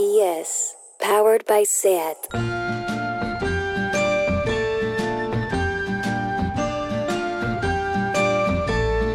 GPS, 0.00 0.76
powered 0.98 1.44
by 1.46 1.62
SAT. 1.62 2.16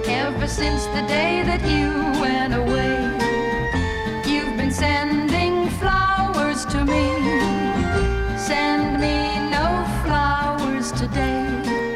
Ever 0.08 0.48
since 0.48 0.86
the 0.88 1.04
day 1.08 1.42
that 1.44 1.62
you 1.66 1.90
went 2.21 2.54
away, 2.54 2.98
you've 4.32 4.56
been 4.58 4.71
sending 4.71 5.70
flowers 5.79 6.66
to 6.66 6.86
me. 6.86 7.06
Send 8.38 9.02
me 9.02 9.40
no 9.49 9.86
flowers 10.04 10.92
today. 10.92 11.47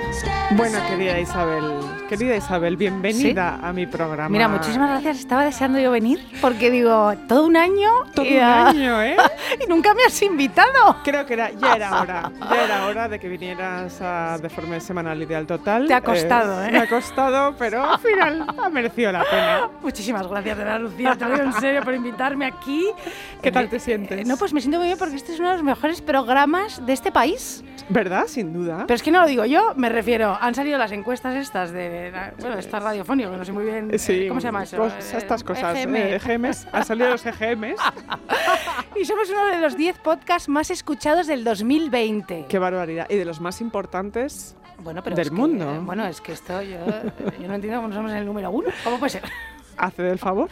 Instead 0.07 0.57
Bueno, 0.57 0.79
querida 0.87 1.19
Isabel, 1.19 1.98
querida 2.09 2.35
Isabel, 2.35 2.75
bienvenida 2.75 3.59
a 3.61 3.71
mi 3.71 3.85
programa. 3.85 4.29
Mira, 4.29 4.47
muchísimas 4.47 4.89
gracias. 4.89 5.19
Estaba 5.19 5.45
deseando 5.45 5.77
yo 5.77 5.91
venir 5.91 6.19
porque 6.41 6.71
digo, 6.71 7.13
todo 7.27 7.45
un 7.45 7.55
año 7.55 7.87
Todo 8.15 8.25
y, 8.25 8.35
un 8.35 8.41
año, 8.41 9.03
¿eh? 9.03 9.15
y 9.65 9.67
nunca 9.67 9.93
me 9.93 10.03
has 10.03 10.21
invitado. 10.21 10.97
Creo 11.03 11.25
que 11.25 11.33
era, 11.33 11.51
ya 11.51 11.75
era 11.75 12.01
hora, 12.01 12.31
ya 12.49 12.63
era 12.65 12.85
hora 12.85 13.07
de 13.07 13.19
que 13.19 13.27
vinieras 13.29 13.99
a 14.01 14.37
Deforme 14.41 14.79
Semanal 14.79 15.21
Ideal 15.21 15.45
Total. 15.47 15.87
Te 15.87 15.93
ha 15.93 16.01
costado, 16.01 16.63
¿eh? 16.63 16.71
Me 16.71 16.79
ha 16.79 16.87
costado, 16.89 17.55
pero 17.57 17.83
al 17.83 17.99
final 17.99 18.45
ha 18.57 18.69
merecido 18.69 19.11
la 19.11 19.23
pena. 19.23 19.69
Muchísimas 19.81 20.27
gracias, 20.27 20.57
de 20.57 20.63
verdad, 20.63 20.79
Lucía. 20.79 21.15
Te 21.15 21.25
digo 21.25 21.37
en 21.37 21.53
serio 21.53 21.81
por 21.83 21.93
invitarme 21.93 22.45
aquí. 22.45 22.87
¿Qué 23.41 23.51
tal 23.51 23.65
Eh, 23.65 23.69
te 23.69 23.79
sientes? 23.79 24.19
eh, 24.19 24.23
No, 24.25 24.37
pues 24.37 24.53
me 24.53 24.61
siento 24.61 24.77
muy 24.79 24.87
bien 24.87 24.97
porque 24.97 25.15
este 25.15 25.33
es 25.33 25.39
uno 25.39 25.49
de 25.49 25.55
los 25.55 25.63
mejores 25.63 26.01
programas 26.01 26.85
de 26.85 26.93
este 26.93 27.11
país. 27.11 27.63
¿Verdad? 27.89 28.25
Sin 28.27 28.53
duda. 28.53 28.83
Pero 28.85 28.95
es 28.95 29.01
que 29.03 29.11
no 29.11 29.21
lo 29.21 29.27
digo 29.27 29.45
yo, 29.45 29.73
me 29.75 29.89
refiero. 29.89 30.37
Han 30.39 30.53
salido 30.53 30.77
las 30.77 30.91
encuestas 30.91 31.35
estas 31.35 31.71
de. 31.71 32.11
Bueno, 32.39 32.57
esta 32.59 32.79
radiofónico, 32.79 33.31
que 33.31 33.37
no 33.37 33.45
sé 33.45 33.51
muy 33.51 33.63
bien. 33.65 33.89
eh, 33.91 33.97
Sí, 33.97 34.27
¿Cómo 34.27 34.39
se 34.39 34.47
llama 34.47 34.63
eso? 34.63 34.77
cos- 34.77 34.93
Eh, 35.13 35.17
estas 35.17 35.43
cosas. 35.43 35.75
EGM. 35.75 35.95
eh, 35.95 36.15
EGMs. 36.23 36.67
Han 36.71 36.85
salido 36.85 37.09
los 37.09 37.25
EGMs. 37.25 37.79
Y 38.95 39.05
somos 39.05 39.29
uno 39.41 39.55
de 39.55 39.61
los 39.61 39.77
10 39.77 39.97
podcasts 39.99 40.49
más 40.49 40.69
escuchados 40.71 41.27
del 41.27 41.43
2020. 41.43 42.45
Qué 42.47 42.59
barbaridad. 42.59 43.07
Y 43.09 43.15
de 43.15 43.25
los 43.25 43.39
más 43.41 43.61
importantes. 43.61 44.55
Bueno, 44.83 45.03
pero 45.03 45.15
del 45.15 45.25
es 45.25 45.29
que, 45.29 45.35
mundo. 45.35 45.81
bueno, 45.81 46.05
es 46.05 46.21
que 46.21 46.31
esto 46.31 46.61
yo, 46.61 46.77
yo 47.39 47.47
no 47.47 47.55
entiendo 47.55 47.79
cómo 47.79 47.89
no 47.89 47.95
somos 47.95 48.11
el 48.13 48.25
número 48.25 48.49
uno. 48.49 48.69
¿Cómo 48.83 48.97
puede 48.97 49.09
ser? 49.09 49.23
Hace 49.77 50.03
del 50.03 50.19
favor 50.19 50.49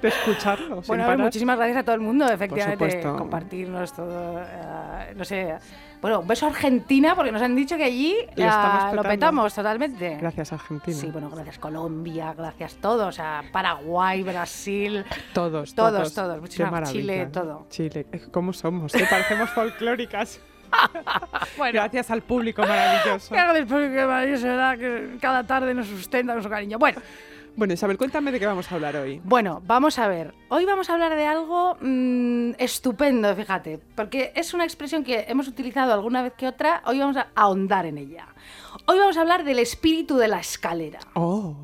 de 0.00 0.08
escucharlo. 0.08 0.82
sin 0.82 0.96
Bueno, 0.96 1.18
muchísimas 1.18 1.56
gracias 1.56 1.78
a 1.78 1.82
todo 1.84 1.94
el 1.94 2.00
mundo, 2.00 2.28
efectivamente, 2.28 3.02
compartirnos 3.02 3.92
todo, 3.92 4.40
eh, 4.40 5.14
no 5.16 5.24
sé. 5.24 5.54
Bueno, 6.00 6.20
un 6.20 6.26
beso 6.26 6.46
a 6.46 6.48
Argentina, 6.48 7.14
porque 7.14 7.30
nos 7.30 7.42
han 7.42 7.54
dicho 7.54 7.76
que 7.76 7.84
allí 7.84 8.16
Lo 8.94 9.02
petamos 9.02 9.52
totalmente. 9.54 10.16
Gracias, 10.20 10.52
Argentina. 10.52 10.96
Sí, 10.96 11.06
bueno, 11.10 11.28
gracias 11.30 11.58
Colombia, 11.58 12.32
gracias 12.36 12.76
todos, 12.76 13.08
o 13.08 13.12
sea, 13.12 13.44
Paraguay, 13.52 14.22
Brasil, 14.22 15.04
Todos, 15.34 15.74
Todos, 15.74 15.92
todos. 15.92 16.14
todos. 16.14 16.40
Muchísimas-. 16.40 16.90
Chile, 16.92 17.26
todo. 17.26 17.66
Chile. 17.68 18.06
¿Cómo 18.30 18.52
somos? 18.52 18.94
eh? 18.94 19.06
Parecemos 19.08 19.50
folclóricas. 19.50 20.40
Bueno. 21.58 21.72
Gracias 21.80 22.10
al 22.12 22.22
público 22.22 22.62
maravilloso. 22.62 23.30
Claro, 23.30 23.52
después 23.52 23.90
que 23.90 24.06
maravilloso, 24.06 24.46
¿verdad? 24.46 24.78
Que 24.78 25.18
cada 25.20 25.44
tarde 25.44 25.74
nos 25.74 25.86
sustenta 25.88 26.32
con 26.32 26.42
su 26.42 26.48
cariño. 26.48 26.78
Bueno, 26.78 27.00
Bueno, 27.56 27.74
Isabel, 27.74 27.98
cuéntame 27.98 28.32
de 28.32 28.38
qué 28.38 28.46
vamos 28.46 28.70
a 28.70 28.74
hablar 28.74 28.96
hoy. 28.96 29.20
Bueno, 29.24 29.62
vamos 29.66 29.98
a 29.98 30.08
ver. 30.08 30.34
Hoy 30.48 30.64
vamos 30.64 30.88
a 30.88 30.94
hablar 30.94 31.14
de 31.14 31.26
algo 31.26 31.76
mm, 31.80 32.52
estupendo, 32.58 33.34
fíjate, 33.34 33.78
porque 33.94 34.32
es 34.34 34.54
una 34.54 34.64
expresión 34.64 35.04
que 35.04 35.26
hemos 35.28 35.48
utilizado 35.48 35.92
alguna 35.92 36.22
vez 36.22 36.32
que 36.34 36.46
otra. 36.46 36.82
Hoy 36.86 36.98
vamos 36.98 37.16
a 37.16 37.28
ahondar 37.34 37.86
en 37.86 37.98
ella. 37.98 38.28
Hoy 38.86 38.98
vamos 38.98 39.16
a 39.16 39.20
hablar 39.22 39.44
del 39.44 39.58
espíritu 39.58 40.16
de 40.16 40.28
la 40.28 40.40
escalera. 40.40 41.00
Oh. 41.14 41.56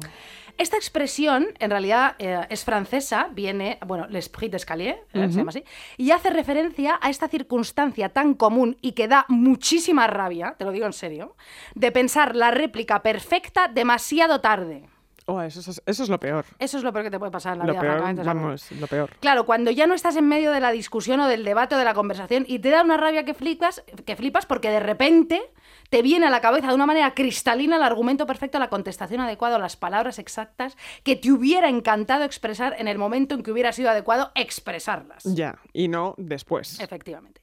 Esta 0.59 0.77
expresión, 0.77 1.49
en 1.59 1.71
realidad, 1.71 2.17
eh, 2.19 2.47
es 2.49 2.65
francesa, 2.65 3.29
viene, 3.31 3.79
bueno, 3.87 4.07
l'esprit 4.09 4.51
d'escalier, 4.51 5.05
eh, 5.13 5.29
se 5.29 5.39
llama 5.39 5.51
así, 5.51 5.63
y 5.99 6.13
hace 6.13 6.31
referencia 6.31 6.99
a 7.03 7.11
esta 7.11 7.29
circunstancia 7.29 8.09
tan 8.09 8.33
común 8.33 8.79
y 8.81 8.93
que 8.93 9.07
da 9.07 9.27
muchísima 9.29 10.07
rabia, 10.07 10.55
te 10.59 10.65
lo 10.65 10.73
digo 10.73 10.87
en 10.87 10.95
serio, 10.95 11.37
de 11.75 11.93
pensar 11.93 12.35
la 12.35 12.51
réplica 12.51 13.03
perfecta 13.03 13.69
demasiado 13.69 14.41
tarde. 14.41 14.89
Oh, 15.29 15.41
eso, 15.43 15.59
es- 15.59 15.83
eso 15.85 16.03
es 16.05 16.09
lo 16.09 16.21
peor. 16.21 16.45
Eso 16.59 16.79
es 16.79 16.85
lo 16.85 16.93
peor 16.93 17.05
que 17.07 17.11
te 17.11 17.19
puede 17.19 17.33
pasar 17.33 17.55
en 17.55 17.59
la 17.61 17.65
Lo 17.67 17.73
vida, 17.73 17.81
peor, 17.81 17.93
francamente, 17.99 18.23
seguro. 18.23 18.43
vamos, 18.45 18.73
lo 18.73 18.87
peor. 18.87 19.11
Claro, 19.21 19.45
cuando 19.45 19.71
ya 19.73 19.87
no 19.89 19.95
estás 19.95 20.15
en 20.17 20.29
medio 20.29 20.53
de 20.53 20.61
la 20.61 20.71
discusión 20.71 21.19
o 21.21 21.27
del 21.27 21.45
debate 21.45 21.75
o 21.75 21.79
de 21.79 21.85
la 21.85 21.95
conversación 21.95 22.45
y 22.47 22.61
te 22.61 22.71
da 22.71 22.83
una 22.85 22.97
rabia 22.97 23.25
que 23.25 23.35
flipas, 23.35 23.83
que 24.05 24.15
flipas 24.17 24.47
porque 24.47 24.71
de 24.71 24.79
repente 24.81 25.43
te 25.91 26.03
viene 26.03 26.27
a 26.27 26.31
la 26.31 26.41
cabeza 26.41 26.69
de 26.69 26.75
una 26.75 26.87
manera 26.87 27.13
cristalina 27.15 27.77
el 27.77 27.83
argumento 27.83 28.25
perfecto, 28.27 28.59
la 28.61 28.69
contestación 28.69 29.21
adecuada, 29.21 29.57
o 29.57 29.59
las 29.59 29.77
palabras 29.77 30.19
exactas 30.21 30.77
que 31.03 31.17
te 31.17 31.31
hubiera 31.33 31.69
encantado 31.69 32.23
expresar 32.25 32.77
en 32.79 32.87
el 32.89 32.99
momento 32.99 33.35
en 33.35 33.43
que 33.43 33.51
hubiera 33.51 33.73
sido 33.73 33.91
adecuado 33.91 34.31
expresarlas. 34.37 35.25
Ya, 35.25 35.59
y 35.73 35.89
no 35.89 36.15
después. 36.19 36.79
Efectivamente. 36.81 37.41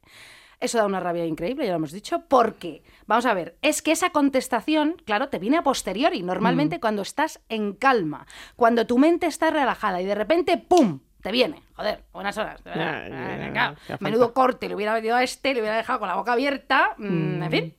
Eso 0.63 0.78
da 0.78 0.85
una 0.85 1.00
rabia 1.01 1.25
increíble, 1.25 1.66
ya 1.66 1.72
lo 1.72 1.75
hemos 1.78 1.91
dicho, 1.91 2.24
porque, 2.29 2.84
vamos 3.06 3.25
a 3.25 3.34
ver, 3.34 3.57
es 3.62 3.81
que 3.81 3.91
esa 3.91 4.12
contestación, 4.12 4.96
claro, 5.06 5.28
te 5.28 5.38
viene 5.38 5.57
a 5.57 5.62
posteriori, 5.63 6.24
Mm. 6.24 6.25
normalmente 6.25 6.79
cuando 6.79 7.01
estás 7.01 7.41
en 7.50 7.74
calma, 7.74 8.25
cuando 8.56 8.88
tu 8.88 8.97
mente 8.97 9.28
está 9.28 9.50
relajada 9.51 10.01
y 10.01 10.06
de 10.06 10.16
repente, 10.16 10.57
¡pum! 10.57 11.01
Te 11.22 11.31
viene, 11.31 11.62
joder, 11.75 12.03
buenas 12.12 12.38
horas. 12.38 12.62
claro, 12.62 13.75
menudo 14.01 14.34
corte, 14.34 14.68
le 14.68 14.75
hubiera 14.75 14.94
metido 14.94 15.16
a 15.16 15.24
este, 15.24 15.53
le 15.53 15.62
hubiera 15.62 15.78
dejado 15.78 16.00
con 16.00 16.09
la 16.09 16.16
boca 16.16 16.34
abierta, 16.34 16.95
mm, 16.97 17.44
en 17.44 17.51
fin. 17.51 17.75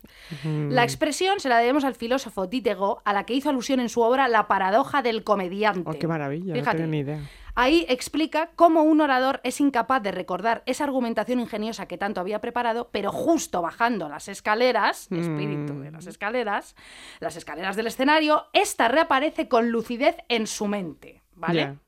La 0.70 0.82
expresión 0.82 1.40
se 1.40 1.48
la 1.50 1.58
debemos 1.58 1.84
al 1.84 1.94
filósofo 1.94 2.46
Diderot, 2.46 3.00
a 3.04 3.12
la 3.12 3.24
que 3.24 3.34
hizo 3.34 3.50
alusión 3.50 3.80
en 3.80 3.88
su 3.90 4.00
obra 4.00 4.28
La 4.28 4.46
paradoja 4.48 5.02
del 5.02 5.24
comediante. 5.24 5.82
Oh, 5.84 5.92
qué 5.98 6.06
maravilla, 6.06 6.54
Fíjate. 6.54 6.78
no 6.78 6.84
tenía 6.84 6.86
ni 6.86 6.98
idea. 7.00 7.20
Ahí 7.56 7.86
explica 7.88 8.50
cómo 8.56 8.82
un 8.82 9.00
orador 9.00 9.40
es 9.44 9.60
incapaz 9.60 10.02
de 10.02 10.10
recordar 10.10 10.62
esa 10.66 10.84
argumentación 10.84 11.38
ingeniosa 11.38 11.86
que 11.86 11.98
tanto 11.98 12.20
había 12.20 12.40
preparado, 12.40 12.90
pero 12.90 13.12
justo 13.12 13.62
bajando 13.62 14.08
las 14.08 14.28
escaleras, 14.28 15.06
espíritu 15.12 15.80
de 15.80 15.92
las 15.92 16.06
escaleras, 16.06 16.74
las 17.20 17.36
escaleras 17.36 17.76
del 17.76 17.86
escenario, 17.86 18.46
esta 18.52 18.88
reaparece 18.88 19.48
con 19.48 19.70
lucidez 19.70 20.16
en 20.28 20.48
su 20.48 20.66
mente, 20.66 21.22
¿vale? 21.34 21.78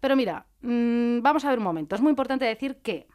Pero 0.00 0.14
mira, 0.14 0.46
mm, 0.60 1.20
vamos 1.22 1.44
a 1.44 1.50
ver 1.50 1.58
un 1.58 1.64
momento. 1.64 1.96
Es 1.96 2.02
muy 2.02 2.10
importante 2.10 2.44
decir 2.44 2.76
que 2.82 3.08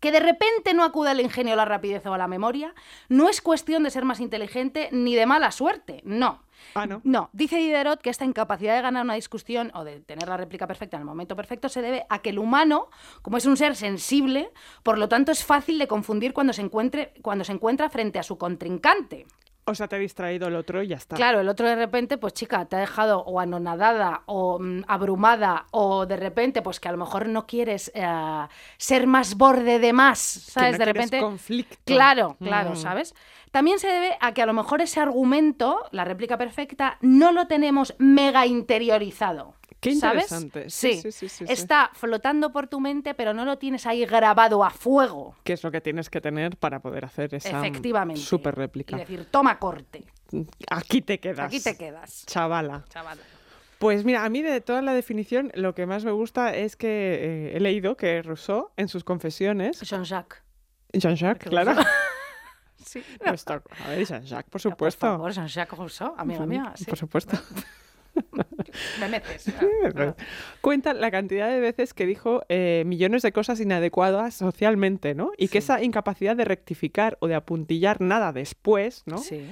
que 0.00 0.12
de 0.12 0.20
repente 0.20 0.74
no 0.74 0.82
acuda 0.82 1.12
el 1.12 1.20
ingenio, 1.20 1.56
la 1.56 1.64
rapidez 1.64 2.04
o 2.06 2.16
la 2.16 2.26
memoria, 2.26 2.74
no 3.08 3.28
es 3.28 3.40
cuestión 3.40 3.82
de 3.82 3.90
ser 3.90 4.04
más 4.04 4.20
inteligente 4.20 4.88
ni 4.92 5.14
de 5.14 5.26
mala 5.26 5.52
suerte, 5.52 6.00
no. 6.04 6.42
Ah, 6.74 6.86
¿no? 6.86 7.00
No, 7.04 7.30
dice 7.32 7.56
Diderot 7.56 8.02
que 8.02 8.10
esta 8.10 8.24
incapacidad 8.24 8.76
de 8.76 8.82
ganar 8.82 9.04
una 9.04 9.14
discusión 9.14 9.70
o 9.74 9.84
de 9.84 10.00
tener 10.00 10.28
la 10.28 10.36
réplica 10.36 10.66
perfecta 10.66 10.96
en 10.96 11.02
el 11.02 11.06
momento 11.06 11.34
perfecto 11.34 11.68
se 11.68 11.80
debe 11.80 12.04
a 12.08 12.20
que 12.20 12.30
el 12.30 12.38
humano, 12.38 12.88
como 13.22 13.38
es 13.38 13.46
un 13.46 13.56
ser 13.56 13.76
sensible, 13.76 14.50
por 14.82 14.98
lo 14.98 15.08
tanto 15.08 15.32
es 15.32 15.44
fácil 15.44 15.78
de 15.78 15.88
confundir 15.88 16.32
cuando 16.34 16.52
se, 16.52 16.62
encuentre, 16.62 17.14
cuando 17.22 17.44
se 17.44 17.52
encuentra 17.52 17.88
frente 17.88 18.18
a 18.18 18.22
su 18.22 18.36
contrincante. 18.36 19.26
O 19.70 19.74
sea, 19.74 19.88
te 19.88 19.96
ha 19.96 19.98
distraído 19.98 20.48
el 20.48 20.56
otro 20.56 20.82
y 20.82 20.88
ya 20.88 20.96
está. 20.96 21.16
Claro, 21.16 21.40
el 21.40 21.48
otro 21.48 21.66
de 21.66 21.76
repente, 21.76 22.18
pues 22.18 22.34
chica, 22.34 22.64
te 22.66 22.76
ha 22.76 22.80
dejado 22.80 23.20
o 23.20 23.40
anonadada 23.40 24.22
o 24.26 24.58
mm, 24.58 24.82
abrumada 24.88 25.66
o 25.70 26.06
de 26.06 26.16
repente, 26.16 26.62
pues 26.62 26.80
que 26.80 26.88
a 26.88 26.92
lo 26.92 26.98
mejor 26.98 27.28
no 27.28 27.46
quieres 27.46 27.90
eh, 27.94 28.06
ser 28.76 29.06
más 29.06 29.36
borde 29.36 29.78
de 29.78 29.92
más, 29.92 30.18
¿sabes? 30.18 30.72
no 30.72 30.78
de 30.78 30.84
repente. 30.84 31.20
conflicto. 31.20 31.76
Claro, 31.84 32.36
claro, 32.42 32.70
Mm. 32.72 32.76
¿sabes? 32.76 33.14
También 33.50 33.78
se 33.80 33.88
debe 33.88 34.16
a 34.20 34.32
que 34.32 34.42
a 34.42 34.46
lo 34.46 34.52
mejor 34.52 34.80
ese 34.80 35.00
argumento, 35.00 35.80
la 35.90 36.04
réplica 36.04 36.38
perfecta, 36.38 36.98
no 37.00 37.32
lo 37.32 37.46
tenemos 37.48 37.94
mega 37.98 38.46
interiorizado. 38.46 39.54
Qué 39.80 39.90
interesante. 39.90 40.68
Sí, 40.68 40.94
Sí, 40.94 41.02
sí, 41.02 41.12
sí, 41.12 41.28
sí, 41.28 41.46
sí. 41.46 41.52
Está 41.52 41.90
flotando 41.94 42.52
por 42.52 42.66
tu 42.68 42.80
mente, 42.80 43.14
pero 43.14 43.32
no 43.32 43.44
lo 43.44 43.56
tienes 43.58 43.86
ahí 43.86 44.04
grabado 44.04 44.62
a 44.62 44.70
fuego. 44.70 45.34
¿Qué 45.42 45.54
es 45.54 45.62
lo 45.64 45.70
que 45.70 45.80
tienes 45.80 46.10
que 46.10 46.20
tener 46.20 46.56
para 46.58 46.80
poder 46.80 47.04
hacer 47.06 47.34
esa 47.34 47.58
Efectivamente. 47.60 48.20
super 48.20 48.54
réplica? 48.54 48.96
Y 48.96 49.00
decir, 49.00 49.26
toma 49.30 49.58
corte. 49.58 50.04
Aquí 50.70 51.00
te 51.02 51.18
quedas. 51.18 51.46
Aquí 51.46 51.60
te 51.60 51.76
quedas, 51.76 52.24
Chavala. 52.26 52.84
chaval. 52.90 53.18
Pues 53.78 54.04
mira, 54.04 54.24
a 54.26 54.28
mí 54.28 54.42
de 54.42 54.60
toda 54.60 54.82
la 54.82 54.92
definición 54.92 55.50
lo 55.54 55.74
que 55.74 55.86
más 55.86 56.04
me 56.04 56.10
gusta 56.10 56.54
es 56.54 56.76
que 56.76 57.48
eh, 57.50 57.56
he 57.56 57.60
leído 57.60 57.96
que 57.96 58.20
Rousseau 58.22 58.70
en 58.76 58.88
sus 58.88 59.02
confesiones, 59.04 59.80
Jean-Jacques. 59.80 60.42
Jean-Jacques, 60.92 61.44
Que 61.44 61.48
claro. 61.50 61.72
Sí. 62.84 63.02
no 63.24 63.32
está- 63.32 63.62
a 63.84 63.88
ver, 63.88 64.04
Jean-Jacques, 64.06 64.50
por 64.50 64.52
Por 64.52 64.60
supuesto, 64.60 65.00
favor, 65.00 65.32
Jean-Jacques 65.32 65.78
Rousseau, 65.78 66.14
amiga 66.18 66.44
mía. 66.44 66.72
Sí. 66.76 66.84
por 66.84 66.98
supuesto. 66.98 67.38
Me 69.00 69.08
metes. 69.08 69.46
Ah. 69.48 70.14
Cuenta 70.60 70.94
la 70.94 71.10
cantidad 71.10 71.48
de 71.48 71.60
veces 71.60 71.94
que 71.94 72.06
dijo 72.06 72.42
eh, 72.48 72.84
millones 72.86 73.22
de 73.22 73.32
cosas 73.32 73.60
inadecuadas 73.60 74.34
socialmente, 74.34 75.14
¿no? 75.14 75.32
Y 75.36 75.48
que 75.48 75.58
esa 75.58 75.82
incapacidad 75.82 76.36
de 76.36 76.44
rectificar 76.44 77.16
o 77.20 77.28
de 77.28 77.34
apuntillar 77.34 78.00
nada 78.00 78.32
después, 78.32 79.02
¿no? 79.06 79.18
Sí. 79.18 79.46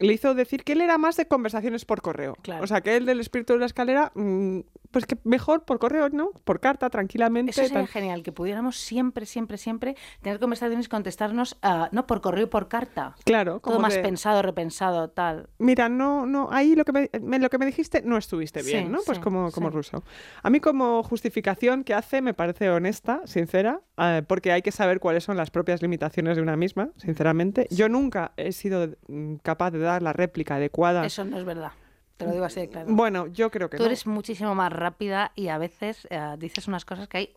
Le 0.00 0.12
hizo 0.12 0.34
decir 0.34 0.64
que 0.64 0.72
él 0.72 0.80
era 0.80 0.98
más 0.98 1.16
de 1.16 1.26
conversaciones 1.26 1.84
por 1.84 2.02
correo. 2.02 2.36
Claro. 2.42 2.64
O 2.64 2.66
sea, 2.66 2.80
que 2.80 2.96
él 2.96 3.06
del 3.06 3.20
espíritu 3.20 3.52
de 3.52 3.58
la 3.60 3.66
escalera, 3.66 4.10
mm, 4.14 4.60
pues 4.90 5.06
que 5.06 5.16
mejor 5.24 5.64
por 5.64 5.78
correo, 5.78 6.08
¿no? 6.08 6.30
Por 6.44 6.58
carta, 6.58 6.90
tranquilamente. 6.90 7.50
Eso 7.52 7.62
sería 7.62 7.78
tal. 7.78 7.86
genial, 7.88 8.22
que 8.22 8.32
pudiéramos 8.32 8.76
siempre, 8.76 9.24
siempre, 9.26 9.56
siempre 9.58 9.94
tener 10.20 10.40
conversaciones 10.40 10.86
y 10.86 10.88
contestarnos, 10.88 11.58
ah, 11.62 11.88
no 11.92 12.06
por 12.06 12.20
correo 12.20 12.44
y 12.44 12.48
por 12.48 12.68
carta. 12.68 13.14
Claro, 13.24 13.52
Todo 13.52 13.60
como 13.60 13.80
más 13.80 13.94
de, 13.94 14.00
pensado, 14.02 14.42
repensado, 14.42 15.10
tal. 15.10 15.48
Mira, 15.58 15.88
no, 15.88 16.26
no, 16.26 16.48
ahí 16.50 16.74
lo 16.74 16.84
que 16.84 16.92
me, 16.92 17.10
me- 17.20 17.38
lo 17.38 17.50
que 17.50 17.58
me 17.58 17.66
dijiste 17.66 18.02
no 18.02 18.16
estuviste 18.16 18.62
bien, 18.62 18.86
Sí, 18.86 18.90
¿no? 18.92 18.98
Pues 19.06 19.18
sí, 19.18 19.22
como, 19.22 19.50
como 19.52 19.68
sí. 19.70 19.76
ruso. 19.76 20.02
A 20.42 20.50
mí 20.50 20.58
como 20.60 21.02
justificación 21.02 21.84
que 21.84 21.94
hace 21.94 22.20
me 22.22 22.34
parece 22.34 22.70
honesta, 22.70 23.20
sincera, 23.26 23.80
eh, 23.98 24.22
porque 24.26 24.50
hay 24.52 24.62
que 24.62 24.72
saber 24.72 24.98
cuáles 24.98 25.24
son 25.24 25.36
las 25.36 25.50
propias 25.50 25.82
limitaciones 25.82 26.36
de 26.36 26.42
una 26.42 26.56
misma, 26.56 26.90
sinceramente. 26.96 27.66
Yo 27.70 27.88
nunca 27.88 28.32
he 28.36 28.52
sido 28.52 28.88
mm, 29.08 29.34
capaz 29.42 29.70
de 29.70 29.78
dar 29.78 29.89
la 29.98 30.12
réplica 30.12 30.56
adecuada. 30.56 31.04
Eso 31.04 31.24
no 31.24 31.38
es 31.38 31.44
verdad. 31.44 31.72
Te 32.16 32.26
lo 32.26 32.32
digo 32.32 32.44
así 32.44 32.60
de 32.60 32.68
claro. 32.68 32.86
Bueno, 32.90 33.26
yo 33.28 33.50
creo 33.50 33.70
que 33.70 33.78
Tú 33.78 33.82
no. 33.82 33.86
eres 33.86 34.06
muchísimo 34.06 34.54
más 34.54 34.70
rápida 34.72 35.32
y 35.34 35.48
a 35.48 35.56
veces 35.58 36.06
eh, 36.10 36.20
dices 36.38 36.68
unas 36.68 36.84
cosas 36.84 37.08
que 37.08 37.16
hay... 37.18 37.32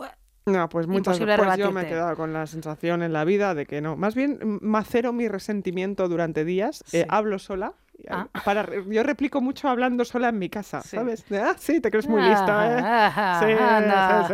No, 0.46 0.68
pues 0.68 0.88
muchas 0.88 1.16
Imposible 1.16 1.38
pues 1.38 1.58
yo 1.58 1.72
me 1.72 1.84
he 1.84 1.88
quedado 1.88 2.18
con 2.18 2.34
la 2.34 2.46
sensación 2.48 3.02
en 3.02 3.14
la 3.14 3.24
vida 3.24 3.56
de 3.56 3.66
que 3.66 3.80
no. 3.80 3.96
Más 3.96 4.14
bien 4.14 4.60
macero 4.62 5.14
mi 5.14 5.30
resentimiento 5.30 6.10
durante 6.10 6.44
días, 6.44 6.82
eh, 6.92 7.04
Sí. 7.04 7.06
hablo 7.08 7.40
sola. 7.40 7.74
Ah. 8.10 8.28
Para, 8.44 8.64
re- 8.64 8.84
yo 8.90 9.04
replico 9.04 9.40
mucho 9.42 9.70
hablando 9.70 10.04
sola 10.06 10.30
en 10.30 10.40
mi 10.40 10.50
casa, 10.50 10.82
Sí. 10.82 10.98
¿sabes? 10.98 11.26
Ah, 11.32 11.56
sí, 11.58 11.80
te 11.80 11.90
crees 11.90 12.08
muy 12.08 12.22
lista, 12.22 12.78
¿eh? 12.78 12.82
Ah, 12.84 13.42
Sí, 13.42 14.34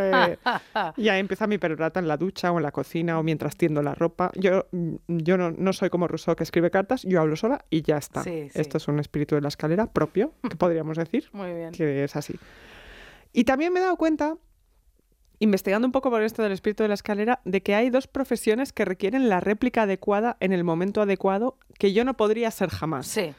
sí. 0.94 1.02
Y 1.04 1.08
ahí 1.08 1.20
empieza 1.20 1.46
mi 1.46 1.58
perorata 1.58 2.00
en 2.00 2.08
la 2.08 2.16
ducha 2.16 2.50
o 2.52 2.56
en 2.58 2.62
la 2.64 2.72
cocina 2.72 3.18
o 3.18 3.22
mientras 3.22 3.56
tiendo 3.56 3.82
la 3.82 3.94
ropa. 3.94 4.30
Yo, 4.34 4.66
mm, 4.72 4.94
yo 5.08 5.36
no, 5.36 5.50
no 5.52 5.72
soy 5.72 5.90
como 5.90 6.08
Rousseau 6.08 6.34
que 6.36 6.42
escribe 6.44 6.70
cartas, 6.70 7.02
yo 7.04 7.20
hablo 7.20 7.36
sola 7.36 7.64
y 7.70 7.82
ya 7.82 7.96
está. 7.98 8.22
Sí, 8.22 8.48
sí. 8.52 8.60
Esto 8.60 8.76
es 8.78 8.88
un 8.88 8.98
espíritu 8.98 9.34
de 9.34 9.40
la 9.40 9.48
escalera 9.48 9.86
propio, 9.86 10.32
que 10.48 10.56
podríamos 10.56 10.96
decir 10.96 11.28
Muy 11.32 11.52
bien. 11.52 11.72
que 11.72 12.04
es 12.04 12.16
así. 12.16 12.34
Y 13.32 13.44
también 13.44 13.72
me 13.72 13.78
he 13.80 13.82
dado 13.82 13.96
cuenta, 13.96 14.34
investigando 15.38 15.86
un 15.86 15.92
poco 15.92 16.10
por 16.10 16.22
esto 16.22 16.42
del 16.42 16.52
espíritu 16.52 16.82
de 16.82 16.88
la 16.88 16.94
escalera, 16.94 17.40
de 17.44 17.62
que 17.62 17.74
hay 17.74 17.88
dos 17.90 18.06
profesiones 18.06 18.72
que 18.72 18.84
requieren 18.84 19.28
la 19.28 19.40
réplica 19.40 19.82
adecuada 19.82 20.36
en 20.40 20.52
el 20.52 20.64
momento 20.64 21.00
adecuado 21.00 21.56
que 21.78 21.92
yo 21.92 22.04
no 22.04 22.14
podría 22.14 22.50
ser 22.50 22.68
jamás. 22.68 23.06
Sí, 23.06 23.32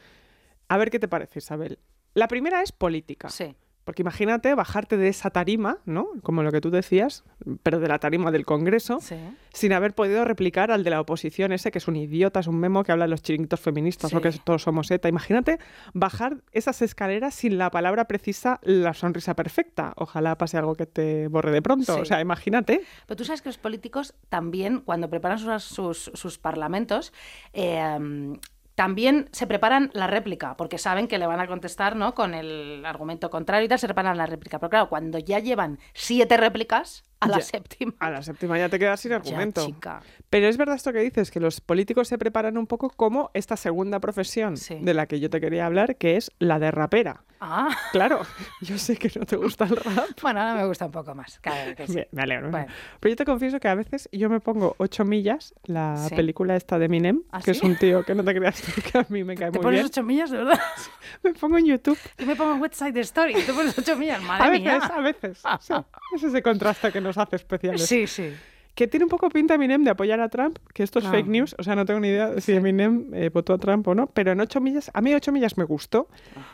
A 0.72 0.78
ver 0.78 0.90
qué 0.90 1.00
te 1.00 1.08
parece, 1.08 1.40
Isabel. 1.40 1.80
La 2.14 2.28
primera 2.28 2.62
es 2.62 2.72
política. 2.72 3.30
sí. 3.30 3.56
Porque 3.84 4.04
imagínate 4.04 4.54
bajarte 4.54 4.96
de 4.96 5.08
esa 5.08 5.32
tarima, 5.32 5.80
¿no? 5.86 6.08
Como 6.22 6.44
lo 6.44 6.52
que 6.52 6.62
tú 6.62 6.70
decías, 6.70 7.24
pero 7.64 7.80
de 7.80 7.88
la 7.88 7.98
tarima 7.98 8.30
del 8.30 8.46
Congreso, 8.46 9.00
Sí. 9.02 9.16
sin 9.54 9.74
haber 9.74 9.96
podido 9.96 10.24
replicar 10.24 10.70
al 10.72 10.84
de 10.84 10.92
la 10.92 11.02
oposición, 11.02 11.52
ese 11.52 11.72
que 11.72 11.80
es 11.80 11.88
un 11.88 11.96
idiota, 11.96 12.42
es 12.42 12.48
un 12.48 12.60
memo 12.60 12.84
que 12.84 12.92
habla 12.92 13.06
de 13.06 13.10
los 13.10 13.24
chiringuitos 13.24 13.60
feministas 13.60 14.14
o 14.14 14.22
que 14.22 14.32
todos 14.34 14.62
somos 14.62 14.92
ETA. 14.92 15.10
Imagínate 15.10 15.58
bajar 15.96 16.38
esas 16.52 16.84
escaleras 16.84 17.34
sin 17.34 17.58
la 17.58 17.72
palabra 17.72 18.06
precisa, 18.06 18.60
la 18.62 18.94
sonrisa 18.94 19.36
perfecta. 19.36 19.94
Ojalá 19.96 20.38
pase 20.38 20.60
algo 20.60 20.76
que 20.76 20.86
te 20.86 21.28
borre 21.28 21.52
de 21.52 21.64
pronto. 21.64 21.96
Sí. 21.96 22.02
O 22.02 22.06
sea, 22.06 22.22
imagínate. 22.22 22.84
Pero 23.08 23.16
tú 23.18 23.26
sabes 23.26 23.42
que 23.42 23.50
los 23.50 23.58
políticos 23.58 24.14
también, 24.30 24.82
cuando 24.82 25.10
preparan 25.10 25.40
sus, 25.40 25.64
sus, 25.64 26.12
sus 26.14 26.38
parlamentos, 26.38 27.14
eh, 27.54 28.38
también 28.76 29.30
se 29.32 29.48
preparan 29.48 29.92
la 29.94 30.08
réplica, 30.08 30.56
porque 30.58 30.78
saben 30.78 31.08
que 31.08 31.18
le 31.18 31.28
van 31.28 31.40
a 31.40 31.48
contestar 31.48 31.96
¿no? 31.96 32.16
con 32.16 32.34
el 32.34 32.84
argumento 32.86 33.30
contrario 33.30 33.66
y 33.66 33.70
tal, 33.70 33.80
se 33.80 33.88
preparan 33.88 34.18
la 34.18 34.26
réplica. 34.26 34.60
Pero 34.60 34.70
claro, 34.70 34.90
cuando 34.90 35.20
ya 35.20 35.40
llevan 35.40 35.80
siete 35.94 36.38
réplicas, 36.38 37.04
a 37.22 37.28
la 37.28 37.38
Ya. 37.40 37.44
séptima. 37.46 37.94
A 38.00 38.10
la 38.10 38.22
séptima 38.22 38.58
ya 38.58 38.68
te 38.70 38.78
quedas 38.78 39.00
sin 39.00 39.12
ya, 39.12 39.16
argumento. 39.18 39.66
chica. 39.66 40.02
Pero 40.30 40.48
es 40.48 40.58
verdad 40.58 40.76
esto 40.76 40.92
que 40.92 41.00
dices, 41.00 41.32
que 41.32 41.40
los 41.40 41.62
políticos 41.62 42.08
se 42.08 42.18
preparan 42.18 42.58
un 42.58 42.68
poco 42.68 42.90
como 42.90 43.32
esta 43.34 43.56
segunda 43.56 44.00
profesión 44.00 44.58
Sí. 44.58 44.78
de 44.82 44.94
la 44.94 45.06
que 45.08 45.20
yo 45.20 45.30
te 45.30 45.40
quería 45.40 45.66
hablar, 45.66 45.96
que 45.96 46.18
es 46.18 46.32
la 46.40 46.60
de 46.60 46.72
rapera. 46.72 47.24
Ah, 47.44 47.76
Claro, 47.92 48.22
yo 48.62 48.78
sé 48.78 48.98
que 48.98 49.12
no 49.20 49.26
te 49.26 49.36
gusta 49.36 49.64
el 49.66 49.76
rap. 49.76 50.06
bueno, 50.22 50.42
ahora 50.42 50.54
me 50.62 50.66
gusta 50.68 50.86
un 50.86 50.92
poco 50.92 51.16
más. 51.16 51.40
Claro 51.40 51.76
que 51.76 51.88
sí. 51.88 51.96
Me, 51.96 52.08
me 52.12 52.22
alegro. 52.22 52.52
Bueno. 52.52 52.68
Pero 53.00 53.12
yo 53.12 53.16
te 53.16 53.26
confieso 53.26 53.60
que 53.60 53.68
a 53.68 53.74
veces 53.74 54.08
yo 54.12 54.30
me 54.30 54.40
pongo 54.40 54.76
8 54.78 55.06
millas, 55.06 55.54
la 55.66 55.98
Sí. 56.08 56.16
película 56.16 56.56
esta 56.56 56.78
de 56.78 56.86
Eminem, 56.86 57.24
¿Ah, 57.32 57.42
que 57.44 57.52
es 57.52 57.64
un 57.64 57.76
tío 57.78 58.04
que 58.06 58.14
no 58.14 58.24
te 58.24 58.36
creas 58.36 58.62
que 58.92 58.98
a 58.98 59.06
mí 59.10 59.24
me 59.24 59.36
cae 59.36 59.50
Te 59.52 59.58
muy 59.58 59.64
pones 59.64 59.80
bien. 59.80 59.86
ocho 59.88 60.04
millas, 60.04 60.30
de 60.30 60.38
verdad. 60.38 60.60
Me 61.24 61.34
pongo 61.34 61.58
en 61.58 61.66
YouTube. 61.66 61.98
Yo 62.20 62.26
me 62.28 62.36
pongo 62.36 62.54
en 62.54 62.62
West 62.62 62.76
Side 62.76 63.00
Story 63.02 63.36
y 63.38 63.42
te 63.42 63.54
pones 63.54 63.76
ocho 63.78 63.96
millas, 63.96 64.22
madre 64.22 64.44
A 64.46 64.50
veces, 64.52 64.64
mía. 64.64 64.92
a 64.96 65.02
veces. 65.02 65.44
sí. 65.62 65.74
Es 66.16 66.24
ese 66.24 66.42
contraste 66.44 66.92
que 66.92 67.00
nos 67.18 67.26
hace 67.28 67.36
especiales. 67.38 67.86
Sí, 67.86 68.08
sí. 68.08 68.34
Que 68.74 68.88
tiene 68.88 69.04
un 69.04 69.10
poco 69.10 69.28
pinta 69.28 69.56
Eminem 69.56 69.84
de 69.84 69.90
apoyar 69.90 70.22
a 70.22 70.30
Trump, 70.30 70.58
que 70.74 70.82
esto 70.84 71.00
es 71.00 71.06
Ah. 71.06 71.12
fake 71.12 71.28
news, 71.28 71.54
o 71.60 71.64
sea, 71.64 71.76
no 71.76 71.84
tengo 71.86 72.00
ni 72.00 72.08
idea 72.08 72.30
de 72.30 72.40
si 72.40 72.54
Eminem 72.54 73.14
eh, 73.14 73.28
votó 73.28 73.52
a 73.54 73.58
Trump 73.58 73.86
o 73.90 73.94
no, 73.96 74.08
pero 74.08 74.32
en 74.32 74.40
8 74.40 74.62
millas, 74.62 74.90
a 74.94 75.02
mí 75.02 75.14
8 75.14 75.34
millas 75.34 75.58
me 75.58 75.66
gustó 75.66 76.08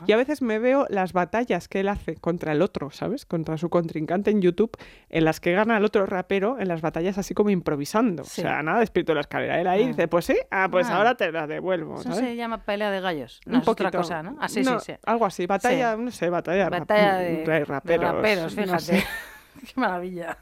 y 0.07 0.13
a 0.13 0.17
veces 0.17 0.41
me 0.41 0.57
veo 0.57 0.87
las 0.89 1.13
batallas 1.13 1.67
que 1.67 1.79
él 1.81 1.87
hace 1.89 2.15
contra 2.15 2.53
el 2.53 2.63
otro, 2.63 2.89
¿sabes? 2.89 3.27
Contra 3.27 3.59
su 3.59 3.69
contrincante 3.69 4.31
en 4.31 4.41
YouTube, 4.41 4.71
en 5.09 5.25
las 5.25 5.39
que 5.39 5.51
gana 5.53 5.77
el 5.77 5.85
otro 5.85 6.07
rapero, 6.07 6.57
en 6.59 6.67
las 6.69 6.81
batallas 6.81 7.19
así 7.19 7.35
como 7.35 7.51
improvisando. 7.51 8.23
Sí. 8.23 8.41
O 8.41 8.45
sea, 8.45 8.63
nada 8.63 8.79
de 8.79 8.85
espíritu 8.85 9.11
de 9.11 9.15
la 9.15 9.21
escalera. 9.21 9.61
Él 9.61 9.67
ahí 9.67 9.83
Ah. 9.83 9.87
dice, 9.87 10.07
pues 10.07 10.25
sí, 10.25 10.35
ah, 10.49 10.69
pues 10.71 10.87
Ah. 10.89 10.97
ahora 10.97 11.13
te 11.15 11.31
la 11.31 11.45
devuelvo, 11.45 11.99
Eso 12.01 12.03
¿sabes? 12.11 12.17
se 12.17 12.35
llama 12.35 12.63
pelea 12.63 12.89
de 12.89 12.99
gallos. 12.99 13.41
No, 13.45 13.57
un 13.57 13.61
es 13.61 13.67
otra 13.67 13.91
poquito. 13.91 14.01
cosa, 14.01 14.23
¿no? 14.23 14.37
Ah, 14.41 14.49
sí, 14.49 14.63
No, 14.63 14.79
sí, 14.79 14.93
sí. 14.93 14.99
Algo 15.05 15.23
así, 15.27 15.45
batalla, 15.45 15.95
no 15.95 16.09
sé, 16.09 16.31
batalla, 16.31 16.67
rap- 16.67 16.79
Batalla 16.79 17.17
de, 17.17 17.29
de 17.29 17.43
de 17.45 17.63
raperos. 17.65 18.11
raperos, 18.15 18.55
no 18.57 18.63
fíjate. 18.63 18.81
sé. 18.81 19.03
Qué 19.67 19.73
maravilla. 19.79 20.35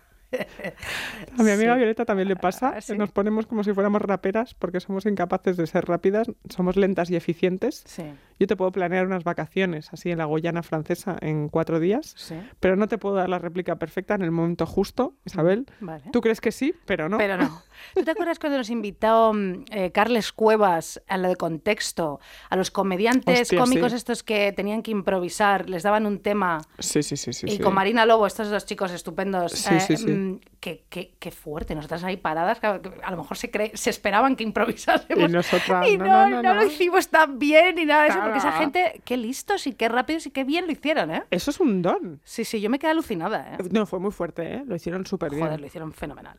A 1.37 1.43
mi 1.43 1.51
amiga 1.51 1.73
Sí. 1.73 1.77
Violeta 1.79 2.05
también 2.05 2.27
le 2.27 2.35
pasa. 2.35 2.73
Ah, 2.75 2.81
¿sí? 2.81 2.97
Nos 2.97 3.11
ponemos 3.11 3.45
como 3.45 3.63
si 3.63 3.73
fuéramos 3.73 4.01
raperas 4.01 4.53
porque 4.53 4.79
somos 4.79 5.05
incapaces 5.05 5.57
de 5.57 5.67
ser 5.67 5.85
rápidas, 5.85 6.27
somos 6.49 6.75
lentas 6.75 7.09
y 7.09 7.15
eficientes. 7.15 7.83
Sí, 7.85 8.03
Yo 8.39 8.47
te 8.47 8.55
puedo 8.55 8.71
planear 8.71 9.05
unas 9.05 9.23
vacaciones 9.23 9.89
así 9.93 10.11
en 10.11 10.17
la 10.17 10.25
Guyana 10.25 10.61
francesa 10.63 11.17
en 11.21 11.47
cuatro 11.49 11.79
días, 11.79 12.13
sí. 12.17 12.35
pero 12.59 12.75
no 12.75 12.87
te 12.87 12.97
puedo 12.97 13.15
dar 13.15 13.29
la 13.29 13.39
réplica 13.39 13.77
perfecta 13.77 14.15
en 14.15 14.21
el 14.23 14.31
momento 14.31 14.65
justo, 14.65 15.13
Isabel. 15.25 15.65
Vale. 15.79 16.03
Tú 16.11 16.21
crees 16.21 16.41
que 16.41 16.51
sí, 16.51 16.73
pero 16.85 17.07
no. 17.07 17.17
Pero 17.17 17.37
no. 17.37 17.63
¿Tú 17.93 18.03
te 18.03 18.11
acuerdas 18.11 18.39
cuando 18.39 18.57
nos 18.57 18.69
invitó 18.69 19.33
mm, 19.33 19.65
eh, 19.71 19.91
Carles 19.91 20.31
Cuevas 20.31 21.01
a 21.07 21.17
lo 21.17 21.29
de 21.29 21.35
contexto? 21.35 22.19
A 22.49 22.55
los 22.55 22.71
comediantes 22.71 23.41
Hostia, 23.41 23.59
cómicos 23.59 23.91
sí. 23.91 23.97
estos 23.97 24.23
que 24.23 24.51
tenían 24.53 24.81
que 24.83 24.91
improvisar, 24.91 25.69
les 25.69 25.83
daban 25.83 26.05
un 26.05 26.19
tema. 26.19 26.61
Sí, 26.79 27.03
sí, 27.03 27.15
sí, 27.17 27.31
sí. 27.33 27.45
y 27.49 27.59
con 27.59 27.73
Marina 27.73 28.05
Lobo, 28.05 28.27
estos 28.27 28.49
dos 28.49 28.65
chicos 28.65 28.91
estupendos. 28.91 29.53
Sí, 29.53 29.73
eh, 29.75 29.79
sí, 29.79 29.97
sí. 29.97 30.07
mm, 30.11 30.39
qué, 30.59 30.85
qué- 30.89 31.15
qué 31.19 31.31
fuerte. 31.31 31.75
Nosotras 31.75 32.03
ahí 32.03 32.17
paradas, 32.17 32.59
que 32.59 32.67
a 32.67 33.11
lo 33.11 33.17
mejor 33.17 33.37
se, 33.37 33.51
cree- 33.51 33.71
se 33.75 33.89
esperaban 33.89 34.35
que 34.35 34.43
improvisásemos. 34.43 35.29
Y 35.29 35.31
nosotras, 35.33 35.87
Y 35.87 35.97
no, 35.97 36.05
no, 36.05 36.11
no, 36.29 36.29
no, 36.29 36.43
no 36.43 36.53
no. 36.55 36.61
lo 36.61 36.67
hicimos 36.67 37.07
tan 37.09 37.39
bien 37.39 37.75
ni 37.75 37.85
nada 37.85 38.07
eso, 38.07 38.24
porque 38.25 38.39
esa 38.39 38.49
Claro. 38.49 38.63
gente, 38.63 39.01
qué 39.05 39.17
listos 39.17 39.65
y 39.67 39.73
qué 39.73 39.87
rápidos 39.89 40.25
y 40.25 40.31
qué 40.31 40.43
bien 40.43 40.65
lo 40.65 40.71
hicieron, 40.71 41.11
¿eh? 41.11 41.23
Eso 41.31 41.51
es 41.51 41.59
un 41.59 41.81
don. 41.81 42.19
Sí, 42.23 42.43
sí, 42.45 42.59
yo 42.61 42.69
me 42.69 42.77
quedé 42.79 42.91
alucinada, 42.91 43.55
¿eh? 43.55 43.57
No, 43.71 43.85
fue 43.85 43.99
muy 43.99 44.11
fuerte, 44.11 44.55
¿eh? 44.55 44.63
Lo 44.65 44.75
hicieron 44.75 45.05
súper 45.05 45.31
bien. 45.31 45.43
Joder, 45.45 45.59
lo 45.59 45.67
hicieron 45.67 45.93
fenomenal. 45.93 46.37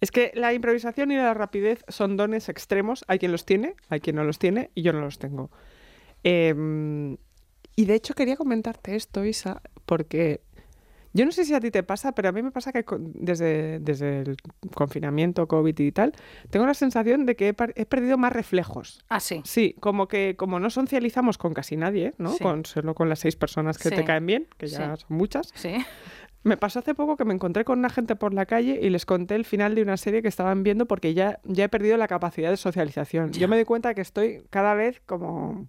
Es 0.00 0.10
que 0.12 0.30
la 0.34 0.52
improvisación 0.54 1.10
y 1.10 1.16
la 1.16 1.34
rapidez 1.34 1.84
son 1.88 2.16
dones 2.16 2.48
extremos. 2.48 3.04
Hay 3.08 3.18
quien 3.18 3.32
los 3.32 3.44
tiene, 3.44 3.74
hay 3.88 4.00
quien 4.00 4.14
no 4.16 4.22
los 4.24 4.38
tiene 4.38 4.70
y 4.74 4.82
yo 4.82 4.92
no 4.92 5.00
los 5.00 5.18
tengo. 5.18 5.50
Em, 6.24 7.16
y 7.76 7.84
de 7.84 7.94
hecho 7.94 8.14
quería 8.14 8.36
comentarte 8.36 8.96
esto, 8.96 9.24
Isa, 9.24 9.62
porque 9.86 10.40
yo 11.18 11.24
no 11.24 11.32
sé 11.32 11.44
si 11.44 11.52
a 11.52 11.58
ti 11.58 11.72
te 11.72 11.82
pasa, 11.82 12.12
pero 12.12 12.28
a 12.28 12.32
mí 12.32 12.42
me 12.42 12.52
pasa 12.52 12.70
que 12.72 12.84
desde, 12.88 13.80
desde 13.80 14.20
el 14.20 14.36
confinamiento, 14.72 15.48
COVID 15.48 15.76
y 15.80 15.90
tal, 15.90 16.12
tengo 16.48 16.64
la 16.64 16.74
sensación 16.74 17.26
de 17.26 17.34
que 17.34 17.48
he, 17.48 17.54
perdido 17.86 18.16
más 18.18 18.32
reflejos. 18.32 19.04
Ah, 19.08 19.18
sí. 19.18 19.40
Sí, 19.44 19.74
como 19.80 20.06
que 20.06 20.36
como 20.36 20.60
no 20.60 20.70
socializamos 20.70 21.36
con 21.36 21.54
casi 21.54 21.76
nadie, 21.76 22.14
¿no? 22.18 22.30
Sí. 22.34 22.44
Con, 22.44 22.64
solo 22.64 22.94
con 22.94 23.08
las 23.08 23.18
seis 23.18 23.34
personas 23.34 23.78
que 23.78 23.88
Sí. 23.88 23.96
te 23.96 24.04
caen 24.04 24.26
bien, 24.26 24.46
que 24.58 24.68
ya 24.68 24.94
Sí. 24.96 25.02
son 25.08 25.16
muchas. 25.16 25.50
Sí. 25.56 25.74
Me 26.44 26.56
pasó 26.56 26.78
hace 26.78 26.94
poco 26.94 27.16
que 27.16 27.24
me 27.24 27.34
encontré 27.34 27.64
con 27.64 27.80
una 27.80 27.90
gente 27.90 28.14
por 28.14 28.32
la 28.32 28.46
calle 28.46 28.78
y 28.80 28.88
les 28.88 29.04
conté 29.04 29.34
el 29.34 29.44
final 29.44 29.74
de 29.74 29.82
una 29.82 29.96
serie 29.96 30.22
que 30.22 30.28
estaban 30.28 30.62
viendo 30.62 30.86
porque 30.86 31.14
ya, 31.14 31.40
ya 31.42 31.64
he 31.64 31.68
perdido 31.68 31.96
la 31.96 32.06
capacidad 32.06 32.50
de 32.50 32.56
socialización. 32.56 33.32
Yo 33.32 33.48
me 33.48 33.56
doy 33.56 33.64
cuenta 33.64 33.92
que 33.92 34.02
estoy 34.02 34.44
cada 34.50 34.74
vez 34.74 35.02
como 35.04 35.66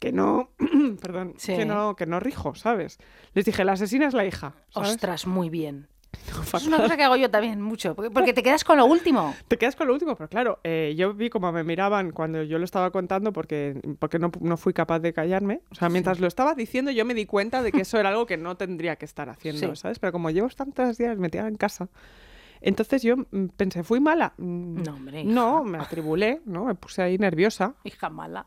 que 0.00 0.10
no, 0.12 0.50
perdón, 1.00 1.34
Sí. 1.36 1.54
que 1.54 1.64
no, 1.64 1.94
que 1.94 2.06
no 2.06 2.18
rijo, 2.18 2.54
¿sabes? 2.56 2.98
Les 3.34 3.44
dije, 3.44 3.64
la 3.64 3.72
asesina 3.72 4.08
es 4.08 4.14
la 4.14 4.24
hija. 4.26 4.54
¿sabes? 4.70 4.90
Ostras, 4.90 5.26
muy 5.28 5.48
bien. 5.48 5.86
Es 6.54 6.66
una 6.66 6.78
cosa 6.78 6.96
que 6.96 7.04
hago 7.04 7.14
yo 7.16 7.30
también 7.30 7.60
mucho, 7.62 7.94
porque, 7.94 8.32
te 8.32 8.42
quedas 8.42 8.64
con 8.64 8.76
lo 8.78 8.84
último. 8.84 9.32
Te 9.48 9.56
quedas 9.58 9.76
con 9.76 9.86
lo 9.86 9.92
último, 9.92 10.16
pero 10.16 10.28
claro, 10.28 10.58
eh, 10.64 10.94
yo 10.96 11.14
vi 11.14 11.30
como 11.30 11.52
me 11.52 11.62
miraban 11.62 12.10
cuando 12.10 12.42
yo 12.42 12.58
lo 12.58 12.64
estaba 12.64 12.90
contando 12.90 13.32
porque, 13.32 13.80
porque 14.00 14.18
no, 14.18 14.32
no 14.40 14.56
fui 14.56 14.72
capaz 14.72 14.98
de 14.98 15.12
callarme. 15.12 15.60
O 15.70 15.76
sea, 15.76 15.88
mientras 15.88 16.18
lo 16.18 16.26
estaba 16.26 16.54
diciendo 16.56 16.90
yo 16.90 17.04
me 17.04 17.14
di 17.14 17.26
cuenta 17.26 17.62
de 17.62 17.70
que 17.70 17.82
eso 17.82 17.96
era 17.98 18.08
algo 18.08 18.26
que 18.26 18.36
no 18.36 18.56
tendría 18.56 18.96
que 18.96 19.04
estar 19.04 19.28
haciendo, 19.28 19.74
Sí. 19.76 19.80
¿sabes? 19.82 20.00
Pero 20.00 20.10
como 20.12 20.30
llevo 20.30 20.48
tantos 20.48 20.98
días 20.98 21.16
metida 21.16 21.46
en 21.46 21.56
casa, 21.56 21.88
entonces 22.60 23.02
yo 23.02 23.16
mm, 23.16 23.46
pensé, 23.56 23.84
¿fui 23.84 24.00
mala? 24.00 24.32
Mm, 24.38 24.82
No, 24.82 24.94
hombre, 24.94 25.20
hija. 25.22 25.30
No, 25.30 25.62
me 25.64 25.78
atribulé, 25.78 26.40
¿no? 26.44 26.64
Me 26.64 26.74
puse 26.74 27.02
ahí 27.02 27.18
nerviosa. 27.18 27.74
Hija 27.84 28.10
mala. 28.10 28.44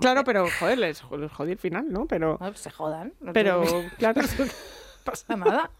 Claro, 0.00 0.22
pero 0.24 0.46
joder, 0.58 0.78
les, 0.78 1.02
les 1.18 1.32
jodí 1.32 1.52
el 1.52 1.58
final, 1.58 1.90
¿no? 1.90 2.06
Pero, 2.06 2.32
No, 2.40 2.46
pues 2.48 2.60
se 2.60 2.70
jodan. 2.70 3.12
No 3.20 3.32
pero 3.32 3.62
claro, 3.98 4.22
no 4.22 4.44
pasa 5.04 5.36
nada. 5.36 5.70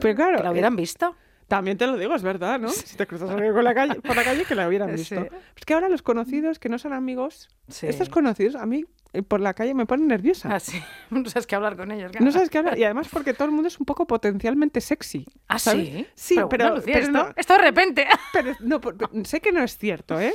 pero 0.00 0.14
claro, 0.14 0.36
Que 0.38 0.42
lo 0.44 0.48
eh, 0.48 0.52
hubieran 0.52 0.76
visto. 0.76 1.14
También 1.48 1.76
te 1.76 1.86
lo 1.86 1.96
digo, 1.96 2.14
es 2.14 2.22
verdad, 2.22 2.60
¿no? 2.60 2.68
Si 2.68 2.96
te 2.96 3.06
cruzas 3.08 3.28
por 3.28 3.62
la 3.64 3.74
calle, 3.74 3.96
por 4.00 4.14
la 4.14 4.22
calle 4.22 4.44
que 4.44 4.54
la 4.54 4.68
hubieran 4.68 4.88
Sí. 4.98 5.16
visto. 5.16 5.36
Es 5.56 5.64
que 5.66 5.74
ahora 5.74 5.88
los 5.88 6.00
conocidos 6.02 6.58
que 6.60 6.68
no 6.68 6.78
son 6.78 6.92
amigos, 6.92 7.48
Sí. 7.68 7.88
estos 7.88 8.08
conocidos, 8.08 8.54
a 8.54 8.66
mí 8.66 8.84
eh, 9.12 9.22
por 9.22 9.40
la 9.40 9.52
calle 9.54 9.74
me 9.74 9.84
pone 9.84 10.04
nerviosa. 10.06 10.54
Así. 10.54 10.80
No 11.10 11.28
sabes 11.28 11.48
qué 11.48 11.56
hablar 11.56 11.76
con 11.76 11.90
ellos. 11.90 12.12
claro. 12.12 12.24
No 12.24 12.30
sabes 12.30 12.48
qué 12.50 12.58
hablar. 12.58 12.78
Y 12.78 12.84
además 12.84 13.08
porque 13.12 13.34
todo 13.34 13.46
el 13.46 13.50
mundo 13.50 13.66
es 13.66 13.80
un 13.80 13.84
poco 13.84 14.06
potencialmente 14.06 14.80
sexy. 14.80 15.26
¿Ah, 15.48 15.58
¿sabes? 15.58 15.88
sí? 15.88 16.06
Sí, 16.14 16.34
pero, 16.48 16.66
bueno, 16.66 16.76
Lucía, 16.76 16.92
pero 16.94 17.06
esto, 17.06 17.12
no, 17.12 17.32
esto 17.36 17.52
de 17.54 17.58
repente. 17.60 18.06
pero 18.32 18.54
no, 18.60 18.80
sé 19.24 19.40
que 19.40 19.50
no 19.50 19.62
es 19.64 19.76
cierto, 19.76 20.20
¿eh? 20.20 20.32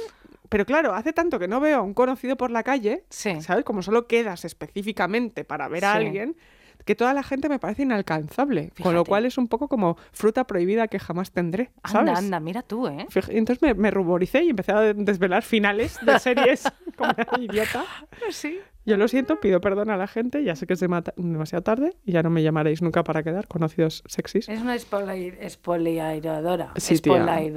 Pero 0.55 0.65
claro, 0.65 0.93
hace 0.93 1.11
tanto 1.11 1.37
que 1.37 1.49
no 1.49 1.59
veo 1.59 1.79
a 1.79 1.81
un 1.81 1.93
conocido 1.93 2.37
por 2.37 2.49
la 2.49 2.63
calle, 2.63 3.03
Sí. 3.09 3.41
¿sabes? 3.41 3.65
Como 3.65 3.81
solo 3.81 4.07
quedas 4.07 4.45
específicamente 4.45 5.43
para 5.43 5.67
ver 5.67 5.83
a 5.83 5.91
Sí. 5.91 5.97
alguien, 5.97 6.37
que 6.85 6.95
toda 6.95 7.13
la 7.13 7.23
gente 7.23 7.49
me 7.49 7.59
parece 7.59 7.81
inalcanzable. 7.83 8.71
Con 8.81 8.93
lo 8.95 9.03
cual 9.03 9.25
es 9.25 9.37
un 9.37 9.49
poco 9.49 9.67
como 9.67 9.97
fruta 10.13 10.45
prohibida 10.47 10.87
que 10.87 10.97
jamás 10.97 11.31
tendré, 11.31 11.71
¿sabes? 11.83 12.07
Anda, 12.07 12.17
anda, 12.19 12.39
mira 12.39 12.61
tú, 12.61 12.87
¿eh? 12.87 13.05
Entonces 13.27 13.61
me, 13.61 13.73
me 13.73 13.91
ruboricé 13.91 14.45
y 14.45 14.49
empecé 14.51 14.71
a 14.71 14.93
desvelar 14.93 15.43
finales 15.43 15.97
de 16.05 16.17
series 16.19 16.63
como 16.97 17.11
una 17.11 17.43
idiota. 17.43 17.83
Sí. 18.29 18.57
Yo 18.85 18.95
lo 18.95 19.07
siento, 19.09 19.39
pido 19.41 19.59
perdón 19.59 19.89
a 19.89 19.97
la 19.97 20.07
gente, 20.07 20.41
ya 20.43 20.55
sé 20.55 20.67
que 20.67 20.73
es 20.75 20.81
dema- 20.81 21.03
demasiado 21.17 21.63
tarde 21.63 21.97
y 22.05 22.13
ya 22.13 22.23
no 22.23 22.29
me 22.29 22.43
llamaréis 22.43 22.81
nunca 22.81 23.03
para 23.03 23.23
quedar, 23.23 23.47
conocidos 23.49 24.03
sexys. 24.05 24.47
Es 24.47 24.61
una 24.61 24.77
spoiler, 24.79 25.49
spoileradora. 25.49 26.71
Sí, 26.77 26.97
tía. 26.99 27.49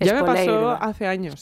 Ya 0.00 0.14
me 0.14 0.24
pasó 0.24 0.70
hace 0.70 1.06
años. 1.06 1.34
¿eh? 1.34 1.36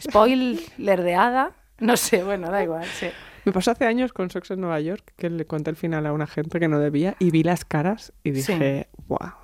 Spoilerda. 0.00 0.60
Spoilerdeada. 0.62 1.52
No 1.80 1.96
sé, 1.96 2.22
bueno, 2.22 2.50
da 2.50 2.62
igual, 2.62 2.84
sí. 2.84 3.08
Me 3.44 3.52
pasó 3.52 3.72
hace 3.72 3.84
años 3.84 4.12
con 4.14 4.30
Sexo 4.30 4.54
en 4.54 4.60
Nueva 4.62 4.80
York, 4.80 5.12
que 5.18 5.28
le 5.28 5.44
conté 5.46 5.68
el 5.68 5.76
final 5.76 6.06
a 6.06 6.12
una 6.14 6.26
gente 6.26 6.58
que 6.58 6.66
no 6.68 6.78
debía 6.78 7.14
y 7.18 7.30
vi 7.30 7.42
las 7.42 7.64
caras 7.66 8.12
y 8.22 8.30
dije. 8.30 8.88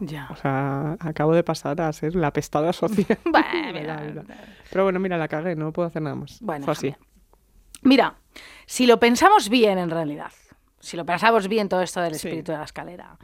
Ya. 0.00 0.28
O 0.30 0.36
sea, 0.36 0.96
acabo 1.00 1.34
de 1.34 1.42
pasar 1.44 1.80
a 1.82 1.92
ser 1.92 2.14
la 2.14 2.28
apestada 2.28 2.72
socia. 2.72 3.06
Bueno, 3.24 3.46
de 3.66 3.72
mira, 3.80 3.96
la 3.96 4.02
vida. 4.02 4.24
Pero 4.70 4.84
bueno, 4.84 5.00
mira, 5.00 5.18
la 5.18 5.28
cagué, 5.28 5.54
no 5.54 5.70
puedo 5.72 5.88
hacer 5.88 6.00
nada 6.00 6.16
más. 6.16 6.38
Bueno, 6.40 6.64
Fue 6.64 6.72
así. 6.72 6.94
Mira, 7.82 8.14
si 8.64 8.86
lo 8.86 8.98
pensamos 8.98 9.50
bien 9.50 9.78
en 9.78 9.90
realidad, 9.90 10.32
si 10.80 10.96
lo 10.96 11.04
pensamos 11.04 11.46
bien 11.48 11.68
todo 11.68 11.82
esto 11.82 12.00
del 12.00 12.14
Sí. 12.14 12.28
espíritu 12.28 12.52
de 12.52 12.58
la 12.58 12.64
escalera, 12.64 13.18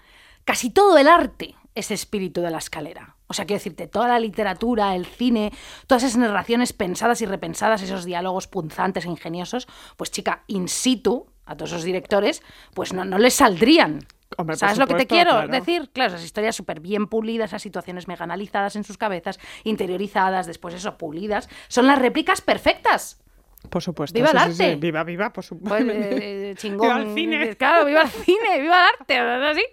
casi 0.44 0.68
todo 0.70 0.98
el 0.98 1.08
arte 1.08 1.54
es 1.74 1.90
espíritu 1.90 2.42
de 2.42 2.50
la 2.50 2.58
escalera. 2.58 3.15
O 3.28 3.34
sea, 3.34 3.44
quiero 3.44 3.58
decirte, 3.58 3.86
toda 3.86 4.08
la 4.08 4.18
literatura, 4.18 4.94
el 4.94 5.06
cine, 5.06 5.52
todas 5.86 6.04
esas 6.04 6.16
narraciones 6.16 6.72
pensadas 6.72 7.20
y 7.22 7.26
repensadas, 7.26 7.82
esos 7.82 8.04
diálogos 8.04 8.46
punzantes 8.46 9.04
e 9.04 9.08
ingeniosos, 9.08 9.66
pues 9.96 10.10
chica, 10.10 10.44
in 10.46 10.68
situ, 10.68 11.26
a 11.44 11.56
todos 11.56 11.72
esos 11.72 11.84
directores, 11.84 12.42
pues 12.74 12.92
no, 12.92 13.04
no 13.04 13.18
les 13.18 13.34
saldrían. 13.34 14.06
Hombre, 14.36 14.56
¿Sabes 14.56 14.78
lo 14.78 14.86
que 14.86 14.94
te 14.94 15.06
quiero 15.06 15.30
claro. 15.30 15.48
decir? 15.48 15.90
Claro, 15.92 16.14
esas 16.14 16.24
historias 16.24 16.56
súper 16.56 16.80
bien 16.80 17.06
pulidas, 17.06 17.50
esas 17.50 17.62
situaciones 17.62 18.08
mega 18.08 18.24
analizadas 18.24 18.74
en 18.76 18.84
sus 18.84 18.98
cabezas, 18.98 19.38
interiorizadas, 19.64 20.46
después 20.46 20.74
eso, 20.74 20.98
pulidas, 20.98 21.48
son 21.68 21.86
las 21.86 21.98
réplicas 21.98 22.40
perfectas. 22.40 23.22
Por 23.68 23.82
supuesto. 23.82 24.14
¡Viva 24.18 24.30
el 24.30 24.38
sí, 24.38 24.44
sí, 24.50 24.52
sí. 24.56 24.62
arte! 24.64 24.76
Viva, 24.76 25.04
viva, 25.04 25.32
por 25.32 25.44
supuesto. 25.44 25.84
Pues, 25.86 25.88
eh, 26.22 26.54
chingón. 26.56 26.88
¡Viva 26.88 27.00
el 27.02 27.14
cine! 27.14 27.56
Claro, 27.58 27.84
viva 27.86 28.02
el 28.02 28.08
cine, 28.08 28.60
viva 28.60 28.80
el 28.80 28.86
arte, 29.00 29.18
¿no? 29.20 29.54
¿Sí? 29.54 29.64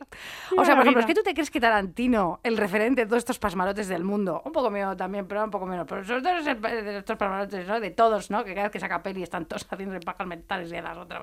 O 0.57 0.65
sea, 0.65 0.75
por 0.75 0.83
ejemplo, 0.83 0.91
vida. 0.91 0.99
¿es 1.01 1.05
que 1.05 1.13
tú 1.15 1.21
te 1.23 1.33
crees 1.33 1.49
que 1.51 1.59
Tarantino, 1.59 2.39
el 2.43 2.57
referente 2.57 3.01
de 3.01 3.07
todos 3.07 3.19
estos 3.19 3.39
pasmarotes 3.39 3.87
del 3.87 4.03
mundo, 4.03 4.41
un 4.45 4.51
poco 4.51 4.69
mío 4.69 4.95
también, 4.95 5.27
pero 5.27 5.43
un 5.43 5.51
poco 5.51 5.65
menos, 5.65 5.85
pero 5.89 6.03
sobre 6.05 6.21
todo 6.21 6.37
es 6.37 6.47
el- 6.47 6.61
de 6.61 6.97
estos 6.99 7.17
pasmarotes, 7.17 7.67
¿no? 7.67 7.79
De 7.79 7.91
todos, 7.91 8.29
¿no? 8.31 8.43
Que 8.43 8.53
cada 8.53 8.67
vez 8.67 8.71
que 8.71 8.79
saca 8.79 9.01
peli 9.03 9.23
están 9.23 9.45
todos 9.45 9.65
haciendo 9.69 9.99
pajas 10.01 10.27
mentales 10.27 10.71
y 10.71 10.75
a 10.75 10.81
las 10.81 10.97
otras 10.97 11.21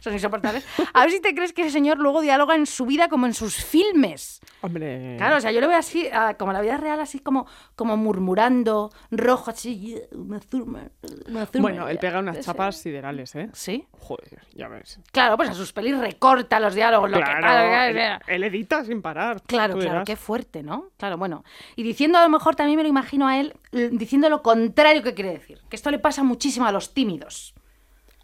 son 0.00 0.12
insoportables. 0.12 0.66
A 0.94 1.02
ver 1.02 1.10
si 1.10 1.20
te 1.20 1.34
crees 1.34 1.52
que 1.52 1.62
ese 1.62 1.70
señor 1.70 1.98
luego 1.98 2.20
dialoga 2.20 2.54
en 2.54 2.66
su 2.66 2.86
vida 2.86 3.08
como 3.08 3.26
en 3.26 3.34
sus 3.34 3.56
filmes. 3.64 4.40
Hombre. 4.62 5.16
Claro, 5.18 5.36
o 5.36 5.40
sea, 5.40 5.52
yo 5.52 5.60
lo 5.60 5.68
veo 5.68 5.78
así, 5.78 6.08
ah, 6.12 6.34
como 6.38 6.52
la 6.52 6.60
vida 6.60 6.76
real, 6.76 7.00
así 7.00 7.18
como, 7.20 7.46
como 7.76 7.96
murmurando, 7.96 8.90
rojo, 9.10 9.50
así, 9.50 9.78
"Yeah, 9.78 10.00
Uma 10.12 10.40
Thurman, 10.40 10.90
Uma 11.28 11.46
Thurman", 11.46 11.62
Bueno, 11.62 11.88
él 11.88 11.98
pega 12.10 12.20
unas 12.20 12.36
Sí. 12.36 12.42
chapas 12.44 12.76
siderales, 12.76 13.34
¿eh? 13.36 13.48
¿Sí? 13.52 13.86
Joder, 13.98 14.40
ya 14.54 14.68
ves. 14.68 15.00
Claro, 15.12 15.36
pues 15.36 15.48
a 15.50 15.54
sus 15.54 15.72
pelis 15.72 15.96
recorta 15.98 16.60
los 16.60 16.74
diálogos, 16.74 17.10
lo 17.10 17.18
que 17.18 17.24
Claro, 17.24 17.40
tal, 17.40 17.88
él, 17.88 17.94
claro, 17.94 18.24
él 18.26 18.44
edita 18.44 18.84
sin 18.84 19.02
parar. 19.02 19.42
Claro, 19.46 19.78
claro, 19.78 20.02
qué 20.04 20.16
fuerte, 20.16 20.62
¿no? 20.62 20.88
Claro, 20.96 21.16
bueno. 21.18 21.44
Y 21.76 21.82
diciendo 21.82 22.18
a 22.18 22.22
lo 22.22 22.28
mejor 22.28 22.56
también 22.56 22.76
me 22.76 22.82
lo 22.82 22.88
imagino 22.88 23.26
a 23.26 23.38
él 23.38 23.54
diciendo 23.72 24.28
lo 24.28 24.42
contrario 24.42 25.02
que 25.02 25.14
quiere 25.14 25.30
decir. 25.32 25.58
Que 25.68 25.76
esto 25.76 25.90
le 25.90 25.98
pasa 25.98 26.22
muchísimo 26.22 26.66
a 26.66 26.72
los 26.72 26.92
tímidos. 26.94 27.54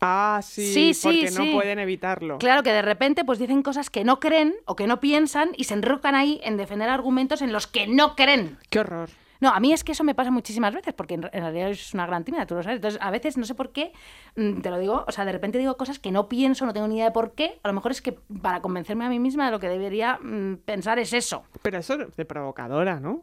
Ah, 0.01 0.41
sí, 0.43 0.73
Sí, 0.75 0.95
sí, 0.95 1.03
porque 1.09 1.29
sí. 1.29 1.39
no 1.53 1.53
pueden 1.59 1.79
evitarlo. 1.79 2.37
Claro 2.39 2.63
que 2.63 2.73
de 2.73 2.83
repente 2.83 3.25
pues 3.25 3.39
dicen 3.39 3.63
cosas 3.63 3.89
que 3.89 4.05
no 4.05 4.21
creen 4.21 4.55
o 4.67 4.77
que 4.77 4.87
no 4.87 5.01
piensan 5.01 5.51
y 5.57 5.65
se 5.65 5.73
enrocan 5.75 6.15
ahí 6.15 6.39
en 6.45 6.59
defender 6.59 6.91
argumentos 6.91 7.41
en 7.41 7.51
los 7.53 7.67
que 7.67 7.87
no 7.87 8.15
creen. 8.15 8.59
Qué 8.69 8.81
horror. 8.81 9.09
No, 9.41 9.51
a 9.51 9.61
mí 9.61 9.73
es 9.73 9.85
que 9.85 9.93
eso 9.93 10.05
me 10.05 10.15
pasa 10.15 10.31
muchísimas 10.31 10.75
veces, 10.75 10.95
porque 10.95 11.15
en, 11.15 11.25
en 11.33 11.43
realidad 11.43 11.71
es 11.71 11.93
una 11.95 12.07
gran 12.07 12.25
tímida, 12.25 12.47
tú 12.47 12.55
lo 12.55 12.63
sabes. 12.63 12.77
Entonces, 12.77 13.01
a 13.03 13.11
veces 13.11 13.37
no 13.37 13.45
sé 13.45 13.55
por 13.55 13.71
qué, 13.73 13.93
mm, 14.37 14.61
te 14.61 14.71
lo 14.71 14.79
digo, 14.79 15.05
o 15.07 15.13
sea, 15.13 15.25
de 15.25 15.33
repente 15.33 15.59
digo 15.59 15.77
cosas 15.77 15.99
que 15.99 16.11
no 16.11 16.29
pienso, 16.29 16.67
no 16.67 16.73
tengo 16.73 16.89
ni 16.89 16.97
idea 16.97 17.07
de 17.07 17.11
por 17.13 17.33
qué. 17.33 17.59
A 17.63 17.69
lo 17.69 17.75
mejor 17.75 17.91
es 17.91 18.01
que 18.03 18.13
para 18.13 18.61
convencerme 18.63 19.05
a 19.05 19.09
mí 19.09 19.19
misma 19.19 19.47
de 19.47 19.51
lo 19.53 19.61
que 19.61 19.69
debería 19.69 20.19
mm, 20.23 20.57
pensar 20.65 20.99
es 20.99 21.13
eso. 21.13 21.45
Pero 21.63 21.79
eso 21.79 21.95
es 21.95 22.17
de 22.17 22.25
provocadora, 22.25 23.01
¿no? 23.01 23.23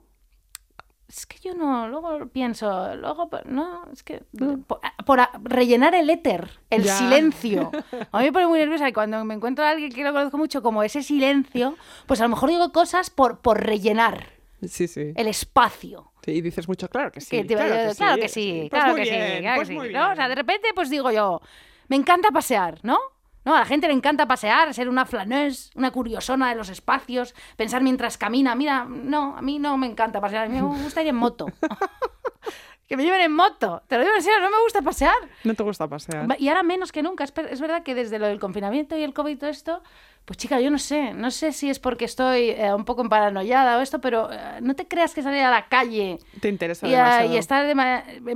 Es 1.07 1.25
que 1.27 1.37
yo 1.39 1.53
no, 1.53 1.87
luego 1.89 2.27
pienso, 2.29 2.95
luego, 2.95 3.29
no, 3.45 3.85
es 3.91 4.01
que 4.01 4.23
por, 4.65 4.81
por 5.05 5.19
a- 5.19 5.29
rellenar 5.43 5.93
el 5.93 6.09
éter, 6.09 6.49
el 6.71 6.83
Ya. 6.85 6.97
silencio. 6.97 7.69
A 8.11 8.19
mí 8.19 8.25
me 8.25 8.31
pone 8.31 8.47
muy 8.47 8.57
nerviosa 8.57 8.89
y 8.89 8.93
cuando 8.93 9.23
me 9.23 9.35
encuentro 9.35 9.63
a 9.63 9.69
alguien 9.69 9.91
que 9.91 10.03
lo 10.03 10.11
conozco 10.11 10.37
mucho 10.39 10.63
como 10.63 10.81
ese 10.81 11.03
silencio, 11.03 11.75
pues 12.07 12.19
a 12.19 12.23
lo 12.23 12.29
mejor 12.29 12.49
digo 12.49 12.71
cosas 12.71 13.09
por, 13.11 13.39
por 13.39 13.63
rellenar 13.63 14.32
Sí, 14.67 14.87
sí. 14.87 15.13
el 15.15 15.27
espacio. 15.27 16.11
Sí, 16.23 16.31
y 16.31 16.41
dices 16.41 16.67
mucho, 16.67 16.87
claro 16.89 17.11
que 17.11 17.21
sí. 17.21 17.29
Que 17.29 17.43
te- 17.43 17.55
claro, 17.55 17.89
que 17.89 17.95
claro 17.95 18.15
sí, 18.15 18.21
que 18.21 18.29
sí, 18.29 18.67
Pues 18.69 18.81
claro 18.81 18.95
que 18.95 19.05
sí, 19.05 19.11
bien, 19.11 19.41
claro 19.41 19.61
pues. 19.65 19.69
O 20.11 20.15
sea, 20.15 20.29
de 20.29 20.35
repente 20.35 20.67
pues 20.73 20.89
digo 20.89 21.11
yo, 21.11 21.41
me 21.89 21.95
encanta 21.95 22.29
pasear, 22.31 22.79
¿no? 22.83 22.97
No, 23.45 23.55
a 23.55 23.59
la 23.59 23.65
gente 23.65 23.87
le 23.87 23.93
encanta 23.93 24.25
pasear, 24.25 24.73
ser 24.73 24.87
una 24.87 25.05
flaneuse, 25.05 25.69
una 25.75 25.91
curiosona 25.91 26.47
de 26.49 26.55
los 26.55 26.69
espacios, 26.69 27.35
pensar 27.57 27.83
mientras 27.83 28.17
camina. 28.17 28.55
Mira, 28.55 28.85
no, 28.85 29.35
a 29.35 29.41
mí 29.41 29.59
no 29.59 29.75
me 29.77 29.85
encanta 29.85 30.21
pasear, 30.21 30.45
a 30.45 30.49
mí 30.49 30.55
me 30.55 30.61
gusta 30.83 31.01
ir 31.01 31.09
en 31.09 31.15
moto. 31.15 31.47
que 32.87 32.97
me 32.97 33.03
lleven 33.03 33.21
en 33.21 33.31
moto, 33.33 33.81
te 33.87 33.95
lo 33.97 34.03
digo 34.03 34.15
en 34.15 34.21
serio, 34.21 34.39
no 34.41 34.49
me 34.49 34.61
gusta 34.61 34.81
pasear. 34.81 35.15
No 35.43 35.53
te 35.53 35.63
gusta 35.63 35.87
pasear. 35.87 36.27
Y 36.39 36.47
ahora 36.49 36.63
menos 36.63 36.91
que 36.91 37.01
nunca. 37.01 37.23
Es, 37.23 37.61
verdad 37.61 37.83
que 37.83 37.95
desde 37.95 38.19
lo 38.19 38.27
del 38.27 38.39
confinamiento 38.39 38.97
y 38.97 39.03
el 39.03 39.13
COVID 39.13 39.31
y 39.31 39.35
todo 39.37 39.49
esto, 39.49 39.81
pues 40.25 40.37
chica, 40.37 40.59
yo 40.59 40.69
no 40.69 40.77
sé. 40.77 41.13
No 41.13 41.31
sé 41.31 41.53
si 41.53 41.69
es 41.69 41.79
porque 41.79 42.05
estoy 42.05 42.49
eh, 42.51 42.73
un 42.73 42.85
poco 42.85 43.07
paranoiada 43.09 43.77
o 43.77 43.81
esto, 43.81 43.99
pero 44.01 44.29
eh, 44.31 44.59
no 44.61 44.75
te 44.75 44.87
creas 44.87 45.13
que 45.13 45.23
salir 45.23 45.41
a 45.41 45.49
la 45.49 45.67
calle 45.69 46.19
Te 46.41 46.49
interesa 46.49 46.87
y, 46.87 46.91
demasiado. 46.91 47.33
y 47.33 47.37
estar 47.37 47.65
de... 47.65 47.73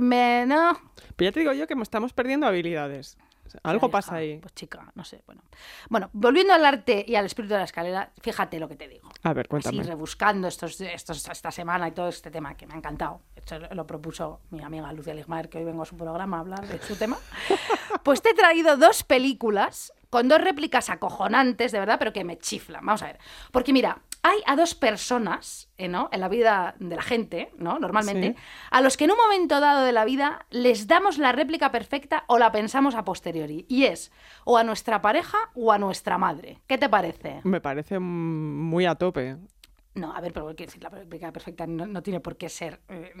me- 0.00 0.44
no. 0.46 0.78
Pero 1.16 1.28
ya 1.30 1.32
te 1.32 1.40
digo 1.40 1.52
yo 1.52 1.66
que 1.66 1.74
estamos 1.82 2.12
perdiendo 2.12 2.46
habilidades. 2.46 3.16
Algo 3.62 3.90
pasa 3.90 4.12
hija, 4.12 4.16
ahí. 4.34 4.38
Pues 4.38 4.54
chica, 4.54 4.90
no 4.94 5.04
sé. 5.04 5.22
Bueno. 5.26 5.42
bueno, 5.88 6.10
volviendo 6.12 6.52
al 6.54 6.64
arte 6.64 7.04
y 7.06 7.14
al 7.14 7.26
espíritu 7.26 7.54
de 7.54 7.58
la 7.58 7.64
escalera, 7.64 8.10
fíjate 8.20 8.58
lo 8.58 8.68
que 8.68 8.76
te 8.76 8.88
digo. 8.88 9.08
A 9.22 9.32
ver, 9.32 9.46
Así 9.46 9.48
cuéntame. 9.50 9.82
rebuscando 9.82 10.48
estos, 10.48 10.80
estos, 10.80 11.28
esta 11.28 11.50
semana 11.50 11.88
y 11.88 11.92
todo 11.92 12.08
este 12.08 12.30
tema 12.30 12.54
que 12.56 12.66
me 12.66 12.74
ha 12.74 12.76
encantado. 12.76 13.20
Esto 13.34 13.58
lo 13.74 13.86
propuso 13.86 14.40
mi 14.50 14.62
amiga 14.62 14.92
Lucia 14.92 15.14
Ligmaer, 15.14 15.48
que 15.48 15.58
hoy 15.58 15.64
vengo 15.64 15.82
a 15.82 15.86
su 15.86 15.96
programa 15.96 16.38
a 16.38 16.40
hablar 16.40 16.66
de 16.66 16.80
su 16.80 16.96
tema. 16.96 17.16
Pues 18.02 18.22
te 18.22 18.30
he 18.30 18.34
traído 18.34 18.76
dos 18.76 19.02
películas 19.02 19.92
con 20.10 20.28
dos 20.28 20.40
réplicas 20.40 20.88
acojonantes, 20.88 21.72
de 21.72 21.78
verdad, 21.78 21.98
pero 21.98 22.12
que 22.12 22.24
me 22.24 22.38
chiflan. 22.38 22.84
Vamos 22.84 23.02
a 23.02 23.06
ver. 23.06 23.18
Porque 23.50 23.72
mira, 23.72 23.98
hay 24.28 24.40
a 24.46 24.56
dos 24.56 24.74
personas 24.74 25.70
eh, 25.78 25.88
¿no? 25.88 26.08
en 26.12 26.20
la 26.20 26.28
vida 26.28 26.74
de 26.78 26.96
la 26.96 27.02
gente, 27.02 27.50
¿no? 27.58 27.78
normalmente, 27.78 28.28
Sí. 28.28 28.42
a 28.70 28.80
los 28.80 28.96
que 28.96 29.04
en 29.04 29.12
un 29.12 29.16
momento 29.16 29.60
dado 29.60 29.84
de 29.84 29.92
la 29.92 30.04
vida 30.04 30.46
les 30.50 30.86
damos 30.86 31.18
la 31.18 31.32
réplica 31.32 31.70
perfecta 31.70 32.24
o 32.26 32.38
la 32.38 32.52
pensamos 32.52 32.94
a 32.94 33.04
posteriori. 33.04 33.64
Y 33.68 33.84
es 33.84 34.12
o 34.44 34.58
a 34.58 34.64
nuestra 34.64 35.00
pareja 35.02 35.38
o 35.54 35.72
a 35.72 35.78
nuestra 35.78 36.18
madre. 36.18 36.60
¿Qué 36.66 36.78
te 36.78 36.88
parece? 36.88 37.40
Me 37.44 37.60
parece 37.60 37.98
muy 37.98 38.86
a 38.86 38.94
tope. 38.94 39.36
No, 39.98 40.14
a 40.14 40.20
ver, 40.20 40.32
pero 40.32 40.46
quiero 40.54 40.70
decir, 40.70 40.82
la 40.82 40.90
réplica 40.90 41.32
perfecta 41.32 41.66
no, 41.66 41.86
no 41.86 42.02
tiene 42.02 42.20
por 42.20 42.36
qué 42.36 42.48
ser 42.48 42.80
eh, 42.88 43.12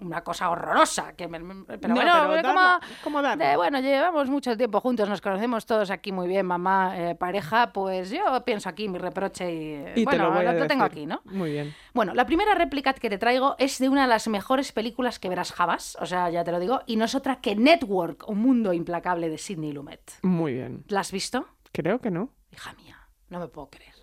una 0.00 0.22
cosa 0.24 0.48
horrorosa. 0.50 1.12
Que 1.14 1.28
me- 1.28 1.38
me- 1.38 1.64
pero 1.64 1.88
No, 1.88 1.94
bueno, 1.94 2.12
pero 2.42 3.50
eh, 3.52 3.56
bueno, 3.56 3.80
llevamos 3.80 4.28
mucho 4.30 4.56
tiempo 4.56 4.80
juntos, 4.80 5.08
nos 5.08 5.20
conocemos 5.20 5.66
todos 5.66 5.90
aquí 5.90 6.12
muy 6.12 6.26
bien, 6.28 6.46
mamá, 6.46 6.94
eh, 6.98 7.14
pareja, 7.14 7.72
pues 7.72 8.10
yo 8.10 8.42
pienso 8.44 8.68
aquí 8.68 8.88
mi 8.88 8.98
reproche 8.98 9.52
y, 9.52 9.94
te 9.94 10.04
bueno, 10.04 10.24
lo 10.24 10.32
voy 10.32 10.46
a 10.46 10.52
lo 10.52 10.66
tengo 10.66 10.84
aquí, 10.84 11.06
¿no? 11.06 11.20
Muy 11.24 11.52
bien. 11.52 11.74
Bueno, 11.92 12.14
la 12.14 12.24
primera 12.26 12.54
réplica 12.54 12.92
que 12.94 13.10
te 13.10 13.18
traigo 13.18 13.54
es 13.58 13.78
de 13.78 13.88
una 13.88 14.02
de 14.02 14.08
las 14.08 14.26
mejores 14.28 14.72
películas 14.72 15.18
que 15.18 15.28
verás 15.28 15.52
jamás, 15.52 15.96
o 16.00 16.06
sea, 16.06 16.30
ya 16.30 16.42
te 16.44 16.52
lo 16.52 16.58
digo, 16.60 16.80
y 16.86 16.96
no 16.96 17.04
es 17.04 17.14
otra 17.14 17.36
que 17.40 17.54
Network, 17.54 18.28
un 18.28 18.38
mundo 18.38 18.72
implacable 18.72 19.28
de 19.28 19.38
Sidney 19.38 19.72
Lumet. 19.72 20.00
Muy 20.22 20.54
bien. 20.54 20.84
¿La 20.88 21.00
has 21.00 21.12
visto? 21.12 21.46
Creo 21.72 22.00
que 22.00 22.10
no. 22.10 22.30
Hija 22.52 22.72
mía, 22.74 22.96
no 23.28 23.40
me 23.40 23.48
puedo 23.48 23.68
creer. 23.68 23.94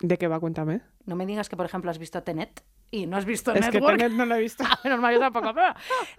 ¿De 0.00 0.16
qué 0.18 0.28
va? 0.28 0.40
Cuéntame. 0.40 0.80
No 1.06 1.16
me 1.16 1.26
digas 1.26 1.48
que, 1.48 1.56
por 1.56 1.66
ejemplo, 1.66 1.90
has 1.90 1.98
visto 1.98 2.22
Tenet 2.22 2.62
y 2.90 3.06
no 3.06 3.16
has 3.16 3.24
visto 3.24 3.52
Es 3.52 3.66
que 3.66 3.72
Network. 3.72 3.98
Tenet 3.98 4.12
no 4.12 4.26
lo 4.26 4.34
he 4.34 4.40
visto. 4.40 4.64
Menos 4.84 5.00
mal, 5.00 5.14
yo 5.14 5.20
tampoco. 5.20 5.52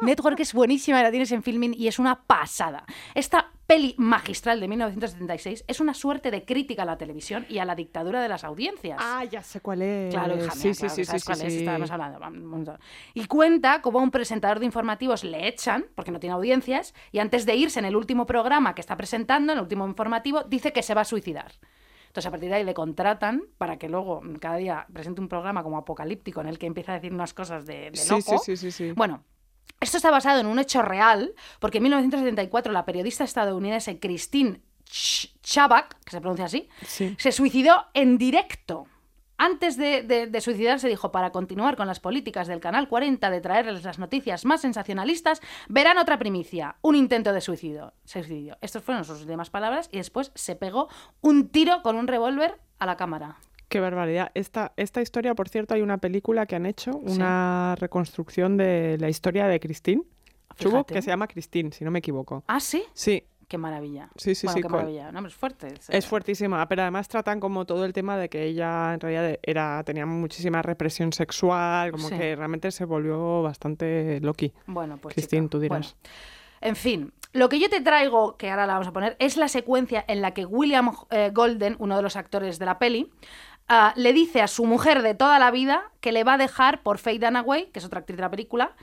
Network 0.02 0.40
es 0.40 0.54
buenísima, 0.54 1.04
la 1.04 1.12
tienes 1.12 1.32
en 1.32 1.44
filming 1.44 1.74
y 1.78 1.88
es 1.88 2.00
una 2.00 2.24
pasada. 2.24 2.86
Esta 3.14 3.52
peli 3.68 3.96
magistral 3.98 4.60
de 4.60 4.68
1976 4.68 5.64
es 5.66 5.80
una 5.80 5.94
suerte 5.94 6.30
de 6.30 6.44
crítica 6.44 6.84
a 6.84 6.86
la 6.86 6.98
televisión 6.98 7.46
y 7.48 7.60
a 7.60 7.66
la 7.66 7.76
dictadura 7.76 8.22
de 8.22 8.28
las 8.28 8.44
audiencias. 8.44 8.98
Ah, 9.02 9.24
ya 9.24 9.42
sé 9.44 9.62
cuál 9.62 9.82
es. 9.82 10.14
Claro, 10.14 10.36
hija 10.36 10.54
mía, 10.56 10.56
sí, 10.56 10.74
sí, 10.74 10.80
claro 10.80 10.96
sí, 10.96 11.02
que 11.02 11.06
sabes 11.06 11.22
sí, 11.22 11.26
cuál 11.26 11.38
sí, 11.38 11.46
es, 11.46 11.54
sí. 11.54 11.60
estábamos 11.60 11.92
hablando. 11.92 12.78
Y 13.14 13.26
cuenta 13.28 13.82
cómo 13.82 14.00
a 14.00 14.04
un 14.04 14.12
presentador 14.12 14.60
de 14.60 14.66
informativos 14.66 15.24
le 15.24 15.48
echan, 15.48 15.86
porque 15.96 16.12
no 16.12 16.20
tiene 16.20 16.34
audiencias, 16.34 16.94
y 17.14 17.20
antes 17.20 17.46
de 17.46 17.56
irse 17.56 17.80
en 17.80 17.86
el 17.86 17.96
último 17.96 18.26
programa 18.26 18.76
que 18.76 18.82
está 18.82 18.98
presentando, 18.98 19.54
en 19.54 19.60
el 19.60 19.64
último 19.64 19.88
informativo, 19.88 20.44
dice 20.44 20.74
que 20.74 20.84
se 20.84 20.94
va 20.94 21.02
a 21.02 21.06
suicidar. 21.06 21.54
Entonces, 22.12 22.28
a 22.28 22.32
partir 22.32 22.50
de 22.50 22.56
ahí 22.56 22.66
le 22.66 22.74
contratan 22.74 23.44
para 23.58 23.78
que 23.78 23.88
luego 23.88 24.20
mm, 24.22 24.36
cada 24.36 24.58
día 24.58 24.86
presente 24.92 25.22
un 25.22 25.30
programa 25.30 25.64
como 25.64 25.78
apocalíptico 25.78 26.42
en 26.42 26.48
el 26.48 26.60
que 26.60 26.66
empieza 26.66 26.92
a 26.92 26.96
decir 26.96 27.14
unas 27.14 27.34
cosas 27.34 27.66
de, 27.66 27.90
de 27.92 27.96
Sí, 27.98 28.10
loco. 28.10 28.38
sí, 28.40 28.58
sí, 28.58 28.58
sí, 28.58 28.72
sí. 28.72 28.92
Bueno, 28.92 29.24
esto 29.80 29.96
está 29.96 30.12
basado 30.12 30.42
en 30.42 30.48
un 30.48 30.60
hecho 30.60 30.82
real, 30.82 31.34
porque 31.62 31.78
en 31.78 31.84
1974 31.84 32.74
la 32.74 32.84
periodista 32.84 33.24
estadounidense 33.24 33.98
Christine 33.98 34.60
Ch- 34.90 35.32
Chabak, 35.42 36.04
que 36.04 36.12
se 36.12 36.20
pronuncia 36.20 36.46
así, 36.48 36.68
Sí. 36.86 37.16
se 37.18 37.32
suicidó 37.32 37.86
en 37.94 38.18
directo. 38.18 38.88
Antes 39.44 39.76
de, 39.76 40.04
de- 40.04 40.28
de 40.28 40.40
suicidarse 40.42 40.88
dijo, 40.88 41.12
para 41.12 41.32
continuar 41.32 41.76
con 41.76 41.88
las 41.88 42.00
políticas 42.00 42.48
del 42.48 42.60
Canal 42.60 42.88
40 42.88 43.32
de 43.32 43.42
traerles 43.42 43.84
las 43.84 43.98
noticias 43.98 44.46
más 44.46 44.62
sensacionalistas, 44.62 45.42
verán 45.68 45.98
otra 45.98 46.20
primicia, 46.20 46.76
un 46.84 46.94
intento 46.96 47.34
de 47.34 47.42
suicidio. 47.42 47.92
suicidio. 48.06 48.58
Estas 48.62 48.84
fueron 48.84 49.04
sus 49.04 49.22
últimas 49.22 49.50
palabras 49.50 49.90
y 49.92 49.98
después 49.98 50.32
se 50.36 50.56
pegó 50.56 50.90
un 51.22 51.50
tiro 51.50 51.82
con 51.82 51.96
un 51.96 52.06
revólver 52.08 52.60
a 52.78 52.86
la 52.86 52.98
cámara. 52.98 53.38
Qué 53.68 53.80
barbaridad. 53.80 54.30
Esta, 54.36 54.74
esta 54.78 55.02
historia, 55.02 55.34
por 55.34 55.50
cierto, 55.50 55.74
hay 55.74 55.82
una 55.82 55.98
película 55.98 56.46
que 56.46 56.56
han 56.56 56.68
hecho, 56.68 56.92
una 56.92 57.76
reconstrucción 57.80 58.58
de 58.58 58.98
la 59.00 59.10
historia 59.10 59.48
de 59.48 59.60
Christine 59.60 60.04
Chubbuck, 60.58 60.88
Fíjate. 60.90 60.94
que 60.94 61.02
se 61.02 61.08
llama 61.10 61.28
Christine, 61.28 61.72
si 61.72 61.84
no 61.84 61.90
me 61.90 62.00
equivoco. 62.00 62.44
¿Ah, 62.48 62.60
sí? 62.60 62.84
Sí, 62.94 63.24
Qué 63.52 63.58
maravilla. 63.58 64.08
Sí, 64.16 64.34
sí, 64.34 64.48
Bueno, 64.48 64.54
sí, 64.56 64.62
Qué 64.62 64.70
con- 64.70 64.72
maravilla. 64.78 65.12
No, 65.12 65.28
es 65.28 65.36
fuerte. 65.36 65.74
es 65.90 66.08
fuertísima, 66.08 66.66
pero 66.70 66.84
además 66.84 67.10
tratan 67.10 67.42
como 67.42 67.66
todo 67.66 67.84
el 67.84 67.92
tema 67.92 68.16
de 68.16 68.30
que 68.30 68.46
ella 68.46 68.94
en 68.94 69.02
realidad 69.02 69.38
era, 69.44 69.84
tenía 69.84 70.06
muchísima 70.06 70.62
represión 70.62 71.12
sexual, 71.12 71.92
como 71.92 72.08
Sí. 72.08 72.18
que 72.18 72.34
realmente 72.38 72.72
se 72.72 72.86
volvió 72.86 73.42
bastante 73.44 74.22
loqui. 74.22 74.54
Bueno, 74.68 74.96
pues. 74.96 75.16
Chica, 75.18 75.46
tú 75.50 75.60
dirás. 75.60 75.98
bueno. 76.02 76.16
En 76.62 76.78
fin, 76.78 77.12
lo 77.34 77.50
que 77.50 77.60
yo 77.60 77.70
te 77.70 77.82
traigo, 77.82 78.38
que 78.38 78.50
ahora 78.52 78.66
la 78.68 78.74
vamos 78.76 78.88
a 78.88 78.94
poner, 78.94 79.18
es 79.20 79.36
la 79.36 79.50
secuencia 79.50 80.06
en 80.08 80.22
la 80.22 80.32
que 80.34 80.46
William 80.46 80.90
eh, 81.10 81.32
Golden, 81.34 81.76
uno 81.80 81.98
de 81.98 82.04
los 82.04 82.16
actores 82.16 82.58
de 82.58 82.66
la 82.66 82.80
peli, 82.80 83.12
ah, 83.68 83.92
le 83.98 84.14
dice 84.14 84.42
a 84.42 84.48
su 84.48 84.66
mujer 84.66 85.02
de 85.02 85.14
toda 85.14 85.40
la 85.40 85.52
vida 85.52 85.92
que 86.00 86.14
le 86.14 86.24
va 86.24 86.36
a 86.36 86.38
dejar 86.38 86.84
por 86.84 87.00
Faye 87.00 87.20
Dunaway, 87.20 87.70
que 87.72 87.80
es 87.80 87.86
otra 87.86 88.00
actriz 88.00 88.16
de 88.16 88.22
la 88.22 88.32
película. 88.32 88.76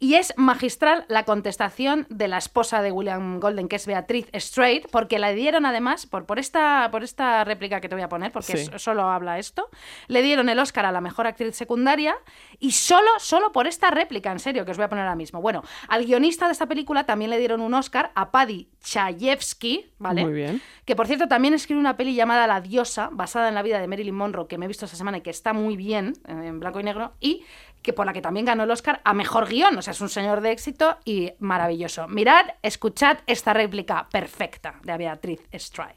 Y 0.00 0.14
es 0.14 0.34
magistral 0.36 1.04
la 1.08 1.24
contestación 1.24 2.06
de 2.10 2.28
la 2.28 2.38
esposa 2.38 2.82
de 2.82 2.90
William 2.92 3.40
Golden, 3.40 3.68
que 3.68 3.76
es 3.76 3.86
Beatriz 3.86 4.26
Strait, 4.34 4.86
porque 4.90 5.18
la 5.18 5.30
dieron 5.32 5.64
además, 5.66 6.04
por, 6.06 6.26
por, 6.26 6.38
esta, 6.38 6.88
por 6.90 7.04
esta 7.04 7.42
réplica 7.44 7.80
que 7.80 7.88
te 7.88 7.94
voy 7.94 8.02
a 8.02 8.08
poner, 8.08 8.32
porque 8.32 8.56
Sí. 8.56 8.70
es- 8.74 8.82
solo 8.82 9.04
habla 9.08 9.38
esto, 9.38 9.70
le 10.08 10.20
dieron 10.22 10.48
el 10.48 10.58
Oscar 10.58 10.84
a 10.84 10.92
la 10.92 11.00
mejor 11.00 11.26
actriz 11.26 11.54
secundaria 11.56 12.16
y 12.58 12.72
solo, 12.72 13.08
solo 13.18 13.52
por 13.52 13.66
esta 13.66 13.90
réplica, 13.90 14.30
en 14.32 14.40
serio, 14.40 14.64
que 14.64 14.72
os 14.72 14.76
voy 14.76 14.84
a 14.84 14.88
poner 14.88 15.04
ahora 15.04 15.16
mismo. 15.16 15.40
Bueno, 15.40 15.62
al 15.88 16.04
guionista 16.04 16.46
de 16.46 16.52
esta 16.52 16.66
película 16.66 17.04
también 17.04 17.30
le 17.30 17.38
dieron 17.38 17.60
un 17.60 17.72
Oscar 17.74 18.10
a 18.14 18.30
Paddy 18.30 18.68
Chayefsky, 18.82 19.92
¿vale? 19.98 20.22
Muy 20.24 20.32
bien. 20.34 20.60
Que 20.84 20.96
por 20.96 21.06
cierto 21.06 21.28
también 21.28 21.54
escribió 21.54 21.80
una 21.80 21.96
peli 21.96 22.14
llamada 22.14 22.46
La 22.46 22.60
Diosa, 22.60 23.08
basada 23.12 23.48
en 23.48 23.54
la 23.54 23.62
vida 23.62 23.80
de 23.80 23.86
Marilyn 23.88 24.14
Monroe, 24.14 24.48
que 24.48 24.58
me 24.58 24.64
he 24.66 24.68
visto 24.68 24.84
esta 24.84 24.96
semana 24.96 25.18
y 25.18 25.20
que 25.22 25.30
está 25.30 25.52
muy 25.52 25.76
bien, 25.76 26.14
eh, 26.28 26.32
en 26.32 26.60
blanco 26.60 26.80
y 26.80 26.82
negro, 26.82 27.12
y 27.20 27.44
que 27.84 27.92
por 27.92 28.06
la 28.06 28.14
que 28.14 28.22
también 28.22 28.46
ganó 28.46 28.64
el 28.64 28.70
Oscar 28.70 29.02
a 29.04 29.12
mejor 29.12 29.46
guion. 29.46 29.76
O 29.76 29.82
sea, 29.82 29.92
es 29.92 30.00
un 30.00 30.08
señor 30.08 30.40
de 30.40 30.50
éxito 30.50 30.96
y 31.04 31.30
maravilloso. 31.38 32.08
Mirad, 32.08 32.46
escuchad 32.62 33.18
esta 33.26 33.52
réplica 33.52 34.08
perfecta 34.10 34.80
de 34.82 34.96
Beatriz 34.96 35.40
Stride. 35.52 35.94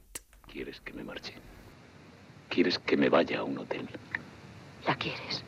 ¿Quieres 0.51 0.82
que 0.82 0.91
me 0.91 1.03
marche? 1.06 1.34
¿Quieres 2.50 2.77
que 2.79 2.98
me 2.98 3.08
vaya 3.08 3.39
a 3.39 3.44
un 3.44 3.58
hotel? 3.58 3.88
¿La 4.86 4.96
quieres? 4.96 5.44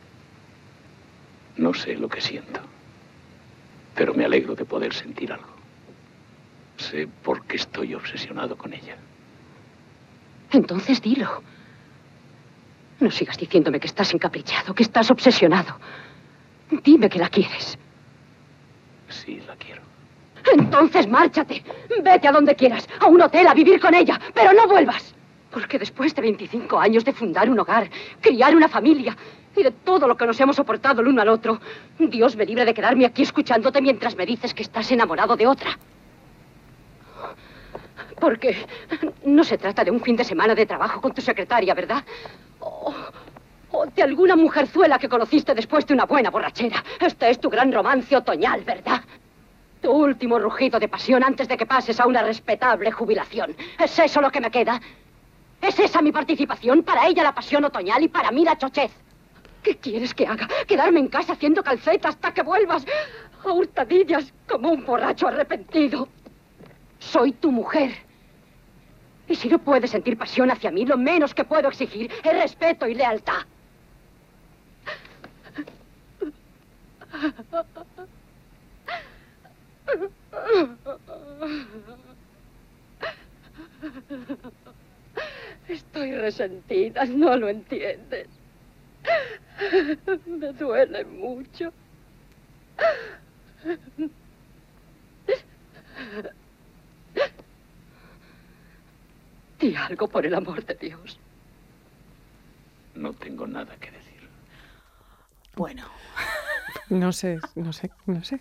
No 1.58 1.74
sé 1.74 1.94
lo 1.96 2.08
que 2.08 2.22
siento, 2.22 2.60
pero 3.94 4.14
me 4.14 4.24
alegro 4.24 4.54
de 4.54 4.64
poder 4.64 4.94
sentir 4.94 5.30
algo. 5.32 5.54
Sé 6.78 7.06
por 7.22 7.44
qué 7.44 7.56
estoy 7.56 7.94
obsesionado 7.94 8.56
con 8.56 8.72
ella. 8.72 8.96
Entonces 10.52 11.02
dilo. 11.02 11.42
No 12.98 13.10
sigas 13.10 13.36
diciéndome 13.36 13.78
que 13.78 13.88
estás 13.88 14.14
encaprichado, 14.14 14.74
que 14.74 14.82
estás 14.82 15.10
obsesionado. 15.10 15.78
Dime 16.70 17.08
que 17.08 17.18
la 17.18 17.28
quieres. 17.28 17.78
Sí, 19.08 19.42
la 19.46 19.56
quiero. 19.56 19.82
Entonces 20.52 21.08
márchate. 21.08 21.62
Vete 22.02 22.28
a 22.28 22.32
donde 22.32 22.54
quieras, 22.54 22.88
a 22.98 23.06
un 23.06 23.20
hotel, 23.20 23.46
a 23.46 23.54
vivir 23.54 23.80
con 23.80 23.94
ella, 23.94 24.18
pero 24.32 24.52
no 24.52 24.66
vuelvas. 24.66 25.14
Porque 25.50 25.78
después 25.78 26.14
de 26.14 26.22
25 26.22 26.78
años 26.78 27.04
de 27.04 27.12
fundar 27.12 27.50
un 27.50 27.58
hogar, 27.58 27.90
criar 28.20 28.54
una 28.54 28.68
familia 28.68 29.16
y 29.56 29.62
de 29.64 29.72
todo 29.72 30.06
lo 30.06 30.16
que 30.16 30.26
nos 30.26 30.38
hemos 30.40 30.56
soportado 30.56 31.00
el 31.00 31.08
uno 31.08 31.22
al 31.22 31.28
otro, 31.28 31.60
Dios 31.98 32.36
me 32.36 32.46
libre 32.46 32.64
de 32.64 32.72
quedarme 32.72 33.04
aquí 33.04 33.22
escuchándote 33.22 33.82
mientras 33.82 34.16
me 34.16 34.24
dices 34.24 34.54
que 34.54 34.62
estás 34.62 34.90
enamorado 34.92 35.36
de 35.36 35.46
otra. 35.46 35.76
Porque 38.20 38.64
no 39.24 39.42
se 39.42 39.58
trata 39.58 39.82
de 39.82 39.90
un 39.90 40.00
fin 40.00 40.14
de 40.14 40.24
semana 40.24 40.54
de 40.54 40.66
trabajo 40.66 41.00
con 41.00 41.12
tu 41.12 41.20
secretaria, 41.20 41.74
¿verdad? 41.74 42.04
O, 42.60 42.94
o 43.72 43.86
de 43.86 44.02
alguna 44.02 44.36
mujerzuela 44.36 44.98
que 44.98 45.08
conociste 45.08 45.54
después 45.54 45.86
de 45.86 45.94
una 45.94 46.06
buena 46.06 46.30
borrachera. 46.30 46.82
Este 47.00 47.30
es 47.30 47.40
tu 47.40 47.50
gran 47.50 47.72
romance 47.72 48.16
otoñal, 48.16 48.62
¿verdad? 48.64 49.02
Tu 49.80 49.90
último 49.90 50.38
rugido 50.38 50.78
de 50.78 50.88
pasión 50.88 51.22
antes 51.24 51.48
de 51.48 51.56
que 51.56 51.66
pases 51.66 51.98
a 52.00 52.06
una 52.06 52.22
respetable 52.22 52.90
jubilación. 52.90 53.56
¿Es 53.78 53.98
eso 53.98 54.20
lo 54.20 54.30
que 54.30 54.40
me 54.40 54.50
queda? 54.50 54.80
¿Es 55.60 55.78
esa 55.78 56.02
mi 56.02 56.12
participación? 56.12 56.82
Para 56.82 57.06
ella 57.06 57.22
la 57.22 57.34
pasión 57.34 57.64
otoñal 57.64 58.02
y 58.02 58.08
para 58.08 58.30
mí 58.30 58.44
la 58.44 58.58
chochez. 58.58 58.90
¿Qué 59.62 59.76
quieres 59.76 60.14
que 60.14 60.26
haga? 60.26 60.48
¿Quedarme 60.66 61.00
en 61.00 61.08
casa 61.08 61.34
haciendo 61.34 61.62
calceta 61.62 62.08
hasta 62.08 62.32
que 62.32 62.42
vuelvas 62.42 62.84
a 63.44 63.52
hurtadillas 63.52 64.32
como 64.48 64.70
un 64.70 64.84
borracho 64.84 65.28
arrepentido? 65.28 66.08
Soy 66.98 67.32
tu 67.32 67.50
mujer. 67.52 67.90
Y 69.28 69.34
si 69.36 69.48
no 69.48 69.58
puedes 69.58 69.90
sentir 69.90 70.18
pasión 70.18 70.50
hacia 70.50 70.70
mí, 70.70 70.84
lo 70.84 70.96
menos 70.96 71.34
que 71.34 71.44
puedo 71.44 71.68
exigir 71.68 72.10
es 72.24 72.32
respeto 72.32 72.86
y 72.86 72.94
lealtad. 72.94 73.44
Estoy 85.68 86.12
resentida, 86.16 87.04
no 87.06 87.36
lo 87.36 87.48
entiendes. 87.48 88.28
Me 90.26 90.52
duele 90.52 91.04
mucho. 91.04 91.72
Di 99.58 99.76
algo 99.76 100.08
por 100.08 100.24
el 100.26 100.34
amor 100.34 100.64
de 100.64 100.74
Dios. 100.74 101.18
No 102.94 103.12
tengo 103.12 103.46
nada 103.46 103.76
que 103.76 103.90
decir. 103.90 104.28
Bueno, 105.54 105.84
No 106.90 107.12
sé, 107.12 107.38
no 107.54 107.72
sé, 107.72 107.90
no 108.06 108.22
sé. 108.22 108.40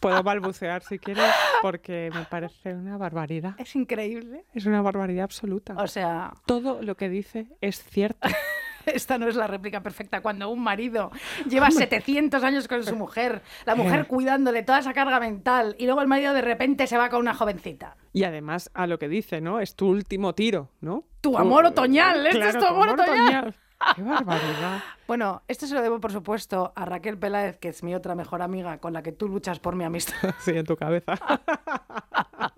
Puedo 0.00 0.22
balbucear 0.22 0.82
si 0.84 0.98
quieres, 0.98 1.24
porque 1.60 2.10
me 2.14 2.24
parece 2.24 2.72
una 2.72 2.96
barbaridad. 2.96 3.54
es 3.58 3.74
increíble. 3.74 4.44
Es 4.54 4.64
una 4.66 4.80
barbaridad 4.80 5.24
absoluta. 5.24 5.74
O 5.76 5.88
sea, 5.88 6.32
Todo 6.46 6.80
lo 6.82 6.96
que 6.96 7.08
dice 7.08 7.48
es 7.60 7.82
cierto. 7.82 8.28
esta 8.94 9.18
no 9.18 9.28
es 9.28 9.36
la 9.36 9.46
réplica 9.46 9.82
perfecta. 9.82 10.20
Cuando 10.20 10.48
un 10.50 10.62
marido 10.62 11.10
lleva 11.48 11.70
700 11.70 12.42
años 12.42 12.68
con 12.68 12.84
su 12.84 12.96
mujer, 12.96 13.42
la 13.66 13.74
mujer 13.74 14.06
cuidándole 14.08 14.62
toda 14.62 14.78
esa 14.78 14.92
carga 14.92 15.20
mental, 15.20 15.74
y 15.78 15.86
luego 15.86 16.00
el 16.00 16.08
marido 16.08 16.34
de 16.34 16.42
repente 16.42 16.86
se 16.86 16.96
va 16.96 17.08
con 17.08 17.20
una 17.20 17.34
jovencita. 17.34 17.96
Y 18.12 18.24
además 18.24 18.70
a 18.74 18.86
lo 18.86 18.98
que 18.98 19.08
dice, 19.08 19.40
¿no? 19.40 19.60
Es 19.60 19.74
tu 19.74 19.88
último 19.88 20.34
tiro, 20.34 20.70
¿no? 20.80 21.04
Tu 21.20 21.36
amor 21.36 21.66
otoñal, 21.66 22.26
este 22.26 22.48
es 22.48 22.58
tu 22.58 22.66
amor 22.66 22.90
otoñal. 22.90 23.54
Qué 23.94 24.02
barbaridad. 24.02 24.82
Bueno, 25.08 25.40
esto 25.48 25.66
se 25.66 25.74
lo 25.74 25.80
debo, 25.80 26.00
por 26.00 26.12
supuesto, 26.12 26.70
a 26.76 26.84
Raquel 26.84 27.16
Peláez, 27.16 27.56
que 27.56 27.68
es 27.68 27.82
mi 27.82 27.94
otra 27.94 28.14
mejor 28.14 28.42
amiga 28.42 28.76
con 28.76 28.92
la 28.92 29.02
que 29.02 29.10
tú 29.10 29.26
luchas 29.26 29.58
por 29.58 29.74
mi 29.74 29.84
amistad. 29.84 30.14
Sí, 30.40 30.50
en 30.50 30.66
tu 30.66 30.76
cabeza. 30.76 31.14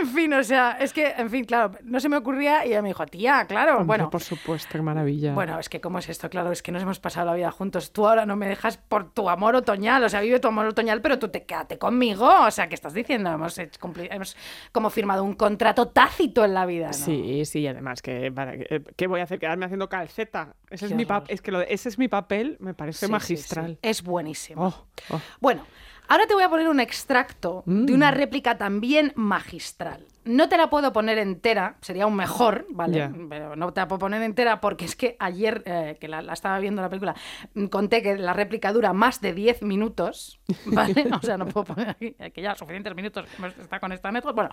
En 0.00 0.08
fin, 0.08 0.32
o 0.34 0.42
sea, 0.44 0.72
es 0.80 0.92
que, 0.92 1.06
en 1.16 1.30
fin, 1.30 1.44
claro, 1.44 1.72
no 1.84 2.00
se 2.00 2.08
me 2.08 2.16
ocurría 2.16 2.64
y 2.66 2.68
ella 2.70 2.82
me 2.82 2.88
dijo, 2.88 3.06
tía, 3.06 3.44
claro, 3.46 3.72
Hombre, 3.72 3.86
bueno. 3.86 4.10
por 4.10 4.22
supuesto, 4.22 4.68
qué 4.72 4.82
maravilla. 4.82 5.32
Bueno, 5.34 5.58
es 5.58 5.68
que 5.68 5.80
cómo 5.80 5.98
es 5.98 6.08
esto, 6.08 6.28
claro, 6.28 6.52
es 6.52 6.62
que 6.62 6.72
nos 6.72 6.82
hemos 6.82 6.98
pasado 7.00 7.26
la 7.26 7.34
vida 7.34 7.50
juntos. 7.50 7.92
Tú 7.92 8.06
ahora 8.06 8.26
no 8.26 8.36
me 8.36 8.46
dejas 8.48 8.76
por 8.76 9.12
tu 9.12 9.28
amor 9.30 9.54
otoñal, 9.56 10.02
o 10.04 10.08
sea, 10.08 10.20
vive 10.20 10.38
tu 10.40 10.48
amor 10.48 10.66
otoñal, 10.66 11.00
pero 11.00 11.18
tú 11.18 11.28
te 11.28 11.44
quédate 11.44 11.78
conmigo. 11.78 12.28
O 12.46 12.50
sea, 12.50 12.68
¿qué 12.68 12.74
estás 12.74 12.94
diciendo? 12.94 13.30
Hemos, 13.30 13.56
hecho- 13.58 13.78
hemos 14.10 14.36
como 14.72 14.90
firmado 14.90 15.24
un 15.24 15.34
contrato 15.34 15.88
tácito 15.88 16.44
en 16.44 16.54
la 16.54 16.66
vida, 16.66 16.88
¿no? 16.88 16.92
Sí, 16.92 17.44
sí, 17.44 17.60
y 17.60 17.66
además, 17.68 18.02
que 18.02 18.30
para, 18.32 18.54
eh, 18.54 18.82
¿qué 18.96 19.06
voy 19.06 19.20
a 19.20 19.24
hacer? 19.24 19.38
¿Quedarme 19.38 19.64
haciendo 19.66 19.88
calceta? 19.88 20.54
Ese 20.70 20.86
es, 20.86 20.92
mi 20.94 21.04
pap- 21.06 21.24
es 21.28 21.40
que 21.40 21.52
lo 21.52 21.60
de- 21.60 21.66
ese 21.70 21.88
es 21.88 21.98
mi 21.98 22.08
papel, 22.08 22.56
me 22.60 22.74
parece 22.74 23.00
Sí, 23.00 23.06
sí, 23.06 23.12
magistral. 23.12 23.66
sí. 23.74 23.78
Es 23.82 24.02
buenísimo. 24.02 24.66
Oh, 24.66 24.86
oh. 25.14 25.20
Bueno, 25.40 25.64
ahora 26.08 26.26
te 26.26 26.34
voy 26.34 26.42
a 26.42 26.48
poner 26.48 26.68
un 26.68 26.80
extracto 26.80 27.62
de 27.66 27.94
una 27.94 28.10
réplica 28.10 28.58
también 28.58 29.12
magistral. 29.16 30.06
No 30.26 30.48
te 30.48 30.56
la 30.56 30.68
puedo 30.68 30.92
poner 30.92 31.18
entera, 31.18 31.76
sería 31.80 32.06
un 32.06 32.16
mejor, 32.16 32.66
¿vale? 32.70 33.10
Pero 33.28 33.56
no 33.56 33.72
te 33.72 33.80
la 33.80 33.88
puedo 33.88 34.00
poner 34.00 34.22
entera 34.22 34.60
porque 34.60 34.84
es 34.84 34.96
que 34.96 35.16
ayer, 35.18 35.62
eh, 35.66 35.96
que 36.00 36.08
la, 36.08 36.20
la 36.22 36.32
estaba 36.32 36.58
viendo 36.58 36.82
la 36.82 36.88
película, 36.88 37.14
mm, 37.54 37.66
conté 37.66 38.02
que 38.02 38.16
la 38.16 38.32
réplica 38.32 38.72
dura 38.72 38.92
más 38.92 39.20
de 39.20 39.32
10 39.32 39.62
minutos, 39.62 40.40
¿vale? 40.66 41.06
O 41.14 41.20
sea, 41.24 41.38
no 41.38 41.46
puedo 41.46 41.64
poner 41.64 41.90
aquí, 41.90 42.14
que 42.34 42.42
ya 42.42 42.54
suficientes 42.54 42.94
minutos 42.94 43.26
está 43.60 43.80
con 43.80 43.92
esta 43.92 44.10
network. 44.10 44.34
Bueno, 44.34 44.50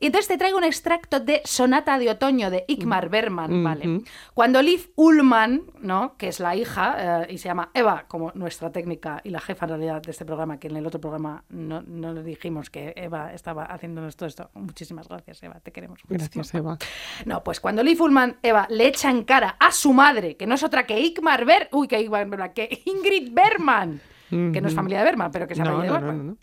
y 0.00 0.06
entonces 0.06 0.28
te 0.28 0.38
traigo 0.38 0.58
un 0.58 0.64
extracto 0.64 1.20
de 1.20 1.42
Sonata 1.44 1.98
de 1.98 2.10
Otoño 2.10 2.50
de 2.50 2.64
Igmar 2.68 3.08
Bergman, 3.08 3.64
¿vale? 3.64 3.88
Ujú. 3.88 4.04
Cuando 4.34 4.62
Liv 4.62 4.92
Ullmann, 4.96 5.62
¿no? 5.80 6.16
que 6.16 6.28
es 6.28 6.40
la 6.40 6.54
hija, 6.56 7.22
eh, 7.22 7.32
y 7.32 7.38
se 7.38 7.48
llama 7.48 7.70
Eva, 7.74 8.04
como 8.08 8.32
nuestra 8.34 8.70
técnica 8.70 9.20
y 9.24 9.30
la 9.30 9.40
jefa 9.40 9.66
en 9.66 9.70
realidad 9.70 10.02
de 10.02 10.10
este 10.10 10.24
programa, 10.24 10.58
que 10.58 10.68
en 10.68 10.76
el 10.76 10.86
otro 10.86 11.00
programa 11.00 11.44
no, 11.48 11.82
no 11.82 12.12
le 12.12 12.22
dijimos 12.22 12.70
que 12.70 12.92
Eva 12.96 13.32
estaba 13.32 13.64
haciéndonos 13.64 14.16
todo 14.16 14.28
esto. 14.28 14.50
Muchísimas 14.54 15.05
gracias, 15.08 15.42
Eva, 15.42 15.60
te 15.60 15.72
queremos. 15.72 15.98
muchísimo. 16.08 16.32
Gracias, 16.34 16.54
Eva. 16.54 16.78
No, 17.24 17.42
pues 17.42 17.60
cuando 17.60 17.82
Liv 17.82 18.00
Ullmann, 18.00 18.36
Eva, 18.42 18.66
le 18.70 18.86
echa 18.86 19.10
en 19.10 19.24
cara 19.24 19.56
a 19.58 19.72
su 19.72 19.92
madre, 19.92 20.36
que 20.36 20.46
no 20.46 20.54
es 20.54 20.62
otra 20.62 20.86
que 20.86 20.98
Igmar 21.00 21.44
Ber 21.44 21.68
uy, 21.72 21.88
que, 21.88 22.00
Igmar 22.00 22.52
que 22.52 22.82
Ingrid 22.84 23.32
Bergman, 23.32 24.00
que 24.30 24.60
no 24.60 24.68
es 24.68 24.74
familia 24.74 24.98
de 24.98 25.04
Bergman, 25.04 25.30
pero 25.30 25.46
que 25.46 25.54
se 25.54 25.62
No, 25.62 25.78
Bergman 25.78 26.16
no, 26.18 26.22
no. 26.32 26.36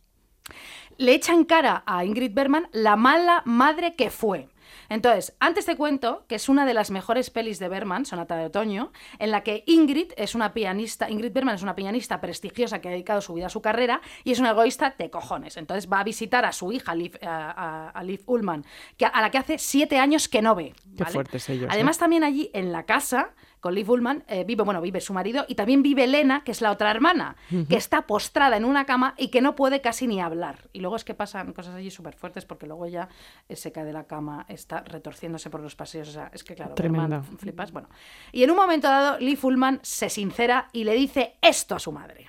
le 0.97 1.13
echa 1.13 1.34
en 1.34 1.43
cara 1.45 1.84
a 1.86 2.06
Ingrid 2.06 2.34
Bergman 2.34 2.67
la 2.71 2.95
mala 2.95 3.41
madre 3.45 3.95
que 3.95 4.10
fue. 4.10 4.47
Entonces, 4.89 5.36
antes 5.39 5.65
te 5.65 5.76
cuento 5.76 6.26
que 6.28 6.36
es 6.36 6.50
una 6.50 6.65
de 6.65 6.74
las 6.74 6.91
mejores 6.91 7.30
pelis 7.30 7.60
de 7.60 7.67
Bergman, 7.69 8.06
Sonata 8.06 8.36
de 8.36 8.46
Otoño, 8.46 8.91
en 9.19 9.32
la 9.32 9.41
que 9.43 9.63
Ingrid 9.67 10.12
es 10.17 10.36
una 10.36 10.54
pianista, 10.54 11.10
Ingrid 11.10 11.32
Bergman 11.34 11.56
es 11.56 11.63
una 11.63 11.76
pianista 11.76 12.19
prestigiosa 12.22 12.80
que 12.82 12.88
ha 12.89 12.91
dedicado 12.91 13.22
su 13.22 13.34
vida 13.34 13.48
a 13.48 13.50
su 13.50 13.62
carrera 13.62 14.02
y 14.24 14.32
es 14.32 14.39
una 14.39 14.52
egoísta 14.52 14.96
de 14.98 15.10
cojones. 15.10 15.58
Entonces 15.58 15.91
va 15.91 16.00
a 16.00 16.04
visitar 16.04 16.46
a 16.46 16.52
su 16.52 16.72
hija, 16.72 16.96
Liv, 16.96 17.17
a, 17.22 17.52
a- 17.52 17.89
a 17.89 18.04
Liv 18.04 18.22
Ullmann, 18.26 18.65
que, 18.98 19.06
a 19.06 19.22
la 19.22 19.32
que 19.32 19.38
hace 19.38 19.58
siete 19.58 19.98
años 20.00 20.28
que 20.28 20.41
no 20.41 20.56
ve. 20.56 20.74
Qué 20.98 21.04
¿vale? 21.04 21.13
fuertes 21.13 21.50
ellos, 21.50 21.65
¿eh? 21.65 21.69
Además, 21.72 21.98
también 21.98 22.24
allí 22.24 22.50
en 22.54 22.72
la 22.72 22.84
casa 22.84 23.34
con 23.63 23.76
Liv 23.76 23.89
Ullmann 23.89 24.26
eh, 24.28 24.43
vive, 24.43 24.62
bueno, 24.63 24.82
vive 24.82 24.99
su 24.99 25.13
marido 25.13 25.45
y 25.47 25.56
también 25.56 25.82
vive 25.82 26.04
Elena, 26.04 26.43
que 26.43 26.52
es 26.52 26.60
la 26.60 26.69
otra 26.69 26.91
hermana, 26.91 27.38
que 27.69 27.78
está 27.78 28.02
postrada 28.02 28.58
en 28.58 28.65
una 28.65 28.86
cama 28.86 29.13
y 29.17 29.30
que 29.30 29.39
no 29.39 29.56
puede 29.56 29.80
casi 29.80 30.06
ni 30.06 30.19
hablar. 30.19 30.67
Y 30.73 30.82
luego 30.82 30.97
es 30.97 31.06
que 31.06 31.13
pasan 31.13 31.54
cosas 31.54 31.73
allí 31.73 31.89
súper 31.89 32.13
fuertes 32.13 32.43
porque 32.43 32.67
luego 32.67 32.86
ella 32.86 33.08
eh, 33.47 33.56
se 33.56 33.71
cae 33.71 33.86
de 33.86 33.93
la 33.93 34.04
cama, 34.04 34.45
está 34.49 34.82
retorciéndose 34.82 35.49
por 35.49 35.62
los 35.62 35.78
pasillos. 35.78 36.10
O 36.10 36.12
sea, 36.12 36.30
es 36.34 36.43
que 36.43 36.56
claro. 36.56 36.76
Bergman, 36.76 37.23
flipas. 37.23 37.71
Bueno, 37.71 37.88
y 38.34 38.43
en 38.43 38.52
un 38.52 38.58
momento 38.58 38.89
dado, 38.89 39.17
Liv 39.19 39.39
Ullmann 39.41 39.80
se 39.82 40.10
sincera 40.10 40.67
y 40.73 40.84
le 40.84 40.93
dice 40.93 41.38
esto 41.41 41.76
a 41.76 41.80
su 41.80 41.93
madre. 41.93 42.28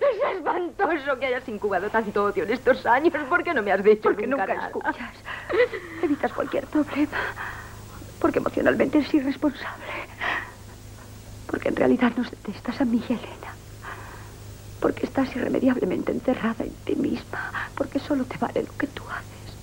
Es 0.00 0.36
espantoso 0.38 1.18
que 1.18 1.26
hayas 1.26 1.46
incubado 1.46 1.90
tanto 1.90 2.24
odio 2.24 2.44
en 2.44 2.52
estos 2.52 2.86
años. 2.86 3.12
¿Por 3.28 3.44
qué 3.44 3.52
no 3.52 3.62
me 3.62 3.70
has 3.70 3.84
dicho 3.84 4.00
Porque 4.00 4.26
nunca 4.26 4.46
nunca 4.46 4.54
nada? 4.54 4.66
escuchas. 4.68 5.12
Evitas 6.02 6.32
cualquier 6.32 6.64
problema. 6.68 7.18
Porque 8.18 8.38
emocionalmente 8.38 8.96
eres 8.98 9.12
irresponsable. 9.12 9.84
Porque 11.50 11.68
en 11.68 11.76
realidad 11.76 12.12
nos 12.16 12.30
detestas 12.30 12.80
a 12.80 12.84
mí 12.84 13.02
Elena. 13.08 13.56
Porque 14.78 15.04
estás 15.04 15.34
irremediablemente 15.34 16.12
encerrada 16.12 16.64
en 16.64 16.74
ti 16.84 16.94
misma. 16.94 17.50
Porque 17.74 17.98
solo 17.98 18.24
te 18.24 18.38
vale 18.38 18.62
lo 18.62 18.76
que 18.76 18.86
tú 18.86 19.02
haces. 19.10 19.58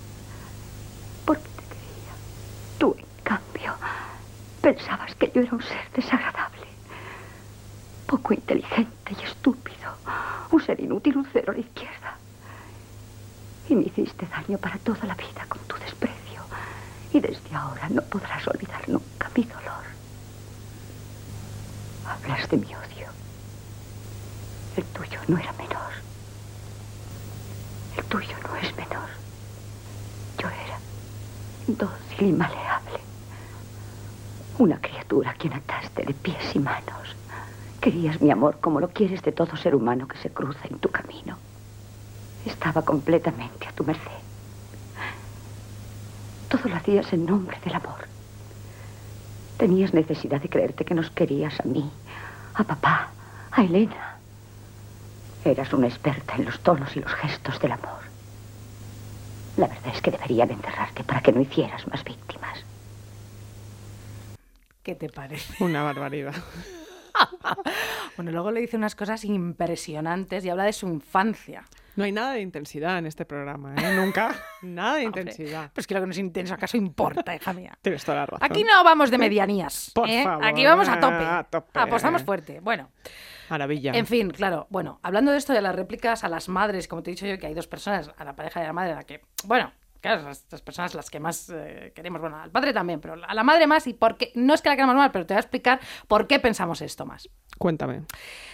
Porque 1.25 1.49
te 1.55 1.63
quería. 1.63 2.13
Tú, 2.77 2.93
en 2.99 3.23
cambio, 3.23 3.77
pensabas 4.61 5.15
que 5.15 5.31
yo 5.33 5.41
era 5.41 5.53
un 5.53 5.61
ser 5.61 5.89
desagradable. 5.95 6.67
Poco 8.05 8.33
inteligente 8.33 9.15
y 9.17 9.23
estúpido. 9.23 9.97
Un 10.51 10.61
ser 10.61 10.81
inútil, 10.81 11.17
un 11.17 11.27
cero 11.31 11.53
a 11.53 11.55
la 11.55 11.61
izquierda. 11.61 12.17
Y 13.69 13.75
me 13.75 13.83
hiciste 13.83 14.27
daño 14.27 14.57
para 14.57 14.77
toda 14.79 15.05
la 15.05 15.15
vida 15.15 15.45
con 15.47 15.61
tu 15.67 15.77
desprecio. 15.77 16.41
Y 17.13 17.21
desde 17.21 17.55
ahora 17.55 17.87
no 17.87 18.01
podrás 18.01 18.45
olvidar 18.49 18.87
nunca 18.89 19.31
mi 19.35 19.43
dolor. 19.45 19.86
Hablas 22.07 22.47
de 22.49 22.57
mi 22.57 22.67
odio. 22.67 23.07
El 24.77 24.83
tuyo 24.85 25.19
no 25.27 25.37
era 25.37 25.51
menor. 25.53 25.91
El 27.97 28.03
tuyo 28.05 28.35
no 28.47 28.55
es 28.55 28.75
menor. 28.77 29.09
Yo 30.37 30.47
era 30.47 30.79
dócil 31.67 32.27
y 32.29 32.31
maleable. 32.33 32.99
Una 34.57 34.79
criatura 34.79 35.31
a 35.31 35.33
quien 35.33 35.53
ataste 35.53 36.03
de 36.03 36.13
pies 36.13 36.55
y 36.55 36.59
manos. 36.59 37.15
Querías 37.81 38.21
mi 38.21 38.31
amor 38.31 38.59
como 38.61 38.79
lo 38.79 38.89
quieres 38.89 39.21
de 39.21 39.31
todo 39.31 39.55
ser 39.57 39.75
humano 39.75 40.07
que 40.07 40.17
se 40.17 40.31
cruza 40.31 40.67
en 40.69 40.79
tu 40.79 40.89
camino. 40.89 41.37
Estaba 42.45 42.83
completamente 42.83 43.67
a 43.67 43.71
tu 43.73 43.83
merced. 43.83 44.21
Todo 46.49 46.69
lo 46.69 46.75
hacías 46.77 47.11
en 47.11 47.25
nombre 47.25 47.59
del 47.63 47.75
amor. 47.75 48.07
Tenías 49.57 49.93
necesidad 49.93 50.41
de 50.41 50.49
creerte 50.49 50.85
que 50.85 50.93
nos 50.93 51.09
querías 51.09 51.59
a 51.59 51.63
mí, 51.63 51.89
a 52.53 52.63
papá, 52.63 53.09
a 53.51 53.63
Elena. 53.63 54.17
Eras 55.43 55.73
una 55.73 55.87
experta 55.87 56.35
en 56.35 56.45
los 56.45 56.59
tonos 56.59 56.95
y 56.95 56.99
los 56.99 57.11
gestos 57.13 57.59
del 57.59 57.71
amor. 57.71 58.01
La 59.57 59.67
verdad 59.67 59.93
es 59.95 60.01
que 60.01 60.11
deberían 60.11 60.51
encerrarte 60.51 61.03
para 61.03 61.21
que 61.21 61.31
no 61.31 61.41
hicieras 61.41 61.87
más 61.87 62.03
víctimas. 62.03 62.63
¿Qué 64.83 64.93
te 64.93 65.09
parece? 65.09 65.63
Una 65.63 65.83
barbaridad. 65.83 66.35
Bueno, 68.15 68.31
luego 68.31 68.51
le 68.51 68.61
dice 68.61 68.77
unas 68.77 68.95
cosas 68.95 69.23
impresionantes 69.25 70.43
y 70.43 70.49
habla 70.49 70.63
de 70.63 70.73
su 70.73 70.87
infancia. 70.87 71.63
No 71.97 72.03
hay 72.03 72.11
nada 72.11 72.33
de 72.33 72.41
intensidad 72.41 72.99
en 72.99 73.07
este 73.07 73.25
programa, 73.25 73.73
¿eh? 73.73 73.95
Nunca. 73.95 74.35
Nada 74.61 74.97
de 74.97 75.03
intensidad. 75.03 75.71
Pues 75.73 75.87
que 75.87 75.95
lo 75.95 75.99
que 75.99 76.05
no 76.05 76.11
es 76.11 76.19
intenso, 76.19 76.53
¿acaso 76.53 76.77
importa, 76.77 77.35
hija 77.35 77.53
mía? 77.53 77.75
Tienes 77.81 78.05
toda 78.05 78.19
la 78.19 78.25
razón. 78.27 78.47
Aquí 78.47 78.63
no 78.63 78.83
vamos 78.83 79.09
de 79.09 79.17
medianías. 79.17 79.91
Por 79.95 80.07
¿eh? 80.07 80.23
favor, 80.23 80.45
Aquí 80.45 80.63
vamos 80.63 80.87
a 80.87 80.99
tope. 80.99 81.15
a 81.25 81.43
tope. 81.49 81.79
Apostamos 81.79 82.21
fuerte. 82.21 82.59
Bueno, 82.59 82.91
Maravilla. 83.49 83.93
en 83.93 84.05
fin, 84.05 84.29
claro. 84.29 84.67
Bueno, 84.69 84.99
hablando 85.01 85.31
de 85.31 85.39
esto 85.39 85.53
de 85.53 85.61
las 85.61 85.75
réplicas 85.75 86.23
a 86.23 86.29
las 86.29 86.49
madres, 86.49 86.87
como 86.87 87.01
te 87.01 87.09
he 87.09 87.15
dicho 87.15 87.25
yo, 87.25 87.39
que 87.39 87.47
hay 87.47 87.55
dos 87.55 87.67
personas, 87.67 88.11
a 88.15 88.23
la 88.23 88.35
pareja 88.35 88.59
y 88.59 88.63
a 88.63 88.67
la 88.67 88.73
madre, 88.73 88.91
a 88.91 88.95
la 88.97 89.03
que, 89.03 89.21
bueno, 89.45 89.71
claro, 90.01 90.23
las 90.23 90.61
personas 90.61 90.93
las 90.93 91.09
que 91.09 91.19
más 91.19 91.49
eh, 91.49 91.91
queremos, 91.95 92.21
bueno, 92.21 92.37
al 92.37 92.51
padre 92.51 92.73
también, 92.73 92.99
pero 92.99 93.15
a 93.15 93.33
la 93.33 93.43
madre 93.43 93.67
más 93.67 93.87
y 93.87 93.93
porque, 93.93 94.31
no 94.35 94.53
es 94.53 94.61
que 94.61 94.69
la 94.69 94.75
queramos 94.75 94.95
mal, 94.95 95.11
pero 95.11 95.25
te 95.25 95.33
voy 95.33 95.37
a 95.37 95.41
explicar 95.41 95.79
por 96.07 96.27
qué 96.27 96.39
pensamos 96.39 96.81
esto 96.81 97.05
más. 97.05 97.29
Cuéntame. 97.57 98.03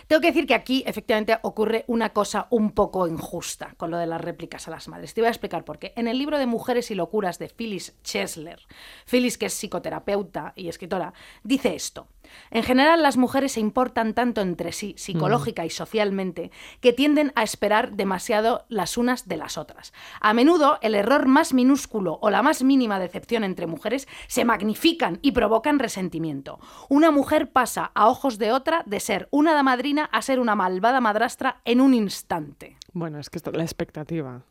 Tengo 0.07 0.21
que 0.21 0.27
decir 0.27 0.47
que 0.47 0.53
aquí 0.53 0.83
efectivamente 0.85 1.37
ocurre 1.41 1.83
una 1.87 2.09
cosa 2.09 2.47
un 2.49 2.71
poco 2.71 3.07
injusta 3.07 3.73
con 3.77 3.91
lo 3.91 3.97
de 3.97 4.07
las 4.07 4.21
réplicas 4.21 4.67
a 4.67 4.71
las 4.71 4.87
madres. 4.87 5.13
Te 5.13 5.21
voy 5.21 5.27
a 5.27 5.31
explicar 5.31 5.65
por 5.65 5.79
qué. 5.79 5.93
En 5.95 6.07
el 6.07 6.17
libro 6.17 6.37
de 6.37 6.45
Mujeres 6.45 6.91
y 6.91 6.95
Locuras 6.95 7.39
de 7.39 7.49
Phyllis 7.49 7.95
Chesler, 8.03 8.59
Phyllis, 9.05 9.37
que 9.37 9.47
es 9.47 9.53
psicoterapeuta 9.53 10.53
y 10.55 10.69
escritora, 10.69 11.13
dice 11.43 11.75
esto. 11.75 12.07
En 12.51 12.63
general, 12.63 13.01
las 13.03 13.17
mujeres 13.17 13.53
se 13.53 13.59
importan 13.59 14.13
tanto 14.13 14.41
entre 14.41 14.71
sí, 14.71 14.95
psicológica 14.97 15.65
y 15.65 15.69
socialmente, 15.69 16.51
que 16.81 16.93
tienden 16.93 17.31
a 17.35 17.43
esperar 17.43 17.93
demasiado 17.93 18.65
las 18.69 18.97
unas 18.97 19.27
de 19.27 19.37
las 19.37 19.57
otras. 19.57 19.93
A 20.21 20.33
menudo, 20.33 20.77
el 20.81 20.95
error 20.95 21.27
más 21.27 21.53
minúsculo 21.53 22.19
o 22.21 22.29
la 22.29 22.41
más 22.41 22.63
mínima 22.63 22.99
decepción 22.99 23.43
entre 23.43 23.67
mujeres 23.67 24.07
se 24.27 24.45
magnifican 24.45 25.19
y 25.21 25.31
provocan 25.31 25.79
resentimiento. 25.79 26.59
Una 26.89 27.11
mujer 27.11 27.51
pasa 27.51 27.91
a 27.93 28.07
ojos 28.07 28.37
de 28.37 28.51
otra 28.51 28.83
de 28.85 28.99
ser 28.99 29.27
una 29.31 29.51
hada 29.51 29.63
madrina 29.63 30.05
a 30.11 30.21
ser 30.21 30.39
una 30.39 30.55
malvada 30.55 31.01
madrastra 31.01 31.61
en 31.65 31.81
un 31.81 31.93
instante. 31.93 32.77
Bueno, 32.93 33.19
es 33.19 33.29
que 33.29 33.37
esto, 33.37 33.51
la 33.51 33.63
expectativa. 33.63 34.43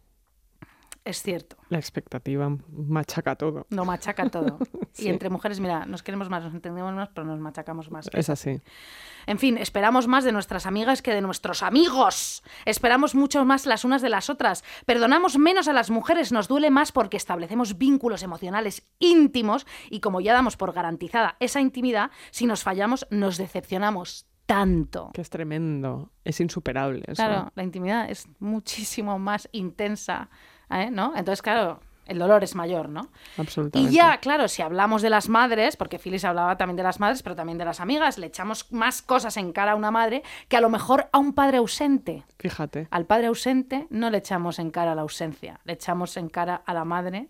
Es 1.04 1.20
cierto, 1.22 1.56
La 1.68 1.78
expectativa 1.78 2.48
machaca 2.70 3.34
todo. 3.34 3.66
no 3.70 3.84
machaca 3.84 4.28
todo. 4.28 4.58
Sí. 4.94 5.06
Y 5.06 5.08
entre 5.08 5.30
mujeres, 5.30 5.58
mira, 5.58 5.86
nos 5.86 6.02
queremos 6.02 6.28
más, 6.28 6.44
nos 6.44 6.52
entendemos 6.52 6.92
más, 6.94 7.08
pero 7.14 7.26
nos 7.26 7.40
machacamos 7.40 7.90
más. 7.90 8.10
Es 8.12 8.28
así. 8.28 8.60
En 9.26 9.38
fin, 9.38 9.56
esperamos 9.56 10.06
más 10.06 10.22
de 10.22 10.32
nuestras 10.32 10.66
amigas 10.66 11.00
que 11.00 11.14
de 11.14 11.22
nuestros 11.22 11.62
amigos. 11.62 12.42
Esperamos 12.66 13.14
mucho 13.14 13.42
más 13.46 13.64
las 13.64 13.86
unas 13.86 14.02
de 14.02 14.10
las 14.10 14.28
otras. 14.28 14.62
Perdonamos 14.84 15.38
menos 15.38 15.66
a 15.66 15.72
las 15.72 15.88
mujeres, 15.90 16.30
nos 16.30 16.46
duele 16.46 16.70
más 16.70 16.92
porque 16.92 17.16
establecemos 17.16 17.78
vínculos 17.78 18.22
emocionales 18.22 18.86
íntimos 18.98 19.66
y 19.88 20.00
como 20.00 20.20
ya 20.20 20.34
damos 20.34 20.58
por 20.58 20.74
garantizada 20.74 21.36
esa 21.40 21.62
intimidad, 21.62 22.10
si 22.30 22.44
nos 22.44 22.62
fallamos 22.62 23.06
nos 23.08 23.38
decepcionamos 23.38 24.26
tanto. 24.44 25.10
Que 25.14 25.22
es 25.22 25.30
tremendo. 25.30 26.10
Es 26.22 26.38
insuperable. 26.40 27.02
eso. 27.06 27.14
Claro, 27.14 27.50
la 27.54 27.62
intimidad 27.62 28.10
es 28.10 28.28
muchísimo 28.40 29.18
más 29.18 29.48
intensa, 29.52 30.28
¿eh? 30.72 30.90
¿no? 30.90 31.12
Entonces, 31.16 31.42
claro, 31.42 31.80
El 32.04 32.18
dolor 32.18 32.42
es 32.42 32.56
mayor, 32.56 32.88
¿no? 32.88 33.08
Absolutamente. 33.38 33.92
Y 33.92 33.94
ya, 33.94 34.18
claro, 34.18 34.48
si 34.48 34.60
hablamos 34.60 35.02
de 35.02 35.08
las 35.08 35.28
madres, 35.28 35.76
porque 35.76 36.00
Phyllis 36.00 36.24
hablaba 36.24 36.56
también 36.56 36.76
de 36.76 36.82
las 36.82 36.98
madres, 36.98 37.22
pero 37.22 37.36
también 37.36 37.58
de 37.58 37.64
las 37.64 37.78
amigas, 37.78 38.18
le 38.18 38.26
echamos 38.26 38.70
más 38.72 39.02
cosas 39.02 39.36
en 39.36 39.52
cara 39.52 39.72
a 39.72 39.74
una 39.76 39.92
madre 39.92 40.24
que 40.48 40.56
a 40.56 40.60
lo 40.60 40.68
mejor 40.68 41.08
a 41.12 41.18
un 41.18 41.32
padre 41.32 41.58
ausente. 41.58 42.24
Fíjate. 42.40 42.88
Al 42.90 43.06
padre 43.06 43.28
ausente 43.28 43.86
no 43.90 44.10
le 44.10 44.18
echamos 44.18 44.58
en 44.58 44.70
cara 44.72 44.96
la 44.96 45.02
ausencia, 45.02 45.60
le 45.64 45.74
echamos 45.74 46.16
en 46.16 46.28
cara 46.28 46.62
a 46.66 46.74
la 46.74 46.84
madre 46.84 47.28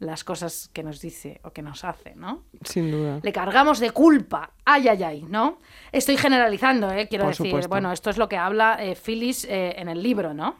las 0.00 0.22
cosas 0.22 0.70
que 0.72 0.82
nos 0.82 1.00
dice 1.00 1.40
o 1.42 1.50
que 1.52 1.62
nos 1.62 1.84
hace, 1.84 2.14
¿no? 2.14 2.42
Sin 2.64 2.90
duda. 2.90 3.20
Le 3.22 3.32
cargamos 3.32 3.78
de 3.80 3.90
culpa. 3.90 4.50
Ay, 4.64 4.88
ay, 4.88 5.02
ay, 5.02 5.26
¿no? 5.28 5.58
Estoy 5.92 6.16
generalizando, 6.18 6.90
¿eh? 6.90 7.06
quiero 7.08 7.24
Por 7.24 7.32
decir. 7.32 7.46
supuesto. 7.46 7.68
Bueno, 7.68 7.90
esto 7.92 8.10
es 8.10 8.16
lo 8.18 8.28
que 8.28 8.36
habla 8.36 8.76
eh, 8.80 8.96
Phyllis 8.96 9.44
eh, 9.44 9.74
en 9.78 9.88
el 9.88 10.02
libro, 10.02 10.32
¿no? 10.34 10.56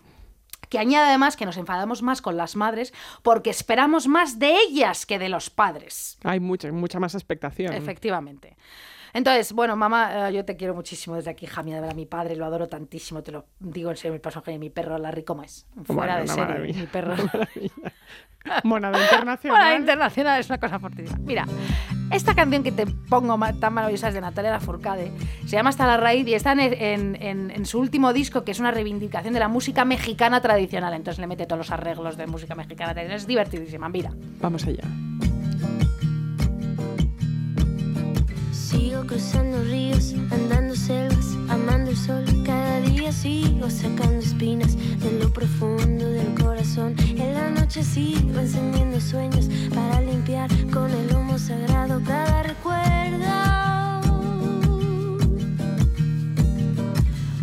Que 0.70 0.78
añade 0.78 1.08
además 1.08 1.36
que 1.36 1.44
nos 1.44 1.58
enfadamos 1.58 2.00
más 2.00 2.22
con 2.22 2.38
las 2.38 2.56
madres 2.56 2.94
porque 3.22 3.50
esperamos 3.50 4.06
más 4.08 4.38
de 4.38 4.56
ellas 4.56 5.04
que 5.04 5.18
de 5.18 5.28
los 5.28 5.50
padres. 5.50 6.18
Hay 6.24 6.40
mucha, 6.40 6.72
mucha 6.72 6.98
más 6.98 7.14
expectación. 7.14 7.74
Efectivamente. 7.74 8.56
Entonces, 9.12 9.52
bueno, 9.52 9.76
mamá, 9.76 10.28
eh, 10.28 10.32
yo 10.34 10.44
te 10.44 10.56
quiero 10.56 10.74
muchísimo 10.74 11.16
desde 11.16 11.30
aquí, 11.30 11.46
hija 11.46 11.62
mía, 11.62 11.76
de 11.76 11.80
verdad, 11.82 11.96
mi 11.96 12.06
padre, 12.06 12.36
lo 12.36 12.44
adoro 12.44 12.68
tantísimo, 12.68 13.22
te 13.22 13.32
lo 13.32 13.46
digo 13.58 13.90
en 13.90 13.96
serio, 13.96 14.12
mi 14.12 14.18
personaje, 14.18 14.58
mi 14.58 14.70
perro, 14.70 14.98
Larry, 14.98 15.24
¿cómo 15.24 15.42
es? 15.42 15.66
Fuera 15.84 16.14
Bueno, 16.16 16.20
de 16.22 16.28
serie, 16.28 16.44
maravilla. 16.44 16.80
mi 16.80 16.86
perro. 16.86 17.14
Monada 18.64 18.98
internacional. 19.02 19.60
Bueno, 19.64 19.76
internacional 19.80 20.40
es 20.40 20.48
una 20.48 20.58
cosa 20.58 20.78
fortísima. 20.78 21.18
Mira, 21.18 21.44
esta 22.10 22.34
canción 22.34 22.62
que 22.62 22.72
te 22.72 22.86
pongo 22.86 23.38
tan 23.60 23.74
maravillosa 23.74 24.08
es 24.08 24.14
de 24.14 24.20
Natalia 24.22 24.50
Lafourcade. 24.52 25.12
Se 25.42 25.50
llama 25.56 25.68
Hasta 25.70 25.86
la 25.86 25.96
raíz 25.98 26.26
y 26.26 26.32
está 26.34 26.52
en, 26.52 26.60
en- 26.60 27.16
en- 27.22 27.50
en 27.50 27.66
su 27.66 27.78
último 27.78 28.12
disco, 28.14 28.42
que 28.42 28.52
es 28.52 28.58
una 28.60 28.70
reivindicación 28.70 29.34
de 29.34 29.40
la 29.40 29.48
música 29.48 29.84
mexicana 29.84 30.40
tradicional. 30.40 30.94
Entonces 30.94 31.18
le 31.20 31.26
mete 31.26 31.44
todos 31.46 31.58
los 31.58 31.70
arreglos 31.70 32.16
de 32.16 32.26
música 32.26 32.54
mexicana 32.54 32.92
tradicional. 32.94 33.18
Es 33.18 33.26
divertidísima, 33.26 33.88
mira. 33.90 34.12
Vamos 34.40 34.66
allá. 34.66 34.84
Sigo 38.70 39.04
cruzando 39.04 39.64
ríos, 39.64 40.14
andando 40.30 40.76
selvas, 40.76 41.26
amando 41.48 41.90
el 41.90 41.96
sol. 41.96 42.24
Cada 42.46 42.80
día 42.82 43.10
sigo 43.10 43.68
sacando 43.68 44.20
espinas 44.20 44.76
de 44.76 45.10
lo 45.20 45.28
profundo 45.32 46.08
del 46.08 46.32
corazón. 46.40 46.94
En 47.00 47.34
la 47.34 47.50
noche 47.50 47.82
sigo 47.82 48.38
encendiendo 48.38 49.00
sueños 49.00 49.48
para 49.74 50.00
limpiar 50.02 50.48
con 50.72 50.88
el 50.88 51.12
humo 51.12 51.36
sagrado 51.36 52.00
cada 52.06 52.44
recuerdo. 52.44 53.26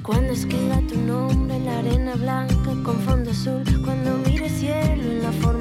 Cuando 0.03 0.31
escriba 0.31 0.79
tu 0.87 0.97
nombre 0.97 1.57
en 1.57 1.65
la 1.65 1.79
arena 1.79 2.15
blanca 2.15 2.71
con 2.85 3.01
fondo 3.01 3.31
azul, 3.31 3.63
cuando 3.83 4.17
mire 4.25 4.45
el 4.45 4.51
cielo 4.51 5.03
en 5.03 5.23
la 5.23 5.33
forma 5.33 5.56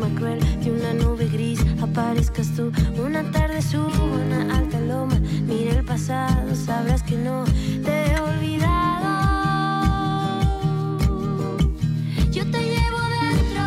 aparezcas 1.82 2.48
tú. 2.54 2.72
Una 3.02 3.22
tarde 3.30 3.60
subo 3.62 3.90
a 3.90 4.02
una 4.04 4.56
alta 4.58 4.80
loma, 4.80 5.16
mira 5.46 5.72
el 5.72 5.84
pasado, 5.84 6.54
sabrás 6.54 7.02
que 7.02 7.16
no 7.16 7.44
te 7.84 8.06
he 8.12 8.20
olvidado. 8.20 9.16
Yo 12.30 12.44
te 12.50 12.58
llevo 12.58 12.98
dentro 13.22 13.62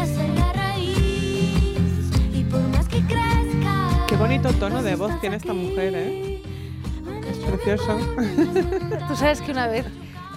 hasta 0.00 0.22
la 0.28 0.52
raíz 0.52 2.10
y 2.34 2.44
por 2.50 2.60
más 2.68 2.88
que 2.88 3.00
crezca. 3.02 4.06
Qué 4.08 4.16
bonito 4.16 4.52
tono 4.54 4.82
de 4.82 4.94
voz 4.96 5.20
tiene 5.20 5.36
esta 5.36 5.52
mujer, 5.52 5.92
¿eh? 5.94 6.42
Es 7.30 7.38
precioso. 7.38 7.98
Tú 9.08 9.16
sabes 9.16 9.40
que 9.40 9.52
una 9.52 9.66
vez 9.68 9.86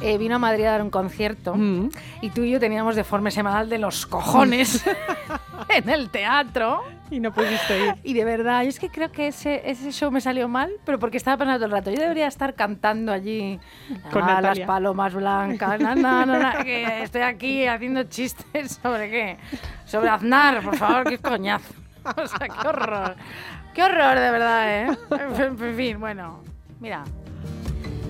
eh, 0.01 0.17
vino 0.17 0.35
a 0.35 0.39
Madrid 0.39 0.65
a 0.65 0.71
dar 0.71 0.81
un 0.83 0.89
concierto 0.89 1.55
Mm. 1.55 1.89
y 2.21 2.29
tú 2.29 2.43
y 2.43 2.51
yo 2.51 2.59
teníamos 2.59 2.95
deforme 2.95 3.31
semanal 3.31 3.69
de 3.69 3.77
los 3.79 4.05
cojones 4.05 4.83
en 5.77 5.89
el 5.89 6.09
teatro. 6.09 6.83
Y 7.11 7.19
no 7.19 7.31
pudiste 7.31 7.77
ir. 7.87 7.93
Y 8.03 8.13
de 8.13 8.25
verdad, 8.25 8.63
yo 8.63 8.69
es 8.69 8.79
que 8.79 8.89
creo 8.89 9.11
que 9.11 9.27
ese, 9.27 9.61
ese 9.69 9.91
show 9.91 10.09
me 10.11 10.21
salió 10.21 10.47
mal, 10.47 10.71
pero 10.85 10.97
porque 10.97 11.17
estaba 11.17 11.37
pensando 11.37 11.59
todo 11.59 11.65
el 11.67 11.71
rato. 11.71 11.91
Yo 11.91 12.01
debería 12.01 12.25
estar 12.27 12.55
cantando 12.55 13.11
allí 13.11 13.59
Con 14.11 14.23
"Ah, 14.23 14.41
las 14.41 14.59
palomas 14.61 15.13
blancas. 15.13 15.79
na, 15.79 15.93
na, 15.95 16.25
na, 16.25 16.39
na", 16.39 16.63
que 16.63 17.03
estoy 17.03 17.21
aquí 17.21 17.67
haciendo 17.67 18.03
chistes 18.05 18.79
sobre 18.81 19.09
qué. 19.11 19.37
Sobre 19.85 20.09
Aznar, 20.09 20.63
por 20.63 20.75
favor, 20.77 21.03
qué 21.09 21.17
coñazo. 21.19 21.73
O 22.05 22.27
sea, 22.27 22.47
qué 22.47 22.67
horror. 22.67 23.15
Qué 23.73 23.81
horror, 23.83 24.19
de 24.19 24.31
verdad, 24.31 24.69
¿eh? 24.83 24.97
En 25.39 25.75
fin, 25.75 25.99
bueno, 25.99 26.39
mira. 26.79 27.03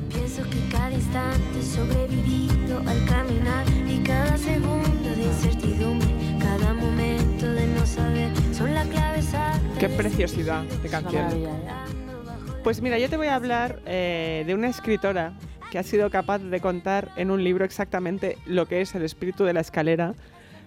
Pienso 0.10 0.43
que 0.49 0.60
cada 0.69 0.91
instante 0.91 1.62
sobrevivido 1.63 2.80
al 2.80 3.06
caminar 3.06 3.65
y 3.88 3.99
cada 4.04 4.38
segundo 4.38 5.10
de 5.15 5.23
incertidumbre, 5.23 5.55
Qué 9.80 9.89
preciosidad 9.89 10.63
de 10.63 10.89
canción. 10.89 11.28
Pues 12.63 12.82
mira, 12.82 12.98
yo 12.98 13.10
te 13.10 13.17
voy 13.17 13.28
a 13.28 13.36
hablar 13.36 13.80
eh, 13.86 14.43
de 14.48 14.56
una 14.56 14.69
escritora 14.69 15.34
que 15.71 15.78
ha 15.78 15.84
sido 15.84 16.10
capaz 16.10 16.39
de 16.39 16.60
contar 16.60 17.10
en 17.15 17.30
un 17.30 17.43
libro 17.43 17.63
exactamente 17.65 18.38
lo 18.45 18.67
que 18.67 18.82
es 18.82 18.95
el 18.95 19.04
espíritu 19.04 19.43
de 19.43 19.54
la 19.54 19.60
escalera, 19.60 20.15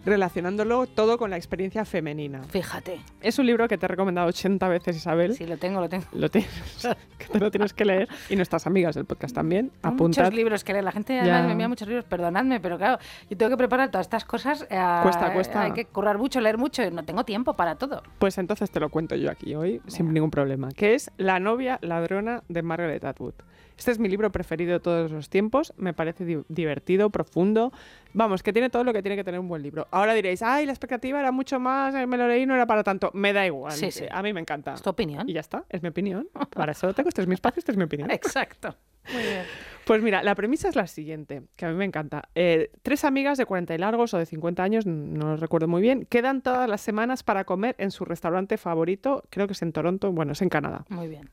relacionándolo 0.05 0.87
todo 0.87 1.19
con 1.19 1.31
la 1.31 1.37
experiencia 1.37 1.85
femenina. 1.85 2.43
Fíjate. 2.45 3.01
Es 3.21 3.39
un 3.39 3.47
libro 3.47 3.69
que 3.69 3.79
te 3.79 3.87
he 3.87 3.89
recomendado 3.89 4.29
80 4.29 4.69
veces, 4.69 4.97
Isabel. 4.97 5.35
Sí, 5.35 5.47
lo 5.47 5.57
tengo, 5.57 5.81
lo 5.81 5.89
tengo. 5.89 6.05
Lo 6.13 6.31
tienes, 6.31 6.51
que 7.19 7.27
te 7.27 7.39
lo 7.39 7.51
tienes 7.51 7.73
que 7.73 7.85
leer. 7.85 8.09
Y 8.29 8.37
nuestras 8.37 8.67
amigas 8.67 8.95
del 8.95 9.05
podcast 9.05 9.35
también. 9.35 9.71
Tengo 9.71 9.95
Apuntad. 9.95 10.23
Muchos 10.25 10.35
libros 10.35 10.65
que 10.65 10.73
leer. 10.73 10.85
La 10.85 10.93
gente 10.93 11.19
además 11.21 11.47
me 11.47 11.53
envía 11.53 11.69
muchos 11.69 11.89
libros, 11.89 12.05
perdonadme, 12.05 12.61
pero 12.61 12.79
claro, 12.79 12.99
yo 13.29 13.37
tengo 13.37 13.51
que 13.51 13.57
preparar 13.57 13.91
todas 13.91 14.07
estas 14.07 14.25
cosas. 14.25 14.63
eh, 14.71 14.79
Cuesta, 15.03 15.33
cuesta. 15.33 15.63
Hay 15.63 15.73
que 15.73 15.85
currar 15.87 16.19
mucho, 16.19 16.41
leer 16.41 16.59
mucho, 16.59 16.83
y 16.83 16.91
no 16.91 17.05
tengo 17.05 17.25
tiempo 17.25 17.55
para 17.55 17.75
todo. 17.77 18.03
Pues 18.19 18.39
entonces 18.39 18.71
te 18.71 18.81
lo 18.81 18.89
cuento 18.91 19.15
yo 19.17 19.31
aquí 19.31 19.55
hoy, 19.55 19.81
sin 19.87 20.13
ningún 20.13 20.31
problema. 20.31 20.69
Que 20.71 20.95
es 20.95 21.11
La 21.17 21.41
novia 21.41 21.79
ladrona 21.83 22.43
de 22.49 22.63
Margaret 22.63 23.05
Atwood. 23.05 23.35
Este 23.79 23.93
es 23.93 23.99
mi 24.01 24.09
libro 24.09 24.31
preferido 24.33 24.73
de 24.73 24.81
todos 24.81 25.11
los 25.11 25.31
tiempos. 25.31 25.73
Me 25.77 25.95
parece 25.95 26.25
di- 26.25 26.43
divertido, 26.49 27.11
profundo. 27.11 27.73
Vamos, 28.13 28.43
que 28.43 28.53
tiene 28.53 28.71
todo 28.71 28.83
lo 28.85 28.93
que 28.93 29.03
tiene 29.03 29.15
que 29.17 29.23
tener 29.25 29.39
un 29.39 29.47
buen 29.49 29.63
libro. 29.63 29.87
Ahora 29.93 30.15
diréis, 30.15 30.43
ay, 30.43 30.67
la 30.67 30.73
expectativa 30.73 31.21
era 31.21 31.31
mucho 31.31 31.61
más, 31.61 31.95
eh, 31.95 32.07
me 32.07 32.17
lo 32.17 32.27
leí, 32.27 32.45
no 32.45 32.55
era 32.55 32.67
para 32.67 32.83
tanto. 32.83 33.11
Me 33.15 33.33
da 33.33 33.47
igual. 33.47 33.73
Sí, 33.73 33.91
sí. 33.93 34.05
A 34.11 34.21
mí 34.23 34.33
me 34.33 34.41
encanta. 34.41 34.75
Es 34.75 34.83
tu 34.83 34.91
opinión. 34.91 35.29
Y 35.29 35.33
ya 35.33 35.41
está, 35.41 35.65
es 35.69 35.81
mi 35.83 35.89
opinión. 35.91 36.29
Para 36.55 36.73
eso 36.73 36.93
tengo, 36.93 37.09
este 37.09 37.21
es 37.23 37.29
mi 37.29 37.35
espacio, 37.35 37.61
este 37.61 37.71
es 37.73 37.79
mi 37.79 37.85
opinión. 37.85 38.11
Exacto. 38.11 38.75
Muy 39.13 39.23
bien. 39.23 39.43
Pues 39.85 40.03
mira, 40.03 40.23
la 40.23 40.35
premisa 40.35 40.69
es 40.69 40.77
la 40.77 40.87
siguiente, 40.87 41.45
que 41.57 41.65
a 41.65 41.71
mí 41.71 41.75
me 41.77 41.85
encanta. 41.87 42.29
Eh, 42.35 42.71
tres 42.83 43.05
amigas 43.05 43.39
de 43.39 43.47
40 43.47 43.75
y 43.75 43.79
largos 43.79 44.13
o 44.13 44.19
de 44.19 44.27
50 44.27 44.63
años, 44.63 44.85
no 44.87 45.29
lo 45.29 45.37
recuerdo 45.37 45.67
muy 45.69 45.81
bien, 45.81 46.05
quedan 46.11 46.43
todas 46.43 46.69
las 46.69 46.83
semanas 46.83 47.23
para 47.23 47.45
comer 47.45 47.75
en 47.79 47.91
su 47.91 48.05
restaurante 48.05 48.59
favorito, 48.59 49.25
creo 49.31 49.47
que 49.47 49.55
es 49.55 49.63
en 49.63 49.73
Toronto, 49.73 50.13
bueno, 50.13 50.33
es 50.33 50.43
en 50.43 50.51
Canadá. 50.51 50.85
Muy 50.91 51.09
bien. 51.09 51.31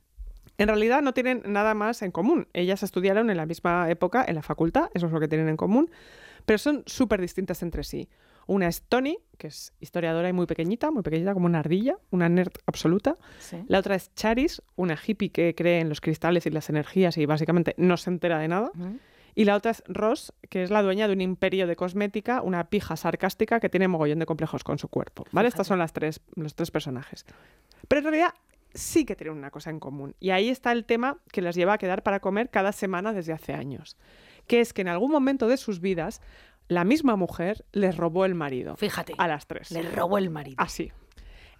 En 0.58 0.68
realidad 0.68 1.02
no 1.02 1.14
tienen 1.14 1.42
nada 1.46 1.74
más 1.74 2.02
en 2.02 2.12
común. 2.12 2.48
Ellas 2.54 2.84
estudiaron 2.84 3.30
en 3.30 3.38
la 3.38 3.46
misma 3.46 3.90
época 3.90 4.24
en 4.28 4.36
la 4.36 4.42
facultad, 4.42 4.90
eso 4.94 5.08
es 5.08 5.12
lo 5.12 5.20
que 5.20 5.28
tienen 5.28 5.50
en 5.50 5.58
común, 5.58 5.90
pero 6.46 6.58
son 6.58 6.84
súper 6.86 7.22
distintas 7.22 7.62
entre 7.62 7.84
sí. 7.84 8.10
Una 8.48 8.68
es 8.68 8.84
Tony, 8.84 9.18
que 9.38 9.48
es 9.48 9.74
historiadora 9.80 10.30
y 10.30 10.34
muy 10.34 10.46
pequeñita, 10.46 10.92
muy 10.92 11.02
pequeñita 11.02 11.34
como 11.34 11.48
una 11.48 11.60
ardilla, 11.60 11.98
una 12.12 12.30
nerd 12.30 12.54
absoluta. 12.68 13.18
Sí. 13.40 13.58
La 13.68 13.80
otra 13.80 13.96
es 13.96 14.14
Charis, 14.14 14.62
una 14.76 14.98
hippie 15.04 15.32
que 15.32 15.56
cree 15.56 15.80
en 15.80 15.90
los 15.90 16.00
cristales 16.00 16.46
y 16.46 16.52
las 16.52 16.70
energías 16.70 17.18
y 17.18 17.26
básicamente 17.26 17.74
no 17.78 17.98
se 17.98 18.12
entera 18.12 18.38
de 18.38 18.48
nada. 18.48 18.72
Y 19.34 19.44
la 19.44 19.56
otra 19.56 19.72
es 19.72 19.84
Ross, 19.88 20.32
que 20.50 20.64
es 20.64 20.70
la 20.70 20.82
dueña 20.82 21.08
de 21.08 21.14
un 21.14 21.22
imperio 21.22 21.68
de 21.68 21.76
cosmética, 21.76 22.42
una 22.42 22.70
pija 22.70 22.96
sarcástica 22.96 23.60
que 23.60 23.68
tiene 23.68 23.88
mogollón 23.88 24.20
de 24.20 24.26
complejos 24.26 24.64
con 24.64 24.78
su 24.78 24.88
cuerpo. 24.88 25.26
¿Vale? 25.32 25.50
Estas 25.50 25.68
son 25.68 25.80
las 25.80 25.92
tres, 25.92 26.22
los 26.36 26.56
tres 26.56 26.72
personajes. 26.72 27.26
Pero 27.88 28.00
en 28.00 28.06
realidad 28.06 28.34
sí 28.76 29.06
que 29.06 29.16
tienen 29.16 29.38
una 29.38 29.50
cosa 29.52 29.72
en 29.72 29.80
común. 29.80 30.16
Y 30.20 30.30
ahí 30.30 30.50
está 30.50 30.72
el 30.72 30.86
tema 30.86 31.18
que 31.32 31.42
las 31.42 31.56
lleva 31.56 31.74
a 31.74 31.78
quedar 31.78 32.04
para 32.04 32.20
comer 32.20 32.50
cada 32.52 32.72
semana 32.72 33.12
desde 33.14 33.34
hace 33.34 33.54
años. 33.54 33.98
Que 34.48 34.60
es 34.62 34.74
que 34.74 34.82
en 34.82 34.90
algún 34.90 35.12
momento 35.12 35.48
de 35.48 35.58
sus 35.58 35.80
vidas, 35.82 36.22
la 36.68 36.84
misma 36.84 37.16
mujer 37.16 37.66
les 37.72 37.98
robó 37.98 38.26
el 38.26 38.36
marido. 38.36 38.76
Fíjate. 38.76 39.14
A 39.18 39.28
las 39.28 39.48
tres. 39.48 39.72
Le 39.72 39.82
robó 39.82 40.18
el 40.20 40.30
marido. 40.30 40.58
Así. 40.60 40.92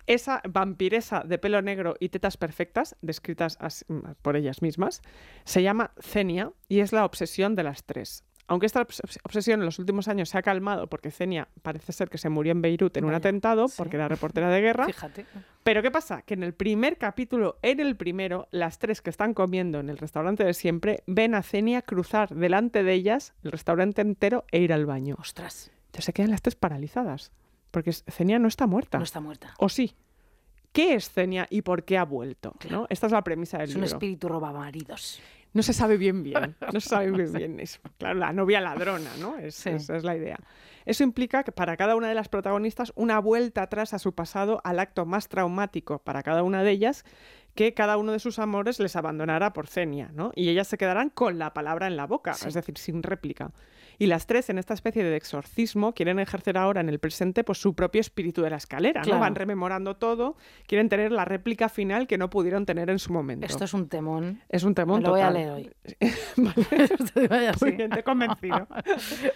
Esa 0.08 0.42
vampiresa 0.48 1.24
de 1.26 1.40
pelo 1.40 1.62
negro 1.64 1.96
y 2.00 2.10
tetas 2.10 2.38
perfectas, 2.38 2.96
descritas 3.02 3.58
as- 3.60 3.86
por 4.22 4.36
ellas 4.36 4.62
mismas, 4.62 5.02
se 5.46 5.64
llama 5.64 5.94
Cenia 6.00 6.52
y 6.70 6.82
es 6.82 6.94
la 6.94 7.06
obsesión 7.06 7.56
de 7.56 7.64
las 7.64 7.84
tres. 7.86 8.24
Aunque 8.48 8.68
esta 8.68 8.82
obs- 8.86 9.02
obsesión 9.24 9.60
en 9.62 9.66
los 9.66 9.80
últimos 9.80 10.08
años 10.08 10.30
se 10.30 10.38
ha 10.38 10.42
calmado 10.44 10.88
porque 10.88 11.10
Cenia 11.10 11.48
parece 11.64 11.92
ser 11.94 12.10
que 12.10 12.18
se 12.20 12.30
murió 12.30 12.52
en 12.52 12.62
Beirut 12.62 12.96
en 12.98 13.06
un 13.06 13.14
atentado 13.16 13.68
sí. 13.68 13.74
porque 13.78 13.96
era 13.96 14.08
reportera 14.08 14.50
de 14.50 14.62
guerra. 14.62 14.86
Fíjate. 14.86 15.26
Pero 15.64 15.82
¿qué 15.82 15.90
pasa? 15.90 16.22
Que 16.22 16.36
en 16.36 16.44
el 16.44 16.54
primer 16.54 16.98
capítulo, 17.00 17.58
en 17.64 17.80
el 17.80 17.96
primero, 17.96 18.48
las 18.52 18.78
tres 18.78 19.02
que 19.02 19.10
están 19.10 19.34
comiendo 19.34 19.80
en 19.80 19.90
el 19.90 19.98
restaurante 19.98 20.44
de 20.44 20.54
siempre 20.54 21.04
ven 21.08 21.34
a 21.34 21.42
Cenia 21.42 21.82
cruzar 21.82 22.36
delante 22.36 22.84
de 22.84 22.94
ellas 22.94 23.34
el 23.44 23.52
restaurante 23.52 24.02
entero 24.02 24.46
e 24.52 24.60
ir 24.60 24.74
al 24.74 24.86
baño. 24.86 25.16
Ostras, 25.20 25.72
Entonces 25.88 26.06
se 26.06 26.14
quedan 26.14 26.30
las 26.30 26.44
tres 26.44 26.56
paralizadas 26.56 27.32
porque 27.72 27.92
Cenia 27.94 28.38
no 28.38 28.48
está 28.48 28.68
muerta. 28.68 29.00
no 29.00 29.04
está 29.04 29.22
muerta. 29.22 29.56
¿O 29.58 29.70
sí? 29.70 29.96
¿Qué 30.72 30.94
es 30.94 31.10
Cenia 31.10 31.48
y 31.50 31.62
por 31.64 31.84
qué 31.84 31.98
ha 31.98 32.04
vuelto? 32.06 32.54
¿no? 32.70 32.86
Esta 32.90 33.08
es 33.08 33.12
la 33.14 33.24
premisa 33.24 33.58
del 33.58 33.70
Es 33.70 33.76
un 33.76 33.82
libro. 33.82 33.96
espíritu 33.98 34.28
robamaridos. 34.30 35.20
No 35.56 35.64
se 35.64 35.74
sabe 35.74 35.98
bien 35.98 36.22
bien, 36.22 36.56
no 36.72 36.80
se 36.80 36.90
sabe 36.90 37.10
bien 37.12 37.34
bien. 37.34 37.60
Es, 37.60 37.80
claro, 37.98 38.20
la 38.20 38.32
novia 38.34 38.62
ladrona, 38.62 39.10
¿no? 39.20 39.38
Es- 39.38 39.56
Sí. 39.56 39.70
Esa 39.70 39.96
es 39.96 40.04
la 40.04 40.16
idea. 40.16 40.38
Eso 40.86 41.04
implica 41.04 41.44
que 41.44 41.52
para 41.52 41.78
cada 41.78 41.96
una 41.96 42.08
de 42.10 42.14
las 42.14 42.30
protagonistas 42.30 42.92
una 42.96 43.18
vuelta 43.20 43.64
atrás 43.64 43.94
a 43.96 44.00
su 44.00 44.14
pasado, 44.14 44.62
al 44.64 44.80
acto 44.80 45.06
más 45.08 45.30
traumático 45.30 45.98
para 46.00 46.22
cada 46.22 46.44
una 46.44 46.62
de 46.62 46.70
ellas, 46.72 47.04
que 47.56 47.74
cada 47.74 47.98
uno 47.98 48.12
de 48.12 48.20
sus 48.20 48.38
amores 48.38 48.80
les 48.80 48.96
abandonara 48.98 49.54
por 49.54 49.66
Cenia, 49.68 50.12
¿no? 50.14 50.32
Y 50.36 50.50
ellas 50.50 50.68
se 50.68 50.78
quedarán 50.78 51.10
con 51.10 51.40
la 51.40 51.54
palabra 51.54 51.88
en 51.88 51.96
la 51.96 52.06
boca, 52.06 52.34
Sí. 52.34 52.50
es 52.50 52.54
decir, 52.54 52.78
sin 52.78 53.02
réplica. 53.02 53.52
Y 53.98 54.08
las 54.08 54.28
tres, 54.28 54.50
en 54.50 54.58
esta 54.58 54.74
especie 54.74 55.04
de 55.04 55.16
exorcismo, 55.16 55.94
quieren 55.94 56.20
ejercer 56.20 56.58
ahora 56.58 56.82
en 56.82 56.90
el 56.90 57.00
presente 57.00 57.44
pues, 57.44 57.60
su 57.60 57.74
propio 57.76 58.02
espíritu 58.02 58.42
de 58.42 58.50
la 58.50 58.58
escalera, 58.58 59.02
Claro. 59.02 59.18
¿no? 59.18 59.22
Van 59.22 59.36
rememorando 59.36 59.96
todo, 59.96 60.36
quieren 60.68 60.90
tener 60.90 61.12
la 61.12 61.26
réplica 61.26 61.70
final 61.70 62.08
que 62.08 62.18
no 62.18 62.30
pudieron 62.30 62.66
tener 62.66 62.90
en 62.90 63.00
su 63.00 63.14
momento. 63.14 63.46
Esto 63.46 63.64
es 63.66 63.74
un 63.74 63.88
temón. 63.88 64.42
Es 64.50 64.64
un 64.64 64.76
temón 64.76 65.00
Me 65.02 65.06
lo 65.08 65.12
voy 65.12 65.22
a 65.22 65.32
leer 65.32 65.50
hoy. 65.52 65.72
Vale. 66.38 66.56
Esto 66.72 67.22
iba 67.24 67.50
así. 67.50 67.66
Muy 67.66 67.72
bien, 67.74 67.90
te 67.90 68.00
he 68.00 68.04
convencido. 68.04 68.68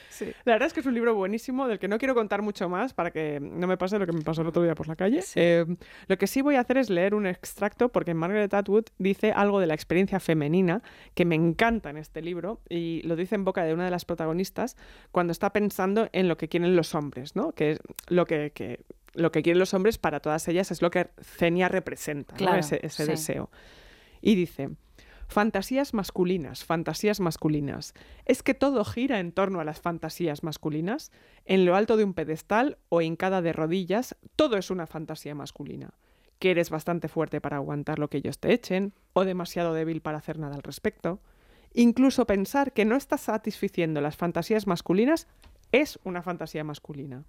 Sí. 0.09 0.25
La 0.43 0.53
verdad 0.53 0.67
es 0.67 0.73
que 0.73 0.81
es 0.81 0.85
un 0.85 0.93
libro 0.93 1.15
buenísimo 1.15 1.67
del 1.67 1.79
que 1.79 1.87
no 1.87 1.97
quiero 1.97 2.13
contar 2.13 2.41
mucho 2.41 2.67
más 2.67 2.93
para 2.93 3.11
que 3.11 3.39
no 3.39 3.67
me 3.67 3.77
pase 3.77 3.97
lo 3.99 4.05
que 4.05 4.11
me 4.11 4.21
pasó 4.21 4.41
el 4.41 4.47
otro 4.47 4.61
día 4.63 4.75
por 4.75 4.87
la 4.87 4.95
calle. 4.95 5.21
Sí. 5.21 5.39
Eh, 5.39 5.65
lo 6.07 6.17
que 6.17 6.27
sí 6.27 6.41
voy 6.41 6.55
a 6.55 6.61
hacer 6.61 6.77
es 6.77 6.89
leer 6.89 7.15
un 7.15 7.25
extracto 7.25 7.89
porque 7.89 8.13
Margaret 8.13 8.53
Atwood 8.53 8.85
dice 8.97 9.31
algo 9.31 9.59
de 9.59 9.67
la 9.67 9.75
experiencia 9.75 10.19
femenina 10.19 10.81
que 11.13 11.23
me 11.25 11.35
encanta 11.35 11.89
en 11.89 11.97
este 11.97 12.21
libro 12.21 12.59
y 12.67 13.01
lo 13.03 13.15
dice 13.15 13.35
en 13.35 13.45
boca 13.45 13.63
de 13.63 13.73
una 13.73 13.85
de 13.85 13.91
las 13.91 14.03
protagonistas 14.03 14.48
cuando 15.11 15.31
está 15.31 15.51
pensando 15.53 16.09
en 16.11 16.27
lo 16.27 16.37
que 16.37 16.49
quieren 16.49 16.75
los 16.75 16.95
hombres, 16.95 17.35
¿no? 17.35 17.51
Que 17.53 17.71
es 17.71 17.79
lo 18.07 18.25
que, 18.25 18.51
que- 18.53 18.81
lo 19.13 19.31
que 19.31 19.41
quieren 19.41 19.59
los 19.59 19.73
hombres 19.73 19.97
para 19.97 20.19
todas 20.19 20.47
ellas 20.47 20.69
es 20.71 20.81
lo 20.81 20.91
que 20.91 21.09
Cenia 21.21 21.67
representa, 21.67 22.35
¿no? 22.35 22.55
Ese, 22.55 22.79
ese 22.83 23.05
sí. 23.05 23.11
deseo. 23.11 23.49
Y 24.21 24.35
dice, 24.35 24.69
fantasías 25.27 25.93
masculinas, 25.93 26.63
fantasías 26.63 27.19
masculinas. 27.19 27.93
¿Es 28.25 28.43
que 28.43 28.53
todo 28.53 28.83
gira 28.85 29.19
en 29.19 29.31
torno 29.31 29.59
a 29.59 29.63
las 29.63 29.81
fantasías 29.81 30.43
masculinas? 30.43 31.11
En 31.45 31.65
lo 31.65 31.75
alto 31.75 31.97
de 31.97 32.03
un 32.03 32.13
pedestal 32.13 32.77
o 32.89 33.01
hincada 33.01 33.41
de 33.41 33.53
rodillas, 33.53 34.15
todo 34.35 34.57
es 34.57 34.69
una 34.69 34.87
fantasía 34.87 35.35
masculina. 35.35 35.93
Que 36.39 36.51
eres 36.51 36.69
bastante 36.69 37.07
fuerte 37.09 37.41
para 37.41 37.57
aguantar 37.57 37.99
lo 37.99 38.09
que 38.09 38.17
ellos 38.17 38.39
te 38.39 38.53
echen, 38.53 38.93
o 39.13 39.25
demasiado 39.25 39.73
débil 39.73 40.01
para 40.01 40.19
hacer 40.19 40.39
nada 40.39 40.55
al 40.55 40.63
respecto. 40.63 41.19
Incluso 41.73 42.25
pensar 42.25 42.73
que 42.73 42.85
no 42.85 42.95
estás 42.95 43.21
satisficiendo 43.21 44.01
las 44.01 44.17
fantasías 44.17 44.67
masculinas 44.67 45.27
es 45.71 45.99
una 46.03 46.23
fantasía 46.23 46.63
masculina. 46.63 47.25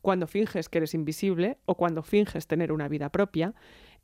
Cuando 0.00 0.26
finges 0.26 0.68
que 0.68 0.78
eres 0.78 0.94
invisible 0.94 1.58
o 1.66 1.76
cuando 1.76 2.02
finges 2.02 2.46
tener 2.46 2.72
una 2.72 2.88
vida 2.88 3.10
propia, 3.10 3.54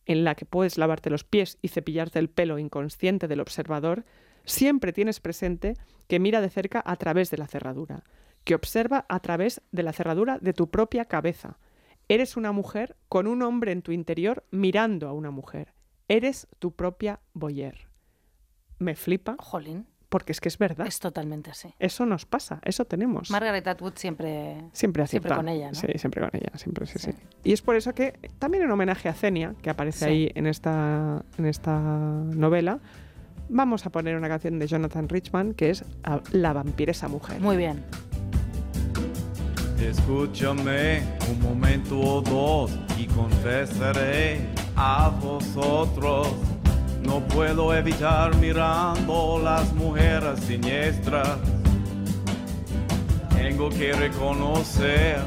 en 0.07 0.25
la 0.25 0.35
que 0.35 0.47
puedes 0.47 0.79
lavarte 0.79 1.11
los 1.11 1.25
pies 1.25 1.59
y 1.61 1.69
cepillarte 1.69 2.19
el 2.19 2.31
pelo 2.31 2.59
inconsciente 2.59 3.29
del 3.29 3.41
observador, 3.41 4.05
siempre 4.45 4.93
tienes 4.93 5.21
presente 5.21 5.75
que 6.07 6.21
mira 6.21 6.41
de 6.41 6.51
cerca 6.51 6.83
a 6.85 6.97
través 6.97 7.31
de 7.31 7.39
la 7.39 7.47
cerradura, 7.47 8.05
que 8.45 8.55
observa 8.55 9.07
a 9.09 9.21
través 9.21 9.61
de 9.73 9.83
la 9.83 9.93
cerradura 9.93 10.39
de 10.39 10.53
tu 10.53 10.71
propia 10.71 11.07
cabeza. 11.07 11.59
Eres 12.09 12.37
una 12.37 12.53
mujer 12.53 12.97
con 13.09 13.27
un 13.27 13.43
hombre 13.43 13.73
en 13.73 13.83
tu 13.83 13.93
interior 13.93 14.45
mirando 14.51 15.09
a 15.09 15.13
una 15.13 15.31
mujer. 15.31 15.75
Eres 16.09 16.49
tu 16.59 16.73
propia 16.73 17.21
boyer. 17.35 17.88
Me 18.79 18.95
flipa 18.95 19.37
Jolín, 19.39 19.87
porque 20.09 20.33
es 20.33 20.41
que 20.41 20.49
es 20.49 20.57
verdad. 20.59 20.87
es 20.87 21.01
totalmente 21.01 21.51
así. 21.51 21.75
Eso 21.79 22.07
nos 22.07 22.25
pasa, 22.25 22.61
eso 22.65 22.85
tenemos. 22.85 23.31
Margaret 23.31 23.67
Atwood 23.67 23.95
siempre... 23.97 24.57
Siempre. 24.73 25.07
Siempre 25.07 25.35
con 25.35 25.49
ella, 25.49 25.69
¿no? 25.69 25.75
Sí, 25.75 25.87
siempre 25.97 26.21
con 26.23 26.31
ella, 26.33 26.57
siempre, 26.57 26.87
sí, 26.87 26.99
sí. 26.99 27.13
Sí. 27.13 27.19
Y 27.45 27.53
es 27.53 27.61
por 27.63 27.77
eso 27.77 27.93
que, 27.95 28.13
también 28.39 28.65
en 28.65 28.71
homenaje 28.71 29.09
a 29.09 29.13
Cenia, 29.15 29.55
que 29.61 29.69
aparece 29.71 29.99
Sí. 29.99 30.05
ahí 30.07 30.33
en 30.35 30.47
esta, 30.47 31.23
en 31.37 31.47
esta 31.47 31.79
novela, 31.79 32.79
vamos 33.51 33.85
a 33.87 33.91
poner 33.91 34.17
una 34.17 34.29
canción 34.29 34.59
de 34.59 34.67
Jonathan 34.67 35.09
Richman 35.09 35.55
que 35.55 35.71
es 35.71 35.85
La 36.33 36.53
vampiresa 36.53 37.09
mujer. 37.09 37.41
Muy 37.41 37.57
bien. 37.57 37.85
Escúchame 39.81 41.03
un 41.31 41.41
momento 41.41 41.99
o 42.01 42.21
dos 42.21 42.77
y 42.99 43.07
confesaré 43.07 44.41
a 44.77 45.11
vosotros. 45.23 46.29
No 47.09 47.21
puedo 47.21 47.75
evitar 47.75 48.37
mirando 48.37 49.41
las 49.43 49.73
mujeres 49.73 50.41
siniestras. 50.41 51.39
Tengo 53.35 53.71
que 53.71 53.95
reconocer, 53.95 55.19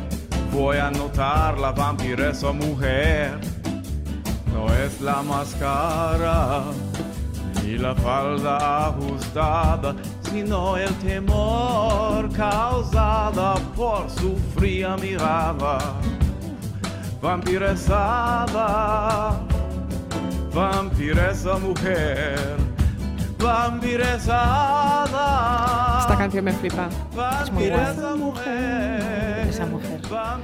voy 0.53 0.77
a 0.77 0.91
notar 0.91 1.57
la 1.57 1.71
vampiresa 1.71 2.51
mujer. 2.51 3.39
No 4.53 4.71
es 4.71 5.01
la 5.01 5.23
máscara 5.23 6.65
ni 7.63 7.79
la 7.79 7.95
falda 7.95 8.89
ajustada, 8.89 9.95
sino 10.29 10.77
el 10.77 10.93
temor 10.99 12.31
causada 12.31 13.55
por 13.75 14.07
su 14.07 14.37
fría 14.55 14.95
mirada. 14.97 15.79
Vampiresada, 17.23 19.41
vampiresa 20.53 21.57
mujer, 21.57 22.57
vampiresada. 22.57 22.70
Esta 26.01 26.15
canción 26.17 26.45
me 26.45 26.53
flipa. 26.53 26.87
Es 27.43 27.51
muy 27.51 27.69
guay. 27.69 27.81
Vampiresa 27.81 28.15
mujer. 28.15 29.47
Esa 29.49 29.65
mujer. 29.65 29.99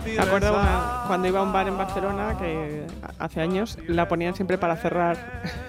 Me 0.05 0.19
acuerdo 0.19 0.53
una- 0.59 1.03
cuando 1.07 1.27
iba 1.27 1.39
a 1.39 1.43
un 1.43 1.53
bar 1.53 1.67
en 1.67 1.77
Barcelona, 1.77 2.35
que 2.39 2.87
hace 3.19 3.41
años, 3.41 3.77
la 3.87 4.07
ponían 4.07 4.33
siempre 4.35 4.57
para 4.57 4.75
cerrar 4.77 5.17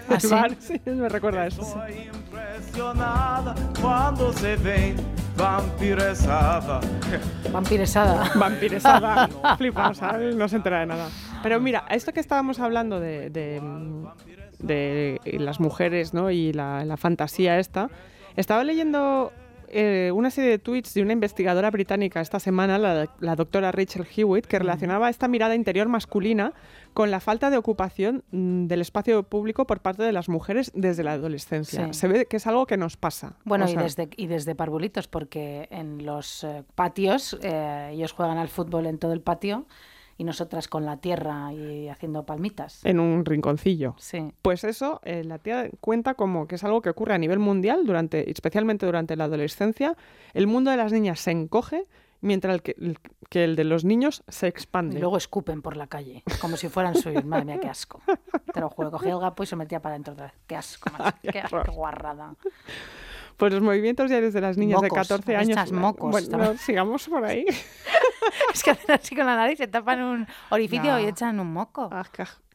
¿Ah, 0.09 0.15
el 0.15 0.21
sí? 0.21 0.29
bar. 0.29 0.53
Sí, 0.61 0.81
me 0.87 1.09
recuerda 1.09 1.47
eso. 1.47 1.63
Estoy 1.63 2.09
impresionada 2.15 3.55
cuando 3.81 4.33
se 4.33 4.57
ven 4.57 4.97
vampiresada. 5.37 6.81
Vampiresada. 7.53 8.31
Vampiresada. 8.35 9.29
Flipa. 9.59 9.93
No 10.35 10.49
se 10.49 10.57
entera 10.57 10.81
de 10.81 10.87
nada. 10.87 11.09
Pero 11.43 11.61
mira, 11.61 11.85
esto 11.91 12.13
que 12.13 12.21
estábamos 12.21 12.59
hablando 12.59 12.99
de, 12.99 13.31
de, 13.31 13.61
de 14.59 15.21
las 15.25 15.61
mujeres 15.61 16.15
¿no? 16.15 16.31
y 16.31 16.53
la, 16.53 16.85
la 16.85 16.97
fantasía 16.97 17.59
esta, 17.59 17.91
estaba 18.37 18.65
leyendo 18.65 19.33
eh, 19.71 20.11
una 20.15 20.31
serie 20.31 20.51
de 20.51 20.59
tweets 20.59 20.95
de 20.95 21.03
una 21.03 21.13
investigadora 21.13 21.71
británica 21.71 22.21
esta 22.21 22.41
semana, 22.41 22.79
la, 22.79 23.09
la 23.21 23.37
doctora 23.37 23.71
Rachel 23.71 24.07
Hewitt, 24.17 24.47
que 24.47 24.59
relacionaba 24.59 25.11
esta 25.11 25.29
mirada 25.29 25.55
interior 25.55 25.89
masculina 25.89 26.55
con 26.95 27.11
la 27.11 27.21
falta 27.21 27.51
de 27.51 27.59
ocupación 27.59 28.25
mm, 28.31 28.67
del 28.67 28.81
espacio 28.81 29.23
público 29.25 29.67
por 29.67 29.81
parte 29.81 30.03
de 30.03 30.13
las 30.13 30.29
mujeres 30.29 30.73
desde 30.75 31.05
la 31.05 31.13
adolescencia. 31.13 31.87
Sí. 31.89 31.95
Se 31.95 32.09
ve 32.09 32.27
que 32.27 32.39
es 32.39 32.47
algo 32.47 32.67
que 32.67 32.77
nos 32.77 32.97
pasa. 32.97 33.37
Bueno, 33.45 33.67
O 33.67 33.69
y, 33.69 33.77
desde, 33.77 34.09
y 34.17 34.27
desde 34.27 34.55
parvulitos, 34.55 35.07
porque 35.07 35.69
en 35.71 36.07
los 36.07 36.45
eh, 36.45 36.65
patios 36.75 37.39
eh, 37.43 37.91
ellos 37.93 38.13
juegan 38.13 38.39
al 38.39 38.49
fútbol 38.49 38.87
en 38.87 38.99
todo 38.99 39.13
el 39.13 39.21
patio 39.21 39.67
y 40.19 40.25
nosotras 40.25 40.67
con 40.67 40.85
la 40.85 40.99
tierra 40.99 41.53
y 41.53 41.89
haciendo 41.89 42.27
palmitas. 42.27 42.85
en 42.85 42.99
un 42.99 43.25
rinconcillo. 43.25 43.95
Sí. 43.99 44.33
Pues 44.43 44.65
eso, 44.65 45.01
eh, 45.05 45.23
la 45.25 45.39
tía 45.39 45.71
cuenta 45.81 46.15
como 46.15 46.49
que 46.49 46.57
es 46.57 46.65
algo 46.65 46.83
que 46.83 46.91
ocurre 46.91 47.15
a 47.15 47.19
nivel 47.19 47.39
mundial, 47.39 47.87
durante, 47.87 48.29
especialmente 48.31 48.85
durante 48.85 49.15
la 49.17 49.25
adolescencia. 49.25 49.97
El 50.35 50.49
mundo 50.49 50.73
de 50.73 50.77
las 50.77 50.93
niñas 50.93 51.21
se 51.21 51.31
encoge, 51.31 51.87
mientras 52.21 52.55
el 52.55 52.63
que 52.63 52.75
el, 52.81 52.99
que 53.31 53.45
el 53.45 53.55
de 53.55 53.63
los 53.63 53.85
niños 53.85 54.25
se 54.27 54.49
expande. 54.49 54.97
Y 54.97 55.01
luego 55.01 55.17
escupen 55.17 55.63
por 55.63 55.77
la 55.77 55.87
calle, 55.87 56.25
como 56.41 56.57
si 56.57 56.69
fueran 56.69 56.97
suyos. 56.97 57.25
Madre 57.25 57.45
mía, 57.45 57.61
qué 57.61 57.69
asco. 57.69 58.03
Te 58.53 58.61
lo 58.61 58.69
juro, 58.71 58.91
cogía 58.91 59.13
el 59.13 59.21
gapo 59.21 59.45
y 59.45 59.47
se 59.47 59.55
metía 59.55 59.81
para 59.81 59.95
adentro 59.95 60.15
otra 60.15 60.27
vez. 60.27 60.35
Qué 60.49 60.57
asco, 60.57 60.91
macho. 60.99 61.17
Qué, 61.33 61.39
asco, 61.39 61.63
qué 61.63 61.71
guarrada. 61.71 62.35
Pues 63.39 63.53
los 63.53 63.63
movimientos 63.63 64.11
diarios 64.11 64.35
de 64.35 64.41
las 64.43 64.59
niñas 64.59 64.83
Mocos, 64.83 64.91
de 64.91 64.95
14 64.97 65.37
años. 65.37 65.49
estas 65.51 65.73
mocos, 65.73 66.11
Bueno, 66.11 66.37
no, 66.39 66.59
sigamos 66.59 67.09
por 67.09 67.25
ahí. 67.25 67.47
Es 68.53 68.63
que 68.63 68.73
hacen 68.73 68.91
así 68.95 69.17
con 69.17 69.25
la 69.27 69.37
nariz, 69.37 69.57
se 69.59 69.69
tapan 69.69 70.03
un 70.03 70.27
orificio 70.51 70.93
No. 70.93 71.01
y 71.01 71.07
echan 71.07 71.39
un 71.41 71.51
moco. 71.53 71.89
Ah, 71.91 72.05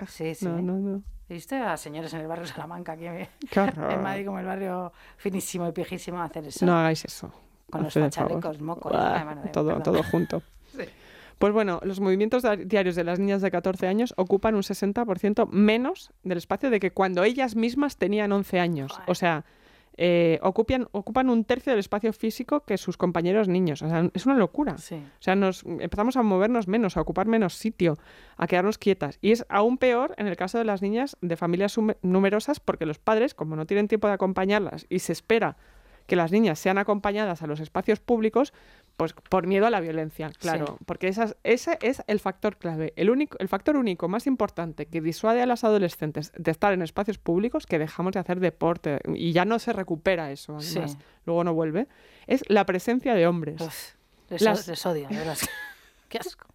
Sí, 0.08 0.36
sí. 0.36 0.46
No, 0.46 0.62
no, 0.62 0.74
no. 0.78 1.02
¿Viste 1.30 1.56
a 1.56 1.78
señores 1.78 2.14
en 2.14 2.20
el 2.22 2.28
barrio 2.28 2.46
Salamanca, 2.46 2.94
horror. 2.94 3.92
en 3.92 4.02
Madrid 4.04 4.26
como 4.26 4.40
el 4.40 4.46
barrio 4.46 4.92
finísimo 5.18 5.68
y 5.68 5.72
pijísimo, 5.72 6.22
hacer 6.22 6.46
eso? 6.48 6.66
No 6.66 6.78
hagáis 6.78 7.06
eso. 7.06 7.32
Con 7.72 7.84
los 7.84 7.96
Haced 7.98 8.02
fachalecos, 8.04 8.62
mocos. 8.62 8.92
De- 8.92 9.50
todo, 9.50 9.68
perdón. 9.68 9.84
todo 9.84 10.04
junto. 10.04 10.44
Sí. 10.78 10.84
Pues 11.40 11.54
bueno, 11.54 11.80
los 11.84 12.00
movimientos 12.00 12.44
diarios 12.66 12.96
de 12.96 13.04
las 13.04 13.20
niñas 13.20 13.42
de 13.42 13.52
14 13.52 13.88
años 13.88 14.14
ocupan 14.18 14.56
un 14.56 14.62
60% 14.64 15.48
menos 15.50 16.12
del 16.24 16.38
espacio 16.38 16.70
de 16.70 16.80
que 16.80 16.92
cuando 16.92 17.24
ellas 17.24 17.56
mismas 17.56 17.98
tenían 17.98 18.32
11 18.32 18.60
años. 18.60 19.00
O 19.08 19.16
sea, 19.16 19.44
eh, 19.98 20.40
ocupan, 20.42 20.88
ocupan 20.92 21.30
un 21.30 21.44
tercio 21.44 21.72
del 21.72 21.80
espacio 21.80 22.14
físico 22.14 22.62
que 22.62 22.78
sus 22.78 22.98
compañeros 22.98 23.48
niños. 23.48 23.82
O 23.82 23.90
sea, 23.90 24.10
es 24.14 24.26
una 24.26 24.36
locura. 24.36 24.78
Sí. 24.78 24.96
O 24.96 25.22
sea, 25.22 25.36
nos 25.36 25.64
empezamos 25.64 26.18
a 26.18 26.24
movernos 26.24 26.68
menos, 26.68 26.98
a 26.98 27.02
ocupar 27.02 27.28
menos 27.28 27.56
sitio, 27.56 27.98
a 28.38 28.48
quedarnos 28.48 28.78
quietas. 28.78 29.20
Y 29.22 29.32
es 29.32 29.46
aún 29.50 29.78
peor 29.78 30.16
en 30.18 30.28
el 30.28 30.36
caso 30.36 30.58
de 30.58 30.66
las 30.66 30.82
niñas 30.82 31.18
de 31.22 31.38
familias 31.38 31.78
numerosas 32.02 32.60
porque 32.60 32.86
los 32.86 33.00
padres, 33.00 33.34
como 33.34 33.56
no 33.56 33.66
tienen 33.66 33.88
tiempo 33.88 34.08
de 34.08 34.14
acompañarlas 34.14 34.86
y 34.90 35.00
se 35.00 35.14
espera 35.14 35.58
que 36.08 36.16
las 36.16 36.32
niñas 36.32 36.60
sean 36.60 36.78
acompañadas 36.78 37.42
a 37.44 37.48
los 37.48 37.60
espacios 37.60 38.00
públicos, 38.00 38.54
Pues 38.96 39.14
por 39.14 39.48
miedo 39.48 39.66
a 39.66 39.72
la 39.72 39.80
violencia, 39.80 40.30
claro, 40.40 40.78
porque 40.86 41.08
esas- 41.08 41.36
ese 41.44 41.80
es 41.82 42.04
el 42.06 42.20
factor 42.20 42.58
clave, 42.58 42.94
el, 42.96 43.10
único, 43.10 43.38
el 43.40 43.48
factor 43.48 43.76
único 43.76 44.08
más 44.08 44.28
importante 44.28 44.86
que 44.86 45.02
disuade 45.02 45.42
a 45.42 45.48
las 45.48 45.64
adolescentes 45.64 46.32
de 46.38 46.52
estar 46.52 46.74
en 46.74 46.84
espacios 46.84 47.18
públicos, 47.18 47.66
que 47.66 47.80
dejamos 47.80 48.14
de 48.14 48.20
hacer 48.20 48.40
deporte 48.40 49.00
y 49.16 49.32
ya 49.32 49.46
no 49.46 49.58
se 49.58 49.74
recupera 49.74 50.32
eso, 50.32 50.58
además, 50.58 50.92
Sí. 50.92 50.98
luego 51.26 51.44
no 51.44 51.56
vuelve, 51.56 51.88
es 52.28 52.44
la 52.50 52.66
presencia 52.68 53.16
de 53.16 53.26
hombres. 53.26 53.60
Uf, 53.62 53.94
les, 54.30 54.42
Las- 54.44 54.68
les 54.68 54.86
odio, 54.86 55.08
de 55.10 55.18
verdad. 55.18 55.38
Qué 56.10 56.20
asco. 56.20 56.48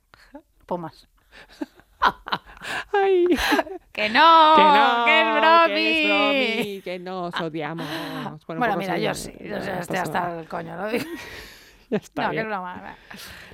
Pomas. 0.65 1.09
Ay, 2.93 3.27
¡Que 3.93 4.09
no! 4.11 4.55
que 4.55 4.63
no, 4.63 5.05
¡Que 5.05 5.21
es 5.21 6.07
que 6.07 6.07
bromi! 6.07 6.83
que 6.83 6.99
nos 7.01 7.35
odiamos. 7.41 7.87
Bueno, 8.47 8.65
poco 8.65 8.79
mira, 8.79 8.97
yo 8.99 9.13
sí. 9.15 9.33
Yo 9.41 9.61
sé, 9.61 9.79
estoy 9.81 9.97
hasta 9.97 10.39
el 10.41 10.49
coño. 10.49 10.77
Ya 10.93 10.99
está 11.97 12.23
No, 12.25 12.29
que 12.31 12.33
bien. 12.37 12.47
es 12.47 12.49
broma. 12.49 12.97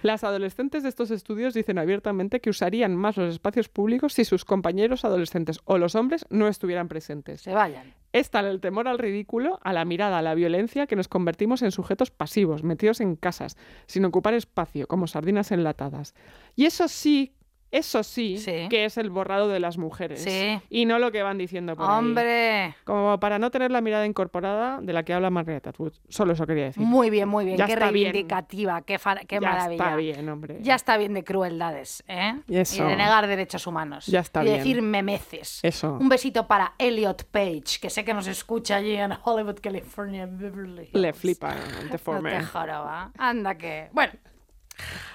Las 0.03 0.25
adolescentes 0.25 0.83
de 0.83 0.89
estos 0.89 1.11
estudios 1.11 1.55
dicen 1.55 1.79
abiertamente 1.79 2.41
que 2.41 2.51
usarían 2.51 2.95
más 2.97 3.17
los 3.17 3.33
espacios 3.33 3.69
públicos 3.69 4.13
si 4.13 4.25
sus 4.25 4.45
compañeros 4.45 5.05
adolescentes 5.05 5.61
o 5.65 5.79
los 5.79 5.95
hombres 5.95 6.27
no 6.31 6.49
estuvieran 6.49 6.89
presentes. 6.89 7.41
Se 7.43 7.53
vayan. 7.55 7.95
Es 8.13 8.31
tal 8.31 8.47
el 8.47 8.61
temor 8.61 8.87
al 8.87 8.99
ridículo, 8.99 9.59
a 9.63 9.73
la 9.73 9.85
mirada, 9.85 10.19
a 10.19 10.23
la 10.23 10.35
violencia, 10.35 10.87
que 10.87 10.95
nos 10.95 11.09
convertimos 11.09 11.63
en 11.63 11.73
sujetos 11.73 12.11
pasivos, 12.11 12.63
metidos 12.63 13.01
en 13.01 13.17
casas, 13.17 13.57
sin 13.87 14.05
ocupar 14.05 14.35
espacio, 14.35 14.87
como 14.87 15.07
sardinas 15.09 15.51
enlatadas. 15.51 16.15
Y 16.55 16.67
eso 16.67 16.87
sí, 16.87 17.35
eso 17.77 18.03
sí, 18.03 18.39
Sí. 18.39 18.69
que 18.71 18.85
es 18.85 18.97
el 18.99 19.11
borrado 19.11 19.49
de 19.49 19.59
las 19.61 19.79
mujeres. 19.79 20.23
Sí. 20.23 20.61
Y 20.71 20.85
no 20.87 20.99
lo 20.99 21.11
que 21.13 21.23
van 21.23 21.39
diciendo 21.39 21.75
por 21.77 21.91
ahí. 21.91 21.99
¡Hombre! 21.99 22.77
Como 22.85 23.19
para 23.19 23.39
no 23.39 23.51
tener 23.51 23.71
la 23.71 23.81
mirada 23.81 24.07
incorporada 24.07 24.81
de 24.81 24.93
la 24.93 25.03
que 25.03 25.13
habla 25.13 25.31
Margaret 25.31 25.67
Atwood. 25.67 25.93
Solo 26.09 26.33
eso 26.35 26.47
quería 26.47 26.65
decir. 26.67 26.83
Muy 26.83 27.11
bien, 27.11 27.29
muy 27.29 27.45
bien. 27.45 27.57
Ya 27.57 27.67
qué 27.67 27.75
bien. 27.77 27.81
reivindicativa, 27.91 28.83
qué, 28.83 28.99
qué 29.27 29.35
ya 29.37 29.41
maravilla. 29.41 29.85
está 29.85 29.97
bien, 29.97 30.29
hombre. 30.29 30.59
Ya 30.61 30.75
está 30.77 30.97
bien 30.97 31.15
de 31.15 31.25
crueldades, 31.25 32.05
¿eh? 32.09 32.41
Y 32.49 32.57
eso. 32.59 32.85
Y 32.85 32.89
de 32.89 32.97
negar 32.97 33.27
derechos 33.27 33.67
humanos. 33.67 34.07
Ya 34.07 34.21
está 34.21 34.43
y 34.43 34.47
bien. 34.47 34.59
decir 34.59 34.81
memeces. 34.83 35.61
Eso. 35.63 35.95
Un 36.01 36.09
besito 36.09 36.47
para 36.47 36.75
Elliot 36.79 37.25
Page, 37.31 37.79
que 37.81 37.91
sé 37.91 38.05
que 38.05 38.15
nos 38.15 38.27
escucha 38.27 38.77
allí 38.77 38.95
en 38.95 39.13
Hollywood, 39.25 39.59
California, 39.61 40.27
Beverly 40.31 40.83
Hills. 40.83 40.95
Le 40.95 41.13
flipa 41.13 41.55
No 41.85 41.89
deforme. 41.91 42.31
te 42.39 42.45
joroba. 42.45 43.11
Anda 43.19 43.57
que... 43.57 43.89
Bueno, 43.93 44.13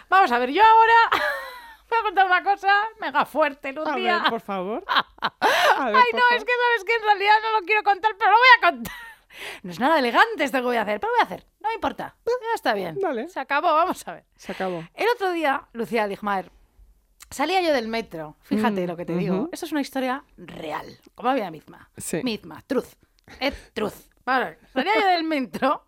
vamos 0.10 0.32
a 0.32 0.40
ver, 0.40 0.52
yo 0.52 0.62
ahora 0.62 1.24
voy 1.90 2.00
a 2.00 2.04
contar 2.04 2.26
una 2.26 2.44
cosa 2.44 2.74
mega 3.00 3.26
fuerte, 3.26 3.70
A 3.70 3.72
Lucía. 3.74 4.20
ver, 4.22 4.30
por 4.30 4.42
favor. 4.42 4.84
A 4.88 5.86
ver, 5.86 5.96
Ay, 5.96 6.04
por 6.12 6.20
no, 6.20 6.26
favor. 6.28 6.38
es 6.38 6.46
que 6.46 6.52
sabes 6.52 6.84
que 6.86 6.96
en 6.96 7.02
realidad 7.04 7.34
no 7.44 7.60
lo 7.60 7.66
quiero 7.66 7.84
contar, 7.84 8.12
pero 8.18 8.32
lo 8.32 8.38
voy 8.38 8.48
a 8.58 8.72
contar. 8.72 8.94
No 9.62 9.72
es 9.72 9.80
nada 9.80 10.00
elegante 10.00 10.44
esto 10.44 10.58
que 10.58 10.64
voy 10.64 10.76
a 10.78 10.82
hacer, 10.82 11.00
pero 11.00 11.12
lo 11.14 11.18
voy 11.18 11.22
a 11.22 11.26
hacer. 11.26 11.46
No 11.60 11.70
me 11.70 11.76
importa. 11.76 12.16
Ya 12.26 12.56
está 12.56 12.74
bien. 12.74 12.98
Dale. 13.00 13.30
Se 13.30 13.40
acabó, 13.40 13.68
vamos 13.68 14.06
a 14.08 14.14
ver. 14.14 14.26
Se 14.36 14.52
acabó. 14.52 14.84
El 14.96 15.06
otro 15.14 15.32
día, 15.32 15.68
Lucía 15.74 16.08
Ligmaer, 16.08 16.52
salía 17.30 17.62
yo 17.62 17.72
del 17.72 17.88
metro. 17.88 18.38
Fíjate 18.42 18.86
Mm, 18.86 18.88
lo 18.88 18.98
que 18.98 19.06
te 19.06 19.16
digo. 19.16 19.48
Esto 19.52 19.68
es 19.68 19.72
una 19.72 19.82
historia 19.82 20.24
real, 20.36 20.98
como 21.14 21.30
la 21.30 21.36
vida 21.36 21.52
misma. 21.52 21.90
Sí. 21.96 22.22
Misma, 22.24 22.64
truth. 22.66 22.88
Es 23.40 23.72
truth. 23.74 23.94
Vale. 24.26 24.58
Salía 24.74 24.94
yo 25.00 25.08
del 25.08 25.24
metro 25.24 25.86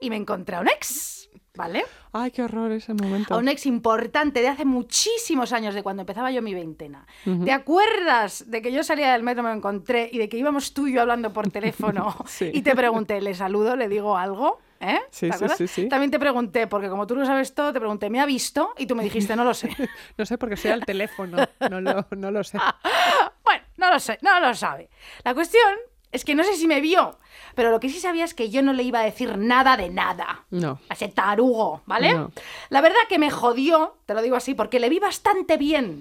y 0.00 0.08
me 0.08 0.16
encontré 0.16 0.56
a 0.56 0.60
un 0.60 0.68
ex, 0.68 1.27
¿vale? 1.58 1.84
Ay, 2.12 2.30
qué 2.30 2.42
horror 2.42 2.70
ese 2.70 2.94
momento. 2.94 3.34
A 3.34 3.36
un 3.38 3.48
ex 3.48 3.66
importante 3.66 4.40
de 4.40 4.48
hace 4.48 4.64
muchísimos 4.64 5.52
años, 5.52 5.74
de 5.74 5.82
cuando 5.82 6.02
empezaba 6.02 6.30
yo 6.30 6.40
mi 6.40 6.54
veintena. 6.54 7.04
¿Te 7.44 7.52
acuerdas 7.52 8.48
de 8.48 8.62
que 8.62 8.70
yo 8.72 8.84
salía 8.84 9.12
del 9.12 9.24
metro, 9.24 9.42
me 9.42 9.50
lo 9.50 9.56
encontré 9.56 10.08
y 10.10 10.18
de 10.18 10.28
que 10.28 10.38
íbamos 10.38 10.72
tú 10.72 10.86
y 10.86 10.94
yo 10.94 11.00
hablando 11.02 11.32
por 11.32 11.50
teléfono 11.50 12.16
Sí. 12.26 12.50
y 12.54 12.62
te 12.62 12.76
pregunté, 12.76 13.20
¿le 13.20 13.34
saludo? 13.34 13.74
¿Le 13.74 13.88
digo 13.88 14.16
algo? 14.16 14.60
¿Eh? 14.80 15.00
Sí, 15.10 15.28
¿Te 15.30 15.48
sí, 15.48 15.66
sí. 15.66 15.88
También 15.88 16.12
te 16.12 16.20
pregunté, 16.20 16.68
porque 16.68 16.88
como 16.88 17.08
tú 17.08 17.16
lo 17.16 17.26
sabes 17.26 17.52
todo, 17.52 17.72
te 17.72 17.80
pregunté, 17.80 18.08
¿me 18.08 18.20
ha 18.20 18.26
visto? 18.26 18.72
Y 18.78 18.86
tú 18.86 18.94
me 18.94 19.02
dijiste, 19.02 19.34
no 19.34 19.42
lo 19.44 19.52
sé. 19.52 19.68
No 20.16 20.24
sé 20.24 20.38
porque 20.38 20.56
sea 20.56 20.74
el 20.74 20.84
teléfono. 20.84 21.38
No 21.68 21.80
lo, 21.80 22.06
no 22.16 22.30
lo 22.30 22.44
sé. 22.44 22.58
Bueno, 23.44 23.64
no 23.78 23.90
lo 23.90 23.98
sé, 23.98 24.18
no 24.22 24.38
lo 24.40 24.54
sabe. 24.54 24.88
La 25.24 25.34
cuestión 25.34 25.62
es 26.10 26.24
que 26.24 26.34
no 26.34 26.44
sé 26.44 26.54
si 26.56 26.66
me 26.66 26.80
vio, 26.80 27.18
pero 27.54 27.70
lo 27.70 27.80
que 27.80 27.88
sí 27.88 28.00
sabía 28.00 28.24
es 28.24 28.34
que 28.34 28.50
yo 28.50 28.62
no 28.62 28.72
le 28.72 28.82
iba 28.82 29.00
a 29.00 29.04
decir 29.04 29.36
nada 29.36 29.76
de 29.76 29.90
nada. 29.90 30.46
No. 30.50 30.78
A 30.88 30.94
ese 30.94 31.08
tarugo, 31.08 31.82
¿vale? 31.86 32.14
No. 32.14 32.32
La 32.70 32.80
verdad 32.80 32.98
que 33.08 33.18
me 33.18 33.30
jodió, 33.30 33.96
te 34.06 34.14
lo 34.14 34.22
digo 34.22 34.36
así, 34.36 34.54
porque 34.54 34.80
le 34.80 34.88
vi 34.88 34.98
bastante 34.98 35.56
bien. 35.56 35.98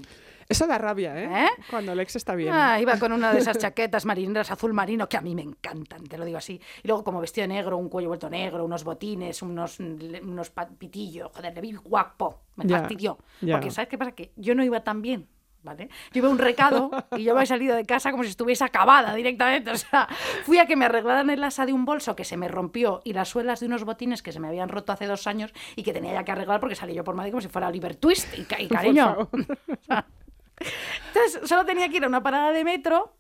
Eso 0.50 0.66
da 0.66 0.78
rabia, 0.78 1.18
¿eh? 1.22 1.46
¿Eh? 1.46 1.50
Cuando 1.70 1.92
el 1.92 2.00
ex 2.00 2.16
está 2.16 2.34
bien. 2.34 2.54
Ah, 2.54 2.80
iba 2.80 2.98
con 2.98 3.12
una 3.12 3.34
de 3.34 3.40
esas 3.40 3.58
chaquetas 3.60 4.06
marineras 4.06 4.50
azul 4.50 4.72
marino 4.74 5.10
que 5.10 5.18
a 5.18 5.22
mí 5.22 5.36
me 5.36 5.42
encantan, 5.42 6.06
te 6.06 6.18
lo 6.18 6.24
digo 6.24 6.38
así. 6.38 6.62
Y 6.84 6.88
luego 6.88 7.04
como 7.04 7.20
vestido 7.20 7.48
negro, 7.48 7.78
un 7.78 7.90
cuello 7.90 8.08
vuelto 8.08 8.30
negro, 8.30 8.64
unos 8.64 8.86
botines, 8.86 9.42
unos, 9.42 9.80
unos 9.80 10.52
pitillos. 10.78 11.32
Joder, 11.34 11.54
le 11.54 11.62
vi 11.62 11.74
guapo. 11.74 12.44
Me 12.56 12.68
fastidió. 12.70 13.18
Porque 13.42 13.72
¿sabes 13.72 13.90
qué 13.90 13.98
pasa? 13.98 14.14
Que 14.14 14.32
yo 14.38 14.56
no 14.56 14.64
iba 14.64 14.80
tan 14.84 15.02
bien. 15.02 15.28
¿Vale? 15.68 15.90
Yo 16.14 16.20
iba 16.20 16.30
a 16.30 16.32
un 16.32 16.38
recado 16.38 16.90
y 17.18 17.24
yo 17.26 17.34
había 17.34 17.46
salido 17.46 17.76
de 17.76 17.86
casa 17.86 18.12
como 18.12 18.24
si 18.24 18.30
estuviese 18.30 18.64
acabada 18.64 19.14
directamente. 19.14 19.70
O 19.72 19.76
sea, 19.76 20.08
fui 20.46 20.60
a 20.60 20.66
que 20.66 20.78
me 20.78 20.86
arreglaran 20.86 21.30
el 21.30 21.44
asa 21.44 21.66
de 21.66 21.74
un 21.74 21.84
bolso 21.84 22.16
que 22.16 22.24
se 22.24 22.38
me 22.38 22.48
rompió 22.48 23.02
y 23.04 23.12
las 23.12 23.28
suelas 23.28 23.60
de 23.60 23.66
unos 23.66 23.84
botines 23.84 24.22
que 24.22 24.32
se 24.32 24.40
me 24.40 24.48
habían 24.48 24.70
roto 24.70 24.94
hace 24.94 25.08
dos 25.08 25.28
años 25.28 25.52
y 25.76 25.84
que 25.84 25.92
tenía 25.92 26.14
ya 26.14 26.24
que 26.24 26.32
arreglar 26.32 26.62
porque 26.62 26.76
salí 26.76 26.94
yo 26.94 27.04
por 27.04 27.16
Madrid 27.16 27.32
como 27.34 27.42
si 27.42 27.50
fuera 27.50 27.68
Oliver 27.68 27.96
Twist. 27.98 28.34
Y, 28.38 28.42
y 28.64 28.68
cariño, 28.70 29.30
entonces, 31.08 31.42
solo 31.50 31.66
tenía 31.66 31.90
que 31.90 31.98
ir 31.98 32.04
a 32.06 32.08
una 32.08 32.24
parada 32.24 32.52
de 32.52 32.64
metro 32.64 33.14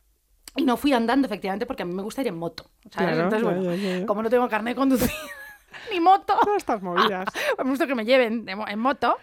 y 0.55 0.63
no 0.63 0.77
fui 0.77 0.93
andando, 0.93 1.27
efectivamente, 1.27 1.65
porque 1.65 1.83
a 1.83 1.85
mí 1.85 1.93
me 1.93 2.01
gusta 2.01 2.21
ir 2.21 2.27
en 2.27 2.37
moto. 2.37 2.71
¿sabes? 2.89 3.13
Claro, 3.13 3.23
Entonces, 3.23 3.43
bueno, 3.43 3.63
ya, 3.63 3.75
ya, 3.75 3.99
ya. 3.99 4.05
como 4.05 4.23
no 4.23 4.29
tengo 4.29 4.47
carnet 4.49 4.73
de 4.75 4.79
conducir 4.79 5.11
ni 5.91 5.99
moto, 5.99 6.33
Todas 6.41 6.57
estas 6.57 6.81
movidas. 6.81 7.27
me 7.63 7.69
gusta 7.69 7.85
que 7.87 7.95
me 7.95 8.05
lleven 8.05 8.45
en 8.47 8.79
moto. 8.79 9.17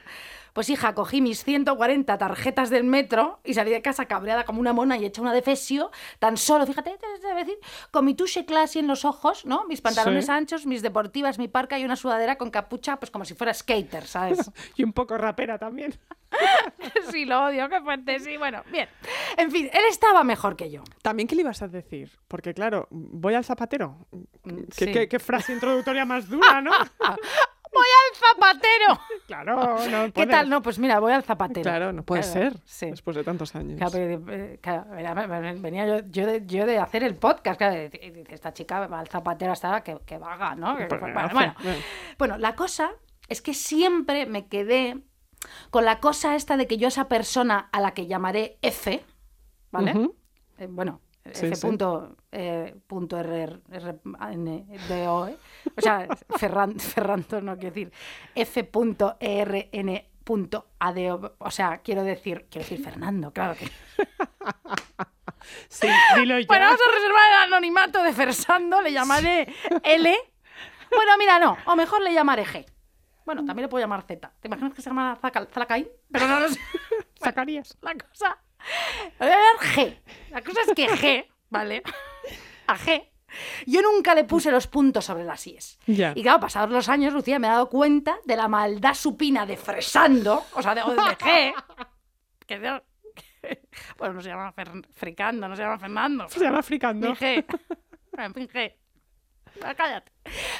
Pues 0.54 0.70
hija, 0.70 0.94
cogí 0.94 1.20
mis 1.20 1.44
140 1.44 2.16
tarjetas 2.16 2.70
del 2.70 2.84
metro 2.84 3.40
y 3.44 3.52
salí 3.54 3.70
de 3.72 3.82
casa 3.82 4.06
cabreada 4.06 4.44
como 4.44 4.60
una 4.60 4.72
mona 4.72 4.96
y 4.96 5.04
hecha 5.04 5.20
una 5.20 5.32
defesio, 5.34 5.90
tan 6.20 6.36
solo, 6.38 6.64
fíjate, 6.64 6.96
te 6.96 7.34
decir, 7.34 7.58
con 7.90 8.04
mi 8.06 8.14
touche 8.14 8.46
classy 8.46 8.78
en 8.78 8.86
los 8.86 9.04
ojos, 9.04 9.44
¿no? 9.44 9.66
Mis 9.66 9.80
pantalones 9.82 10.26
Sí. 10.26 10.30
anchos, 10.30 10.64
mis 10.64 10.80
deportivas, 10.80 11.38
mi 11.38 11.48
parca 11.48 11.78
y 11.78 11.84
una 11.84 11.96
sudadera 11.96 12.38
con 12.38 12.50
capucha, 12.50 12.96
pues 12.98 13.10
como 13.10 13.24
si 13.24 13.34
fuera 13.34 13.52
skater, 13.52 14.06
¿sabes? 14.06 14.50
Y 14.76 14.84
un 14.84 14.92
poco 14.92 15.18
rapera 15.18 15.58
también. 15.58 15.92
sí, 17.10 17.24
lo 17.24 17.44
odio, 17.46 17.68
qué 17.68 17.80
fuerte, 17.80 18.18
sí, 18.20 18.36
bueno, 18.36 18.62
bien. 18.70 18.88
En 19.36 19.50
fin, 19.50 19.68
él 19.72 19.82
estaba 19.90 20.22
mejor 20.24 20.54
que 20.56 20.70
yo. 20.70 20.82
También, 21.02 21.26
¿qué 21.28 21.34
le 21.34 21.42
ibas 21.42 21.62
a 21.62 21.68
decir? 21.68 22.10
Porque, 22.28 22.54
claro, 22.54 22.86
voy 22.90 23.34
al 23.34 23.44
zapatero. 23.44 24.06
¿Qué, 24.10 24.50
Mm, 24.52 24.66
sí. 24.70 24.92
qué- 24.92 25.08
qué 25.08 25.18
frase 25.18 25.52
introductoria 25.52 26.04
más 26.04 26.28
dura, 26.28 26.60
¿no? 26.60 26.70
¡Voy 27.74 27.86
al 27.86 28.16
zapatero! 28.16 29.00
claro, 29.26 29.56
no 29.90 30.04
¿Qué 30.06 30.12
puedes. 30.12 30.30
tal? 30.30 30.48
No, 30.48 30.62
pues 30.62 30.78
mira, 30.78 31.00
voy 31.00 31.12
al 31.12 31.22
zapatero. 31.24 31.62
Claro, 31.62 31.92
no 31.92 32.02
puede 32.04 32.22
Claro, 32.22 32.50
ser. 32.52 32.60
Sí. 32.64 32.86
Después 32.90 33.16
de 33.16 33.24
tantos 33.24 33.54
años. 33.54 33.76
Claro, 33.78 33.92
pero, 33.92 34.32
eh, 34.32 34.58
claro, 34.62 34.84
venía- 35.60 35.86
yo, 35.86 36.06
yo, 36.10 36.26
de, 36.26 36.46
yo 36.46 36.66
de 36.66 36.78
hacer 36.78 37.02
el 37.04 37.16
podcast, 37.16 37.58
claro, 37.58 37.76
esta 38.28 38.52
chica 38.52 38.86
va 38.86 39.00
al 39.00 39.08
zapatero 39.08 39.52
hasta 39.52 39.68
ahora 39.68 39.82
que, 39.82 39.98
que 40.06 40.18
vaga, 40.18 40.54
¿no? 40.54 40.76
Bueno, 40.76 41.54
bueno. 42.18 42.38
la 42.38 42.54
cosa 42.54 42.92
es 43.28 43.42
que 43.42 43.54
siempre 43.54 44.26
me 44.26 44.46
quedé 44.46 45.02
con 45.70 45.84
la 45.84 46.00
cosa 46.00 46.36
esta 46.36 46.56
de 46.56 46.66
que 46.66 46.76
yo 46.76 46.88
esa 46.88 47.08
persona 47.08 47.68
a 47.72 47.80
la 47.80 47.92
que 47.92 48.06
llamaré 48.06 48.58
F, 48.62 49.04
¿vale? 49.70 50.10
Eh, 50.58 50.66
bueno, 50.70 51.00
Sí, 51.32 51.54
sí. 51.54 51.60
Punto, 51.66 52.16
eh, 52.30 52.74
punto 52.86 53.18
R, 53.18 53.60
R, 53.70 54.00
N, 54.30 54.66
D, 54.88 55.08
O, 55.08 55.26
¿eh? 55.26 55.36
O 55.76 55.80
sea, 55.80 56.06
Ferran, 56.38 56.78
Ferrando 56.78 57.40
no 57.40 57.56
quiero 57.56 57.74
decir. 57.74 57.92
F. 58.34 58.64
punto 58.64 59.16
E, 59.18 59.40
R, 59.40 59.68
N. 59.72 60.10
punto 60.22 60.66
A, 60.78 60.92
D, 60.92 61.10
O. 61.12 61.34
O 61.38 61.50
sea, 61.50 61.78
quiero 61.78 62.02
decir, 62.02 62.46
quiero 62.50 62.68
decir 62.68 62.84
Fernando, 62.84 63.32
claro 63.32 63.54
que. 63.54 63.70
Sí, 65.68 65.86
dilo. 66.16 66.36
Bueno, 66.46 66.64
vamos 66.66 66.80
a 66.80 66.94
reservar 66.94 67.22
el 67.30 67.42
anonimato 67.52 68.02
de 68.02 68.12
Fersando, 68.14 68.80
le 68.80 68.92
llamaré 68.92 69.46
L. 69.82 70.16
Bueno, 70.90 71.12
mira, 71.18 71.38
no, 71.38 71.56
o 71.66 71.76
mejor 71.76 72.00
le 72.00 72.14
llamaré 72.14 72.46
G. 72.46 72.64
Bueno, 73.26 73.44
también 73.44 73.64
le 73.64 73.68
puedo 73.68 73.82
llamar 73.82 74.02
Z. 74.02 74.32
¿Te 74.40 74.48
imaginas 74.48 74.72
que 74.74 74.80
se 74.82 74.88
llama 74.88 75.18
Zalacaín? 75.20 75.88
Pero 76.10 76.28
no 76.28 76.40
lo 76.40 76.48
sé. 76.48 76.58
Zacarías. 77.22 77.76
La 77.82 77.94
cosa. 77.94 78.38
Voy 79.18 79.28
a 79.28 79.58
G. 79.60 79.98
La 80.30 80.42
cosa 80.42 80.60
es 80.62 80.72
que 80.74 80.88
G, 80.88 81.26
¿vale? 81.50 81.82
A 82.66 82.76
G. 82.76 83.08
Yo 83.66 83.82
nunca 83.82 84.14
le 84.14 84.24
puse 84.24 84.50
los 84.52 84.66
puntos 84.68 85.04
sobre 85.04 85.24
las 85.24 85.44
IES. 85.46 85.78
Ya. 85.86 86.12
Y 86.14 86.22
claro, 86.22 86.38
pasados 86.40 86.70
los 86.70 86.88
años, 86.88 87.12
Lucía 87.12 87.38
me 87.40 87.48
ha 87.48 87.52
dado 87.52 87.68
cuenta 87.68 88.16
de 88.24 88.36
la 88.36 88.46
maldad 88.48 88.94
supina 88.94 89.44
de 89.44 89.56
Fresando, 89.56 90.44
o 90.54 90.62
sea, 90.62 90.74
de, 90.74 90.82
de 90.82 90.96
G. 90.96 91.54
Que, 92.46 92.58
de- 92.60 92.82
bueno, 93.98 94.14
no 94.14 94.22
se 94.22 94.28
llama 94.28 94.52
Fer- 94.54 94.86
Fricando, 94.94 95.48
no 95.48 95.56
se 95.56 95.62
llama 95.62 95.78
Fernando. 95.78 96.28
Se 96.28 96.40
llama 96.40 96.62
fricando. 96.62 97.08
En 97.08 97.16
fin, 98.34 98.48
G. 98.48 98.74
Cállate. 99.76 100.12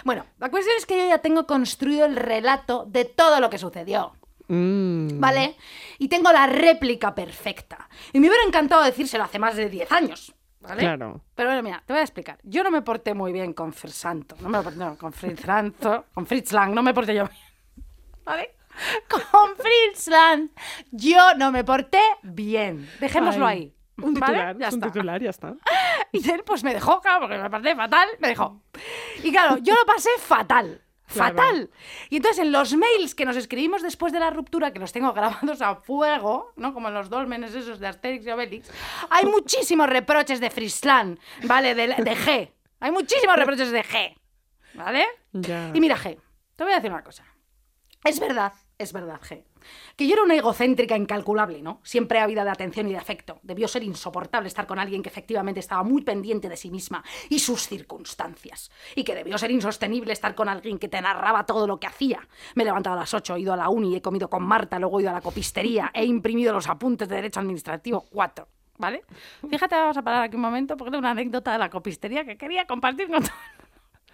Bueno, 0.04 0.26
la 0.38 0.50
cuestión 0.50 0.76
es 0.76 0.84
que 0.86 0.98
yo 0.98 1.08
ya 1.08 1.18
tengo 1.18 1.46
construido 1.46 2.04
el 2.06 2.16
relato 2.16 2.84
de 2.86 3.04
todo 3.04 3.40
lo 3.40 3.50
que 3.50 3.58
sucedió. 3.58 4.14
Mm. 4.48 5.20
¿Vale? 5.20 5.56
Y 5.98 6.08
tengo 6.08 6.30
la 6.32 6.46
réplica 6.46 7.14
perfecta. 7.14 7.88
Y 8.12 8.20
me 8.20 8.28
hubiera 8.28 8.44
encantado 8.44 8.82
decírselo 8.82 9.24
hace 9.24 9.38
más 9.38 9.56
de 9.56 9.68
10 9.68 9.92
años. 9.92 10.34
¿Vale? 10.60 10.80
Claro. 10.80 11.20
Pero 11.34 11.48
bueno, 11.50 11.62
mira, 11.62 11.82
te 11.86 11.92
voy 11.92 12.00
a 12.00 12.04
explicar. 12.04 12.38
Yo 12.42 12.62
no 12.64 12.70
me 12.70 12.80
porté 12.82 13.12
muy 13.14 13.32
bien 13.32 13.52
con 13.52 13.72
Fersanto. 13.72 14.36
No 14.40 14.48
me 14.48 14.62
porté 14.62 14.78
no, 14.78 14.96
con 14.96 15.12
Fritz 15.12 15.46
Lanzo, 15.46 16.06
con 16.14 16.26
Fritz 16.26 16.52
Lang, 16.52 16.72
no 16.72 16.82
me 16.82 16.94
porté 16.94 17.14
yo 17.14 17.24
bien. 17.26 17.38
¿vale? 18.24 18.54
Con 19.08 19.56
Fritzland 19.56 20.50
yo 20.90 21.34
no 21.36 21.52
me 21.52 21.62
porté 21.64 22.00
bien. 22.22 22.88
Dejémoslo 23.00 23.46
Ay, 23.46 23.58
ahí. 23.58 23.74
Un 24.04 24.14
¿vale? 24.14 24.32
titular, 24.34 24.58
Ya 24.58 24.68
es 24.68 24.74
un 24.74 24.80
está. 24.80 24.92
titular, 24.92 25.22
ya 25.22 25.30
está. 25.30 25.54
Y 26.12 26.30
él 26.30 26.42
pues 26.46 26.62
me 26.62 26.72
dejó, 26.72 27.00
claro, 27.00 27.20
porque 27.20 27.38
me 27.38 27.50
parece 27.50 27.74
fatal, 27.74 28.08
me 28.20 28.28
dejó. 28.28 28.62
Y 29.22 29.32
claro, 29.32 29.58
yo 29.58 29.74
lo 29.74 29.84
pasé 29.84 30.10
fatal. 30.18 30.80
Claro. 31.06 31.36
Fatal. 31.36 31.70
Y 32.08 32.16
entonces 32.16 32.44
en 32.44 32.50
los 32.50 32.74
mails 32.74 33.14
que 33.14 33.24
nos 33.24 33.36
escribimos 33.36 33.82
después 33.82 34.12
de 34.12 34.20
la 34.20 34.30
ruptura, 34.30 34.72
que 34.72 34.78
los 34.78 34.92
tengo 34.92 35.12
grabados 35.12 35.60
a 35.60 35.76
fuego, 35.76 36.52
¿no? 36.56 36.72
Como 36.72 36.88
en 36.88 36.94
los 36.94 37.10
dolmenes 37.10 37.54
esos 37.54 37.78
de 37.78 37.86
Asterix 37.86 38.26
y 38.26 38.30
Obelix, 38.30 38.70
hay 39.10 39.26
muchísimos 39.26 39.88
reproches 39.88 40.40
de 40.40 40.50
Frisland, 40.50 41.18
¿vale? 41.44 41.74
De, 41.74 41.88
de 41.88 42.16
G. 42.16 42.50
Hay 42.80 42.90
muchísimos 42.90 43.36
reproches 43.36 43.70
de 43.70 43.84
G, 43.84 44.16
¿vale? 44.74 45.06
Ya. 45.32 45.70
Y 45.74 45.80
mira, 45.80 45.96
G, 45.96 46.18
te 46.56 46.64
voy 46.64 46.72
a 46.72 46.76
decir 46.76 46.90
una 46.90 47.04
cosa. 47.04 47.24
Es 48.02 48.20
verdad, 48.20 48.52
es 48.78 48.92
verdad, 48.92 49.20
G. 49.20 49.44
Que 49.96 50.06
yo 50.06 50.14
era 50.14 50.22
una 50.22 50.34
egocéntrica 50.34 50.96
incalculable, 50.96 51.62
¿no? 51.62 51.80
Siempre 51.84 52.24
vida 52.26 52.44
de 52.44 52.50
atención 52.50 52.88
y 52.88 52.92
de 52.92 52.98
afecto. 52.98 53.40
Debió 53.42 53.68
ser 53.68 53.82
insoportable 53.82 54.48
estar 54.48 54.66
con 54.66 54.78
alguien 54.78 55.02
que 55.02 55.08
efectivamente 55.08 55.60
estaba 55.60 55.82
muy 55.82 56.02
pendiente 56.02 56.48
de 56.48 56.56
sí 56.56 56.70
misma 56.70 57.04
y 57.28 57.38
sus 57.38 57.66
circunstancias. 57.66 58.70
Y 58.94 59.04
que 59.04 59.14
debió 59.14 59.36
ser 59.38 59.50
insostenible 59.50 60.12
estar 60.12 60.34
con 60.34 60.48
alguien 60.48 60.78
que 60.78 60.88
te 60.88 61.00
narraba 61.00 61.46
todo 61.46 61.66
lo 61.66 61.78
que 61.78 61.86
hacía. 61.86 62.26
Me 62.54 62.62
he 62.62 62.66
levantado 62.66 62.96
a 62.96 63.00
las 63.00 63.12
8, 63.12 63.36
he 63.36 63.40
ido 63.40 63.52
a 63.52 63.56
la 63.56 63.68
uni, 63.68 63.96
he 63.96 64.02
comido 64.02 64.28
con 64.28 64.42
Marta, 64.44 64.78
luego 64.78 64.98
he 64.98 65.02
ido 65.02 65.10
a 65.10 65.14
la 65.14 65.20
copistería, 65.20 65.90
he 65.94 66.04
imprimido 66.04 66.52
los 66.52 66.68
apuntes 66.68 67.08
de 67.08 67.16
Derecho 67.16 67.40
Administrativo 67.40 68.04
4. 68.10 68.48
¿Vale? 68.76 69.04
Fíjate, 69.48 69.76
vamos 69.76 69.96
a 69.96 70.02
parar 70.02 70.24
aquí 70.24 70.34
un 70.34 70.42
momento 70.42 70.76
porque 70.76 70.96
es 70.96 70.98
una 70.98 71.12
anécdota 71.12 71.52
de 71.52 71.58
la 71.58 71.70
copistería 71.70 72.24
que 72.24 72.36
quería 72.36 72.66
compartir 72.66 73.08
con 73.08 73.22
todo 73.22 73.32
el 73.32 73.58
mundo. 73.58 73.63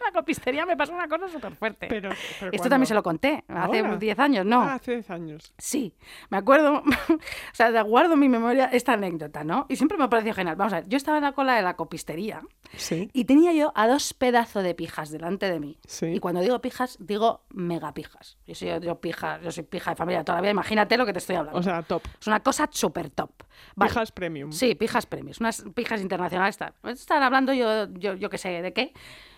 La 0.05 0.13
copistería 0.13 0.65
me 0.67 0.77
pasó 0.77 0.93
una 0.93 1.09
cosa 1.09 1.29
súper 1.29 1.55
fuerte. 1.55 1.87
Pero, 1.89 2.11
pero 2.39 2.53
Esto 2.53 2.69
también 2.69 2.87
se 2.87 2.95
lo 2.95 3.03
conté, 3.03 3.45
hace 3.49 3.79
¿Ahora? 3.81 3.97
10 3.97 4.19
años, 4.19 4.47
¿no? 4.47 4.61
Ah, 4.63 4.75
hace 4.75 4.93
10 4.93 5.11
años. 5.11 5.55
Sí, 5.59 5.95
me 6.31 6.39
acuerdo, 6.39 6.83
o 7.09 7.19
sea, 7.53 7.83
guardo 7.83 8.15
en 8.15 8.21
mi 8.21 8.29
memoria 8.29 8.67
esta 8.67 8.95
anécdota, 8.95 9.45
¿no? 9.45 9.67
Y 9.69 9.77
siempre 9.77 9.99
me 9.99 10.09
pareció 10.09 10.35
genial. 10.35 10.57
Vamos 10.57 10.73
a 10.73 10.77
ver, 10.81 10.89
yo 10.89 10.97
estaba 10.97 11.19
en 11.19 11.25
la 11.25 11.33
cola 11.33 11.55
de 11.57 11.63
la 11.63 11.75
copistería 11.77 12.43
Sí. 12.77 13.11
y 13.13 13.25
tenía 13.25 13.53
yo 13.53 13.73
a 13.75 13.89
dos 13.89 14.15
pedazos 14.15 14.63
de 14.63 14.75
pijas 14.75 15.11
delante 15.11 15.51
de 15.51 15.61
mí. 15.61 15.79
Sí. 15.87 16.07
Y 16.07 16.19
cuando 16.21 16.41
digo 16.41 16.61
pijas, 16.61 16.97
digo 17.01 17.45
megapijas. 17.51 18.39
Yo 18.47 18.55
soy, 18.55 18.69
yo, 18.81 19.01
pija, 19.01 19.41
yo 19.43 19.51
soy 19.51 19.65
pija 19.65 19.91
de 19.91 19.97
familia 19.97 20.25
toda 20.25 20.37
la 20.39 20.43
vida, 20.43 20.51
imagínate 20.53 20.97
lo 20.97 21.07
que 21.07 21.13
te 21.13 21.19
estoy 21.19 21.37
hablando. 21.37 21.59
O 21.59 21.63
sea, 21.63 21.83
top. 21.83 22.03
es 22.21 22.27
una 22.27 22.41
cosa 22.41 22.69
súper 22.71 23.11
top. 23.11 23.31
Vale. 23.75 23.91
Pijas 23.91 24.13
premium. 24.13 24.53
Sí, 24.53 24.75
pijas 24.75 25.07
premios, 25.07 25.41
unas 25.41 25.65
pijas 25.75 26.01
internacionales. 26.01 26.59
Estaban 26.85 27.23
hablando 27.23 27.53
yo, 27.53 27.89
yo, 27.95 28.15
yo 28.15 28.31
qué 28.31 28.39
sé 28.39 28.63
de 28.63 28.73
qué. 28.73 28.93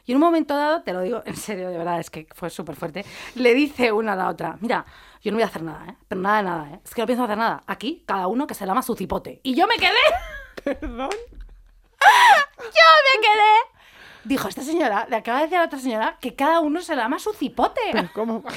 Y 0.05 0.13
en 0.13 0.17
un 0.17 0.23
momento 0.23 0.57
dado, 0.57 0.83
te 0.83 0.93
lo 0.93 1.01
digo 1.03 1.23
en 1.25 1.37
serio, 1.37 1.71
de 1.71 1.79
verdad, 1.79 2.01
es 2.01 2.11
que 2.11 2.27
fue 2.35 2.51
súper 2.51 2.75
fuerte, 2.75 3.05
le 3.37 3.55
dice 3.55 3.93
una 3.93 4.15
a 4.15 4.17
la 4.17 4.29
otra, 4.29 4.57
mira, 4.61 4.85
yo 5.23 5.31
no 5.31 5.37
voy 5.37 5.45
a 5.45 5.47
hacer 5.47 5.63
nada, 5.63 5.87
¿eh? 5.89 5.97
Pero 6.09 6.21
nada 6.21 6.37
de 6.39 6.43
nada, 6.43 6.71
¿eh? 6.73 6.81
Es 6.85 6.95
que 6.95 7.03
no 7.03 7.07
pienso 7.07 7.25
hacer 7.25 7.39
nada. 7.39 7.63
Aquí, 7.67 8.03
cada 8.07 8.27
uno 8.27 8.47
que 8.47 8.55
se 8.55 8.67
lama 8.67 8.83
su 8.83 8.97
cipote. 8.97 9.41
Y 9.45 9.55
yo 9.55 9.67
me 9.69 9.77
quedé, 9.77 9.91
Perdón. 10.65 11.11
yo 12.59 12.67
me 12.69 13.21
quedé. 13.21 13.83
Dijo 14.25 14.49
esta 14.49 14.63
señora, 14.63 15.07
le 15.09 15.17
acaba 15.17 15.39
de 15.39 15.45
decir 15.45 15.59
a 15.59 15.61
la 15.61 15.67
otra 15.67 15.79
señora 15.79 16.19
que 16.21 16.35
cada 16.35 16.61
uno 16.61 16.81
se 16.81 16.97
lama 16.97 17.19
su 17.19 17.33
cipote. 17.33 17.81
Pero 17.93 18.09
¿cómo? 18.13 18.43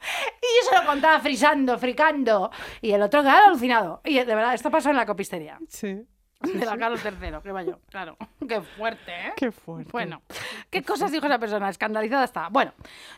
Y 0.00 0.64
yo 0.64 0.70
se 0.70 0.76
lo 0.76 0.86
contaba 0.86 1.18
frisando, 1.20 1.76
fricando. 1.76 2.50
Y 2.80 2.92
el 2.92 3.02
otro 3.02 3.20
quedaba 3.20 3.46
alucinado. 3.46 4.00
Y 4.04 4.14
de 4.14 4.24
verdad, 4.24 4.54
esto 4.54 4.70
pasó 4.70 4.90
en 4.90 4.96
la 4.96 5.04
copistería. 5.04 5.58
Sí. 5.68 6.06
De 6.40 6.64
la 6.64 6.78
Carlos 6.78 7.04
III, 7.04 7.40
que 7.42 7.50
vaya, 7.50 7.76
claro. 7.90 8.16
Qué 8.48 8.60
fuerte, 8.62 9.10
¿eh? 9.10 9.32
Qué 9.36 9.50
fuerte. 9.50 9.90
Bueno, 9.90 10.22
¿qué 10.70 10.84
cosas 10.84 11.10
dijo 11.10 11.26
esa 11.26 11.38
persona? 11.38 11.68
Escandalizada 11.68 12.24
estaba. 12.24 12.48
Bueno, 12.48 12.72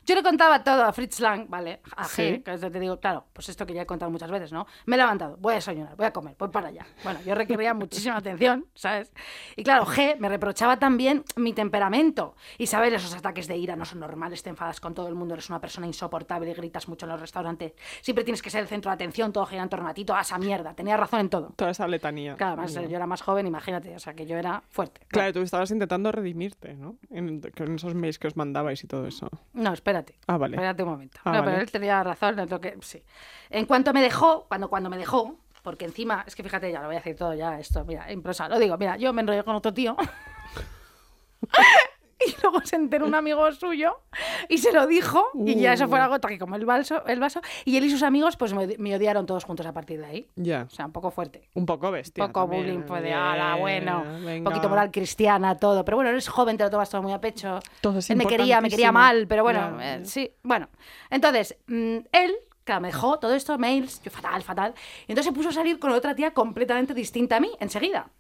yo 0.06 0.14
le 0.14 0.22
contaba 0.22 0.64
todo 0.64 0.82
a 0.84 0.92
Fritz 0.92 1.20
Lang, 1.20 1.46
¿vale? 1.48 1.80
A 1.96 2.04
G, 2.04 2.08
Sí. 2.36 2.42
que 2.42 2.54
es 2.54 2.60
te 2.60 2.70
digo, 2.80 2.98
claro, 2.98 3.26
pues 3.34 3.48
esto 3.50 3.66
que 3.66 3.74
ya 3.74 3.82
he 3.82 3.86
contado 3.86 4.10
muchas 4.10 4.30
veces, 4.30 4.52
¿no? 4.52 4.66
Me 4.86 4.96
he 4.96 4.98
levantado, 4.98 5.36
voy 5.38 5.52
a 5.52 5.56
desayunar, 5.56 5.94
voy 5.96 6.06
a 6.06 6.12
comer, 6.12 6.34
voy 6.38 6.48
para 6.48 6.68
allá. 6.68 6.86
Bueno, 7.04 7.20
yo 7.24 7.34
requería 7.34 7.74
muchísima 7.74 8.16
atención, 8.16 8.66
¿sabes? 8.74 9.12
Y 9.54 9.62
claro, 9.64 9.84
G 9.84 10.16
me 10.18 10.28
reprochaba 10.30 10.78
también 10.78 11.22
mi 11.36 11.52
temperamento. 11.52 12.34
Isabel, 12.56 12.94
esos 12.94 13.14
ataques 13.14 13.46
de 13.46 13.56
ira 13.58 13.76
no 13.76 13.84
son 13.84 14.00
normales, 14.00 14.42
te 14.42 14.48
enfadas 14.48 14.80
con 14.80 14.94
todo 14.94 15.08
el 15.08 15.14
mundo, 15.14 15.34
eres 15.34 15.50
una 15.50 15.60
persona 15.60 15.86
insoportable, 15.86 16.54
gritas 16.54 16.88
mucho 16.88 17.04
en 17.04 17.12
los 17.12 17.20
restaurantes, 17.20 17.74
siempre 18.00 18.24
tienes 18.24 18.40
que 18.40 18.48
ser 18.48 18.62
el 18.62 18.68
centro 18.68 18.90
de 18.90 18.94
atención, 18.94 19.30
todo 19.32 19.44
gira 19.46 19.62
en 19.62 19.68
torno 19.68 19.88
a 19.88 19.94
ti, 19.94 20.04
toda 20.06 20.22
esa 20.22 20.38
mierda. 20.38 20.74
Tenía 20.74 20.96
razón 20.96 21.20
en 21.20 21.28
todo. 21.28 21.52
Toda 21.54 21.70
esa 21.72 21.86
letanía. 21.86 22.34
Claro, 22.36 22.62
además 22.62 22.72
yo 22.88 22.96
era 22.96 23.06
más 23.10 23.20
joven, 23.20 23.46
imagínate, 23.46 23.94
o 23.94 23.98
sea, 23.98 24.14
que 24.14 24.24
yo 24.24 24.38
era 24.38 24.62
fuerte. 24.70 25.02
Claro, 25.08 25.34
tú 25.34 25.40
estabas 25.42 25.70
intentando 25.70 26.10
redimirte, 26.10 26.74
¿no? 26.74 26.96
En, 27.10 27.42
esos 27.74 27.94
mails 27.94 28.18
que 28.18 28.28
os 28.28 28.36
mandabais 28.36 28.82
y 28.82 28.86
todo 28.86 29.06
eso. 29.06 29.28
No, 29.52 29.72
espérate. 29.74 30.14
Ah, 30.26 30.38
vale. 30.38 30.56
Espérate 30.56 30.82
un 30.82 30.88
momento. 30.88 31.20
Ah, 31.24 31.32
no, 31.32 31.44
pero 31.44 31.58
él 31.58 31.70
tenía 31.70 32.02
razón 32.02 32.38
en 32.38 32.48
lo 32.48 32.60
que. 32.60 32.78
Sí. 32.80 33.02
En 33.50 33.66
cuanto 33.66 33.92
me 33.92 34.00
dejó, 34.00 34.46
cuando, 34.48 34.70
cuando 34.70 34.88
me 34.88 34.96
dejó, 34.96 35.36
porque 35.62 35.84
encima, 35.84 36.24
es 36.26 36.34
que 36.34 36.42
fíjate, 36.42 36.72
ya 36.72 36.80
lo 36.80 36.86
voy 36.86 36.96
a 36.96 37.00
decir 37.00 37.16
todo 37.16 37.34
ya, 37.34 37.58
esto, 37.58 37.84
mira, 37.84 38.10
en 38.10 38.22
prosa, 38.22 38.48
lo 38.48 38.58
digo, 38.58 38.78
mira, 38.78 38.96
yo 38.96 39.12
me 39.12 39.20
enrollé 39.20 39.44
con 39.44 39.54
otro 39.54 39.74
tío. 39.74 39.96
Y 42.26 42.34
luego 42.42 42.60
se 42.64 42.76
enteró 42.76 43.06
un 43.06 43.14
amigo 43.14 43.50
suyo 43.52 44.00
y 44.48 44.58
se 44.58 44.72
lo 44.72 44.86
dijo, 44.86 45.24
y 45.46 45.54
ya 45.54 45.72
eso 45.72 45.88
fue 45.88 45.98
Uh. 45.98 46.02
la 46.02 46.08
gota 46.08 46.28
que 46.28 46.38
como 46.38 46.56
el 46.56 46.66
vaso, 46.66 47.04
el 47.06 47.18
vaso, 47.18 47.40
y 47.64 47.76
él 47.76 47.84
y 47.84 47.90
sus 47.90 48.02
amigos 48.02 48.36
pues 48.36 48.52
me, 48.52 48.66
me 48.78 48.94
odiaron 48.94 49.24
todos 49.26 49.44
juntos 49.44 49.64
a 49.66 49.72
partir 49.72 50.00
de 50.00 50.06
ahí. 50.06 50.28
Ya. 50.36 50.66
O 50.66 50.70
sea, 50.70 50.86
un 50.86 50.92
poco 50.92 51.10
fuerte. 51.10 51.48
Un 51.54 51.64
poco 51.66 51.90
bestia. 51.90 52.24
Un 52.24 52.30
poco 52.32 52.40
también, 52.42 52.64
bullying 52.66 52.86
fue 52.86 53.00
de, 53.00 53.12
ala, 53.14 53.56
bueno, 53.56 54.02
un 54.04 54.44
poquito 54.44 54.68
moral 54.68 54.90
cristiana, 54.90 55.56
todo. 55.56 55.84
Pero 55.84 55.96
bueno, 55.96 56.10
eres 56.10 56.28
joven, 56.28 56.56
te 56.56 56.64
lo 56.64 56.70
tomas 56.70 56.90
todo 56.90 57.02
muy 57.02 57.12
a 57.12 57.20
pecho. 57.20 57.60
Todo 57.80 57.98
es 58.00 58.10
él 58.10 58.16
me 58.16 58.26
quería, 58.26 58.60
me 58.60 58.68
quería 58.68 58.92
mal, 58.92 59.26
pero 59.26 59.42
bueno, 59.42 59.76
Ya. 59.78 59.96
eh, 59.96 60.04
sí, 60.04 60.30
bueno. 60.42 60.68
Entonces, 61.10 61.56
mm, 61.68 61.96
él, 62.12 62.34
claro, 62.64 62.80
me 62.82 62.88
dejó 62.88 63.18
todo 63.18 63.34
esto, 63.34 63.56
mails, 63.58 64.02
yo 64.02 64.10
fatal, 64.10 64.42
fatal. 64.42 64.74
Y 65.06 65.12
entonces 65.12 65.26
se 65.26 65.32
puso 65.32 65.48
a 65.48 65.52
salir 65.52 65.78
con 65.78 65.90
otra 65.92 66.14
tía 66.14 66.32
completamente 66.32 66.92
distinta 66.94 67.36
a 67.36 67.40
mí, 67.40 67.50
enseguida. 67.60 68.10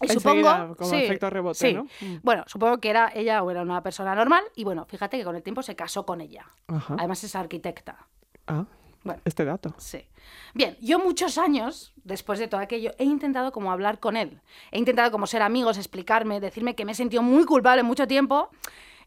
Y 0.00 0.10
Enseguida, 0.10 0.54
supongo, 0.56 0.76
como 0.76 0.90
sí, 0.90 0.96
efecto 0.96 1.28
rebote, 1.30 1.58
sí. 1.58 1.74
¿no? 1.74 1.84
Mm. 2.00 2.20
Bueno, 2.22 2.44
supongo 2.46 2.78
que 2.78 2.88
era 2.90 3.12
ella 3.14 3.42
o 3.42 3.50
era 3.50 3.62
una 3.62 3.82
persona 3.82 4.14
normal 4.14 4.42
y 4.56 4.64
bueno, 4.64 4.86
fíjate 4.86 5.18
que 5.18 5.24
con 5.24 5.36
el 5.36 5.42
tiempo 5.42 5.62
se 5.62 5.76
casó 5.76 6.06
con 6.06 6.20
ella. 6.20 6.46
Ajá. 6.68 6.96
Además 6.98 7.22
es 7.24 7.36
arquitecta. 7.36 8.06
Ah, 8.46 8.64
Bueno, 9.04 9.20
este 9.24 9.44
dato. 9.44 9.74
Sí. 9.78 10.06
Bien, 10.54 10.76
yo 10.80 10.98
muchos 10.98 11.38
años, 11.38 11.92
después 12.04 12.38
de 12.38 12.48
todo 12.48 12.60
aquello, 12.60 12.92
he 12.98 13.04
intentado 13.04 13.52
como 13.52 13.72
hablar 13.72 14.00
con 14.00 14.16
él. 14.16 14.40
He 14.72 14.78
intentado 14.78 15.10
como 15.10 15.26
ser 15.26 15.42
amigos, 15.42 15.76
explicarme, 15.78 16.40
decirme 16.40 16.74
que 16.74 16.84
me 16.84 16.92
he 16.92 16.94
sentido 16.94 17.22
muy 17.22 17.44
culpable 17.44 17.82
mucho 17.82 18.06
tiempo. 18.06 18.50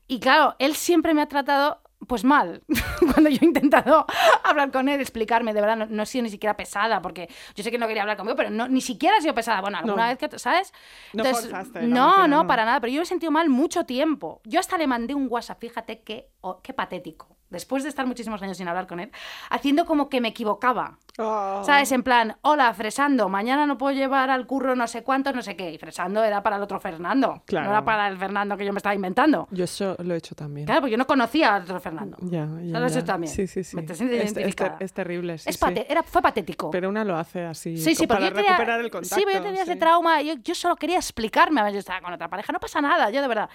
Y 0.08 0.20
claro, 0.20 0.56
él 0.60 0.76
siempre 0.76 1.14
me 1.14 1.22
ha 1.22 1.28
tratado 1.28 1.80
pues 2.08 2.24
mal. 2.24 2.62
Cuando 3.14 3.30
yo 3.30 3.40
he 3.42 3.46
intentado 3.46 4.06
hablar 4.44 4.72
con 4.72 4.90
él, 4.90 5.00
explicarme, 5.02 5.54
de 5.54 5.62
verdad, 5.62 5.78
no, 5.78 5.86
no 5.88 6.04
he 6.04 6.06
sido 6.06 6.24
ni 6.24 6.30
siquiera 6.30 6.56
pesada, 6.58 7.02
porque 7.02 7.30
yo 7.56 7.64
sé 7.64 7.72
que 7.72 7.78
no 7.78 7.88
quería 7.88 8.04
hablar 8.04 8.18
conmigo, 8.18 8.36
pero 8.36 8.50
no, 8.50 8.68
ni 8.68 8.82
siquiera 8.82 9.18
he 9.18 9.22
sido 9.22 9.34
pesada. 9.34 9.62
Bueno, 9.62 9.78
alguna 9.78 10.04
No. 10.04 10.10
vez 10.10 10.18
que, 10.18 10.40
¿sabes? 10.40 10.74
No 11.14 11.24
forzaste 11.26 11.84
no, 11.84 12.28
no. 12.28 12.48
para 12.48 12.66
nada, 12.66 12.80
pero 12.80 12.92
yo 12.94 13.00
me 13.00 13.04
he 13.04 13.06
sentido 13.06 13.32
mal 13.32 13.50
mucho 13.50 13.86
tiempo. 13.86 14.42
Yo 14.46 14.60
hasta 14.60 14.78
le 14.78 14.88
mandé 14.88 15.14
un 15.16 15.28
WhatsApp, 15.30 15.60
fíjate 15.60 16.02
qué, 16.02 16.30
oh, 16.42 16.62
qué 16.62 16.74
patético. 16.74 17.36
Después 17.54 17.84
de 17.84 17.90
estar 17.90 18.06
muchísimos 18.06 18.42
años 18.42 18.58
sin 18.58 18.68
hablar 18.68 18.88
con 18.88 19.00
él, 19.00 19.12
haciendo 19.50 19.86
como 19.86 20.10
que 20.10 20.20
me 20.20 20.30
equivocaba. 20.30 20.98
Ah. 21.18 21.62
¿Sabes? 21.66 21.92
En 21.92 22.04
plan, 22.04 22.36
hola, 22.42 22.74
Fresando, 22.74 23.30
mañana 23.30 23.66
no 23.66 23.78
puedo 23.78 23.94
llevar 23.96 24.30
al 24.32 24.46
curro 24.48 24.76
no 24.76 24.88
sé 24.88 25.04
cuántos, 25.04 25.34
no 25.36 25.42
sé 25.42 25.56
qué. 25.56 25.72
Y 25.72 25.78
Fresando 25.78 26.24
era 26.24 26.42
para 26.44 26.56
el 26.58 26.64
otro 26.64 26.80
Fernando. 26.80 27.44
Claro. 27.46 27.68
No 27.68 27.72
era 27.72 27.86
para 27.86 28.08
el 28.08 28.18
Fernando 28.18 28.58
que 28.58 28.66
yo 28.66 28.74
me 28.74 28.78
estaba 28.80 28.96
inventando. 28.96 29.48
Yo 29.52 29.64
eso 29.64 29.96
lo 30.00 30.14
he 30.16 30.18
hecho 30.18 30.36
también. 30.36 30.66
Claro, 30.66 30.82
porque 30.82 30.92
yo 30.92 30.98
no 30.98 31.06
conocía 31.08 31.56
al 31.56 31.64
otro 31.64 31.80
Fernando. 31.80 32.18
Ya, 32.22 32.48
ya, 32.62 32.80
ya. 32.80 32.86
Eso 32.88 33.04
también. 33.04 33.32
Sí, 33.32 33.48
sí, 33.48 33.64
sí. 33.64 33.76
Me 33.76 33.84
te 33.84 33.94
sientes 33.96 34.18
Es- 34.20 34.26
es, 34.26 34.32
identificada. 34.38 34.78
es 34.80 34.92
terrible, 34.94 35.38
sí, 35.38 35.50
Es 35.50 35.58
sí. 35.58 35.66
era, 35.88 36.04
fue 36.04 36.22
patético. 36.22 36.72
Pero 36.72 36.90
una 36.90 37.04
lo 37.04 37.16
hace 37.16 37.46
así 37.46 37.78
Sí, 37.78 37.94
sí, 37.96 38.08
para 38.08 38.22
yo 38.22 38.34
tenía, 38.34 38.52
recuperar 38.52 38.80
el 38.80 38.90
contacto. 38.92 39.16
Sí, 39.16 39.24
pero 39.26 39.38
yo 39.40 39.44
tenía 39.46 39.62
ese 39.64 39.76
trauma. 39.76 40.22
Yo, 40.22 40.34
yo 40.44 40.56
solo 40.56 40.76
quería 40.76 40.98
explicarme. 40.98 41.62
A 41.62 41.66
ver, 41.66 41.74
yo 41.74 41.80
estaba 41.80 42.02
con 42.02 42.12
otra 42.14 42.28
pareja. 42.28 42.52
No 42.52 42.60
pasa 42.60 42.82
nada, 42.82 43.10
yo 43.12 43.22
de 43.22 43.28
verdad. 43.28 43.50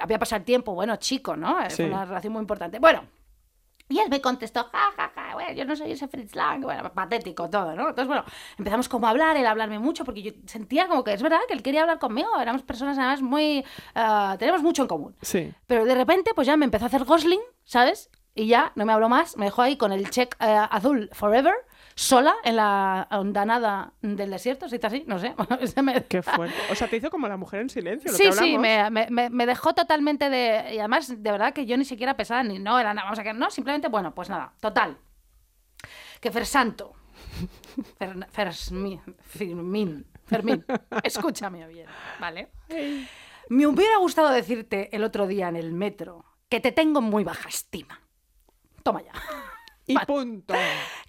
Había 0.00 0.18
pasado 0.18 0.38
el 0.38 0.44
tiempo, 0.44 0.74
bueno, 0.74 0.96
chico, 0.96 1.36
¿no? 1.36 1.58
Fue 1.68 1.84
una 1.86 2.04
relación 2.06 2.32
muy 2.32 2.40
importante. 2.40 2.78
Bueno. 2.78 3.02
Y 3.92 3.98
él 3.98 4.08
me 4.08 4.22
contestó, 4.22 4.64
ja, 4.72 4.90
ja, 4.96 5.12
ja, 5.14 5.34
bueno, 5.34 5.52
yo 5.52 5.66
no 5.66 5.76
soy 5.76 5.92
ese 5.92 6.08
Fritz 6.08 6.34
Lang, 6.34 6.62
bueno, 6.62 6.90
patético 6.94 7.50
todo, 7.50 7.74
¿no? 7.74 7.90
Entonces, 7.90 8.06
bueno, 8.06 8.24
empezamos 8.56 8.88
como 8.88 9.06
a 9.06 9.10
hablar, 9.10 9.36
él 9.36 9.44
a 9.44 9.50
hablarme 9.50 9.78
mucho, 9.78 10.06
porque 10.06 10.22
yo 10.22 10.32
sentía 10.46 10.88
como 10.88 11.04
que 11.04 11.12
es 11.12 11.22
verdad 11.22 11.40
que 11.46 11.52
él 11.52 11.62
quería 11.62 11.82
hablar 11.82 11.98
conmigo, 11.98 12.30
éramos 12.40 12.62
personas 12.62 12.96
además 12.96 13.20
muy... 13.20 13.64
ah, 13.94 14.36
tenemos 14.38 14.62
mucho 14.62 14.80
en 14.82 14.88
común. 14.88 15.14
Sí. 15.20 15.52
Pero 15.66 15.84
de 15.84 15.94
repente, 15.94 16.32
pues 16.34 16.46
ya 16.46 16.56
me 16.56 16.64
empezó 16.64 16.86
a 16.86 16.88
hacer 16.88 17.04
Gosling, 17.04 17.40
¿sabes? 17.64 18.08
Y 18.34 18.46
ya 18.46 18.72
no 18.76 18.86
me 18.86 18.94
habló 18.94 19.10
más, 19.10 19.36
me 19.36 19.44
dejó 19.44 19.60
ahí 19.60 19.76
con 19.76 19.92
el 19.92 20.08
check 20.08 20.34
eh, 20.40 20.66
azul 20.70 21.10
forever, 21.12 21.54
sola 21.94 22.34
en 22.44 22.56
la 22.56 23.06
hondanada 23.10 23.92
del 24.00 24.30
desierto, 24.30 24.68
¿se 24.68 24.76
dice 24.76 24.86
así? 24.86 25.04
No 25.06 25.18
sé. 25.18 25.34
Me- 25.82 26.04
Qué 26.04 26.22
fuerte. 26.22 26.54
O 26.70 26.74
sea, 26.74 26.88
te 26.88 26.96
hizo 26.96 27.10
como 27.10 27.28
la 27.28 27.36
mujer 27.36 27.60
en 27.60 27.68
silencio. 27.70 28.10
Lo 28.10 28.16
Sí, 28.16 28.24
que 28.24 28.32
sí, 28.32 28.58
me, 28.58 28.90
me- 28.90 29.46
dejó 29.46 29.74
totalmente 29.74 30.30
de... 30.30 30.74
Y 30.74 30.78
además, 30.78 31.08
de 31.22 31.30
verdad 31.32 31.52
que 31.52 31.66
yo 31.66 31.76
ni 31.76 31.84
siquiera 31.84 32.16
pesada, 32.16 32.42
ni 32.42 32.58
no, 32.58 32.78
era 32.78 32.94
nada, 32.94 33.04
vamos 33.06 33.18
a 33.18 33.22
que 33.22 33.32
no, 33.34 33.50
simplemente, 33.50 33.88
bueno, 33.88 34.14
pues 34.14 34.28
nada, 34.30 34.52
total. 34.60 34.96
Que 36.20 36.30
Fersanto, 36.30 36.94
Fer, 37.98 38.14
Fersmi- 38.32 39.00
Firmín, 39.20 40.06
Fermín, 40.24 40.64
escúchame 41.02 41.66
bien, 41.66 41.86
¿vale? 42.20 42.50
Me 43.48 43.66
hubiera 43.66 43.96
gustado 43.98 44.30
decirte 44.30 44.88
el 44.94 45.02
otro 45.04 45.26
día 45.26 45.48
en 45.48 45.56
el 45.56 45.72
metro 45.72 46.24
que 46.48 46.60
te 46.60 46.70
tengo 46.72 47.00
en 47.00 47.06
muy 47.06 47.24
baja 47.24 47.48
estima. 47.48 48.00
Toma 48.82 49.02
ya. 49.02 49.12
Y 49.86 49.98
punto. 49.98 50.54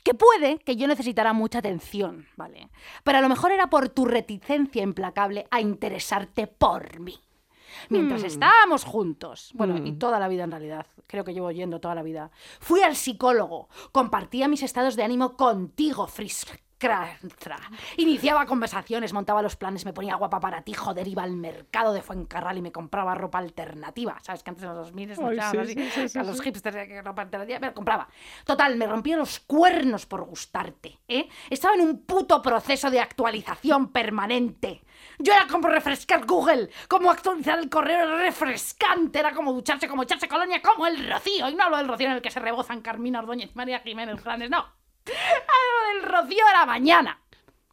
Que 0.03 0.13
puede 0.13 0.57
que 0.59 0.75
yo 0.75 0.87
necesitara 0.87 1.33
mucha 1.33 1.59
atención, 1.59 2.27
¿vale? 2.35 2.69
Pero 3.03 3.19
a 3.19 3.21
lo 3.21 3.29
mejor 3.29 3.51
era 3.51 3.67
por 3.69 3.89
tu 3.89 4.05
reticencia 4.05 4.81
implacable 4.83 5.47
a 5.51 5.61
interesarte 5.61 6.47
por 6.47 6.99
mí. 6.99 7.19
Mientras 7.89 8.21
Hmm. 8.21 8.27
estábamos 8.27 8.83
juntos, 8.83 9.51
bueno, 9.55 9.77
y 9.83 9.93
toda 9.93 10.19
la 10.19 10.27
vida 10.27 10.43
en 10.43 10.51
realidad, 10.51 10.85
creo 11.07 11.23
que 11.23 11.33
llevo 11.33 11.49
yendo 11.51 11.79
toda 11.79 11.95
la 11.95 12.03
vida, 12.03 12.29
fui 12.59 12.81
al 12.81 12.95
psicólogo, 12.95 13.67
compartía 13.91 14.47
mis 14.47 14.61
estados 14.63 14.95
de 14.95 15.03
ánimo 15.03 15.35
contigo, 15.35 16.05
Fris. 16.07 16.45
Iniciaba 17.97 18.45
conversaciones, 18.45 19.13
montaba 19.13 19.41
los 19.41 19.55
planes, 19.55 19.85
me 19.85 19.93
ponía 19.93 20.15
guapa 20.15 20.39
para 20.39 20.61
ti, 20.61 20.73
joder, 20.73 21.07
iba 21.07 21.23
al 21.23 21.35
mercado 21.35 21.93
de 21.93 22.01
Fuencarral 22.01 22.57
y 22.57 22.61
me 22.61 22.71
compraba 22.71 23.15
ropa 23.15 23.37
alternativa. 23.37 24.17
¿Sabes 24.21 24.43
que 24.43 24.49
antes 24.49 24.63
en 24.63 24.69
los 24.69 24.85
2000 24.87 25.15
se 25.15 25.23
Ay, 25.23 25.35
llamaban 25.35 25.67
sí, 25.67 25.81
así? 25.81 26.09
sí, 26.09 26.19
a 26.19 26.23
los 26.23 26.41
hipsters 26.41 26.75
de 26.75 26.87
que 26.87 27.01
ropa 27.01 27.21
alternativa, 27.23 27.59
me 27.59 27.67
lo 27.67 27.73
compraba. 27.73 28.07
Total, 28.45 28.75
me 28.75 28.87
rompía 28.87 29.17
los 29.17 29.39
cuernos 29.39 30.05
por 30.05 30.23
gustarte, 30.25 30.99
¿eh? 31.07 31.27
Estaba 31.49 31.75
en 31.75 31.81
un 31.81 32.05
puto 32.05 32.41
proceso 32.41 32.89
de 32.91 32.99
actualización 32.99 33.91
permanente. 33.91 34.83
Yo 35.19 35.33
era 35.33 35.47
como 35.47 35.67
refrescar 35.67 36.25
Google, 36.25 36.69
como 36.87 37.11
actualizar 37.11 37.59
el 37.59 37.69
correo 37.69 38.03
era 38.03 38.17
refrescante, 38.17 39.19
era 39.19 39.33
como 39.33 39.53
ducharse, 39.53 39.87
como 39.87 40.03
echarse 40.03 40.27
colonia, 40.27 40.61
como 40.61 40.87
el 40.87 41.09
rocío. 41.09 41.49
Y 41.49 41.55
no 41.55 41.63
hablo 41.63 41.77
del 41.77 41.87
rocío 41.87 42.07
en 42.07 42.13
el 42.13 42.21
que 42.21 42.31
se 42.31 42.39
rebozan 42.39 42.81
Carmina 42.81 43.19
Ordóñez 43.19 43.55
María 43.55 43.79
Jiménez 43.79 44.19
Franes, 44.21 44.49
no. 44.49 44.65
Hablo 45.07 45.93
del 45.93 46.03
rocío 46.11 46.45
de 46.45 46.53
la 46.53 46.65
mañana, 46.65 47.19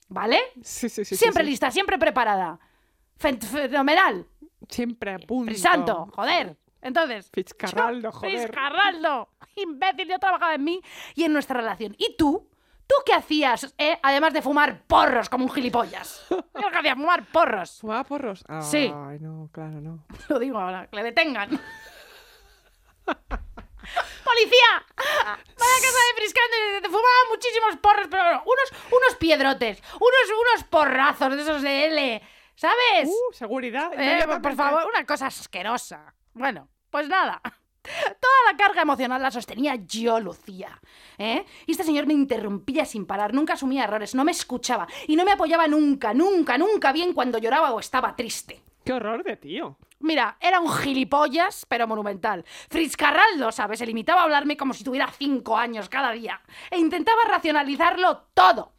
¿vale? 0.09 0.41
Sí, 0.63 0.89
sí, 0.89 1.05
sí. 1.05 1.17
siempre 1.17 1.45
sí. 1.45 1.51
lista, 1.51 1.71
siempre 1.71 1.99
preparada. 1.99 2.59
Fen- 3.19 3.41
fenomenal. 3.41 4.27
Siempre 4.69 5.15
a 5.15 5.19
punto. 5.19 5.47
Frisanto, 5.51 6.07
joder. 6.15 6.57
Entonces. 6.83 7.31
Fitzcarraldo, 7.33 8.11
yo- 8.11 8.13
joder. 8.13 8.41
Fitzcarraldo, 8.41 9.29
imbécil, 9.57 10.09
yo 10.09 10.19
trabajaba 10.19 10.55
en 10.55 10.65
mí 10.65 10.81
y 11.15 11.25
en 11.25 11.33
nuestra 11.33 11.61
relación. 11.61 11.95
¿Y 11.99 12.17
tú? 12.17 12.49
¿Tú 12.87 12.95
qué 13.07 13.13
hacías, 13.15 13.73
eh? 13.79 13.99
Además 14.03 14.33
de 14.33 14.43
fumar 14.43 14.83
porros 14.87 15.29
como 15.29 15.45
un 15.45 15.51
gilipollas. 15.51 16.27
Yo 16.31 16.71
que 16.73 16.77
hacía 16.79 16.97
fumar 16.97 17.25
porros. 17.27 17.79
¿Fumaba 17.81 18.03
porros? 18.03 18.45
Sí. 18.63 18.93
Ay, 18.93 19.19
no, 19.21 19.49
claro, 19.53 19.81
no. 19.81 20.05
Lo 20.29 20.39
digo 20.41 20.59
ahora, 20.59 20.89
que 20.89 20.97
le 20.97 21.03
detengan. 21.05 21.51
¡Policía! 24.25 24.87
Vaya 24.97 25.39
casa 25.57 25.99
de 26.09 26.17
Friscante, 26.17 26.81
te 26.83 26.89
fumaba 26.89 27.29
muchísimos 27.31 27.77
porros, 27.77 28.07
pero 28.11 28.23
unos, 28.23 28.85
unos 28.87 29.17
piedrotes, 29.19 29.83
unos, 29.95 30.41
unos 30.41 30.65
porrazos 30.65 31.37
de 31.37 31.43
esos 31.43 31.63
de 31.63 31.87
L, 31.87 32.23
¿sabes? 32.55 33.09
Uh, 33.09 33.33
seguridad. 33.33 33.93
Eh, 33.93 33.97
inmediatamente. 33.97 34.49
por 34.49 34.57
favor, 34.57 34.87
una 34.87 35.05
cosa 35.05 35.27
asquerosa. 35.27 36.15
Bueno, 36.35 36.69
pues 36.91 37.09
nada. 37.09 37.41
Toda 37.83 38.53
la 38.53 38.57
carga 38.57 38.83
emocional 38.83 39.23
la 39.23 39.31
sostenía 39.31 39.75
yo, 39.75 40.21
Lucía. 40.21 40.81
¿eh? 41.19 41.45
Y 41.67 41.73
este 41.73 41.85
señor 41.85 42.07
me 42.07 42.13
interrumpía 42.13 42.85
sin 42.85 43.07
parar, 43.07 43.33
nunca 43.33 43.55
asumía 43.55 43.85
errores, 43.85 44.15
no 44.15 44.25
me 44.25 44.33
escuchaba 44.33 44.87
y 45.07 45.17
no 45.17 45.25
me 45.25 45.33
apoyaba 45.33 45.67
nunca, 45.67 46.13
nunca, 46.13 46.59
nunca 46.59 46.93
bien 46.93 47.15
cuando 47.15 47.39
lloraba 47.39 47.73
o 47.73 47.81
estaba 47.81 48.15
triste. 48.17 48.63
Qué 48.85 48.93
horror 48.93 49.23
de 49.25 49.37
tío. 49.37 49.77
Mira, 50.01 50.39
era 50.41 50.61
un 50.61 50.73
gilipollas, 50.73 51.67
pero 51.69 51.87
monumental. 51.87 52.45
Fritz 52.71 52.97
Carraldo, 52.97 53.53
¿sabes? 53.53 53.79
Se 53.79 53.87
limitaba 53.87 54.23
a 54.23 54.25
hablarme 54.25 54.57
como 54.57 54.73
si 54.73 54.83
tuviera 54.83 55.09
cinco 55.11 55.57
años 55.57 55.89
cada 55.91 56.13
día. 56.13 56.41
E 56.71 56.79
intentaba 56.79 57.23
racionalizarlo 57.29 58.29
todo. 58.33 58.73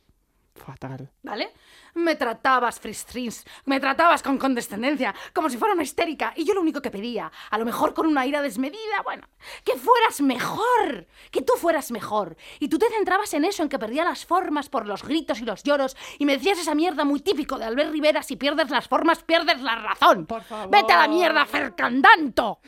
Fatal. 0.56 1.12
¿Vale? 1.22 1.52
Me 1.94 2.16
tratabas, 2.16 2.80
Fristrins, 2.80 3.46
me 3.66 3.80
tratabas 3.80 4.24
con 4.24 4.38
condescendencia, 4.38 5.14
como 5.34 5.50
si 5.50 5.58
fuera 5.58 5.74
una 5.74 5.84
histérica, 5.84 6.34
y 6.36 6.46
yo 6.46 6.54
lo 6.54 6.62
único 6.62 6.82
que 6.82 6.92
pedía, 6.92 7.32
a 7.50 7.58
lo 7.58 7.66
mejor 7.66 7.94
con 7.94 8.08
una 8.08 8.26
ira 8.26 8.42
desmedida, 8.42 9.02
bueno, 9.04 9.28
que 9.64 9.76
fueras 9.78 10.22
mejor, 10.22 11.08
que 11.32 11.42
tú 11.42 11.54
fueras 11.58 11.92
mejor. 11.92 12.38
Y 12.60 12.70
tú 12.70 12.78
te 12.78 12.90
centrabas 12.90 13.34
en 13.34 13.46
eso, 13.46 13.64
en 13.64 13.70
que 13.70 13.80
perdía 13.80 14.04
las 14.04 14.26
formas 14.26 14.70
por 14.70 14.88
los 14.88 15.04
gritos 15.04 15.40
y 15.40 15.46
los 15.46 15.64
lloros, 15.64 15.98
y 16.20 16.26
me 16.26 16.38
decías 16.38 16.60
esa 16.60 16.76
mierda 16.76 17.04
muy 17.04 17.20
típico 17.20 17.58
de 17.58 17.66
Albert 17.66 17.92
Rivera, 17.92 18.24
si 18.24 18.36
pierdes 18.36 18.70
las 18.70 18.88
formas, 18.88 19.24
pierdes 19.24 19.62
la 19.62 19.76
razón. 19.76 20.26
Por 20.26 20.44
favor. 20.44 20.70
Vete 20.70 20.94
a 20.94 21.00
la 21.00 21.08
mierda, 21.08 21.46
Fercandanto. 21.46 22.60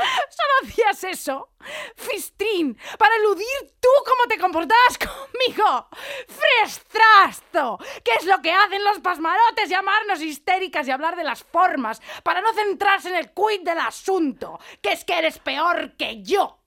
Solo 0.30 0.52
hacías 0.62 1.04
eso, 1.04 1.50
Fistrín, 1.96 2.78
para 2.98 3.16
eludir 3.16 3.46
tú 3.80 3.88
cómo 4.04 4.26
te 4.28 4.38
comportabas 4.38 4.98
conmigo. 4.98 5.88
¡Frestrasto! 6.28 7.78
¿Qué 8.04 8.12
es 8.18 8.26
lo 8.26 8.40
que 8.40 8.52
hacen 8.52 8.84
los 8.84 9.00
pasmarotes? 9.00 9.68
Llamarnos 9.68 10.22
histéricas 10.22 10.86
y 10.88 10.90
hablar 10.90 11.16
de 11.16 11.24
las 11.24 11.44
formas, 11.44 12.00
para 12.22 12.40
no 12.40 12.52
centrarse 12.52 13.08
en 13.08 13.16
el 13.16 13.32
quid 13.32 13.62
del 13.62 13.78
asunto, 13.78 14.58
que 14.80 14.92
es 14.92 15.04
que 15.04 15.18
eres 15.18 15.38
peor 15.38 15.96
que 15.96 16.22
yo. 16.22 16.59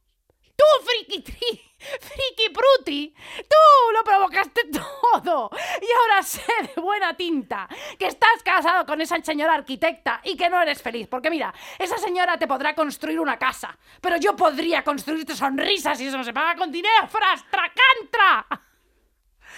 Tú, 0.56 0.64
friki 0.86 1.24
tri, 1.24 1.74
friki 2.00 2.50
pruti, 2.54 3.14
tú 3.50 3.92
lo 3.94 4.04
provocaste 4.04 4.62
todo. 4.72 5.50
Y 5.82 5.92
ahora 5.92 6.22
sé 6.22 6.44
de 6.76 6.82
buena 6.82 7.16
tinta 7.16 7.68
que 7.98 8.08
estás 8.08 8.44
casado 8.44 8.86
con 8.86 9.02
esa 9.02 9.20
señora 9.24 9.56
arquitecta 9.56 10.22
y 10.24 10.38
que 10.38 10.50
no 10.50 10.62
eres 10.62 10.82
feliz. 10.82 11.08
Porque 11.08 11.30
mira, 11.30 11.54
esa 11.80 11.98
señora 11.98 12.38
te 12.38 12.48
podrá 12.48 12.76
construir 12.76 13.20
una 13.20 13.38
casa, 13.38 13.78
pero 14.00 14.18
yo 14.18 14.36
podría 14.36 14.84
construirte 14.84 15.36
sonrisas 15.36 16.00
y 16.00 16.08
eso 16.08 16.18
no 16.18 16.24
se 16.24 16.34
paga 16.34 16.56
con 16.56 16.72
dinero, 16.72 17.08
frastracantra. 17.08 18.48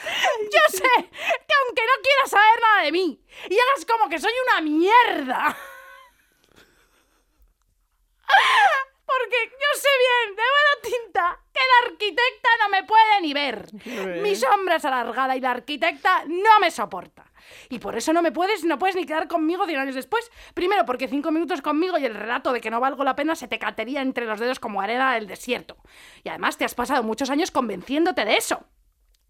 Yo 0.05 0.59
sé 0.69 1.09
que 1.09 1.53
aunque 1.65 1.85
no 1.85 2.01
quieras 2.03 2.29
saber 2.29 2.61
nada 2.61 2.83
de 2.83 2.91
mí 2.91 3.23
y 3.49 3.53
hagas 3.53 3.85
como 3.85 4.09
que 4.09 4.19
soy 4.19 4.33
una 4.47 4.61
mierda. 4.61 5.57
Porque 9.17 9.49
yo 9.51 9.79
sé 9.79 9.89
bien, 10.05 10.35
de 10.35 10.43
buena 10.55 10.81
tinta, 10.81 11.39
que 11.53 11.59
la 11.59 11.89
arquitecta 11.89 12.49
no 12.61 12.69
me 12.69 12.83
puede 12.83 13.21
ni 13.21 13.33
ver. 13.33 13.65
Mi 14.21 14.35
sombra 14.35 14.75
es 14.75 14.85
alargada 14.85 15.35
y 15.35 15.41
la 15.41 15.51
arquitecta 15.51 16.23
no 16.27 16.59
me 16.59 16.71
soporta. 16.71 17.31
Y 17.69 17.79
por 17.79 17.95
eso 17.95 18.11
no 18.11 18.21
me 18.21 18.31
puedes, 18.31 18.63
no 18.63 18.79
puedes 18.79 18.95
ni 18.95 19.05
quedar 19.05 19.27
conmigo 19.27 19.65
100 19.65 19.79
años 19.79 19.95
después. 19.95 20.29
Primero, 20.53 20.85
porque 20.85 21.07
cinco 21.07 21.31
minutos 21.31 21.61
conmigo 21.61 21.97
y 21.97 22.05
el 22.05 22.15
relato 22.15 22.51
de 22.51 22.61
que 22.61 22.69
no 22.69 22.79
valgo 22.79 23.03
la 23.03 23.15
pena 23.15 23.35
se 23.35 23.47
te 23.47 23.59
catería 23.59 24.01
entre 24.01 24.25
los 24.25 24.39
dedos 24.39 24.59
como 24.59 24.81
arena 24.81 25.13
del 25.13 25.27
desierto. 25.27 25.77
Y 26.23 26.29
además 26.29 26.57
te 26.57 26.65
has 26.65 26.75
pasado 26.75 27.03
muchos 27.03 27.29
años 27.29 27.51
convenciéndote 27.51 28.25
de 28.25 28.37
eso. 28.37 28.65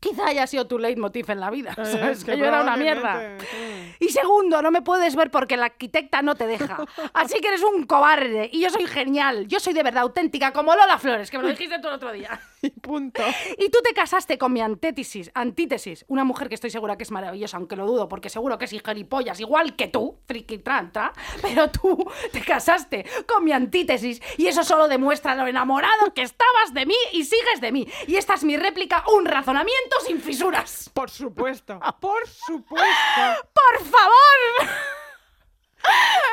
Quizá 0.06 0.28
haya 0.28 0.46
sido 0.46 0.68
tu 0.68 0.78
leitmotiv 0.78 1.32
en 1.32 1.40
la 1.40 1.50
vida. 1.50 1.72
Eh, 1.72 1.86
¿Sabes? 1.86 2.20
es 2.20 2.26
que 2.26 2.38
yo 2.38 2.46
era 2.46 2.62
una 2.62 2.78
mierda. 2.78 3.40
sí. 3.40 3.96
Y 4.00 4.10
segundo, 4.10 4.62
no 4.62 4.70
me 4.70 4.84
puedes 4.84 5.16
ver 5.16 5.32
porque 5.32 5.58
la 5.58 5.66
arquitecta 5.66 6.22
no 6.22 6.36
te 6.36 6.46
deja. 6.46 6.78
Así 7.14 7.40
que 7.40 7.48
eres 7.48 7.64
un 7.64 7.86
cobarde. 7.86 8.50
Y 8.52 8.62
yo 8.62 8.70
soy 8.70 8.86
genial. 8.86 9.48
Yo 9.48 9.60
soy 9.60 9.74
de 9.74 9.82
verdad 9.82 10.04
auténtica, 10.04 10.54
como 10.54 10.76
Lola 10.76 11.00
Flores, 11.00 11.32
que 11.32 11.38
me 11.38 11.44
lo 11.44 11.50
dijiste 11.50 11.80
tú 11.80 11.88
el 11.88 11.96
otro 11.96 12.12
día. 12.12 12.40
Y 12.66 12.72
punto. 12.72 13.22
Y 13.60 13.70
tú 13.70 13.78
te 13.84 13.94
casaste 13.94 14.40
con 14.40 14.52
mi 14.52 14.60
antítesis, 14.60 15.30
antítesis, 15.36 16.04
una 16.08 16.24
mujer 16.24 16.50
que 16.50 16.56
estoy 16.56 16.72
segura 16.72 16.98
que 16.98 17.04
es 17.04 17.12
maravillosa, 17.12 17.58
aunque 17.58 17.76
lo 17.76 17.86
dudo, 17.86 18.08
porque 18.10 18.28
seguro 18.28 18.58
que 18.58 18.66
es 18.66 18.72
gilipollas, 18.72 19.40
igual 19.40 19.76
que 19.76 19.88
tú, 19.88 20.18
friki 20.26 20.58
trantra, 20.58 21.14
pero 21.44 21.70
tú 21.70 21.96
te 22.32 22.42
casaste 22.42 23.06
con 23.28 23.44
mi 23.44 23.52
antítesis 23.52 24.20
y 24.38 24.48
eso 24.48 24.64
solo 24.64 24.88
demuestra 24.88 25.36
lo 25.36 25.46
enamorado 25.46 26.12
que 26.16 26.24
estabas 26.24 26.74
de 26.74 26.88
mí 26.88 26.96
y 27.12 27.26
sigues 27.26 27.62
de 27.62 27.72
mí. 27.72 27.88
Y 28.08 28.16
esta 28.16 28.34
es 28.34 28.44
mi 28.44 28.58
réplica, 28.58 29.04
un 29.16 29.26
razonamiento 29.26 29.95
sin 30.06 30.22
fisuras. 30.22 30.90
Por 30.94 31.10
supuesto. 31.10 31.80
Por 32.00 32.28
supuesto. 32.28 33.22
¡Por 33.54 33.86
favor! 33.86 34.70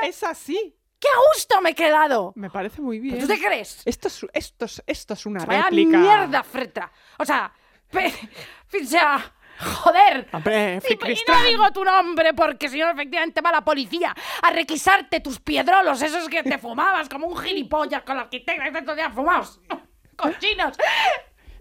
Es 0.03 0.23
así. 0.23 0.77
¡Qué 0.99 1.09
gusto 1.35 1.61
me 1.61 1.71
he 1.71 1.75
quedado! 1.75 2.33
Me 2.37 2.49
parece 2.49 2.81
muy 2.81 3.01
bien. 3.01 3.19
¿Tú 3.19 3.27
te 3.27 3.39
crees? 3.39 3.83
Esto 3.85 4.07
es, 4.09 4.25
esto 4.33 4.65
es, 4.67 4.83
esto 4.87 5.15
es 5.15 5.27
una 5.27 5.45
Vaya 5.45 5.65
réplica. 5.65 5.99
mierda, 5.99 6.43
Fretra. 6.45 6.93
O 7.19 7.25
sea, 7.25 7.53
sea, 8.87 9.35
joder. 9.59 10.29
Hombre, 10.33 10.81
Y, 10.89 11.31
no 11.31 11.43
digo 11.45 11.73
tu 11.73 11.85
nombre 11.85 12.35
porque 12.35 12.69
si 12.69 12.79
no 12.79 12.91
efectivamente 12.91 13.41
va 13.41 13.51
la 13.51 13.65
policía 13.65 14.15
a 14.43 14.51
requisarte 14.51 15.19
tus 15.21 15.41
piedrolos, 15.41 16.01
esos 16.03 16.29
que 16.29 16.45
te 16.45 16.59
fumabas 16.59 17.09
como 17.09 17.27
un 17.27 17.37
gilipollas 17.37 18.03
con 18.03 18.17
la 18.17 18.23
arquitecta 18.23 18.65
que 18.65 18.71
tantos 18.71 18.97
días 18.97 19.13
fumados. 19.13 19.61
Cochinos. 20.17 20.77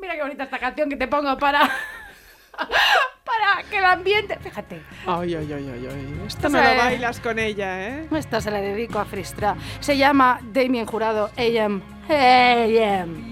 Mira 0.01 0.15
qué 0.15 0.23
bonita 0.23 0.43
esta 0.45 0.57
canción 0.57 0.89
que 0.89 0.95
te 0.95 1.07
pongo 1.07 1.37
para 1.37 1.61
para 3.23 3.63
que 3.69 3.77
el 3.77 3.85
ambiente, 3.85 4.37
fíjate. 4.39 4.81
Ay, 5.05 5.35
ay, 5.35 5.53
ay, 5.53 5.69
ay, 5.73 5.87
ay. 5.91 6.21
Esto 6.25 6.47
O 6.47 6.49
no 6.49 6.57
lo 6.61 6.75
bailas 6.75 7.19
con 7.19 7.37
ella, 7.37 7.87
¿eh? 7.87 8.07
Esto 8.11 8.41
se 8.41 8.49
le 8.49 8.61
dedico 8.61 8.97
a 8.99 9.05
Fristra. 9.05 9.55
Se 9.79 9.95
llama 9.97 10.39
Damien 10.43 10.87
Jurado 10.87 11.29
AM. 11.37 11.81
AM. 12.09 13.29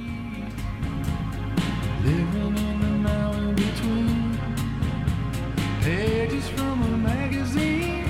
Pages 5.81 6.47
from 6.49 6.83
a 6.83 6.97
magazine, 6.97 8.05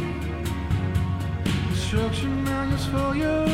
instruction 1.70 2.44
manuals 2.44 2.86
for 2.88 3.16
your 3.16 3.49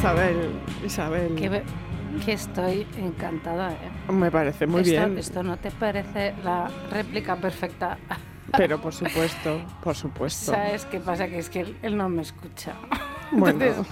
Isabel, 0.00 0.50
Isabel. 0.82 1.34
Que, 2.24 2.32
estoy 2.32 2.86
encantada, 2.96 3.70
¿eh? 3.72 4.10
Me 4.10 4.30
parece 4.30 4.66
muy 4.66 4.80
esto, 4.80 4.92
bien. 4.92 5.18
Esto 5.18 5.42
no 5.42 5.58
te 5.58 5.70
parece 5.70 6.32
la 6.42 6.70
réplica 6.90 7.36
perfecta. 7.36 7.98
Pero 8.56 8.80
por 8.80 8.94
supuesto, 8.94 9.60
por 9.84 9.94
supuesto. 9.94 10.52
¿Sabes 10.52 10.86
qué 10.86 11.00
pasa? 11.00 11.28
Que 11.28 11.38
es 11.38 11.50
que 11.50 11.60
él, 11.60 11.76
él 11.82 11.98
no 11.98 12.08
me 12.08 12.22
escucha. 12.22 12.72
Bueno, 13.32 13.64
Entonces, 13.64 13.86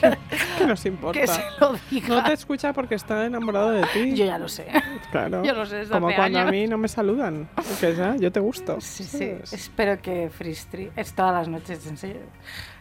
¿qué 0.58 0.66
nos 0.66 0.84
importa? 0.84 1.20
que 1.20 1.26
se 1.26 1.40
lo 1.58 1.74
diga. 1.88 2.08
No 2.08 2.24
te 2.24 2.32
escucha 2.34 2.72
porque 2.74 2.96
está 2.96 3.24
enamorado 3.24 3.70
de 3.70 3.82
ti. 3.94 4.14
Yo 4.14 4.26
ya 4.26 4.36
lo 4.38 4.46
sé. 4.46 4.66
Claro. 5.10 5.42
yo 5.42 5.54
lo 5.54 5.64
sé 5.64 5.76
desde 5.76 5.92
Como 5.92 6.08
hace 6.08 6.16
cuando 6.16 6.40
a 6.40 6.44
mí 6.46 6.66
no 6.66 6.76
me 6.76 6.88
saludan. 6.88 7.48
Que 7.80 7.94
ya, 7.94 8.16
yo 8.16 8.30
te 8.30 8.40
gusto. 8.40 8.78
Sí, 8.80 9.04
sí. 9.04 9.32
Espero 9.52 10.02
que 10.02 10.28
Fristri 10.28 10.90
es 10.96 11.14
todas 11.14 11.32
las 11.32 11.48
noches, 11.48 11.86
en 11.86 11.96
serio, 11.96 12.20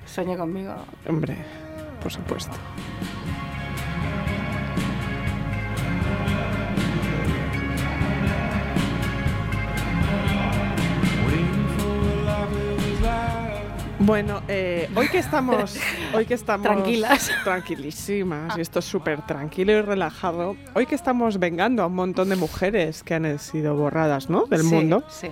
sueñe 0.06 0.36
conmigo. 0.36 0.76
Hombre, 1.08 1.38
por 2.02 2.12
supuesto. 2.12 2.56
Bueno, 14.02 14.42
eh, 14.48 14.90
hoy 14.96 15.10
que 15.10 15.18
estamos, 15.18 15.78
hoy 16.14 16.26
que 16.26 16.34
estamos 16.34 16.66
Tranquilas. 16.66 17.30
tranquilísimas 17.44 18.58
y 18.58 18.62
esto 18.62 18.80
es 18.80 18.86
súper 18.86 19.22
tranquilo 19.26 19.74
y 19.74 19.82
relajado. 19.82 20.56
Hoy 20.74 20.86
que 20.86 20.96
estamos 20.96 21.38
vengando 21.38 21.84
a 21.84 21.88
un 21.88 21.96
montón 21.96 22.30
de 22.30 22.38
mujeres 22.38 23.04
que 23.04 23.14
han 23.16 23.38
sido 23.40 23.76
borradas, 23.76 24.30
¿no? 24.30 24.46
Del 24.46 24.62
Sí, 24.62 24.68
mundo. 24.74 25.04
Sí. 25.10 25.28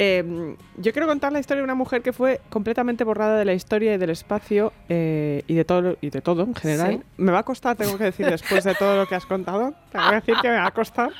Eh, 0.00 0.54
yo 0.76 0.92
quiero 0.92 1.08
contar 1.08 1.32
la 1.32 1.40
historia 1.40 1.60
de 1.60 1.64
una 1.64 1.74
mujer 1.74 2.02
que 2.02 2.12
fue 2.12 2.40
completamente 2.50 3.02
borrada 3.02 3.36
de 3.36 3.44
la 3.44 3.52
historia 3.52 3.94
y 3.94 3.98
del 3.98 4.10
espacio 4.10 4.72
eh, 4.88 5.42
y 5.48 5.54
de 5.54 5.64
todo 5.64 5.96
y 6.00 6.10
de 6.10 6.20
todo 6.20 6.42
en 6.42 6.54
general. 6.54 6.98
Sí. 6.98 7.02
Me 7.16 7.32
va 7.32 7.40
a 7.40 7.42
costar, 7.42 7.76
tengo 7.76 7.98
que 7.98 8.04
decir 8.04 8.26
después 8.26 8.62
de 8.62 8.74
todo 8.76 8.96
lo 8.96 9.06
que 9.06 9.16
has 9.16 9.26
contado, 9.26 9.74
tengo 9.90 10.08
que 10.08 10.14
decir 10.14 10.34
que 10.40 10.48
me 10.48 10.56
va 10.56 10.66
a 10.66 10.70
costar, 10.70 11.10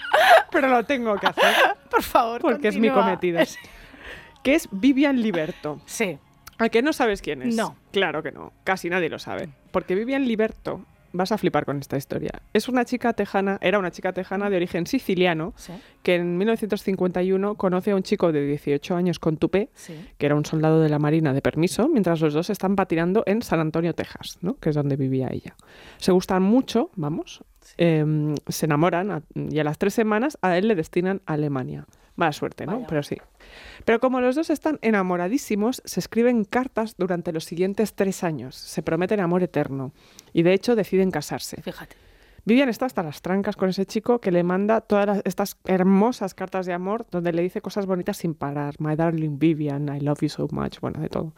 pero 0.52 0.68
lo 0.68 0.84
tengo 0.84 1.16
que 1.16 1.26
hacer 1.26 1.54
Por 1.90 2.02
favor, 2.04 2.40
porque 2.40 2.68
es 2.68 2.78
mi 2.78 2.88
cometido. 2.90 3.40
Que 4.44 4.54
es 4.54 4.68
Vivian 4.70 5.20
Liberto. 5.20 5.80
Sí. 5.86 6.18
¿A 6.58 6.68
que 6.68 6.80
no 6.82 6.92
sabes 6.92 7.20
quién 7.20 7.42
es? 7.42 7.56
No. 7.56 7.76
Claro 7.92 8.22
que 8.22 8.32
no. 8.32 8.52
Casi 8.64 8.90
nadie 8.90 9.08
lo 9.08 9.18
sabe. 9.18 9.48
Porque 9.72 9.94
Vivian 9.94 10.26
Liberto, 10.26 10.84
vas 11.12 11.32
a 11.32 11.38
flipar 11.38 11.64
con 11.64 11.78
esta 11.78 11.96
historia. 11.96 12.30
Es 12.52 12.68
una 12.68 12.84
chica 12.84 13.12
tejana, 13.12 13.58
era 13.60 13.78
una 13.78 13.90
chica 13.90 14.12
tejana 14.12 14.50
de 14.50 14.56
origen 14.56 14.86
siciliano, 14.86 15.52
Sí. 15.56 15.72
que 16.02 16.16
en 16.16 16.36
1951 16.38 17.54
conoce 17.56 17.90
a 17.92 17.96
un 17.96 18.02
chico 18.02 18.32
de 18.32 18.44
18 18.46 18.94
años 18.96 19.18
con 19.18 19.36
tupé, 19.36 19.70
Sí. 19.74 19.94
que 20.18 20.26
era 20.26 20.34
un 20.34 20.44
soldado 20.44 20.80
de 20.80 20.88
la 20.88 20.98
Marina 20.98 21.32
de 21.32 21.42
permiso, 21.42 21.88
mientras 21.88 22.20
los 22.20 22.34
dos 22.34 22.50
están 22.50 22.76
patinando 22.76 23.22
en 23.26 23.42
San 23.42 23.60
Antonio, 23.60 23.94
Texas, 23.94 24.38
¿no? 24.42 24.54
que 24.58 24.70
es 24.70 24.74
donde 24.74 24.96
vivía 24.96 25.28
ella. 25.32 25.54
Se 25.98 26.12
gustan 26.12 26.42
mucho, 26.42 26.90
vamos, 26.96 27.42
em, 27.76 28.34
se 28.48 28.66
enamoran 28.66 29.10
a- 29.10 29.22
y 29.34 29.58
a 29.58 29.64
las 29.64 29.78
tres 29.78 29.94
semanas 29.94 30.38
a 30.42 30.56
él 30.58 30.68
le 30.68 30.74
destinan 30.74 31.20
a 31.26 31.34
Alemania. 31.34 31.86
Mala 32.18 32.32
suerte, 32.32 32.66
¿no? 32.66 32.72
Vaya. 32.74 32.86
Pero 32.88 33.02
sí. 33.04 33.16
Pero 33.84 34.00
como 34.00 34.20
los 34.20 34.34
dos 34.34 34.50
están 34.50 34.78
enamoradísimos, 34.82 35.80
se 35.84 36.00
escriben 36.00 36.44
cartas 36.44 36.96
durante 36.98 37.32
los 37.32 37.44
siguientes 37.44 37.94
tres 37.94 38.24
años. 38.24 38.56
Se 38.56 38.82
prometen 38.82 39.20
amor 39.20 39.42
eterno. 39.44 39.92
Y 40.32 40.42
de 40.42 40.52
hecho 40.52 40.74
deciden 40.76 41.10
casarse. 41.12 41.62
Fíjate. 41.62 41.96
Vivian 42.44 42.68
está 42.68 42.86
hasta 42.86 43.02
las 43.02 43.22
trancas 43.22 43.56
con 43.56 43.68
ese 43.68 43.86
chico 43.86 44.20
que 44.20 44.32
le 44.32 44.42
manda 44.42 44.80
todas 44.80 45.06
las- 45.06 45.22
estas 45.24 45.58
hermosas 45.66 46.34
cartas 46.34 46.66
de 46.66 46.72
amor 46.72 47.06
donde 47.10 47.32
le 47.32 47.42
dice 47.42 47.60
cosas 47.60 47.86
bonitas 47.86 48.16
sin 48.16 48.34
parar. 48.34 48.74
My 48.80 48.96
darling 48.96 49.38
Vivian, 49.38 49.94
I 49.94 50.00
love 50.00 50.20
you 50.22 50.28
so 50.28 50.48
much. 50.50 50.80
Bueno, 50.80 51.00
de 51.00 51.08
todo. 51.08 51.32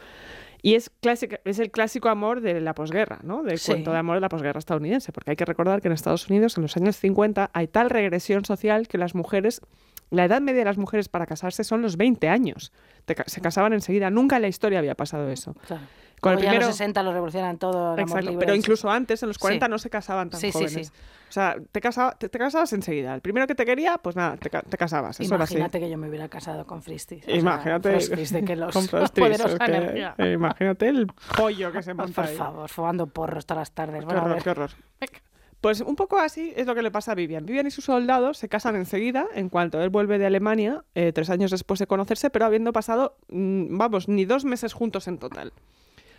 Y 0.63 0.75
es, 0.77 0.89
clásica- 1.01 1.41
es 1.45 1.59
el 1.59 1.71
clásico 1.71 2.09
amor 2.11 2.41
de 2.43 2.61
la 2.61 2.75
posguerra, 2.75 3.19
¿no? 3.23 3.43
Del 3.43 3.59
Sí. 3.59 3.73
cuento 3.73 3.93
de 3.93 3.99
amor 3.99 4.17
de 4.17 4.21
la 4.21 4.29
posguerra 4.29 4.59
estadounidense. 4.59 5.11
Porque 5.13 5.31
hay 5.31 5.37
que 5.37 5.45
recordar 5.47 5.81
que 5.81 5.89
en 5.89 5.93
Estados 5.93 6.29
Unidos, 6.29 6.57
en 6.59 6.63
los 6.63 6.77
años 6.77 6.97
50, 6.97 7.51
hay 7.55 7.67
tal 7.67 7.91
regresión 7.91 8.45
social 8.45 8.87
que 8.87 8.97
las 8.99 9.15
mujeres. 9.15 9.63
La 10.11 10.25
edad 10.25 10.41
media 10.41 10.61
de 10.61 10.65
las 10.65 10.79
mujeres 10.79 11.09
para 11.09 11.27
casarse 11.27 11.63
son 11.65 11.83
los 11.83 11.97
20 11.97 12.29
años. 12.29 12.73
Te 13.05 13.15
se 13.27 13.41
casaban 13.41 13.73
enseguida. 13.73 14.11
Nunca 14.11 14.37
en 14.37 14.43
la 14.43 14.49
historia 14.49 14.79
había 14.81 14.95
pasado 14.95 15.31
eso. 15.31 15.55
Claro. 15.67 15.83
Con 16.21 16.33
el 16.33 16.37
Luego 16.37 16.45
ya 16.45 16.51
primero- 16.51 16.67
los 16.69 16.77
60 16.77 17.03
lo 17.03 17.13
revolucionan 17.15 17.57
todo. 17.57 17.95
el 17.95 18.01
Exacto, 18.01 18.27
libre, 18.31 18.45
pero 18.45 18.55
incluso 18.55 18.91
antes, 18.91 19.23
en 19.23 19.29
los 19.29 19.39
40, 19.39 19.65
Sí. 19.67 19.71
no 19.71 19.79
se 19.79 19.89
casaban 19.89 20.29
tan 20.29 20.39
Sí, 20.39 20.53
jóvenes. 20.53 20.73
sí. 20.89 20.93
O 21.31 21.33
sea, 21.33 21.57
te, 21.73 21.81
casaba- 21.81 22.13
te, 22.19 22.29
te 22.29 22.39
casabas 22.39 22.73
enseguida. 22.75 23.15
El 23.15 23.23
primero 23.23 23.47
que 23.47 23.55
te 23.55 23.65
quería, 23.65 23.97
pues 23.97 24.17
nada, 24.17 24.37
te, 24.37 24.51
te 24.51 24.77
casabas. 24.77 25.19
Eso 25.19 25.35
era 25.35 25.45
así. 25.45 25.55
Imagínate 25.55 25.81
que 25.81 25.89
yo 25.89 25.97
me 25.97 26.09
hubiera 26.11 26.29
casado 26.29 26.67
con 26.67 26.83
Fristis. 26.83 27.23
o 27.23 27.27
sea, 27.27 27.37
Imagínate. 27.37 27.91
Fristis 27.93 28.33
de 28.33 28.45
que 28.45 28.57
los 28.57 28.73
con 28.75 28.83
es 29.03 29.11
que- 29.13 30.13
eh, 30.19 30.33
imagínate 30.33 30.89
el 30.89 31.07
pollo 31.39 31.73
que 31.73 31.83
se 31.83 31.95
Por 31.95 32.05
monta 32.07 32.23
ahí. 32.25 32.37
favor, 32.37 32.69
fumando 32.69 33.07
porros 33.07 33.47
todas 33.47 33.61
las 33.63 33.73
tardes. 33.73 34.01
Qué 34.01 34.05
Bueno, 34.05 34.23
horror, 34.25 34.43
qué 34.43 34.51
horror. 34.51 34.71
Pues 35.61 35.83
un 35.83 35.95
poco 35.95 36.19
así 36.19 36.55
es 36.57 36.67
lo 36.67 36.75
que 36.75 36.83
le 36.83 36.91
pasa 36.91 37.13
a 37.13 37.15
Vivian. 37.15 37.45
Vivian 37.45 37.67
y 37.67 37.71
su 37.71 37.83
soldado 37.83 38.33
se 38.33 38.49
casan 38.49 38.77
enseguida, 38.77 39.27
en 39.35 39.51
cuanto 39.51 39.83
él 39.83 39.91
vuelve 39.91 40.19
de 40.19 40.27
Alemania, 40.27 40.85
eh, 40.95 41.13
tres 41.13 41.29
años 41.29 41.51
después 41.51 41.79
de 41.79 41.87
conocerse, 41.87 42.31
pero 42.31 42.47
habiendo 42.47 42.73
pasado, 42.73 43.17
mm, 43.29 43.77
vamos, 43.77 44.09
ni 44.09 44.25
dos 44.25 44.45
meses 44.47 44.73
juntos 44.73 45.07
en 45.07 45.19
total. 45.19 45.53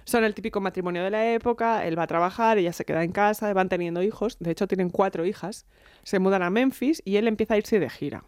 Son 0.03 0.23
el 0.23 0.35
típico 0.35 0.61
matrimonio 0.61 1.03
de 1.03 1.09
la 1.09 1.33
época, 1.33 1.85
él 1.85 1.97
va 1.97 2.03
a 2.03 2.07
trabajar, 2.07 2.57
ella 2.59 2.73
se 2.73 2.85
queda 2.85 3.03
en 3.03 3.11
casa, 3.11 3.51
van 3.53 3.69
teniendo 3.69 4.03
hijos, 4.03 4.37
de 4.39 4.51
hecho 4.51 4.67
tienen 4.67 4.89
cuatro 4.89 5.25
hijas, 5.25 5.65
se 6.03 6.19
mudan 6.19 6.43
a 6.43 6.49
Memphis 6.49 7.01
y 7.05 7.17
él 7.17 7.27
empieza 7.27 7.55
a 7.55 7.57
irse 7.57 7.79
de 7.79 7.89
gira. 7.89 8.23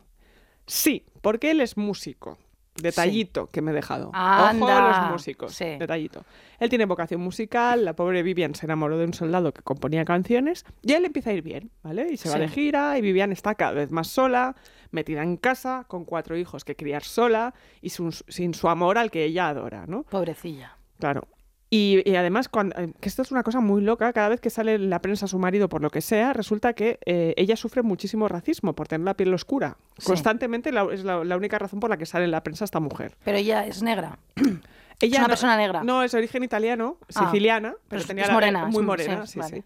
Sí, 0.65 1.05
porque 1.21 1.51
él 1.51 1.61
es 1.61 1.77
músico. 1.77 2.37
Detallito 2.75 3.47
que 3.47 3.61
me 3.61 3.71
he 3.71 3.73
dejado. 3.73 4.09
Ojo 4.09 4.67
a 4.67 4.87
los 5.03 5.11
músicos. 5.11 5.53
sí. 5.53 5.65
Detallito. 5.79 6.25
Él 6.59 6.69
tiene 6.69 6.85
vocación 6.85 7.21
musical, 7.21 7.83
la 7.85 7.93
pobre 7.93 8.23
Vivian 8.23 8.55
se 8.55 8.65
enamoró 8.65 8.97
de 8.97 9.05
un 9.05 9.13
soldado 9.13 9.53
que 9.53 9.61
componía 9.61 10.05
canciones 10.05 10.65
y 10.81 10.93
él 10.93 11.05
empieza 11.05 11.29
a 11.29 11.33
ir 11.33 11.41
bien, 11.43 11.71
¿vale? 11.83 12.07
Y 12.11 12.17
se 12.17 12.29
va 12.29 12.35
de 12.35 12.47
gira 12.47 12.97
y 12.97 13.01
Vivian 13.01 13.31
está 13.31 13.55
cada 13.55 13.73
vez 13.73 13.91
más 13.91 14.07
sola, 14.07 14.55
metida 14.91 15.21
en 15.23 15.37
casa, 15.37 15.85
con 15.87 16.05
cuatro 16.05 16.37
hijos 16.37 16.63
que 16.65 16.75
criar 16.75 17.03
sola 17.03 17.53
y 17.81 17.89
su- 17.89 18.11
sin 18.27 18.53
su 18.53 18.69
amor 18.69 18.97
al 18.97 19.11
que 19.11 19.23
ella 19.25 19.49
adora, 19.49 19.85
¿no? 19.87 20.03
Pobrecilla. 20.03 20.77
Claro. 20.99 21.27
Y, 21.75 22.03
y 22.07 22.15
además, 22.17 22.49
cuando, 22.49 22.79
eh, 22.79 22.93
que 22.99 23.09
esto 23.09 23.23
es 23.23 23.31
una 23.31 23.41
cosa 23.41 23.59
muy 23.59 23.81
loca, 23.81 24.13
cada 24.13 24.29
vez 24.29 24.39
que 24.39 24.51
sale 24.51 24.75
en 24.75 24.91
la 24.91 24.99
prensa 24.99 25.25
su 25.25 25.39
marido 25.39 25.69
por 25.69 25.81
lo 25.81 25.89
que 25.89 26.01
sea, 26.01 26.31
resulta 26.31 26.73
que 26.73 26.99
eh, 27.07 27.33
ella 27.35 27.55
sufre 27.55 27.81
muchísimo 27.81 28.27
racismo 28.27 28.73
por 28.73 28.87
tener 28.87 29.05
la 29.05 29.15
piel 29.15 29.33
oscura. 29.33 29.77
Sí. 29.97 30.05
Constantemente 30.05 30.71
la- 30.71 30.87
es 30.93 31.03
la, 31.03 31.23
la 31.23 31.35
única 31.35 31.57
razón 31.57 31.79
por 31.79 31.89
la 31.89 31.97
que 31.97 32.05
sale 32.05 32.25
en 32.25 32.31
la 32.31 32.43
prensa 32.43 32.63
esta 32.65 32.79
mujer. 32.79 33.15
Pero 33.23 33.37
ella 33.39 33.65
es 33.65 33.81
negra. 33.81 34.19
Ella 34.99 35.17
una 35.17 35.21
no- 35.23 35.27
persona 35.29 35.57
negra. 35.57 35.83
No, 35.83 36.03
es 36.03 36.11
de 36.11 36.19
origen 36.19 36.43
italiano, 36.43 36.97
Ah. 37.15 37.25
siciliana, 37.25 37.69
pero 37.71 37.83
Pero 37.89 38.01
es- 38.01 38.07
tenía 38.07 38.23
es 38.23 38.27
la 38.27 38.33
morena, 38.35 38.65
muy 38.67 38.81
es- 38.81 38.85
morena, 38.87 39.25
sí, 39.25 39.33
sí, 39.33 39.39
vale. 39.39 39.63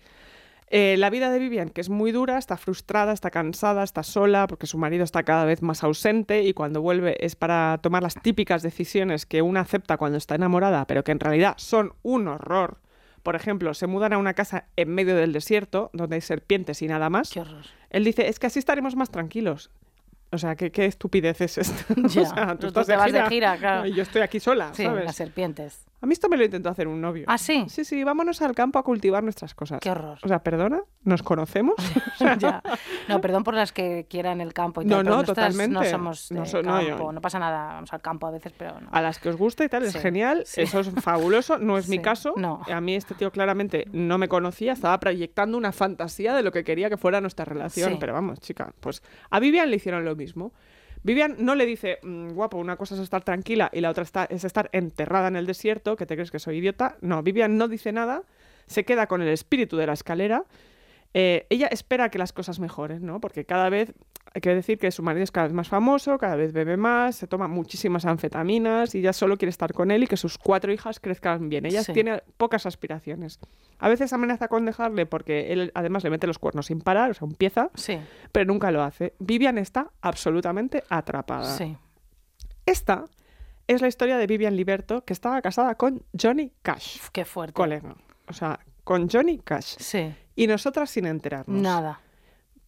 Eh, 0.69 0.95
la 0.97 1.09
vida 1.09 1.31
de 1.31 1.39
Vivian, 1.39 1.69
que 1.69 1.79
es 1.79 1.89
muy 1.89 2.11
dura, 2.11 2.37
está 2.37 2.57
frustrada, 2.57 3.13
está 3.13 3.31
cansada, 3.31 3.83
está 3.83 4.03
sola, 4.03 4.47
porque 4.47 4.67
su 4.67 4.77
marido 4.77 5.05
está 5.05 5.23
cada 5.23 5.45
vez 5.45 5.61
más 5.61 5.81
ausente 5.83 6.43
y 6.43 6.53
cuando 6.53 6.81
vuelve 6.81 7.15
es 7.25 7.35
para 7.37 7.79
tomar 7.81 8.03
las 8.03 8.15
típicas 8.15 8.63
decisiones 8.63 9.25
que 9.25 9.41
una 9.41 9.61
acepta 9.61 9.95
cuando 9.97 10.17
está 10.17 10.35
enamorada, 10.35 10.85
pero 10.85 11.03
que 11.05 11.13
en 11.13 11.21
realidad 11.21 11.53
son 11.57 11.93
un 12.03 12.27
horror. 12.27 12.79
Por 13.23 13.35
ejemplo, 13.35 13.73
se 13.73 13.87
mudan 13.87 14.11
a 14.13 14.17
una 14.17 14.33
casa 14.33 14.65
en 14.75 14.89
medio 14.89 15.15
del 15.15 15.31
desierto, 15.33 15.89
donde 15.93 16.15
hay 16.15 16.21
serpientes 16.21 16.81
y 16.81 16.87
nada 16.87 17.09
más. 17.09 17.29
Qué 17.31 17.39
horror. 17.41 17.63
Él 17.89 18.03
dice, 18.03 18.27
es 18.27 18.37
que 18.39 18.47
así 18.47 18.59
estaremos 18.59 18.95
más 18.97 19.09
tranquilos. 19.09 19.71
O 20.31 20.37
sea, 20.37 20.57
¿qué, 20.57 20.71
qué 20.71 20.85
estupidez 20.85 21.39
es 21.39 21.57
esta? 21.57 21.85
Ya, 22.09 22.21
o 22.21 22.25
sea, 22.25 22.55
tú 22.57 22.71
te 22.71 22.95
vas 22.97 23.13
de 23.13 23.25
gira, 23.27 23.57
claro. 23.57 23.85
y 23.87 23.93
yo 23.93 24.03
estoy 24.03 24.21
aquí 24.21 24.41
sola, 24.41 24.71
Sí, 24.73 24.83
¿sabes? 24.83 25.05
las 25.05 25.15
serpientes. 25.15 25.85
A 25.99 26.05
mí 26.05 26.13
esto 26.13 26.29
me 26.29 26.37
lo 26.37 26.43
intentó 26.45 26.69
hacer 26.69 26.87
un 26.87 27.01
novio. 27.01 27.25
¿Ah, 27.27 27.39
sí? 27.39 27.65
Sí, 27.69 27.83
sí, 27.83 28.03
vámonos 28.03 28.41
al 28.43 28.53
campo 28.53 28.77
a 28.77 28.83
cultivar 28.83 29.23
nuestras 29.23 29.55
cosas. 29.55 29.79
Qué 29.79 29.89
horror. 29.89 30.19
O 30.23 30.27
sea, 30.27 30.39
perdona, 30.43 30.81
¿nos 31.03 31.23
conocemos? 31.23 31.75
ya. 32.39 32.61
No, 33.07 33.19
perdón 33.19 33.43
por 33.43 33.55
las 33.55 33.71
que 33.71 34.05
quieran 34.07 34.39
el 34.39 34.53
campo 34.53 34.81
y 34.83 34.85
No, 34.85 34.97
tal, 34.97 35.05
no, 35.05 35.15
No 35.17 35.23
totalmente. 35.23 35.89
somos 35.89 36.29
de 36.29 36.35
No 36.35 36.45
so- 36.45 36.61
no, 36.61 36.73
campo, 36.73 36.87
yo- 37.05 37.11
no, 37.11 37.19
pasa 37.21 37.39
nada, 37.39 37.67
vamos 37.73 37.91
al 37.93 38.01
campo 38.01 38.27
a 38.27 38.31
veces, 38.31 38.53
pero 38.55 38.79
no. 38.79 38.89
A 38.91 39.01
las 39.01 39.17
que 39.17 39.29
os 39.29 39.37
gusta 39.37 39.63
y 39.65 39.69
tal, 39.69 39.83
es 39.83 39.95
genial, 39.95 40.43
sí. 40.45 40.61
eso 40.61 40.81
es 40.81 40.91
fabuloso, 41.01 41.57
no 41.57 41.77
es 41.79 41.89
mi 41.89 41.99
caso. 41.99 42.33
no. 42.37 42.61
A 42.71 42.79
mí 42.81 42.93
este 42.95 43.15
tío 43.15 43.31
claramente 43.31 43.87
no 43.91 44.17
me 44.19 44.27
conocía, 44.27 44.73
estaba 44.73 44.99
proyectando 44.99 45.57
una 45.57 45.71
fantasía 45.71 46.35
de 46.35 46.43
lo 46.43 46.51
que 46.51 46.63
quería 46.63 46.89
que 46.89 46.97
fuera 46.97 47.21
nuestra 47.21 47.45
relación, 47.45 47.93
Sí. 47.93 47.97
pero 47.99 48.13
vamos, 48.13 48.39
chica, 48.39 48.71
pues 48.79 49.01
a 49.31 49.39
Vivian 49.39 49.69
le 49.71 49.77
hicieron 49.77 50.05
lo 50.05 50.15
mismo. 50.15 50.51
Vivian 51.03 51.35
no 51.39 51.55
le 51.55 51.65
dice, 51.65 51.99
"Mm, 52.03 52.31
guapo, 52.31 52.57
una 52.57 52.75
cosa 52.75 52.95
es 52.95 53.01
estar 53.01 53.23
tranquila 53.23 53.69
y 53.73 53.81
la 53.81 53.89
otra 53.89 54.03
está- 54.03 54.25
es 54.25 54.43
estar 54.43 54.69
enterrada 54.73 55.27
en 55.27 55.35
el 55.35 55.45
desierto, 55.45 55.95
que 55.95 56.05
te 56.05 56.15
crees 56.15 56.31
que 56.31 56.39
soy 56.39 56.57
idiota. 56.57 56.97
No, 57.01 57.23
Vivian 57.23 57.57
no 57.57 57.67
dice 57.67 57.91
nada, 57.91 58.23
se 58.65 58.83
queda 58.83 59.07
con 59.07 59.21
el 59.21 59.29
espíritu 59.29 59.77
de 59.77 59.87
la 59.87 59.93
escalera. 59.93 60.43
Eh, 61.13 61.47
ella 61.49 61.67
espera 61.67 62.09
que 62.09 62.17
las 62.17 62.33
cosas 62.33 62.59
mejoren, 62.59 63.05
¿no? 63.05 63.19
Porque 63.21 63.45
cada 63.45 63.69
vez 63.69 63.93
Hay 64.33 64.41
que 64.41 64.53
decir 64.53 64.77
que 64.77 64.91
su 64.91 65.01
marido 65.03 65.23
es 65.23 65.31
cada 65.31 65.47
vez 65.47 65.53
más 65.53 65.67
famoso, 65.67 66.17
cada 66.17 66.35
vez 66.35 66.53
bebe 66.53 66.77
más, 66.77 67.15
se 67.15 67.27
toma 67.27 67.47
muchísimas 67.47 68.05
anfetaminas 68.05 68.93
y 68.95 69.01
ya 69.01 69.13
solo 69.13 69.37
quiere 69.37 69.49
estar 69.49 69.73
con 69.73 69.89
él 69.91 70.03
y 70.03 70.07
que 70.07 70.17
sus 70.17 70.37
cuatro 70.37 70.71
hijas 70.71 70.99
crezcan 70.99 71.49
bien. 71.49 71.65
Ella 71.65 71.83
Sí. 71.83 71.93
tiene 71.93 72.21
pocas 72.37 72.65
aspiraciones. 72.65 73.39
A 73.79 73.89
veces 73.89 74.13
amenaza 74.13 74.47
con 74.47 74.65
dejarle 74.65 75.05
porque 75.05 75.51
él 75.53 75.71
además 75.75 76.03
le 76.03 76.09
mete 76.09 76.27
los 76.27 76.39
cuernos 76.39 76.67
sin 76.67 76.81
parar, 76.81 77.11
o 77.11 77.13
sea, 77.13 77.27
empieza, 77.27 77.69
Sí, 77.75 77.99
pero 78.31 78.45
nunca 78.45 78.69
lo 78.71 78.83
hace. 78.83 79.13
Vivian 79.19 79.57
está 79.57 79.91
absolutamente 80.01 80.83
atrapada. 80.89 81.57
sí. 81.57 81.75
Esta 82.65 83.05
es 83.67 83.81
la 83.81 83.87
historia 83.87 84.17
de 84.17 84.27
Vivian 84.27 84.55
Liberto, 84.55 85.03
que 85.05 85.13
estaba 85.13 85.41
casada 85.41 85.75
con 85.75 86.03
Johnny 86.19 86.51
Cash, 86.61 86.99
Qué 87.11 87.25
fuerte. 87.25 87.53
colega. 87.53 87.95
O 88.27 88.33
sea, 88.33 88.59
con 88.83 89.09
Johnny 89.09 89.39
Cash. 89.39 89.75
Sí, 89.79 90.13
Y 90.35 90.47
nosotras 90.47 90.89
sin 90.89 91.05
enterarnos. 91.05 91.61
nada. 91.61 91.99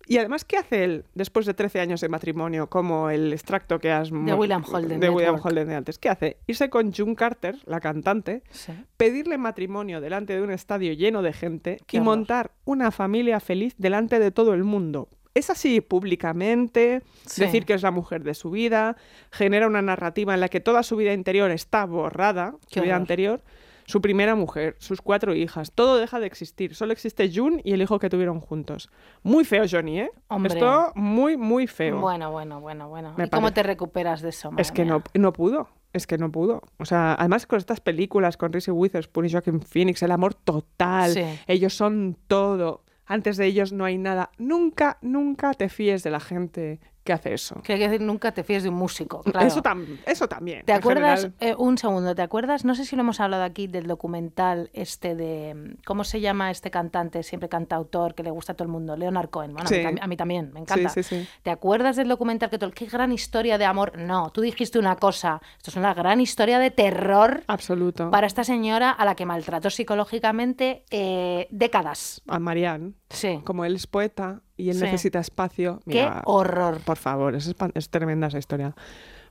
Y 0.09 0.17
además, 0.17 0.43
¿qué 0.43 0.57
hace 0.57 0.83
él 0.83 1.05
después 1.13 1.45
de 1.45 1.53
13 1.53 1.79
años 1.81 2.01
de 2.01 2.09
matrimonio, 2.09 2.67
como 2.67 3.11
el 3.11 3.31
extracto 3.31 3.79
que 3.79 3.91
has... 3.91 4.11
mo- 4.11 4.35
William 4.35 4.63
Holden 4.69 4.99
De 4.99 5.07
William. 5.09 5.39
Holden 5.41 5.67
de 5.67 5.75
antes. 5.75 5.99
¿Qué 5.99 6.09
hace? 6.09 6.37
Irse 6.47 6.69
con 6.71 6.91
June 6.91 7.15
Carter, 7.15 7.57
la 7.65 7.79
cantante, 7.79 8.41
Sí. 8.49 8.73
pedirle 8.97 9.37
matrimonio 9.37 10.01
delante 10.01 10.33
de 10.35 10.41
un 10.41 10.49
estadio 10.51 10.93
lleno 10.93 11.21
de 11.21 11.31
gente 11.31 11.77
Qué 11.85 11.97
y 11.97 11.99
horror. 11.99 12.05
montar 12.17 12.51
una 12.65 12.89
familia 12.89 13.39
feliz 13.39 13.75
delante 13.77 14.17
de 14.19 14.31
todo 14.31 14.55
el 14.55 14.63
mundo. 14.63 15.09
Es 15.35 15.51
así 15.51 15.79
públicamente, 15.79 17.03
Sí. 17.27 17.41
decir 17.41 17.65
que 17.65 17.73
es 17.75 17.83
la 17.83 17.91
mujer 17.91 18.23
de 18.23 18.33
su 18.33 18.49
vida, 18.49 18.97
genera 19.31 19.67
una 19.67 19.81
narrativa 19.83 20.33
en 20.33 20.39
la 20.39 20.49
que 20.49 20.59
toda 20.59 20.81
su 20.83 20.95
vida 20.95 21.13
interior 21.13 21.51
está 21.51 21.85
borrada, 21.85 22.55
Qué 22.67 22.79
su 22.79 22.81
vida 22.81 22.93
horror. 22.93 23.01
anterior, 23.01 23.41
su 23.89 24.01
primera 24.01 24.35
mujer, 24.35 24.75
sus 24.77 25.01
cuatro 25.01 25.33
hijas, 25.33 25.71
todo 25.71 25.97
deja 25.97 26.19
de 26.19 26.27
existir. 26.27 26.75
Solo 26.75 26.93
existe 26.93 27.31
June 27.33 27.59
y 27.63 27.73
el 27.73 27.81
hijo 27.81 27.97
que 27.97 28.07
tuvieron 28.07 28.39
juntos. 28.39 28.87
Muy 29.23 29.45
feo, 29.45 29.63
Johnny, 29.67 30.01
¿eh? 30.01 30.11
Hombre. 30.27 30.53
Esto 30.53 30.91
muy, 30.93 31.37
muy 31.37 31.65
feo. 31.65 31.99
Bueno, 31.99 32.31
bueno, 32.31 32.61
bueno, 32.61 32.87
bueno. 32.87 33.15
Me 33.17 33.25
¿Y 33.25 33.29
cómo 33.31 33.51
te 33.51 33.63
recuperas 33.63 34.21
de 34.21 34.29
eso? 34.29 34.49
Es 34.57 34.69
madre 34.69 34.73
que 34.75 34.85
no, 34.85 35.03
no 35.15 35.33
pudo. 35.33 35.69
Es 35.91 36.05
que 36.05 36.19
no 36.19 36.31
pudo. 36.31 36.61
O 36.77 36.85
sea, 36.85 37.15
además 37.15 37.47
con 37.47 37.57
estas 37.57 37.79
películas, 37.79 38.37
con 38.37 38.53
Reese 38.53 38.71
Witherspoon 38.71 39.25
y 39.25 39.31
Joaquin 39.31 39.59
Phoenix, 39.59 40.03
el 40.03 40.11
amor 40.11 40.35
total. 40.35 41.11
Sí. 41.11 41.23
Ellos 41.47 41.73
son 41.73 42.15
todo. 42.27 42.83
Antes 43.07 43.37
de 43.37 43.47
ellos 43.47 43.73
no 43.73 43.85
hay 43.85 43.97
nada. 43.97 44.29
Nunca, 44.37 44.99
nunca 45.01 45.55
te 45.55 45.67
fíes 45.67 46.03
de 46.03 46.11
la 46.11 46.19
gente 46.19 46.79
que 47.03 47.13
hace 47.13 47.33
eso. 47.33 47.55
Que 47.63 47.77
decir, 47.77 48.01
nunca 48.01 48.31
te 48.33 48.43
fíes 48.43 48.63
de 48.63 48.69
un 48.69 48.75
músico. 48.75 49.21
Claro. 49.23 49.47
Eso, 49.47 49.61
tam- 49.63 49.99
eso 50.05 50.27
también. 50.27 50.63
¿Te 50.65 50.73
acuerdas? 50.73 51.29
eh, 51.39 51.55
un 51.57 51.77
segundo, 51.77 52.13
¿te 52.13 52.21
acuerdas? 52.21 52.65
No 52.65 52.75
sé 52.75 52.85
si 52.85 52.95
lo 52.95 53.01
hemos 53.01 53.19
hablado 53.19 53.43
aquí 53.43 53.67
del 53.67 53.87
documental 53.87 54.69
este 54.73 55.15
de. 55.15 55.75
¿Cómo 55.85 56.03
se 56.03 56.19
llama 56.21 56.51
este 56.51 56.69
cantante, 56.71 57.23
siempre 57.23 57.49
cantautor, 57.49 58.13
que 58.15 58.23
le 58.23 58.31
gusta 58.31 58.53
a 58.53 58.55
todo 58.55 58.65
el 58.65 58.71
mundo? 58.71 58.95
Leonard 58.97 59.29
Cohen. 59.29 59.53
Bueno, 59.53 59.69
a, 59.69 60.07
mí, 60.07 60.13
a 60.13 60.17
también, 60.17 60.51
me 60.53 60.59
encanta. 60.59 60.89
Sí, 60.89 61.03
sí, 61.03 61.21
sí. 61.23 61.27
¿Te 61.43 61.49
acuerdas 61.51 61.95
del 61.95 62.07
documental 62.09 62.49
que 62.49 62.57
todo. 62.57 62.71
Qué 62.71 62.85
gran 62.85 63.11
historia 63.11 63.57
de 63.57 63.65
amor? 63.65 63.97
No, 63.97 64.29
tú 64.31 64.41
dijiste 64.41 64.77
una 64.77 64.95
cosa. 64.97 65.41
Esto 65.57 65.71
es 65.71 65.77
una 65.77 65.93
gran 65.93 66.21
historia 66.21 66.59
de 66.59 66.69
terror 66.71 67.43
Absoluto. 67.47 68.11
para 68.11 68.27
esta 68.27 68.43
señora 68.43 68.91
a 68.91 69.05
la 69.05 69.15
que 69.15 69.25
maltrató 69.25 69.69
psicológicamente 69.69 70.83
eh, 70.91 71.47
décadas. 71.51 72.21
A 72.27 72.39
Marianne, 72.39 72.93
Sí. 73.09 73.41
como 73.45 73.65
él 73.65 73.75
es 73.75 73.87
poeta 73.87 74.41
y 74.59 74.69
él 74.69 74.75
Sí. 74.77 74.83
necesita 74.83 75.19
espacio. 75.19 75.79
Qué 75.89 76.09
horror. 76.25 76.79
Por 76.85 76.97
favor, 76.97 77.35
es, 77.35 77.55
tremenda 77.89 78.27
esa 78.27 78.37
historia. 78.39 78.75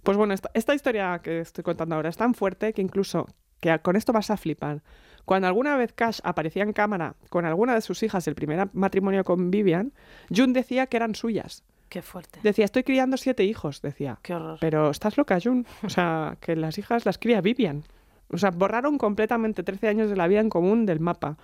Pues 0.03 0.17
bueno, 0.17 0.33
esta, 0.35 0.51
esta 0.55 0.75
historia 0.75 1.21
que 1.23 1.41
estoy 1.41 1.65
contando 1.65 1.95
ahora 1.97 2.09
es 2.09 2.17
tan 2.17 2.35
fuerte 2.35 2.73
que 2.73 2.83
incluso, 2.83 3.27
que 3.61 3.79
con 3.81 3.97
esto 3.97 4.13
vas 4.13 4.31
a 4.31 4.37
flipar. 4.37 4.83
Cuando 5.25 5.47
alguna 5.47 5.77
vez 5.77 5.93
Cash 5.93 6.21
aparecía 6.25 6.63
en 6.63 6.73
cámara 6.73 7.15
con 7.29 7.45
alguna 7.45 7.75
de 7.75 7.83
sus 7.83 8.03
hijas 8.03 8.25
del 8.25 8.35
primer 8.35 8.71
matrimonio 8.73 9.25
con 9.25 9.51
Vivian, 9.51 9.93
June 10.35 10.55
decía 10.55 10.87
que 10.87 10.97
eran 10.97 11.15
suyas. 11.15 11.65
Qué 11.91 12.01
fuerte. 12.03 12.41
Decía, 12.43 12.65
estoy 12.65 12.83
criando 12.85 13.17
siete 13.17 13.45
hijos, 13.45 13.83
decía. 13.83 14.19
Qué 14.23 14.35
horror. 14.35 14.59
Pero 14.61 14.91
estás 14.91 15.17
loca, 15.17 15.39
June. 15.43 15.65
O 15.83 15.89
sea, 15.91 16.37
que 16.41 16.55
las 16.57 16.79
hijas 16.79 17.05
las 17.07 17.19
cría 17.19 17.41
Vivian. 17.41 17.85
O 18.31 18.37
sea, 18.39 18.51
borraron 18.51 18.99
completamente 18.99 19.63
13 19.63 19.89
años 19.89 20.11
de 20.11 20.17
la 20.17 20.29
vida 20.29 20.41
en 20.41 20.51
común 20.51 20.85
del 20.87 21.01
mapa. 21.01 21.37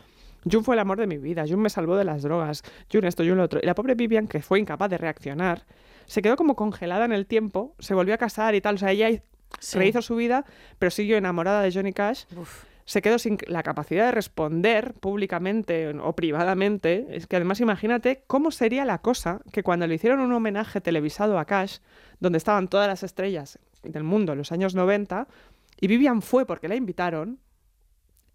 June 0.50 0.64
fue 0.64 0.74
el 0.74 0.78
amor 0.80 0.98
de 0.98 1.06
mi 1.06 1.18
vida. 1.18 1.44
June 1.46 1.62
me 1.62 1.70
salvó 1.70 1.96
de 1.96 2.04
las 2.04 2.22
drogas. 2.22 2.62
June 2.92 3.08
esto, 3.08 3.22
June 3.22 3.36
lo 3.36 3.44
otro. 3.44 3.60
Y 3.62 3.66
la 3.66 3.74
pobre 3.74 3.94
Vivian, 3.94 4.26
que 4.28 4.40
fue 4.42 4.58
incapaz 4.60 4.90
de 4.90 4.98
reaccionar, 4.98 5.64
se 6.06 6.20
quedó 6.22 6.36
como 6.36 6.54
congelada 6.56 7.04
en 7.06 7.12
el 7.12 7.26
tiempo, 7.26 7.74
se 7.78 7.94
volvió 7.94 8.14
a 8.14 8.18
casar 8.18 8.54
y 8.54 8.60
tal. 8.60 8.74
O 8.74 8.78
sea, 8.78 8.90
ella 8.90 9.10
Sí. 9.60 9.78
rehizo 9.78 10.02
su 10.02 10.16
vida, 10.16 10.44
pero 10.78 10.90
siguió 10.90 11.16
enamorada 11.16 11.62
de 11.62 11.72
Johnny 11.72 11.92
Cash. 11.92 12.24
Uf. 12.36 12.64
Se 12.86 13.00
quedó 13.00 13.18
sin 13.18 13.38
la 13.46 13.62
capacidad 13.62 14.06
de 14.06 14.10
responder 14.12 14.92
públicamente 14.94 15.88
o 15.98 16.12
privadamente. 16.14 17.06
Es 17.10 17.26
que 17.26 17.36
además 17.36 17.60
imagínate 17.60 18.24
cómo 18.26 18.50
sería 18.50 18.84
la 18.84 18.98
cosa 18.98 19.40
que 19.52 19.62
cuando 19.62 19.86
le 19.86 19.94
hicieron 19.94 20.20
un 20.20 20.32
homenaje 20.32 20.80
televisado 20.80 21.38
a 21.38 21.44
Cash, 21.46 21.78
donde 22.20 22.36
estaban 22.38 22.68
todas 22.68 22.88
las 22.88 23.02
estrellas 23.02 23.58
del 23.82 24.02
mundo 24.02 24.32
en 24.32 24.38
los 24.38 24.52
años 24.52 24.74
90, 24.74 25.28
y 25.80 25.86
Vivian 25.86 26.20
fue 26.20 26.44
porque 26.46 26.68
la 26.68 26.74
invitaron, 26.74 27.38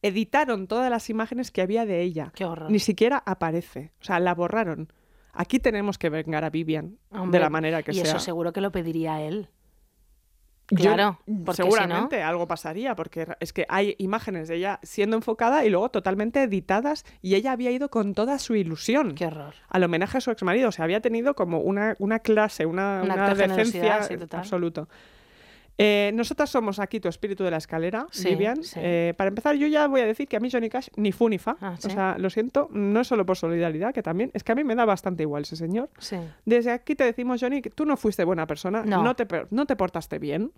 editaron 0.01 0.67
todas 0.67 0.89
las 0.89 1.09
imágenes 1.09 1.51
que 1.51 1.61
había 1.61 1.85
de 1.85 2.01
ella. 2.01 2.31
Qué 2.35 2.45
horror. 2.45 2.71
Ni 2.71 2.79
siquiera 2.79 3.21
aparece. 3.25 3.91
O 4.01 4.03
sea, 4.03 4.19
la 4.19 4.33
borraron. 4.35 4.91
Aquí 5.33 5.59
tenemos 5.59 5.97
que 5.97 6.09
vengar 6.09 6.43
a 6.43 6.49
Vivian 6.49 6.97
Hombre, 7.11 7.37
de 7.39 7.43
la 7.43 7.49
manera 7.49 7.83
que 7.83 7.91
y 7.91 7.95
sea. 7.95 8.03
eso 8.03 8.19
seguro 8.19 8.51
que 8.51 8.61
lo 8.61 8.71
pediría 8.71 9.21
él. 9.21 9.49
Yo- 10.71 10.93
Claro, 10.93 11.19
porque 11.25 11.63
si 11.63 11.67
no- 11.67 11.71
seguramente 11.71 12.21
algo 12.21 12.47
pasaría, 12.47 12.95
porque 12.95 13.27
es 13.39 13.53
que 13.53 13.65
hay 13.69 13.95
imágenes 13.97 14.47
de 14.47 14.57
ella 14.57 14.79
siendo 14.83 15.15
enfocada 15.17 15.65
y 15.65 15.69
luego 15.71 15.89
totalmente 15.89 16.43
editadas 16.43 17.05
y 17.23 17.33
ella 17.33 17.53
había 17.53 17.71
ido 17.71 17.89
con 17.89 18.13
toda 18.13 18.37
su 18.37 18.53
ilusión 18.53 19.15
Qué 19.15 19.25
horror. 19.25 19.55
al 19.67 19.83
homenaje 19.83 20.19
a 20.19 20.21
su 20.21 20.29
exmarido. 20.29 20.69
O 20.69 20.71
sea, 20.71 20.85
había 20.85 21.01
tenido 21.01 21.33
como 21.35 21.59
una, 21.61 21.95
una 21.97 22.19
clase, 22.19 22.67
una, 22.67 22.99
Un 23.03 23.11
una 23.11 23.33
de 23.33 23.47
decencia 23.47 24.03
sí, 24.03 24.15
total. 24.17 24.41
Eh, 25.81 26.11
nosotras 26.13 26.49
somos 26.49 26.77
aquí 26.79 26.99
tu 26.99 27.07
espíritu 27.07 27.45
de 27.45 27.51
la 27.51 27.57
escalera, 27.57 28.05
Sí, 28.11 28.27
Vivian. 28.31 28.61
sí. 28.65 28.77
Eh, 28.83 29.13
para 29.15 29.29
empezar, 29.29 29.55
yo 29.55 29.65
ya 29.67 29.87
voy 29.87 30.01
a 30.01 30.05
decir 30.05 30.27
que 30.27 30.35
a 30.35 30.41
mí 30.41 30.49
Johnny 30.51 30.67
Cash 30.69 30.89
ni 30.97 31.13
fu 31.13 31.29
ni 31.29 31.37
fa. 31.37 31.55
Ah, 31.61 31.75
¿sí? 31.79 31.87
O 31.87 31.89
sea, 31.91 32.17
lo 32.19 32.29
siento, 32.29 32.67
no 32.73 32.99
es 32.99 33.07
solo 33.07 33.25
por 33.25 33.37
solidaridad, 33.37 33.93
que 33.93 34.03
también, 34.03 34.29
es 34.33 34.43
que 34.43 34.51
a 34.51 34.55
mí 34.55 34.65
me 34.65 34.75
da 34.75 34.83
bastante 34.83 35.23
igual 35.23 35.43
ese 35.43 35.55
señor. 35.55 35.89
Desde 36.45 36.71
aquí 36.71 36.95
te 36.95 37.05
decimos, 37.05 37.39
Johnny, 37.39 37.61
que 37.61 37.69
tú 37.69 37.85
no 37.85 37.95
fuiste 37.95 38.25
buena 38.25 38.45
persona, 38.45 38.83
No. 38.83 39.15
te, 39.15 39.25
no 39.51 39.65
te 39.65 39.75
portaste 39.77 40.19
bien. 40.19 40.51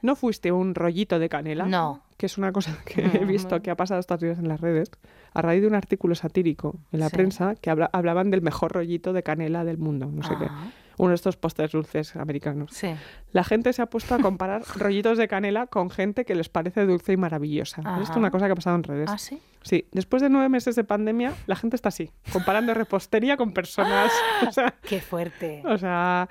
¿No 0.00 0.16
fuiste 0.16 0.50
un 0.50 0.74
rollito 0.74 1.18
de 1.18 1.28
canela? 1.28 1.66
No. 1.66 2.02
Que 2.16 2.24
es 2.26 2.38
una 2.38 2.50
cosa 2.50 2.74
que 2.86 3.02
he 3.02 3.24
visto 3.26 3.60
que 3.60 3.70
ha 3.70 3.76
pasado 3.76 4.00
estos 4.00 4.18
días 4.20 4.38
en 4.38 4.48
las 4.48 4.60
redes, 4.62 4.90
a 5.34 5.42
raíz 5.42 5.60
de 5.60 5.66
un 5.68 5.74
artículo 5.74 6.14
satírico 6.14 6.76
en 6.90 7.00
la 7.00 7.10
Sí. 7.10 7.16
prensa 7.16 7.54
que 7.56 7.68
habla- 7.68 7.90
hablaban 7.92 8.30
del 8.30 8.40
mejor 8.40 8.72
rollito 8.72 9.12
de 9.12 9.22
canela 9.22 9.62
del 9.64 9.76
mundo, 9.76 10.06
no 10.10 10.22
sé 10.22 10.34
qué. 10.38 10.46
Ah. 10.94 10.96
Uno 10.98 11.10
de 11.10 11.14
estos 11.16 11.36
postres 11.36 11.72
dulces 11.72 12.16
americanos. 12.16 12.70
Sí. 12.72 12.94
La 13.32 13.44
gente 13.44 13.72
se 13.72 13.82
ha 13.82 13.86
puesto 13.86 14.14
a 14.14 14.18
comparar 14.18 14.62
rollitos 14.76 15.18
de 15.18 15.28
canela 15.28 15.66
con 15.66 15.90
gente 15.90 16.24
que 16.24 16.34
les 16.34 16.48
parece 16.48 16.86
dulce 16.86 17.12
y 17.12 17.16
maravillosa. 17.16 17.82
Ajá. 17.84 18.00
Esto 18.00 18.12
es 18.12 18.18
una 18.18 18.30
cosa 18.30 18.46
que 18.46 18.52
ha 18.52 18.56
pasado 18.56 18.76
en 18.76 18.82
redes. 18.84 19.10
¿Ah, 19.10 19.18
sí? 19.18 19.40
Sí, 19.62 19.86
después 19.92 20.22
de 20.22 20.28
nueve 20.28 20.48
meses 20.48 20.76
de 20.76 20.84
pandemia, 20.84 21.32
la 21.46 21.56
gente 21.56 21.76
está 21.76 21.88
así, 21.88 22.10
comparando 22.32 22.74
repostería 22.74 23.36
con 23.36 23.52
personas. 23.52 24.12
O 24.48 24.52
sea, 24.52 24.74
Qué 24.82 25.00
fuerte. 25.00 25.62
o 25.64 25.78
sea, 25.78 26.28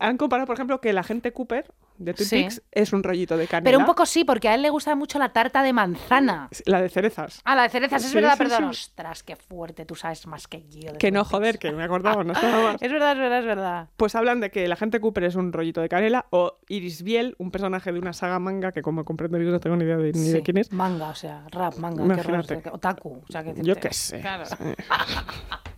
han 0.00 0.16
comparado, 0.16 0.46
por 0.46 0.54
ejemplo, 0.54 0.80
que 0.80 0.92
la 0.92 1.02
gente 1.02 1.32
Cooper 1.32 1.66
de 1.98 2.14
Twin 2.14 2.28
Sí. 2.28 2.36
Peaks 2.40 2.62
es 2.72 2.92
un 2.92 3.02
rollito 3.02 3.36
de 3.36 3.46
canela. 3.46 3.64
Pero 3.64 3.78
un 3.78 3.86
poco 3.86 4.06
sí, 4.06 4.24
porque 4.24 4.48
a 4.48 4.54
él 4.54 4.62
le 4.62 4.70
gusta 4.70 4.94
mucho 4.94 5.18
la 5.18 5.30
tarta 5.30 5.62
de 5.62 5.72
manzana. 5.72 6.48
La 6.64 6.80
de 6.80 6.88
cerezas. 6.88 7.40
Ah, 7.44 7.54
la 7.54 7.62
de 7.64 7.68
cerezas, 7.70 8.04
es 8.04 8.10
Sí, 8.10 8.14
verdad, 8.16 8.32
sí, 8.32 8.38
perdón. 8.38 8.64
Ostras, 8.64 9.22
qué 9.22 9.36
fuerte, 9.36 9.84
tú 9.86 9.94
sabes 9.94 10.26
más 10.26 10.46
que 10.48 10.62
yo. 10.68 10.92
de 10.92 10.98
Que 10.98 11.10
no, 11.10 11.24
joder, 11.24 11.58
que 11.58 11.72
me 11.72 11.82
acordaba, 11.84 12.24
no 12.24 12.32
estaba 12.34 12.72
más. 12.72 12.82
Es 12.82 12.92
verdad, 12.92 13.12
es 13.12 13.18
verdad, 13.18 13.38
es 13.40 13.46
verdad. 13.46 13.88
Pues 13.96 14.14
hablan 14.14 14.40
de 14.40 14.50
que 14.50 14.66
la 14.68 14.76
gente 14.76 15.00
Cooper 15.00 15.24
es 15.24 15.34
un 15.34 15.52
rollito 15.52 15.80
de 15.80 15.88
canela 15.88 16.26
o 16.30 16.58
Iris 16.68 17.02
Biel, 17.02 17.34
un 17.38 17.50
personaje 17.50 17.92
de 17.92 17.98
una 17.98 18.12
saga 18.12 18.38
manga 18.38 18.72
que 18.72 18.82
como 18.82 19.04
comprenderéis 19.04 19.50
no 19.50 19.60
tengo 19.60 19.76
ni 19.76 19.84
idea 19.84 19.96
de, 19.96 20.12
ni 20.12 20.28
de 20.30 20.42
quién 20.42 20.58
es. 20.58 20.72
Manga, 20.72 21.08
o 21.10 21.14
sea, 21.14 21.44
rap, 21.50 21.76
manga, 21.76 22.04
Imagínate. 22.04 22.60
qué 22.62 22.68
otaku. 22.70 23.22
O 23.28 23.32
sea, 23.32 23.42
que 23.42 23.54
Yo 23.62 23.76
qué 23.76 23.92
sé. 23.92 24.20
Claro. 24.20 24.44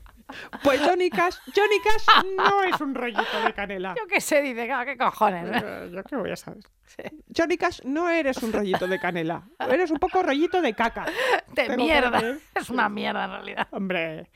Pues 0.62 0.80
Johnny 0.80 1.10
Cash, 1.10 1.36
Johnny 1.54 1.80
Cash 1.82 2.24
no 2.36 2.62
es 2.62 2.80
un 2.80 2.94
rollito 2.94 3.40
de 3.44 3.54
canela. 3.54 3.94
Yo 3.96 4.06
qué 4.06 4.20
sé, 4.20 4.42
dice, 4.42 4.70
ah, 4.72 4.84
qué 4.84 4.96
cojones. 4.96 5.44
Eh, 5.62 5.90
Yo 5.92 6.02
qué 6.04 6.16
voy 6.16 6.30
a 6.30 6.36
saber. 6.36 6.62
Johnny 7.36 7.56
Cash 7.56 7.80
no 7.84 8.08
eres 8.08 8.42
un 8.42 8.52
rollito 8.52 8.86
de 8.86 8.98
canela, 8.98 9.42
eres 9.70 9.90
un 9.90 9.98
poco 9.98 10.22
rollito 10.22 10.60
de 10.62 10.74
caca. 10.74 11.06
De 11.54 11.76
mierda. 11.76 12.38
Es 12.54 12.70
una 12.70 12.88
mierda 12.88 13.24
en 13.24 13.30
realidad. 13.30 13.68
Hombre. 13.70 14.26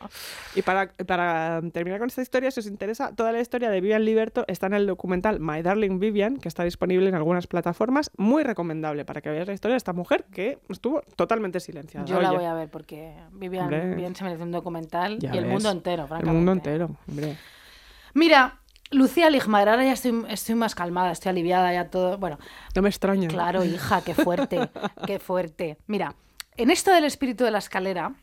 Y 0.54 0.62
para, 0.62 0.92
para 1.06 1.60
terminar 1.72 1.98
con 1.98 2.08
esta 2.08 2.22
historia, 2.22 2.50
si 2.50 2.60
os 2.60 2.66
interesa, 2.66 3.14
toda 3.14 3.32
la 3.32 3.40
historia 3.40 3.70
de 3.70 3.80
Vivian 3.80 4.04
Liberto 4.04 4.44
está 4.48 4.66
en 4.66 4.74
el 4.74 4.86
documental 4.86 5.40
My 5.40 5.62
Darling 5.62 5.98
Vivian, 5.98 6.38
que 6.38 6.48
está 6.48 6.64
disponible 6.64 7.08
en 7.08 7.14
algunas 7.14 7.46
plataformas. 7.46 8.10
Muy 8.16 8.42
recomendable 8.42 9.04
para 9.04 9.20
que 9.20 9.30
veáis 9.30 9.46
la 9.46 9.54
historia 9.54 9.74
de 9.74 9.78
esta 9.78 9.92
mujer 9.92 10.24
que 10.32 10.58
estuvo 10.68 11.02
totalmente 11.16 11.60
silenciada. 11.60 12.06
Yo 12.06 12.20
la 12.20 12.32
voy 12.32 12.44
a 12.44 12.54
ver 12.54 12.68
porque 12.68 13.14
Vivian 13.32 13.96
bien 13.96 14.14
se 14.14 14.24
merece 14.24 14.42
un 14.42 14.52
documental 14.52 15.18
ya 15.18 15.34
y 15.34 15.38
el 15.38 15.46
mundo 15.46 15.70
entero, 15.70 16.02
El 16.02 16.08
francamente. 16.08 16.36
mundo 16.36 16.52
entero, 16.52 16.96
hombre. 17.08 17.36
Mira, 18.14 18.58
Lucía 18.92 19.30
Ligmaer, 19.30 19.68
ahora 19.68 19.84
ya 19.84 19.92
estoy, 19.92 20.24
estoy 20.28 20.54
más 20.54 20.74
calmada, 20.74 21.12
estoy 21.12 21.30
aliviada, 21.30 21.72
ya 21.72 21.88
todo. 21.90 22.18
Bueno, 22.18 22.38
No 22.74 22.82
me 22.82 22.88
extraña. 22.88 23.28
claro, 23.28 23.64
hija, 23.64 24.02
qué 24.02 24.14
fuerte, 24.14 24.68
qué 25.06 25.18
fuerte. 25.18 25.78
Mira, 25.86 26.14
en 26.56 26.70
esto 26.70 26.92
del 26.92 27.04
espíritu 27.04 27.44
de 27.44 27.50
la 27.50 27.58
escalera, 27.58 28.14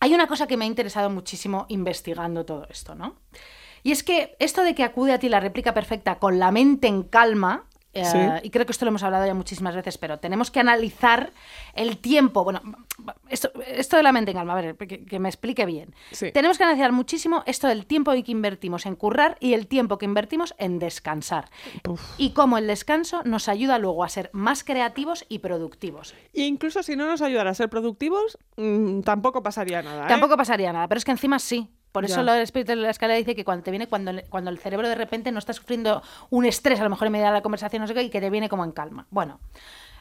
hay 0.00 0.14
una 0.14 0.26
cosa 0.26 0.46
que 0.46 0.56
me 0.56 0.64
ha 0.64 0.68
interesado 0.68 1.10
muchísimo 1.10 1.66
investigando 1.68 2.44
todo 2.44 2.66
esto, 2.70 2.94
¿no? 2.94 3.16
Y 3.82 3.92
es 3.92 4.02
que 4.02 4.36
esto 4.40 4.62
de 4.62 4.74
que 4.74 4.82
acude 4.82 5.12
a 5.12 5.18
ti 5.18 5.28
la 5.28 5.40
réplica 5.40 5.72
perfecta 5.72 6.18
con 6.18 6.38
la 6.38 6.50
mente 6.50 6.88
en 6.88 7.02
calma, 7.04 7.66
eh, 8.00 8.04
Sí. 8.04 8.18
y 8.46 8.50
creo 8.50 8.66
que 8.66 8.72
esto 8.72 8.84
lo 8.84 8.90
hemos 8.90 9.02
hablado 9.02 9.26
ya 9.26 9.34
muchísimas 9.34 9.74
veces, 9.74 9.98
pero 9.98 10.18
tenemos 10.18 10.50
que 10.50 10.60
analizar 10.60 11.32
el 11.74 11.98
tiempo. 11.98 12.44
Bueno, 12.44 12.60
esto, 13.28 13.50
esto 13.66 13.96
de 13.96 14.02
la 14.02 14.12
mente 14.12 14.30
en 14.32 14.36
calma, 14.36 14.52
a 14.52 14.60
ver, 14.60 14.76
que, 14.76 15.04
que 15.04 15.18
me 15.18 15.28
explique 15.28 15.66
bien. 15.66 15.94
Sí. 16.12 16.30
Tenemos 16.32 16.58
que 16.58 16.64
analizar 16.64 16.92
muchísimo 16.92 17.42
esto 17.46 17.66
del 17.68 17.86
tiempo 17.86 18.12
que 18.12 18.32
invertimos 18.32 18.86
en 18.86 18.96
currar 18.96 19.36
y 19.40 19.54
el 19.54 19.66
tiempo 19.66 19.98
que 19.98 20.04
invertimos 20.04 20.54
en 20.58 20.78
descansar. 20.78 21.48
Uf. 21.88 22.00
Y 22.18 22.30
cómo 22.30 22.58
el 22.58 22.66
descanso 22.66 23.22
nos 23.24 23.48
ayuda 23.48 23.78
luego 23.78 24.04
a 24.04 24.08
ser 24.08 24.30
más 24.32 24.64
creativos 24.64 25.24
y 25.28 25.38
productivos. 25.40 26.14
E 26.32 26.42
incluso 26.42 26.82
si 26.82 26.96
no 26.96 27.06
nos 27.06 27.22
ayudara 27.22 27.50
a 27.50 27.54
ser 27.54 27.68
productivos, 27.68 28.38
mm, 28.56 29.00
tampoco 29.00 29.42
pasaría 29.42 29.82
nada. 29.82 30.04
¿eh? 30.04 30.08
Tampoco 30.08 30.36
pasaría 30.36 30.72
nada, 30.72 30.88
pero 30.88 30.98
es 30.98 31.04
que 31.04 31.12
encima 31.12 31.38
sí. 31.38 31.68
Por 31.96 32.04
eso 32.04 32.22
del 32.32 32.42
espíritu 32.42 32.70
de 32.72 32.76
la 32.76 32.90
escalera 32.90 33.16
dice 33.18 33.34
que 33.34 33.44
cuando 33.44 33.64
te 33.64 33.70
viene, 33.70 33.86
cuando, 33.86 34.10
el- 34.10 34.24
cuando 34.28 34.50
el 34.50 34.58
cerebro 34.58 34.88
de 34.88 34.94
repente 34.94 35.32
no 35.32 35.38
está 35.38 35.52
sufriendo 35.52 36.02
un 36.30 36.44
estrés, 36.44 36.80
a 36.80 36.84
lo 36.84 36.90
mejor 36.90 37.06
en 37.06 37.12
medio 37.12 37.26
de 37.26 37.32
la 37.32 37.42
conversación, 37.42 37.80
no 37.82 37.86
sé 37.88 37.94
qué, 37.94 38.02
y 38.02 38.10
que 38.10 38.20
te 38.20 38.30
viene 38.30 38.48
como 38.48 38.64
en 38.64 38.72
calma. 38.72 39.06
Bueno, 39.10 39.40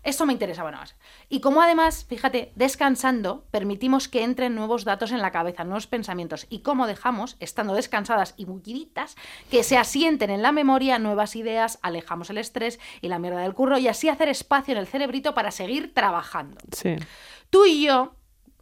esto 0.04 0.28
me 0.28 0.34
interesa, 0.34 0.62
bueno. 0.62 0.78
más. 0.78 0.96
Y 1.30 1.40
como 1.40 1.64
además, 1.64 2.06
fíjate, 2.08 2.52
descansando, 2.56 3.46
permitimos 3.50 4.08
que 4.08 4.24
entren 4.24 4.54
nuevos 4.54 4.84
datos 4.84 5.12
en 5.12 5.20
la 5.20 5.32
cabeza, 5.32 5.64
nuevos 5.64 5.88
pensamientos. 5.88 6.46
Y 6.50 6.60
cómo 6.60 6.86
dejamos, 6.86 7.38
estando 7.40 7.74
descansadas 7.74 8.36
y 8.38 8.46
bulliditas, 8.46 9.16
que 9.50 9.64
se 9.64 9.78
asienten 9.80 10.30
en 10.30 10.44
la 10.44 10.52
memoria 10.52 11.00
nuevas 11.00 11.36
ideas, 11.36 11.80
alejamos 11.82 12.30
el 12.30 12.38
estrés 12.38 12.80
y 13.02 13.08
la 13.08 13.18
mierda 13.18 13.40
del 13.40 13.56
curro, 13.56 13.80
y 13.80 13.88
así 13.88 14.08
hacer 14.08 14.30
espacio 14.30 14.74
en 14.74 14.78
el 14.78 14.86
cerebrito 14.88 15.34
para 15.34 15.50
seguir 15.50 15.92
trabajando. 15.94 16.58
Sí. 16.72 16.98
Tú 17.50 17.66
y 17.66 17.84
yo 17.86 18.14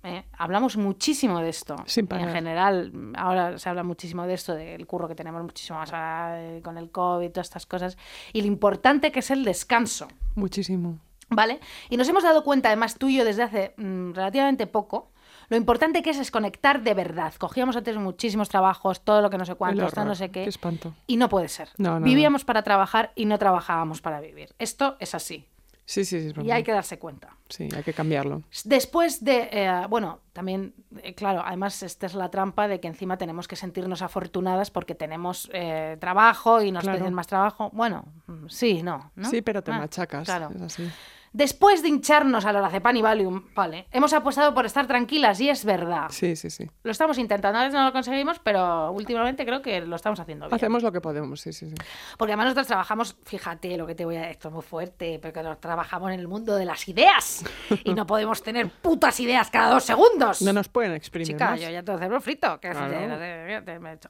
eh, 0.03 0.25
hablamos 0.37 0.75
muchísimo 0.75 1.39
de 1.39 1.49
esto. 1.49 1.77
Sin. 1.85 2.07
En 2.11 2.29
general, 2.29 2.91
ahora 3.15 3.57
se 3.57 3.69
habla 3.69 3.83
muchísimo 3.83 4.27
de 4.27 4.33
esto, 4.33 4.53
del 4.53 4.85
curro 4.85 5.07
que 5.07 5.15
tenemos 5.15 5.41
muchísimo 5.41 5.79
más 5.79 5.93
ahora, 5.93 6.41
eh, 6.41 6.61
con 6.61 6.77
el 6.77 6.91
COVID, 6.91 7.31
todas 7.31 7.47
estas 7.47 7.65
cosas, 7.65 7.97
y 8.33 8.41
lo 8.41 8.47
importante 8.47 9.11
que 9.11 9.19
es 9.19 9.31
el 9.31 9.45
descanso. 9.45 10.09
Muchísimo. 10.35 10.99
¿Vale? 11.29 11.59
Y 11.89 11.97
nos 11.97 12.07
hemos 12.09 12.23
dado 12.23 12.43
cuenta, 12.43 12.67
además 12.69 12.95
tú 12.95 13.07
y 13.07 13.17
yo, 13.17 13.25
desde 13.25 13.43
hace 13.43 13.73
mm, 13.77 14.11
relativamente 14.11 14.67
poco, 14.67 15.11
lo 15.49 15.57
importante 15.57 16.01
que 16.01 16.09
es 16.09 16.17
desconectar 16.17 16.83
de 16.83 16.93
verdad. 16.93 17.33
Cogíamos 17.37 17.75
antes 17.75 17.95
muchísimos 17.97 18.49
trabajos, 18.49 19.01
todo 19.01 19.21
lo 19.21 19.29
que 19.29 19.37
no 19.37 19.45
sé 19.45 19.55
tal, 19.55 19.79
horror. 19.79 20.05
no 20.05 20.15
sé 20.15 20.29
qué. 20.31 20.43
Qué 20.43 20.49
espanto. 20.49 20.93
Y 21.07 21.17
no 21.17 21.29
puede 21.29 21.47
ser. 21.47 21.69
No, 21.77 21.99
no, 21.99 22.05
Vivíamos 22.05 22.43
para 22.43 22.63
trabajar 22.63 23.13
y 23.15 23.25
no 23.25 23.37
trabajábamos 23.39 24.01
para 24.01 24.19
vivir. 24.19 24.53
Esto 24.59 24.97
es 24.99 25.15
así. 25.15 25.47
Sí, 25.93 26.05
sí, 26.05 26.19
sí. 26.21 26.33
es 26.35 26.45
Y 26.45 26.49
hay 26.49 26.63
que 26.63 26.71
darse 26.71 26.97
cuenta. 26.97 27.37
Sí, 27.49 27.69
hay 27.75 27.83
que 27.83 27.93
cambiarlo. 27.93 28.41
Después 28.65 29.23
de, 29.23 29.47
eh, 29.51 29.85
bueno, 29.87 30.21
también, 30.33 30.73
eh, 31.03 31.13
claro, 31.13 31.43
además 31.45 31.83
esta 31.83 32.07
es 32.07 32.15
la 32.15 32.31
trampa 32.31 32.67
de 32.67 32.79
que 32.79 32.87
encima 32.87 33.17
tenemos 33.19 33.47
que 33.47 33.55
sentirnos 33.55 34.01
afortunadas 34.01 34.71
porque 34.71 34.95
tenemos 34.95 35.51
eh, 35.53 35.97
trabajo 35.99 36.63
y 36.63 36.71
nos 36.71 36.81
Claro. 36.83 36.97
piden 36.97 37.13
más 37.13 37.27
trabajo. 37.27 37.69
Bueno, 37.73 38.05
mm, 38.25 38.47
sí, 38.47 38.81
no. 38.81 39.11
¿no? 39.15 39.29
Sí, 39.29 39.43
pero 39.43 39.61
te 39.61 39.71
Ah, 39.71 39.77
machacas. 39.77 40.25
Claro. 40.25 40.49
Es 40.55 40.61
así. 40.63 40.89
Después 41.33 41.81
de 41.81 41.89
hincharnos 41.89 42.45
al 42.45 42.53
Lorazepam 42.53 42.95
y 42.95 43.01
Valium, 43.01 43.43
vale, 43.55 43.87
hemos 43.91 44.13
apostado 44.13 44.53
por 44.53 44.67
estar 44.67 44.85
tranquilas 44.85 45.39
y 45.41 45.49
es 45.49 45.65
verdad. 45.65 46.05
Sí, 46.11 46.35
sí, 46.35 46.51
sí. 46.51 46.69
Lo 46.83 46.91
estamos 46.91 47.17
intentando, 47.17 47.57
a 47.57 47.63
veces 47.63 47.73
no 47.73 47.85
lo 47.85 47.91
conseguimos, 47.91 48.37
pero 48.37 48.91
últimamente 48.91 49.43
creo 49.43 49.59
que 49.61 49.81
lo 49.81 49.95
estamos 49.95 50.19
haciendo 50.19 50.45
bien. 50.45 50.55
Hacemos 50.55 50.83
lo 50.83 50.91
que 50.91 51.01
podemos, 51.01 51.41
sí, 51.41 51.51
sí, 51.51 51.67
sí. 51.69 51.75
Porque 52.19 52.33
además 52.33 52.45
nosotros 52.45 52.67
trabajamos, 52.67 53.17
fíjate 53.25 53.75
lo 53.77 53.87
que 53.87 53.95
te 53.95 54.05
voy 54.05 54.17
a 54.17 54.29
esto 54.29 54.49
es 54.49 54.53
muy 54.53 54.61
fuerte, 54.63 55.17
pero 55.19 55.33
que 55.33 55.41
nos 55.41 55.59
trabajamos 55.59 56.11
en 56.11 56.19
el 56.19 56.27
mundo 56.27 56.55
de 56.55 56.65
las 56.65 56.87
ideas 56.87 57.43
y 57.83 57.95
no 57.95 58.05
podemos 58.05 58.43
tener 58.43 58.69
putas 58.69 59.19
ideas 59.19 59.49
cada 59.49 59.71
dos 59.73 59.83
segundos. 59.85 60.39
No 60.43 60.53
nos 60.53 60.69
pueden 60.69 60.93
exprimir 60.93 61.29
Chica, 61.29 61.49
más. 61.51 61.61
yo 61.61 61.69
ya 61.69 61.81
tengo 61.81 61.97
cerebro 61.97 62.21
frito. 62.21 62.59
Que 62.59 62.69
Claro. 62.69 63.07
no 63.07 63.17
sé, 63.17 63.61
te- 63.65 63.79
me 63.79 63.89
he 63.89 63.93
hecho. 63.95 64.09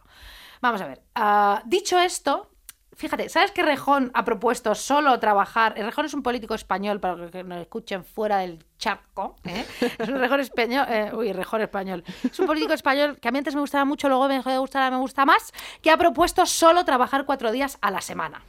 Vamos 0.62 0.82
a 0.82 0.88
ver. 0.88 1.02
ah, 1.16 1.62
dicho 1.66 1.98
esto, 2.00 2.50
fíjate, 2.96 3.30
¿sabes 3.30 3.52
que 3.52 3.64
Rejón 3.64 4.12
ha 4.14 4.24
propuesto 4.26 4.74
solo 4.76 5.20
trabajar? 5.20 5.74
Rejón 5.76 6.06
es 6.06 6.14
un 6.14 6.24
político 6.24 6.54
español, 6.56 7.00
para 7.00 7.30
que 7.30 7.44
nos 7.44 7.60
escuchen 7.62 8.04
fuera 8.04 8.38
del 8.40 8.66
charco. 8.78 9.36
¿eh? 9.44 9.66
Es 10.00 10.08
un 10.10 10.20
Rejón 10.20 10.40
español. 10.40 10.86
eh, 10.90 11.12
uy, 11.14 11.34
Rejón 11.34 11.62
español. 11.62 12.04
Es 12.24 12.40
un 12.40 12.46
político 12.48 12.74
español 12.74 13.18
que 13.20 13.28
a 13.28 13.32
mí 13.32 13.38
antes 13.38 13.56
me 13.56 13.62
gustaba 13.62 13.86
mucho, 13.86 14.08
luego 14.10 14.28
me 14.28 14.36
dejó 14.36 14.50
de 14.50 14.58
gustar, 14.58 14.92
me 14.92 14.98
gusta 15.00 15.26
más, 15.26 15.52
que 15.82 15.92
ha 15.92 15.98
propuesto 15.98 16.46
solo 16.46 16.84
trabajar 16.86 17.26
cuatro 17.26 17.52
días 17.52 17.78
a 17.82 17.92
la 17.92 18.02
semana. 18.02 18.42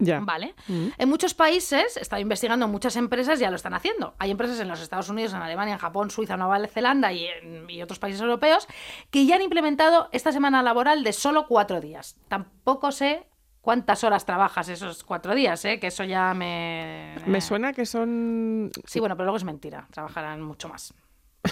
Ya. 0.00 0.18
¿Vale? 0.20 0.54
En 0.98 1.08
muchos 1.08 1.34
países, 1.34 1.96
he 1.96 2.00
estado 2.00 2.20
investigando, 2.20 2.66
muchas 2.66 2.96
empresas 2.96 3.38
ya 3.38 3.48
lo 3.48 3.56
están 3.56 3.74
haciendo. 3.74 4.14
Hay 4.18 4.32
empresas 4.32 4.58
en 4.58 4.66
los 4.68 4.80
Estados 4.80 5.08
Unidos, 5.08 5.32
en 5.34 5.40
Alemania, 5.40 5.74
en 5.74 5.78
Japón, 5.78 6.10
Suiza, 6.10 6.36
Nueva 6.36 6.58
Zelanda 6.66 7.12
y, 7.12 7.24
en- 7.26 7.70
y 7.70 7.80
otros 7.80 8.00
países 8.00 8.20
europeos 8.20 8.66
que 9.12 9.24
ya 9.24 9.36
han 9.36 9.42
implementado 9.42 10.08
esta 10.10 10.32
semana 10.32 10.62
laboral 10.64 11.04
de 11.04 11.12
solo 11.12 11.46
cuatro 11.46 11.80
días. 11.80 12.16
Tampoco 12.28 12.90
sé 12.90 13.28
cuántas 13.64 14.04
horas 14.04 14.26
trabajas 14.26 14.68
esos 14.68 15.02
cuatro 15.02 15.34
días, 15.34 15.64
¿eh? 15.64 15.80
que 15.80 15.86
eso 15.86 16.04
ya 16.04 16.34
me... 16.34 17.16
Me 17.26 17.40
suena 17.40 17.72
que 17.72 17.86
son. 17.86 18.70
Sí, 18.84 19.00
bueno, 19.00 19.16
pero 19.16 19.24
luego 19.24 19.38
es 19.38 19.44
mentira. 19.44 19.88
Trabajarán 19.90 20.42
mucho 20.42 20.68
más. 20.68 20.92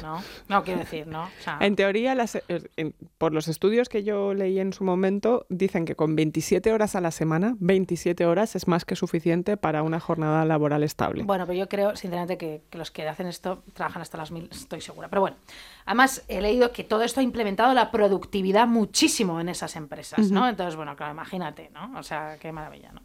¿No? 0.03 0.23
No, 0.49 0.63
quiero 0.65 0.81
decir, 0.81 1.07
¿no? 1.07 1.25
O 1.25 1.43
sea, 1.43 1.59
En 1.61 1.77
teoría, 1.77 2.15
las- 2.15 2.37
eh, 2.37 2.43
en- 2.77 2.95
por 3.19 3.33
los 3.33 3.49
estudios 3.49 3.89
que 3.89 4.03
yo 4.05 4.33
leí 4.35 4.59
en 4.59 4.73
su 4.73 4.85
momento, 4.85 5.47
dicen 5.49 5.85
que 5.85 5.95
con 5.97 6.17
27 6.17 6.73
horas 6.73 6.95
a 6.97 7.01
la 7.01 7.11
semana, 7.11 7.57
27 7.59 8.25
horas 8.27 8.57
es 8.57 8.69
más 8.69 8.85
que 8.85 8.97
suficiente 8.97 9.57
para 9.57 9.83
una 9.83 10.01
jornada 10.01 10.45
laboral 10.45 10.83
estable. 10.83 11.23
Bueno, 11.25 11.47
pero 11.47 11.59
yo 11.59 11.69
creo, 11.69 11.95
sinceramente, 11.97 12.39
que, 12.39 12.63
que 12.71 12.79
los 12.79 12.91
que 12.91 13.07
hacen 13.09 13.27
esto 13.27 13.63
trabajan 13.75 14.03
hasta 14.03 14.17
las 14.19 14.31
mil, 14.31 14.49
estoy 14.51 14.81
segura. 14.81 15.09
Pero 15.09 15.21
bueno, 15.21 15.37
además 15.85 16.25
he 16.29 16.41
leído 16.41 16.73
que 16.73 16.85
todo 16.85 17.03
esto 17.03 17.21
ha 17.21 17.23
implementado 17.23 17.75
la 17.75 17.91
productividad 17.91 18.67
muchísimo 18.67 19.41
en 19.41 19.49
esas 19.49 19.77
empresas, 19.77 20.31
¿no? 20.31 20.49
Entonces, 20.49 20.77
bueno, 20.77 20.97
claro, 20.97 21.13
imagínate, 21.13 21.71
¿no? 21.75 21.99
O 21.99 22.03
sea, 22.03 22.37
qué 22.41 22.51
maravilla, 22.53 22.93
¿no? 22.93 23.03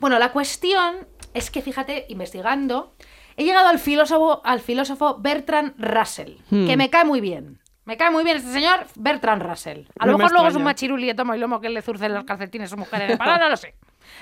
Bueno, 0.00 0.18
la 0.18 0.32
cuestión 0.32 1.06
es 1.34 1.50
que, 1.50 1.62
fíjate, 1.62 2.06
investigando, 2.08 2.94
he 3.38 3.44
llegado 3.44 3.68
al 3.68 3.78
filósofo, 3.78 4.42
al 4.44 4.60
filósofo 4.60 5.16
Bertrand 5.18 5.74
Russell, 5.78 6.38
que 6.50 6.76
me 6.76 6.90
cae 6.90 7.04
muy 7.04 7.20
bien. 7.20 7.60
Me 7.84 7.96
cae 7.96 8.10
muy 8.10 8.24
bien 8.24 8.36
este 8.36 8.52
señor, 8.52 8.86
Bertrand 8.96 9.40
Russell. 9.40 9.84
A 9.98 10.04
lo 10.04 10.12
No 10.12 10.18
mejor 10.18 10.32
luego 10.32 10.48
es 10.48 10.56
un 10.56 10.64
machiruli 10.64 11.06
de 11.06 11.14
tomo 11.14 11.34
y 11.34 11.38
lomo 11.38 11.60
que 11.60 11.70
le 11.70 11.80
zurcen 11.80 12.12
los 12.12 12.24
calcetines 12.24 12.66
a 12.66 12.74
su 12.74 12.76
mujer 12.76 13.02
en 13.02 13.10
el 13.12 13.18
no 13.18 13.48
lo 13.48 13.56
sé. 13.56 13.76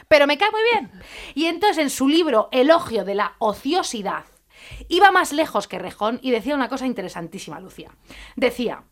Pero 0.06 0.26
me 0.26 0.36
cae 0.36 0.50
muy 0.50 0.60
bien. 0.70 0.92
Y 1.34 1.46
entonces 1.46 1.78
en 1.78 1.90
su 1.90 2.08
libro 2.08 2.48
Elogio 2.52 3.04
de 3.04 3.14
la 3.14 3.32
ociosidad, 3.38 4.24
iba 4.88 5.10
más 5.10 5.32
lejos 5.32 5.66
que 5.66 5.78
Rejón 5.78 6.20
y 6.22 6.30
decía 6.30 6.54
una 6.54 6.68
cosa 6.68 6.86
interesantísima, 6.86 7.58
Lucía. 7.58 7.90
Decía, 8.36 8.84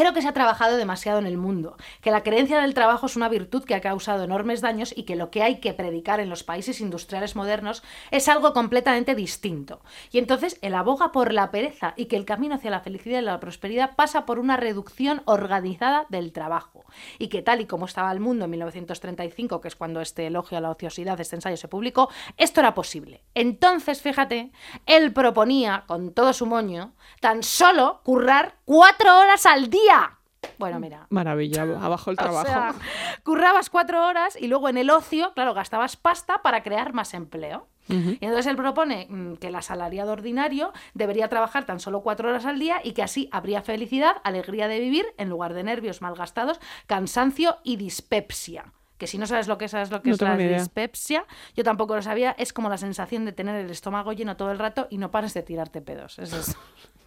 Creo 0.00 0.14
que 0.14 0.22
se 0.22 0.28
ha 0.28 0.32
trabajado 0.32 0.78
demasiado 0.78 1.18
en 1.18 1.26
el 1.26 1.36
mundo, 1.36 1.76
que 2.00 2.10
la 2.10 2.22
creencia 2.22 2.62
del 2.62 2.72
trabajo 2.72 3.04
es 3.04 3.16
una 3.16 3.28
virtud 3.28 3.64
que 3.64 3.74
ha 3.74 3.82
causado 3.82 4.24
enormes 4.24 4.62
daños 4.62 4.94
y 4.96 5.02
que 5.02 5.14
lo 5.14 5.30
que 5.30 5.42
hay 5.42 5.60
que 5.60 5.74
predicar 5.74 6.20
en 6.20 6.30
los 6.30 6.42
países 6.42 6.80
industriales 6.80 7.36
modernos 7.36 7.82
es 8.10 8.26
algo 8.26 8.54
completamente 8.54 9.14
distinto. 9.14 9.82
Y 10.10 10.16
entonces 10.16 10.58
él 10.62 10.74
aboga 10.74 11.12
por 11.12 11.34
la 11.34 11.50
pereza 11.50 11.92
y 11.98 12.06
que 12.06 12.16
el 12.16 12.24
camino 12.24 12.54
hacia 12.54 12.70
la 12.70 12.80
felicidad 12.80 13.20
y 13.20 13.24
la 13.24 13.40
prosperidad 13.40 13.94
pasa 13.94 14.24
por 14.24 14.38
una 14.38 14.56
reducción 14.56 15.20
organizada 15.26 16.06
del 16.08 16.32
trabajo. 16.32 16.86
Y 17.18 17.28
que 17.28 17.42
tal 17.42 17.60
y 17.60 17.66
como 17.66 17.84
estaba 17.84 18.10
el 18.10 18.20
mundo 18.20 18.46
en 18.46 18.52
1935, 18.52 19.60
que 19.60 19.68
es 19.68 19.76
cuando 19.76 20.00
este 20.00 20.28
elogio 20.28 20.56
a 20.56 20.62
la 20.62 20.70
ociosidad, 20.70 21.20
este 21.20 21.36
ensayo 21.36 21.58
se 21.58 21.68
publicó, 21.68 22.08
esto 22.38 22.60
era 22.60 22.72
posible. 22.72 23.20
Entonces, 23.34 24.00
fíjate, 24.00 24.50
él 24.86 25.12
proponía, 25.12 25.84
con 25.86 26.14
todo 26.14 26.32
su 26.32 26.46
moño, 26.46 26.94
tan 27.20 27.42
solo 27.42 28.00
currar 28.02 28.54
cuatro 28.70 29.18
horas 29.18 29.46
al 29.46 29.68
día. 29.68 30.16
Bueno, 30.56 30.78
mira. 30.78 31.08
Maravilla, 31.10 31.62
abajo 31.62 32.12
el 32.12 32.16
trabajo. 32.16 32.40
O 32.48 32.52
sea, 32.52 32.74
currabas 33.24 33.68
cuatro 33.68 34.06
horas 34.06 34.38
y 34.40 34.46
luego 34.46 34.68
en 34.68 34.78
el 34.78 34.90
ocio, 34.90 35.32
claro, 35.34 35.54
gastabas 35.54 35.96
pasta 35.96 36.40
para 36.42 36.62
crear 36.62 36.92
más 36.92 37.12
empleo. 37.14 37.66
Y 37.88 38.24
entonces 38.24 38.46
él 38.46 38.54
propone 38.54 39.08
mm, 39.10 39.34
que 39.38 39.48
el 39.48 39.56
asalariado 39.56 40.12
ordinario 40.12 40.72
debería 40.94 41.26
trabajar 41.26 41.66
tan 41.66 41.80
solo 41.80 42.02
cuatro 42.02 42.28
horas 42.28 42.46
al 42.46 42.60
día 42.60 42.80
y 42.84 42.92
que 42.92 43.02
así 43.02 43.28
habría 43.32 43.62
felicidad, 43.62 44.18
alegría 44.22 44.68
de 44.68 44.78
vivir, 44.78 45.06
en 45.18 45.28
lugar 45.28 45.54
de 45.54 45.64
nervios 45.64 46.00
malgastados, 46.00 46.60
cansancio 46.86 47.56
y 47.64 47.74
dispepsia. 47.74 48.72
Que 48.96 49.08
si 49.08 49.18
no 49.18 49.26
sabes 49.26 49.48
lo 49.48 49.58
que 49.58 49.64
es, 49.64 49.72
sabes 49.72 49.90
lo 49.90 50.02
que 50.02 50.10
No 50.10 50.14
es 50.14 50.20
la 50.20 50.36
dispepsia, 50.36 51.24
yo 51.56 51.64
tampoco 51.64 51.96
lo 51.96 52.02
sabía, 52.02 52.36
es 52.38 52.52
como 52.52 52.68
la 52.68 52.78
sensación 52.78 53.24
de 53.24 53.32
tener 53.32 53.56
el 53.56 53.70
estómago 53.70 54.12
lleno 54.12 54.36
todo 54.36 54.52
el 54.52 54.60
rato 54.60 54.86
y 54.88 54.98
no 54.98 55.10
pares 55.10 55.34
de 55.34 55.42
tirarte 55.42 55.80
pedos. 55.80 56.20
Eso 56.20 56.38
es. 56.38 56.56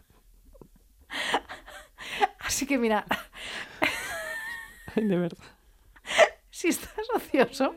Así 2.40 2.66
que 2.66 2.78
mira, 2.78 3.06
Ay, 4.96 5.06
de 5.06 5.18
verdad. 5.18 5.44
si 6.50 6.68
estás 6.68 7.08
ocioso, 7.16 7.76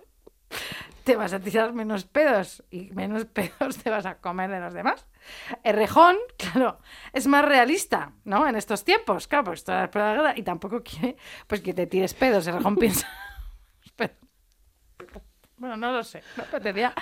te 1.04 1.16
vas 1.16 1.32
a 1.32 1.40
tirar 1.40 1.72
menos 1.72 2.04
pedos 2.04 2.64
y 2.70 2.90
menos 2.92 3.24
pedos 3.32 3.78
te 3.78 3.90
vas 3.90 4.06
a 4.06 4.18
comer 4.18 4.50
de 4.50 4.60
los 4.60 4.74
demás. 4.74 5.06
El 5.64 5.74
rejón, 5.76 6.16
claro, 6.36 6.78
es 7.12 7.26
más 7.26 7.44
realista, 7.44 8.12
¿no? 8.24 8.46
En 8.46 8.56
estos 8.56 8.84
tiempos, 8.84 9.26
claro, 9.28 9.44
porque 9.44 9.58
esto 9.58 9.72
es 9.72 9.94
la 9.94 10.14
guerra 10.14 10.34
y 10.36 10.42
tampoco 10.42 10.82
quiere 10.82 11.16
pues 11.46 11.60
que 11.60 11.74
te 11.74 11.86
tires 11.86 12.14
pedos. 12.14 12.46
El 12.46 12.54
rejón 12.54 12.76
piensa... 12.76 13.08
Bueno, 15.58 15.76
no 15.78 15.90
lo 15.90 16.04
sé. 16.04 16.22
No, 16.36 16.44
pero 16.50 16.62
te, 16.62 16.72
decía- 16.74 16.92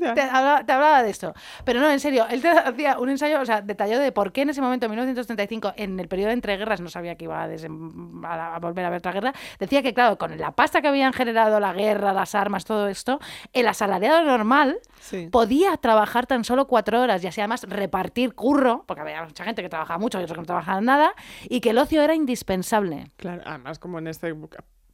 Ya. 0.00 0.14
te 0.14 0.20
hablaba, 0.22 0.64
te 0.64 0.72
hablaba 0.72 1.02
de 1.04 1.10
esto. 1.10 1.32
Pero 1.64 1.78
no, 1.80 1.88
en 1.90 2.00
serio, 2.00 2.26
él 2.28 2.42
te 2.42 2.48
hacía 2.48 2.98
un 2.98 3.08
ensayo, 3.08 3.40
o 3.40 3.44
sea, 3.46 3.60
detallado 3.62 4.02
de 4.02 4.10
por 4.10 4.32
qué 4.32 4.42
en 4.42 4.50
ese 4.50 4.60
momento, 4.60 4.86
en 4.86 4.90
1935, 4.90 5.74
en 5.76 6.00
el 6.00 6.08
periodo 6.08 6.28
de 6.28 6.34
entreguerras, 6.34 6.80
no 6.80 6.88
sabía 6.88 7.14
que 7.16 7.24
iba 7.26 7.40
a, 7.42 7.48
desem- 7.48 8.26
a 8.26 8.36
la- 8.36 8.54
a 8.56 8.58
volver 8.58 8.84
a 8.84 8.88
haber 8.88 8.98
otra 8.98 9.12
guerra, 9.12 9.32
decía 9.60 9.82
que, 9.82 9.94
claro, 9.94 10.18
con 10.18 10.36
la 10.38 10.50
pasta 10.50 10.82
que 10.82 10.88
habían 10.88 11.12
generado 11.12 11.60
la 11.60 11.72
guerra, 11.72 12.12
las 12.12 12.34
armas, 12.34 12.64
todo 12.64 12.88
esto, 12.88 13.20
el 13.52 13.68
asalariado 13.68 14.24
normal 14.24 14.78
Sí. 15.00 15.28
podía 15.30 15.76
trabajar 15.76 16.26
tan 16.26 16.42
solo 16.44 16.66
cuatro 16.66 17.00
horas 17.00 17.22
y 17.22 17.28
así 17.28 17.40
además 17.40 17.62
repartir 17.68 18.34
curro, 18.34 18.84
porque 18.86 19.02
había 19.02 19.22
mucha 19.24 19.44
gente 19.44 19.62
que 19.62 19.68
trabajaba 19.68 19.98
mucho 19.98 20.18
y 20.20 20.24
otros 20.24 20.34
que 20.36 20.40
no 20.42 20.46
trabajaban 20.46 20.84
nada, 20.84 21.12
y 21.48 21.60
que 21.60 21.70
el 21.70 21.78
ocio 21.78 22.02
era 22.02 22.14
indispensable. 22.14 23.04
Claro, 23.16 23.42
además 23.46 23.78
como 23.78 23.98
en 24.00 24.08
este 24.08 24.32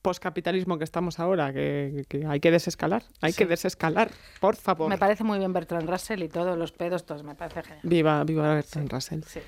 postcapitalismo 0.07 0.79
que 0.79 0.85
estamos 0.85 1.19
ahora, 1.19 1.53
que, 1.53 2.05
que 2.09 2.25
hay 2.27 2.39
que 2.39 2.53
desescalar, 2.53 3.03
hay 3.21 3.33
que 3.33 3.45
desescalar, 3.45 4.09
por 4.41 4.55
favor. 4.55 4.89
Me 4.89 4.99
parece 4.99 5.25
muy 5.25 5.39
bien 5.41 5.53
Bertrand 5.53 5.91
Russell 5.91 6.23
y 6.23 6.29
todos 6.29 6.57
los 6.57 6.71
pedos, 6.71 7.05
todos, 7.05 7.25
me 7.25 7.35
parece 7.35 7.65
genial. 7.65 7.81
Viva, 7.83 8.23
viva 8.23 8.55
Bertrand 8.55 8.89
Russell. 8.93 9.23
Sí. 9.27 9.41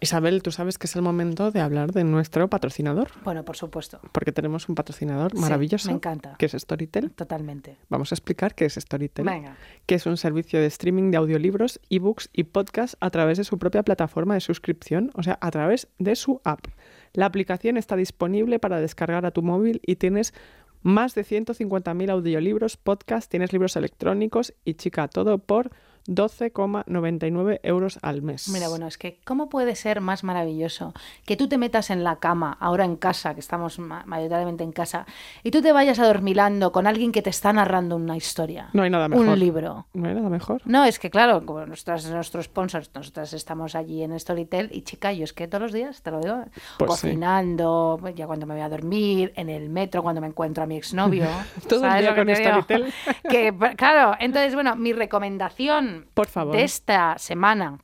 Isabel, 0.00 0.42
tú 0.42 0.50
sabes 0.50 0.76
que 0.76 0.86
es 0.86 0.94
el 0.96 1.00
momento 1.00 1.50
de 1.50 1.60
hablar 1.62 1.92
de 1.92 2.04
nuestro 2.04 2.48
patrocinador, 2.50 3.08
Bueno, 3.24 3.42
por 3.46 3.56
supuesto, 3.56 3.98
porque 4.12 4.32
tenemos 4.32 4.68
un 4.68 4.74
patrocinador 4.74 5.30
Sí, 5.32 5.38
maravilloso, 5.38 5.88
me 5.88 5.94
encanta. 5.94 6.34
que 6.38 6.44
es 6.44 6.52
Storytel. 6.52 7.12
totalmente. 7.12 7.78
Vamos 7.88 8.12
a 8.12 8.14
explicar 8.14 8.54
qué 8.54 8.66
es 8.66 8.74
Storytel, 8.74 9.24
Venga. 9.24 9.56
que 9.86 9.94
es 9.94 10.04
un 10.04 10.18
servicio 10.18 10.60
de 10.60 10.66
streaming 10.66 11.10
de 11.12 11.16
audiolibros, 11.16 11.80
ebooks 11.88 12.28
y 12.34 12.44
podcasts 12.44 12.98
a 13.00 13.08
través 13.08 13.38
de 13.38 13.44
su 13.44 13.56
propia 13.58 13.82
plataforma 13.82 14.34
de 14.34 14.40
suscripción, 14.40 15.10
o 15.14 15.22
sea, 15.22 15.38
a 15.40 15.50
través 15.50 15.88
de 15.98 16.14
su 16.16 16.42
app. 16.44 16.66
La 17.14 17.26
aplicación 17.26 17.76
está 17.76 17.96
disponible 17.96 18.58
para 18.58 18.80
descargar 18.80 19.24
a 19.24 19.30
tu 19.30 19.42
móvil 19.42 19.80
y 19.86 19.96
tienes 19.96 20.34
más 20.82 21.14
de 21.14 21.24
150.000 21.24 22.10
audiolibros, 22.10 22.76
podcasts, 22.76 23.30
tienes 23.30 23.52
libros 23.52 23.76
electrónicos 23.76 24.52
y 24.64 24.74
chica, 24.74 25.08
todo 25.08 25.38
por 25.38 25.70
12,99 26.06 27.60
euros 27.62 27.98
al 28.02 28.22
mes. 28.22 28.48
Mira, 28.48 28.68
bueno, 28.68 28.86
es 28.86 28.98
que 28.98 29.18
¿cómo 29.24 29.48
puede 29.48 29.74
ser 29.74 30.00
más 30.00 30.24
maravilloso 30.24 30.92
que 31.24 31.36
tú 31.36 31.48
te 31.48 31.58
metas 31.58 31.90
en 31.90 32.04
la 32.04 32.16
cama, 32.16 32.56
ahora 32.60 32.84
en 32.84 32.96
casa, 32.96 33.34
que 33.34 33.40
estamos 33.40 33.78
ma- 33.78 34.02
mayoritariamente 34.06 34.64
en 34.64 34.72
casa, 34.72 35.06
y 35.42 35.50
tú 35.50 35.62
te 35.62 35.72
vayas 35.72 35.98
adormilando 35.98 36.72
con 36.72 36.86
alguien 36.86 37.12
que 37.12 37.22
te 37.22 37.30
está 37.30 37.52
narrando 37.52 37.96
una 37.96 38.16
historia? 38.16 38.68
No 38.72 38.82
hay 38.82 38.90
nada 38.90 39.08
mejor. 39.08 39.28
Un 39.28 39.38
libro. 39.38 39.86
No 39.94 40.08
hay 40.08 40.14
nada 40.14 40.28
mejor. 40.28 40.62
No, 40.64 40.84
es 40.84 40.98
que 40.98 41.10
claro, 41.10 41.44
como 41.46 41.64
nuestras, 41.66 42.04
nuestros 42.10 42.46
sponsors, 42.46 42.90
nosotras 42.94 43.32
estamos 43.32 43.74
allí 43.74 44.02
en 44.02 44.18
Storytel 44.18 44.68
y 44.72 44.82
chica, 44.82 45.12
yo 45.12 45.24
es 45.24 45.32
que 45.32 45.48
todos 45.48 45.62
los 45.62 45.72
días, 45.72 46.02
te 46.02 46.10
lo 46.10 46.20
digo, 46.20 46.44
Pues 46.78 46.90
cocinando, 46.90 47.98
pues, 48.00 48.14
ya 48.14 48.26
cuando 48.26 48.46
me 48.46 48.54
voy 48.54 48.62
a 48.62 48.68
dormir, 48.68 49.32
en 49.36 49.48
el 49.48 49.68
metro, 49.70 50.02
cuando 50.02 50.20
me 50.20 50.26
encuentro 50.26 50.62
a 50.62 50.66
mi 50.66 50.76
exnovio. 50.76 51.26
Todo 51.68 51.84
el 51.84 51.90
¿sabes 51.90 52.02
día 52.02 52.14
con? 52.14 52.34
Storytel. 52.34 52.92
Que, 53.28 53.54
claro, 53.76 54.16
entonces, 54.20 54.54
bueno, 54.54 54.76
mi 54.76 54.92
recomendación 54.92 55.93
Por 56.14 56.26
favor. 56.26 56.56
de 56.56 56.64
esta 56.64 57.16
semana 57.18 57.78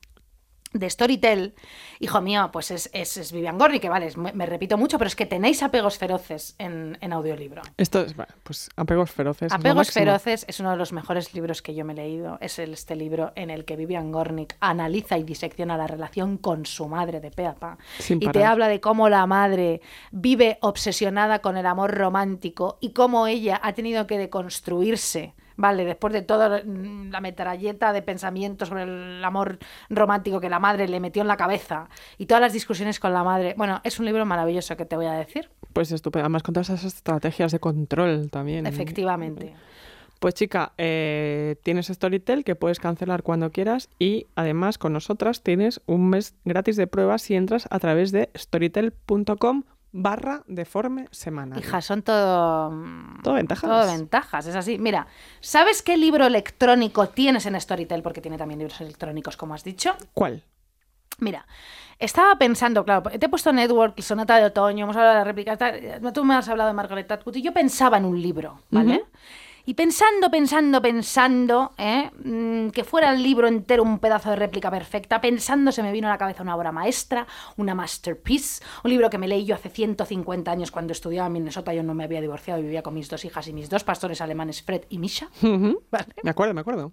de 0.72 0.88
Storytel, 0.88 1.56
hijo 1.98 2.20
mío, 2.20 2.50
pues 2.52 2.70
es, 2.70 2.90
es, 2.92 3.16
es 3.16 3.32
Vivian 3.32 3.58
Gorni, 3.58 3.80
que 3.80 3.88
vale, 3.88 4.06
es- 4.06 4.16
me, 4.16 4.32
me 4.32 4.46
repito 4.46 4.78
mucho, 4.78 4.98
pero 4.98 5.08
es 5.08 5.16
que 5.16 5.26
tenéis 5.26 5.64
apegos 5.64 5.98
feroces 5.98 6.54
en, 6.58 6.96
en 7.00 7.12
audiolibro. 7.12 7.62
Esto 7.76 8.02
es, 8.02 8.14
pues 8.44 8.68
apegos 8.76 9.10
feroces. 9.10 9.52
Apegos 9.52 9.90
feroces 9.90 10.44
es 10.46 10.60
uno 10.60 10.70
de 10.70 10.76
los 10.76 10.92
mejores 10.92 11.34
libros 11.34 11.60
que 11.60 11.74
yo 11.74 11.84
me 11.84 11.92
he 11.94 11.96
leído. 11.96 12.38
Es 12.40 12.60
el- 12.60 12.72
este 12.74 12.94
libro 12.94 13.32
en 13.34 13.50
el 13.50 13.64
que 13.64 13.74
Vivian 13.74 14.12
Gornick 14.12 14.56
analiza 14.60 15.18
y 15.18 15.24
disecciona 15.24 15.76
la 15.76 15.88
relación 15.88 16.38
con 16.38 16.64
su 16.64 16.86
madre 16.86 17.18
de 17.20 17.32
pe 17.32 17.46
a 17.48 17.54
pa. 17.56 17.76
Sin 17.98 18.22
y 18.22 18.28
te 18.28 18.44
habla 18.44 18.68
de 18.68 18.80
cómo 18.80 19.08
la 19.08 19.26
madre 19.26 19.80
vive 20.12 20.58
obsesionada 20.60 21.40
con 21.40 21.56
el 21.56 21.66
amor 21.66 21.90
romántico 21.96 22.78
y 22.80 22.92
cómo 22.92 23.26
ella 23.26 23.58
ha 23.60 23.72
tenido 23.72 24.06
que 24.06 24.18
deconstruirse. 24.18 25.34
Vale, 25.60 25.84
después 25.84 26.14
de 26.14 26.22
toda 26.22 26.62
mm, 26.64 27.10
la 27.10 27.20
metralleta 27.20 27.92
de 27.92 28.00
pensamientos 28.00 28.70
sobre 28.70 28.84
el 28.84 29.22
amor 29.22 29.58
romántico 29.90 30.40
que 30.40 30.48
la 30.48 30.58
madre 30.58 30.88
le 30.88 31.00
metió 31.00 31.20
en 31.20 31.28
la 31.28 31.36
cabeza 31.36 31.90
y 32.16 32.24
todas 32.24 32.40
las 32.40 32.54
discusiones 32.54 32.98
con 32.98 33.12
la 33.12 33.22
madre. 33.22 33.54
Bueno, 33.58 33.82
es 33.84 34.00
un 34.00 34.06
libro 34.06 34.24
maravilloso 34.24 34.74
que 34.78 34.86
te 34.86 34.96
voy 34.96 35.04
a 35.04 35.12
decir. 35.12 35.50
Pues 35.74 35.92
estupendo. 35.92 36.24
Además, 36.24 36.42
con 36.42 36.54
todas 36.54 36.70
esas 36.70 36.86
estrategias 36.86 37.52
de 37.52 37.58
control 37.58 38.30
también. 38.30 38.66
Efectivamente. 38.66 39.52
Pues 40.18 40.32
chica, 40.32 40.72
eh, 40.78 41.56
tienes 41.62 41.88
Storytel 41.88 42.42
que 42.42 42.54
puedes 42.54 42.80
cancelar 42.80 43.22
cuando 43.22 43.50
quieras 43.50 43.90
y 43.98 44.28
además 44.36 44.78
con 44.78 44.94
nosotras 44.94 45.42
tienes 45.42 45.82
un 45.84 46.08
mes 46.08 46.36
gratis 46.46 46.76
de 46.76 46.86
pruebas 46.86 47.20
si 47.20 47.34
entras 47.34 47.68
a 47.70 47.78
través 47.80 48.12
de 48.12 48.30
storytel.com 48.34 49.64
barra 49.92 50.42
deforme 50.46 51.06
semanal. 51.10 51.58
Hija, 51.58 51.80
son 51.80 52.02
todo. 52.02 52.70
mm, 52.70 53.22
Todo 53.22 53.34
ventajas. 53.34 53.68
Todo 53.68 53.86
ventajas, 53.92 54.46
es 54.46 54.54
así. 54.56 54.78
Mira, 54.78 55.06
¿sabes 55.40 55.82
qué 55.82 55.96
libro 55.96 56.26
electrónico 56.26 57.08
tienes 57.08 57.46
en 57.46 57.60
Storytel? 57.60 58.02
Porque 58.02 58.20
tiene 58.20 58.38
también 58.38 58.58
libros 58.58 58.80
electrónicos, 58.80 59.36
como 59.36 59.54
has 59.54 59.64
dicho. 59.64 59.94
¿Cuál? 60.14 60.42
Mira, 61.18 61.46
estaba 61.98 62.36
pensando, 62.36 62.84
claro, 62.84 63.02
te 63.10 63.26
he 63.26 63.28
puesto 63.28 63.52
Network 63.52 63.92
y 63.96 64.02
Sonata 64.02 64.36
de 64.36 64.44
Otoño, 64.46 64.84
hemos 64.84 64.96
hablado 64.96 65.12
de 65.12 65.18
la 65.18 65.24
réplica, 65.24 65.58
tú 66.14 66.24
me 66.24 66.34
has 66.34 66.48
hablado 66.48 66.68
de 66.68 66.74
Margaret 66.74 67.10
Atwood 67.12 67.36
y 67.36 67.42
yo 67.42 67.52
pensaba 67.52 67.98
en 67.98 68.06
un 68.06 68.22
libro, 68.22 68.60
¿vale? 68.70 69.04
Y 69.66 69.74
pensando, 69.74 70.30
pensando, 70.30 70.80
pensando, 70.80 71.72
¿eh? 71.76 72.10
Mm, 72.24 72.70
que 72.70 72.84
fuera 72.84 73.12
el 73.12 73.22
libro 73.22 73.46
entero 73.46 73.82
un 73.82 73.98
pedazo 73.98 74.30
de 74.30 74.36
réplica 74.36 74.70
perfecta, 74.70 75.20
pensando 75.20 75.72
se 75.72 75.82
me 75.82 75.92
vino 75.92 76.08
a 76.08 76.10
la 76.10 76.18
cabeza 76.18 76.42
una 76.42 76.56
obra 76.56 76.72
maestra, 76.72 77.26
una 77.56 77.74
masterpiece, 77.74 78.64
un 78.84 78.90
libro 78.90 79.10
que 79.10 79.18
me 79.18 79.28
leí 79.28 79.44
yo 79.44 79.54
hace 79.54 79.68
150 79.68 80.50
años 80.50 80.70
cuando 80.70 80.92
estudiaba 80.92 81.26
en 81.26 81.34
Minnesota, 81.34 81.74
yo 81.74 81.82
no 81.82 81.94
me 81.94 82.04
había 82.04 82.20
divorciado 82.20 82.60
y 82.60 82.64
vivía 82.64 82.82
con 82.82 82.94
mis 82.94 83.08
dos 83.08 83.24
hijas 83.24 83.46
y 83.48 83.52
mis 83.52 83.68
dos 83.68 83.84
pastores 83.84 84.20
alemanes, 84.20 84.62
Fred 84.62 84.82
y 84.88 84.98
Misha. 84.98 85.28
Me 86.22 86.30
acuerdo, 86.30 86.54
me 86.54 86.60
acuerdo. 86.60 86.92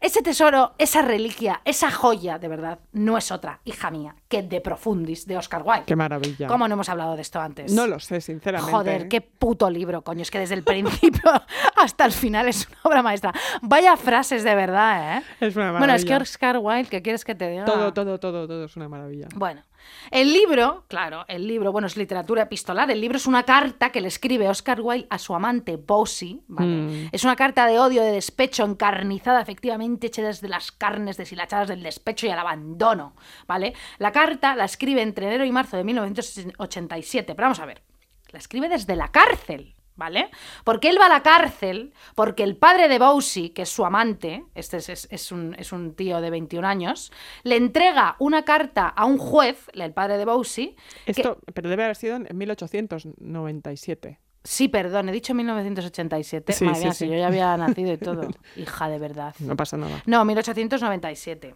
Ese 0.00 0.22
tesoro, 0.22 0.72
esa 0.78 1.02
reliquia, 1.02 1.60
esa 1.66 1.90
joya, 1.90 2.38
de 2.38 2.48
verdad, 2.48 2.78
no 2.92 3.18
es 3.18 3.30
otra, 3.30 3.60
hija 3.64 3.90
mía, 3.90 4.16
que 4.28 4.42
De 4.42 4.62
Profundis, 4.62 5.26
de 5.26 5.36
Oscar 5.36 5.62
Wilde. 5.62 5.84
Qué 5.84 5.94
maravilla. 5.94 6.46
¿Cómo 6.46 6.66
no 6.66 6.72
hemos 6.72 6.88
hablado 6.88 7.16
de 7.16 7.22
esto 7.22 7.38
antes? 7.38 7.70
No 7.70 7.86
lo 7.86 8.00
sé, 8.00 8.22
sinceramente. 8.22 8.72
Joder, 8.72 9.08
qué 9.08 9.20
puto 9.20 9.68
libro, 9.68 10.00
coño. 10.02 10.22
Es 10.22 10.30
que 10.30 10.38
desde 10.38 10.54
el 10.54 10.62
principio 10.64 11.30
hasta 11.76 12.06
el 12.06 12.12
final 12.12 12.48
es 12.48 12.66
una 12.66 12.78
obra 12.84 13.02
maestra. 13.02 13.34
Vaya 13.60 13.94
frases 13.98 14.42
de 14.42 14.54
verdad, 14.54 15.18
¿eh? 15.18 15.22
Es 15.38 15.54
una 15.54 15.72
Bueno, 15.72 15.92
es 15.92 16.04
que 16.04 16.12
maravilla. 16.12 16.22
Oscar 16.22 16.58
Wilde, 16.58 16.88
¿qué 16.88 17.02
quieres 17.02 17.22
que 17.22 17.34
te 17.34 17.50
diga? 17.50 17.66
Todo, 17.66 17.92
todo, 17.92 18.18
todo, 18.18 18.46
todo 18.48 18.64
es 18.64 18.76
una 18.76 18.88
maravilla. 18.88 19.28
Bueno, 19.34 19.62
el 20.10 20.32
libro, 20.32 20.84
claro, 20.88 21.24
el 21.28 21.46
libro, 21.46 21.72
bueno, 21.72 21.86
es 21.86 21.96
literatura 21.96 22.42
epistolar. 22.42 22.90
El 22.90 23.00
libro 23.00 23.16
es 23.16 23.26
una 23.26 23.44
carta 23.44 23.90
que 23.90 24.00
le 24.00 24.08
escribe 24.08 24.48
Oscar 24.48 24.80
Wilde 24.80 25.06
a 25.10 25.18
su 25.18 25.34
amante 25.34 25.76
Bosie, 25.76 26.40
¿vale? 26.48 26.68
Mm. 26.68 27.08
Es 27.12 27.24
una 27.24 27.36
carta 27.36 27.66
de 27.66 27.78
odio, 27.78 28.02
de 28.02 28.12
despecho, 28.12 28.64
encarnizada, 28.64 29.40
efectivamente, 29.40 30.08
hecha 30.08 30.22
desde 30.22 30.48
las 30.48 30.72
carnes 30.72 31.16
deshilachadas 31.16 31.68
del 31.68 31.82
despecho 31.82 32.26
y 32.26 32.30
el 32.30 32.38
abandono, 32.38 33.14
¿vale? 33.46 33.74
La 33.98 34.12
carta 34.12 34.56
la 34.56 34.64
escribe 34.64 35.02
entre 35.02 35.26
enero 35.26 35.44
y 35.44 35.52
marzo 35.52 35.76
de 35.76 35.84
1987, 35.84 37.34
pero 37.34 37.46
vamos 37.46 37.60
a 37.60 37.66
ver, 37.66 37.82
la 38.30 38.38
escribe 38.38 38.68
desde 38.68 38.96
la 38.96 39.08
cárcel. 39.08 39.74
¿Vale? 40.00 40.30
Porque 40.64 40.88
él 40.88 40.96
va 40.98 41.06
a 41.06 41.08
la 41.10 41.22
cárcel, 41.22 41.92
porque 42.14 42.42
el 42.42 42.56
padre 42.56 42.88
de 42.88 42.98
Bosie, 42.98 43.52
que 43.52 43.62
es 43.62 43.68
su 43.68 43.84
amante, 43.84 44.46
este 44.54 44.78
es, 44.78 44.88
es- 44.88 45.08
es 45.10 45.30
un, 45.30 45.54
es 45.58 45.72
un 45.72 45.94
tío 45.94 46.22
de 46.22 46.30
21 46.30 46.66
años, 46.66 47.12
le 47.42 47.56
entrega 47.56 48.16
una 48.18 48.42
carta 48.46 48.88
a 48.88 49.04
un 49.04 49.18
juez, 49.18 49.66
el 49.74 49.92
padre 49.92 50.16
de 50.16 50.24
que- 51.04 51.20
Esto, 51.20 51.38
pero 51.52 51.68
debe 51.68 51.84
haber 51.84 51.96
sido 51.96 52.16
en 52.16 52.26
1897. 52.32 54.18
Sí, 54.42 54.68
perdón, 54.68 55.10
he 55.10 55.12
dicho 55.12 55.34
1987. 55.34 56.54
Sí, 56.54 56.64
Madre 56.64 56.78
sí, 56.78 56.84
mía, 56.84 56.92
sí. 56.94 57.04
si 57.04 57.10
yo 57.10 57.18
ya 57.18 57.26
había 57.26 57.54
nacido 57.58 57.92
y 57.92 57.98
todo. 57.98 58.26
Hija 58.56 58.88
de 58.88 58.98
verdad. 58.98 59.34
No 59.40 59.54
pasa 59.54 59.76
nada. 59.76 60.02
No, 60.06 60.24
1897. 60.24 61.54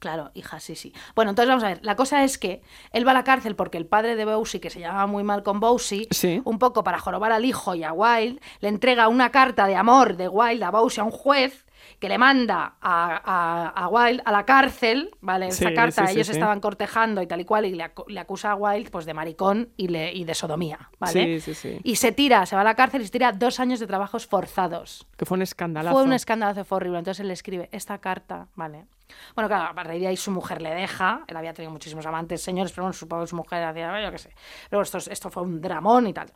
Claro, 0.00 0.32
hija, 0.34 0.58
sí, 0.58 0.74
sí. 0.74 0.92
Bueno, 1.14 1.30
entonces 1.30 1.48
vamos 1.48 1.62
a 1.62 1.68
ver. 1.68 1.78
La 1.82 1.94
cosa 1.94 2.24
es 2.24 2.36
que 2.38 2.62
él 2.92 3.06
va 3.06 3.12
a 3.12 3.14
la 3.14 3.22
cárcel 3.24 3.54
porque 3.54 3.78
el 3.78 3.86
padre 3.86 4.16
de 4.16 4.24
Bosie, 4.24 4.60
que 4.60 4.70
se 4.70 4.80
llamaba 4.80 5.06
muy 5.06 5.22
mal 5.22 5.42
con 5.44 5.60
Bosie, 5.60 6.08
Sí. 6.10 6.42
un 6.44 6.58
poco 6.58 6.82
para 6.82 6.98
jorobar 6.98 7.30
al 7.32 7.44
hijo 7.44 7.74
y 7.74 7.84
a 7.84 7.92
Wilde, 7.92 8.40
le 8.60 8.68
entrega 8.68 9.06
una 9.08 9.30
carta 9.30 9.66
de 9.66 9.76
amor 9.76 10.16
de 10.16 10.26
Wilde 10.26 10.64
a 10.64 10.70
Bosie 10.70 11.00
a 11.02 11.04
un 11.04 11.10
juez 11.12 11.66
que 11.98 12.08
le 12.08 12.18
manda 12.18 12.76
a, 12.80 13.20
a, 13.24 13.68
a 13.68 13.88
Wilde 13.88 14.22
a 14.24 14.32
la 14.32 14.44
cárcel, 14.44 15.10
¿vale? 15.20 15.48
Esa 15.48 15.68
Sí, 15.68 15.74
carta, 15.74 16.06
sí, 16.06 16.14
ellos 16.14 16.28
estaban 16.28 16.60
cortejando 16.60 17.20
y 17.22 17.26
tal 17.26 17.40
y 17.40 17.44
cual, 17.44 17.64
y 17.66 17.74
le, 17.74 17.84
acu- 17.84 18.04
le 18.08 18.20
acusa 18.20 18.52
a 18.52 18.54
Wilde 18.54 18.90
pues, 18.90 19.04
de 19.06 19.12
maricón 19.14 19.70
y, 19.76 19.88
le, 19.88 20.12
y 20.14 20.24
de 20.24 20.34
sodomía, 20.34 20.90
¿vale? 20.98 21.40
Sí, 21.40 21.54
sí, 21.54 21.54
sí. 21.54 21.80
Y 21.84 21.96
se 21.96 22.12
tira, 22.12 22.44
se 22.46 22.54
va 22.54 22.62
a 22.62 22.64
la 22.64 22.74
cárcel 22.74 23.02
y 23.02 23.04
se 23.06 23.10
tira 23.10 23.32
dos 23.32 23.60
años 23.60 23.80
de 23.80 23.86
trabajos 23.86 24.26
forzados. 24.26 25.06
Que 25.16 25.26
fue 25.26 25.36
un 25.36 25.42
escandalazo. 25.42 25.94
Fue 25.96 26.04
un 26.04 26.12
escándalo, 26.12 26.64
fue 26.64 26.76
horrible. 26.76 26.98
Entonces 26.98 27.20
él 27.20 27.28
le 27.28 27.34
escribe 27.34 27.68
esta 27.72 27.98
carta, 27.98 28.48
¿vale? 28.54 28.86
Bueno, 29.34 29.48
claro, 29.48 29.64
a 29.70 29.74
partir 29.74 30.00
de 30.00 30.06
ahí 30.08 30.16
su 30.16 30.30
mujer 30.30 30.60
le 30.62 30.74
deja. 30.74 31.24
Él 31.26 31.36
había 31.36 31.52
tenido 31.54 31.72
muchísimos 31.72 32.04
amantes, 32.06 32.42
señores, 32.42 32.72
pero 32.72 32.84
bueno, 32.84 32.92
supongo 32.92 33.22
que 33.24 33.28
su 33.28 33.36
mujer 33.36 33.62
hacía, 33.64 34.02
yo 34.02 34.10
qué 34.10 34.18
sé. 34.18 34.30
Pero 34.68 34.82
esto, 34.82 34.98
es- 34.98 35.08
esto 35.08 35.30
fue 35.30 35.42
un 35.42 35.60
dramón 35.60 36.06
y 36.06 36.12
tal. 36.12 36.30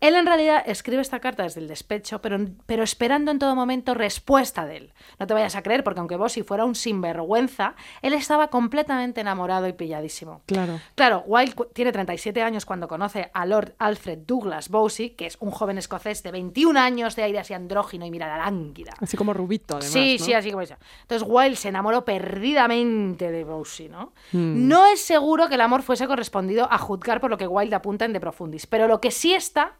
Él 0.00 0.14
en 0.14 0.26
realidad 0.26 0.62
escribe 0.66 1.02
esta 1.02 1.18
carta 1.20 1.42
desde 1.42 1.60
el 1.60 1.66
despecho, 1.68 2.20
pero, 2.20 2.38
pero 2.66 2.82
esperando 2.84 3.30
en 3.32 3.38
todo 3.38 3.54
momento 3.56 3.94
respuesta 3.94 4.64
de 4.64 4.76
él. 4.76 4.92
No 5.18 5.26
te 5.26 5.34
vayas 5.34 5.56
a 5.56 5.62
creer, 5.62 5.82
porque 5.82 5.98
aunque 6.00 6.16
Bossy 6.16 6.42
fuera 6.42 6.64
un 6.64 6.74
sinvergüenza, 6.74 7.74
él 8.02 8.12
estaba 8.12 8.48
completamente 8.48 9.20
enamorado 9.20 9.66
y 9.66 9.72
pilladísimo. 9.72 10.42
Claro. 10.46 10.78
Claro, 10.94 11.24
Wilde 11.26 11.54
tiene 11.72 11.90
37 11.92 12.42
años 12.42 12.64
cuando 12.64 12.86
conoce 12.86 13.30
a 13.34 13.46
Lord 13.46 13.74
Alfred 13.78 14.18
Douglas 14.26 14.68
Bossy, 14.68 15.10
que 15.10 15.26
es 15.26 15.36
un 15.40 15.50
joven 15.50 15.78
escocés 15.78 16.22
de 16.22 16.30
21 16.30 16.76
años 16.76 17.16
de 17.16 17.22
aire 17.24 17.38
así 17.38 17.54
andrógino 17.54 18.06
y 18.06 18.10
mirada 18.10 18.38
lánguida. 18.38 18.92
Así 19.00 19.16
como 19.16 19.32
rubito, 19.34 19.76
además. 19.76 19.92
Sí, 19.92 20.16
¿no? 20.18 20.24
sí, 20.24 20.32
así 20.32 20.50
como 20.50 20.62
eso. 20.62 20.76
Entonces 21.02 21.26
Wilde 21.28 21.56
se 21.56 21.68
enamoró 21.68 22.04
perdidamente 22.18 23.30
de 23.30 23.44
Bossy, 23.44 23.88
¿no? 23.88 24.12
Hmm. 24.32 24.66
No 24.66 24.86
es 24.86 25.00
seguro 25.00 25.48
que 25.48 25.54
el 25.54 25.60
amor 25.60 25.82
fuese 25.82 26.08
correspondido 26.08 26.66
a 26.70 26.78
juzgar 26.78 27.20
por 27.20 27.30
lo 27.30 27.38
que 27.38 27.46
Wilde 27.46 27.76
apunta 27.76 28.04
en 28.04 28.12
De 28.12 28.20
Profundis, 28.20 28.66
pero 28.66 28.88
lo 28.88 29.00
que 29.00 29.12
sí 29.12 29.34
está 29.34 29.78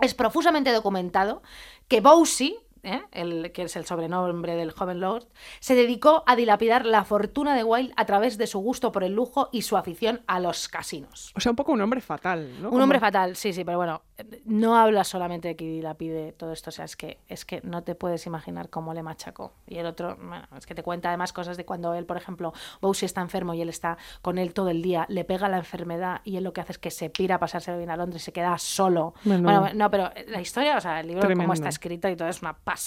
es 0.00 0.14
profusamente 0.14 0.72
documentado 0.72 1.42
que 1.86 2.00
Bossy, 2.00 2.58
¿eh? 2.88 3.02
el, 3.12 3.52
que 3.52 3.62
es 3.62 3.76
el 3.76 3.84
sobrenombre 3.86 4.54
del 4.56 4.72
joven 4.72 5.00
Lord, 5.00 5.26
se 5.60 5.74
dedicó 5.74 6.22
a 6.26 6.36
dilapidar 6.36 6.84
la 6.86 7.04
fortuna 7.04 7.54
de 7.54 7.64
Wilde 7.64 7.92
a 7.96 8.04
través 8.06 8.38
de 8.38 8.46
su 8.46 8.58
gusto 8.60 8.92
por 8.92 9.04
el 9.04 9.14
lujo 9.14 9.48
y 9.52 9.62
su 9.62 9.76
afición 9.76 10.22
a 10.26 10.40
los 10.40 10.68
casinos. 10.68 11.32
O 11.36 11.40
sea, 11.40 11.50
un 11.50 11.56
poco 11.56 11.72
un 11.72 11.80
hombre 11.80 12.00
fatal, 12.00 12.50
¿no? 12.60 12.68
Un 12.68 12.70
Como- 12.70 12.82
hombre 12.84 13.00
fatal, 13.00 13.36
sí, 13.36 13.52
sí, 13.52 13.64
pero 13.64 13.78
bueno, 13.78 14.02
no 14.44 14.76
habla 14.76 15.04
solamente 15.04 15.48
de 15.48 15.56
que 15.56 15.64
dilapide 15.64 16.32
todo 16.32 16.52
esto, 16.52 16.70
o 16.70 16.72
sea, 16.72 16.84
es 16.84 16.96
que, 16.96 17.18
es 17.28 17.44
que 17.44 17.60
no 17.62 17.82
te 17.82 17.94
puedes 17.94 18.26
imaginar 18.26 18.70
cómo 18.70 18.94
le 18.94 19.02
machacó. 19.02 19.52
Y 19.66 19.78
el 19.78 19.86
otro, 19.86 20.16
bueno, 20.16 20.46
es 20.56 20.66
que 20.66 20.74
te 20.74 20.82
cuenta 20.82 21.08
además 21.08 21.32
cosas 21.32 21.56
de 21.56 21.64
cuando 21.64 21.94
él, 21.94 22.06
por 22.06 22.16
ejemplo, 22.16 22.52
Bowsy 22.80 23.06
está 23.06 23.20
enfermo 23.20 23.54
y 23.54 23.62
él 23.62 23.68
está 23.68 23.98
con 24.22 24.38
él 24.38 24.54
todo 24.54 24.70
el 24.70 24.82
día, 24.82 25.06
le 25.08 25.24
pega 25.24 25.48
la 25.48 25.58
enfermedad 25.58 26.20
y 26.24 26.36
él 26.36 26.44
lo 26.44 26.52
que 26.52 26.60
hace 26.60 26.72
es 26.72 26.78
que 26.78 26.90
se 26.90 27.10
pira 27.10 27.36
a 27.36 27.38
pasárselo 27.38 27.78
bien 27.78 27.90
a 27.90 27.96
Londres 27.96 28.22
y 28.22 28.24
se 28.26 28.32
queda 28.32 28.56
solo. 28.58 29.14
Bueno, 29.24 29.68
no, 29.74 29.90
pero 29.90 30.10
la 30.28 30.40
historia, 30.40 30.76
o 30.76 30.80
sea, 30.80 31.00
el 31.00 31.08
libro 31.08 31.20
Tremendo. 31.22 31.44
como 31.44 31.52
está 31.54 31.68
escrito 31.68 32.08
y 32.08 32.16
todo 32.16 32.28
es 32.28 32.40
una 32.40 32.54
pasada. 32.54 32.77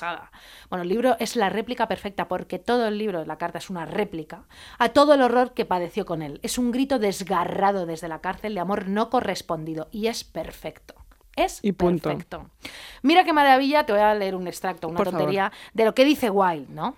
Bueno, 0.70 0.84
el 0.84 0.90
libro 0.90 1.16
es 1.20 1.36
la 1.36 1.50
réplica 1.50 1.88
perfecta 1.88 2.28
porque 2.28 2.60
todo 2.60 2.88
el 2.88 2.98
libro, 2.98 3.26
la 3.26 3.38
carta, 3.38 3.58
es 3.60 3.70
una 3.70 3.86
réplica 3.86 4.44
a 4.80 4.90
todo 4.90 5.14
el 5.14 5.22
horror 5.22 5.54
que 5.54 5.66
padeció 5.66 6.06
con 6.06 6.22
él. 6.22 6.40
Es 6.44 6.58
un 6.58 6.72
grito 6.72 7.00
desgarrado 7.00 7.86
desde 7.86 8.08
la 8.08 8.20
cárcel 8.22 8.54
de 8.56 8.60
amor 8.62 8.88
no 8.88 9.10
correspondido 9.10 9.88
y 9.92 10.08
es 10.08 10.24
perfecto. 10.24 10.96
Es 11.36 11.60
Y 11.64 11.72
punto. 11.72 12.10
perfecto. 12.10 12.50
Mira 13.04 13.24
qué 13.24 13.32
maravilla, 13.32 13.86
te 13.86 13.94
voy 13.94 14.02
a 14.02 14.14
leer 14.16 14.36
un 14.36 14.48
extracto, 14.48 14.88
una 14.90 14.98
Por 14.98 15.06
favor. 15.06 15.20
tontería 15.22 15.52
de 15.74 15.86
lo 15.86 15.96
que 15.96 16.04
dice 16.04 16.30
Wilde, 16.30 16.68
¿no? 16.74 16.96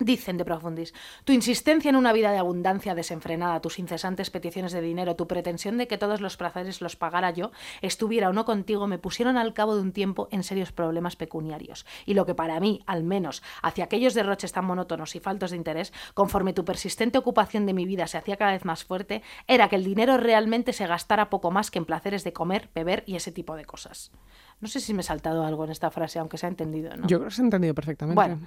Dicen 0.00 0.36
de 0.36 0.44
Profundis, 0.44 0.94
tu 1.24 1.32
insistencia 1.32 1.88
en 1.88 1.96
una 1.96 2.12
vida 2.12 2.30
de 2.30 2.38
abundancia 2.38 2.94
desenfrenada, 2.94 3.60
tus 3.60 3.80
incesantes 3.80 4.30
peticiones 4.30 4.70
de 4.70 4.80
dinero, 4.80 5.16
tu 5.16 5.26
pretensión 5.26 5.76
de 5.76 5.88
que 5.88 5.98
todos 5.98 6.20
los 6.20 6.36
placeres 6.36 6.80
los 6.80 6.94
pagara 6.94 7.32
yo, 7.32 7.50
estuviera 7.82 8.28
o 8.28 8.32
no 8.32 8.44
contigo, 8.44 8.86
me 8.86 9.00
pusieron 9.00 9.36
al 9.36 9.54
cabo 9.54 9.74
de 9.74 9.82
un 9.82 9.90
tiempo 9.90 10.28
en 10.30 10.44
serios 10.44 10.70
problemas 10.70 11.16
pecuniarios. 11.16 11.84
Y 12.06 12.14
lo 12.14 12.26
que 12.26 12.36
para 12.36 12.60
mí, 12.60 12.84
al 12.86 13.02
menos, 13.02 13.42
hacia 13.60 13.84
aquellos 13.84 14.14
derroches 14.14 14.52
tan 14.52 14.66
monótonos 14.66 15.16
y 15.16 15.20
faltos 15.20 15.50
de 15.50 15.56
interés, 15.56 15.92
conforme 16.14 16.52
tu 16.52 16.64
persistente 16.64 17.18
ocupación 17.18 17.66
de 17.66 17.74
mi 17.74 17.84
vida 17.84 18.06
se 18.06 18.18
hacía 18.18 18.36
cada 18.36 18.52
vez 18.52 18.64
más 18.64 18.84
fuerte, 18.84 19.24
era 19.48 19.68
que 19.68 19.74
el 19.74 19.84
dinero 19.84 20.16
realmente 20.16 20.72
se 20.72 20.86
gastara 20.86 21.28
poco 21.28 21.50
más 21.50 21.72
que 21.72 21.80
en 21.80 21.86
placeres 21.86 22.22
de 22.22 22.32
comer, 22.32 22.70
beber 22.72 23.02
y 23.04 23.16
ese 23.16 23.32
tipo 23.32 23.56
de 23.56 23.64
cosas. 23.64 24.12
No 24.60 24.66
sé 24.66 24.80
si 24.80 24.92
me 24.92 25.00
he 25.00 25.04
saltado 25.04 25.44
algo 25.44 25.64
en 25.64 25.70
esta 25.70 25.90
frase, 25.90 26.18
aunque 26.18 26.36
se 26.36 26.46
ha 26.46 26.48
entendido, 26.48 26.96
¿no? 26.96 27.06
Yo 27.06 27.18
creo 27.18 27.28
que 27.28 27.34
se 27.34 27.42
ha 27.42 27.44
entendido 27.44 27.74
perfectamente. 27.74 28.14
Bueno, 28.16 28.40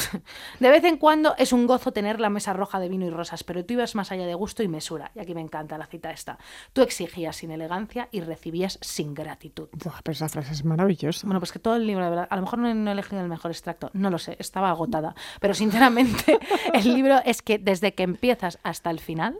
de 0.60 0.70
vez 0.70 0.84
en 0.84 0.96
cuando 0.96 1.34
es 1.38 1.52
un 1.52 1.66
gozo 1.66 1.92
tener 1.92 2.20
la 2.20 2.30
mesa 2.30 2.52
roja 2.52 2.78
de 2.78 2.88
vino 2.88 3.04
y 3.04 3.10
rosas, 3.10 3.42
pero 3.42 3.64
tú 3.64 3.74
ibas 3.74 3.96
más 3.96 4.12
allá 4.12 4.26
de 4.26 4.34
gusto 4.34 4.62
y 4.62 4.68
mesura. 4.68 5.10
Y 5.16 5.18
aquí 5.18 5.34
me 5.34 5.40
encanta 5.40 5.76
la 5.76 5.86
cita 5.86 6.12
esta. 6.12 6.38
Tú 6.72 6.82
exigías 6.82 7.36
sin 7.36 7.50
elegancia 7.50 8.08
y 8.12 8.20
recibías 8.20 8.78
sin 8.80 9.12
gratitud. 9.12 9.68
Buah, 9.72 10.00
pero 10.04 10.12
esa 10.12 10.28
frase 10.28 10.52
es 10.52 10.64
maravillosa. 10.64 11.26
Bueno, 11.26 11.40
pues 11.40 11.50
que 11.50 11.58
todo 11.58 11.74
el 11.74 11.86
libro, 11.86 12.04
de 12.04 12.10
verdad, 12.10 12.28
a 12.30 12.36
lo 12.36 12.42
mejor 12.42 12.60
no 12.60 12.68
he, 12.68 12.74
no 12.74 12.90
he 12.90 12.92
elegido 12.92 13.20
el 13.20 13.28
mejor 13.28 13.50
extracto, 13.50 13.90
no 13.92 14.10
lo 14.10 14.18
sé, 14.18 14.36
estaba 14.38 14.70
agotada. 14.70 15.16
Pero 15.40 15.54
sinceramente, 15.54 16.38
el 16.74 16.94
libro 16.94 17.20
es 17.24 17.42
que 17.42 17.58
desde 17.58 17.92
que 17.94 18.04
empiezas 18.04 18.60
hasta 18.62 18.90
el 18.90 19.00
final 19.00 19.38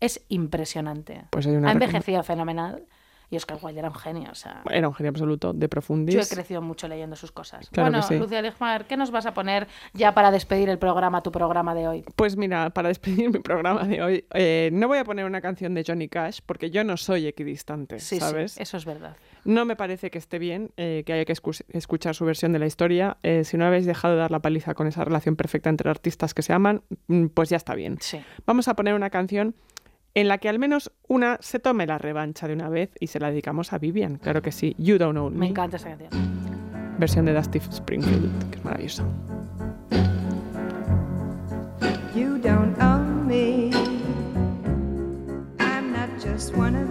es 0.00 0.24
impresionante. 0.28 1.24
Pues 1.30 1.46
hay 1.46 1.56
una 1.56 1.68
ha 1.68 1.72
envejecido 1.72 2.22
fenomenal 2.22 2.84
y 3.30 3.36
Oscar 3.36 3.58
Wilde 3.60 3.80
era 3.80 3.88
un 3.88 3.94
genio, 3.94 4.30
o 4.30 4.34
sea... 4.34 4.62
Era 4.70 4.88
un 4.88 4.94
genio 4.94 5.10
absoluto 5.10 5.52
de 5.52 5.68
profundis. 5.68 6.14
Yo 6.14 6.20
he 6.22 6.26
crecido 6.26 6.62
mucho 6.62 6.88
leyendo 6.88 7.14
sus 7.16 7.30
cosas. 7.32 7.68
Claro 7.70 7.90
bueno, 7.90 8.06
que 8.06 8.14
sí. 8.14 8.18
Lucía 8.20 8.40
Ligmar, 8.42 8.86
¿qué 8.86 8.96
nos 8.96 9.10
vas 9.10 9.26
a 9.26 9.34
poner 9.34 9.66
ya 9.92 10.12
para 10.14 10.30
despedir 10.30 10.68
el 10.68 10.78
programa, 10.78 11.22
tu 11.22 11.30
programa 11.30 11.74
de 11.74 11.88
hoy? 11.88 12.04
Pues 12.16 12.36
mira, 12.36 12.70
para 12.70 12.88
despedir 12.88 13.30
mi 13.32 13.38
programa 13.40 13.84
de 13.84 14.02
hoy, 14.02 14.24
eh, 14.34 14.70
no 14.72 14.88
voy 14.88 14.98
a 14.98 15.04
poner 15.04 15.24
una 15.26 15.40
canción 15.40 15.74
de 15.74 15.84
Johnny 15.86 16.08
Cash 16.08 16.40
porque 16.46 16.70
yo 16.70 16.84
no 16.84 16.96
soy 16.96 17.26
equidistante, 17.26 18.00
Sí, 18.00 18.18
¿sabes? 18.20 18.52
sí, 18.52 18.62
eso 18.62 18.76
es 18.76 18.84
verdad. 18.84 19.16
No 19.44 19.64
me 19.64 19.76
parece 19.76 20.10
que 20.10 20.18
esté 20.18 20.38
bien 20.38 20.70
eh, 20.76 21.02
que 21.06 21.12
haya 21.12 21.24
que 21.24 21.32
escu- 21.34 21.64
escuchar 21.70 22.14
su 22.14 22.24
versión 22.24 22.52
de 22.52 22.58
la 22.58 22.66
historia. 22.66 23.16
Eh, 23.22 23.44
si 23.44 23.56
no 23.56 23.64
habéis 23.66 23.86
dejado 23.86 24.14
de 24.14 24.20
dar 24.20 24.30
la 24.30 24.40
paliza 24.40 24.74
con 24.74 24.86
esa 24.86 25.04
relación 25.04 25.36
perfecta 25.36 25.70
entre 25.70 25.88
artistas 25.90 26.34
que 26.34 26.42
se 26.42 26.52
aman, 26.52 26.82
mm, 27.06 27.26
pues 27.28 27.48
ya 27.48 27.56
está 27.56 27.74
bien. 27.74 27.98
Sí. 28.00 28.20
Vamos 28.46 28.68
a 28.68 28.74
poner 28.74 28.94
una 28.94 29.10
canción 29.10 29.54
en 30.20 30.26
la 30.26 30.38
que 30.38 30.48
al 30.48 30.58
menos 30.58 30.90
una 31.06 31.38
se 31.40 31.60
tome 31.60 31.86
la 31.86 31.96
revancha 31.96 32.48
de 32.48 32.54
una 32.54 32.68
vez 32.68 32.90
y 32.98 33.06
se 33.06 33.20
la 33.20 33.30
dedicamos 33.30 33.72
a 33.72 33.78
Vivian. 33.78 34.16
Claro 34.16 34.42
que 34.42 34.50
sí. 34.50 34.74
You 34.76 34.98
Don't 34.98 35.12
Know 35.12 35.30
Me. 35.30 35.38
Me 35.38 35.46
encanta 35.46 35.76
esa 35.76 35.90
canción. 35.90 36.10
Versión 36.98 37.24
de 37.24 37.34
Dusty 37.34 37.58
Springfield, 37.58 38.50
que 38.50 38.58
es 38.58 38.64
maravillosa. 38.64 39.04
You 42.16 42.36
don't 42.38 42.76
own 42.82 43.28
me. 43.28 43.70
I'm 45.60 45.92
not 45.92 46.10
just 46.20 46.52
one 46.56 46.74
of 46.74 46.87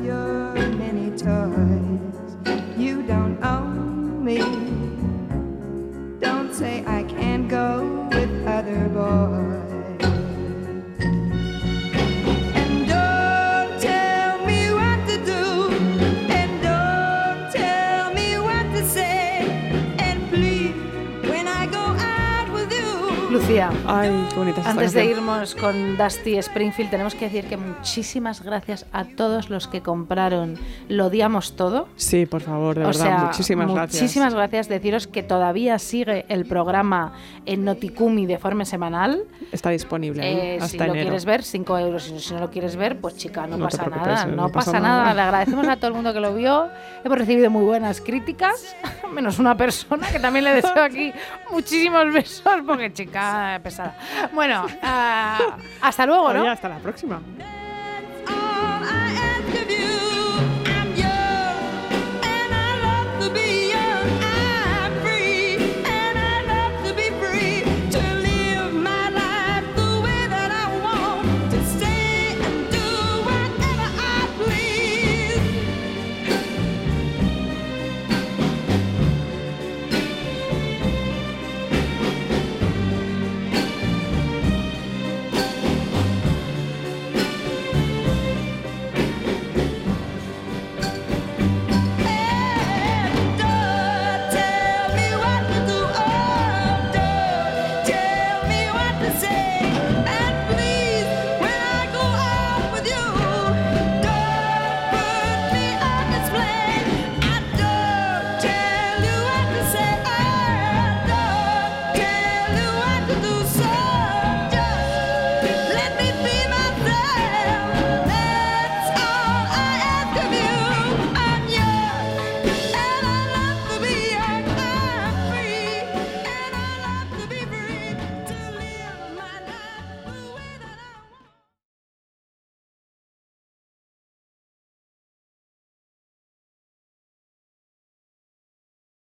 Ay, 24.00 24.28
qué 24.30 24.36
bonita 24.36 24.62
antes 24.70 24.94
de 24.94 25.06
irnos 25.06 25.56
con 25.56 25.98
Dusty 25.98 26.38
Springfield, 26.38 26.90
tenemos 26.92 27.16
que 27.16 27.26
decir 27.26 27.46
que 27.46 27.58
muchísimas 27.58 28.42
gracias 28.44 28.86
a 28.92 29.06
todos 29.06 29.50
los 29.50 29.68
que 29.68 29.82
compraron 29.82 30.56
Lo 30.90 31.08
Odiamos 31.08 31.56
Todo. 31.56 31.88
Sí, 31.96 32.26
por 32.26 32.42
favor, 32.42 32.76
de 32.78 32.84
o 32.84 32.88
verdad, 32.88 33.02
sea, 33.04 33.18
muchísimas 33.20 33.72
gracias. 33.72 34.02
Muchísimas 34.02 34.34
gracias. 34.34 34.68
Deciros 34.70 35.08
que 35.08 35.24
todavía 35.24 35.80
sigue 35.80 36.26
el 36.30 36.46
programa 36.46 37.14
en 37.46 37.66
Noticumi 37.66 38.26
de 38.26 38.38
forma 38.38 38.66
semanal. 38.66 39.24
Está 39.52 39.70
disponible 39.72 40.22
Eh, 40.24 40.56
hasta 40.58 40.68
si 40.68 40.78
lo 40.78 40.84
enero. 40.86 41.02
quieres 41.02 41.26
ver, 41.26 41.44
5 41.44 41.78
euros. 41.80 42.04
Si 42.18 42.34
no 42.34 42.40
lo 42.40 42.52
quieres 42.52 42.76
ver, 42.76 43.00
pues 43.00 43.16
chica, 43.18 43.48
no, 43.48 43.58
No 43.58 43.66
pasa 43.66 43.86
nada. 43.88 44.24
eh, 44.24 44.28
No, 44.28 44.36
no 44.44 44.50
pasa, 44.52 44.72
pasa 44.74 44.80
nada. 44.80 45.02
nada. 45.04 45.14
Le 45.16 45.22
agradecemos 45.22 45.68
a 45.68 45.76
todo 45.78 45.88
el 45.88 45.94
mundo 45.96 46.14
que 46.14 46.20
lo 46.20 46.34
vio. 46.36 46.68
Hemos 47.04 47.18
recibido 47.18 47.50
muy 47.50 47.64
buenas 47.64 48.02
críticas, 48.02 48.76
menos 49.14 49.40
una 49.40 49.56
persona 49.58 50.08
que 50.10 50.20
también 50.20 50.46
le 50.46 50.54
deseo 50.56 50.82
aquí 50.84 51.12
muchísimos 51.52 52.12
besos, 52.14 52.44
porque 52.66 52.92
chica 52.94 53.60
pesada. 53.64 53.87
Bueno, 54.34 54.66
ah, 54.82 55.58
hasta 55.82 56.06
luego, 56.06 56.34
¿no? 56.34 56.42
Oye, 56.42 56.50
hasta 56.50 56.70
la 56.70 56.78
próxima. 56.78 57.22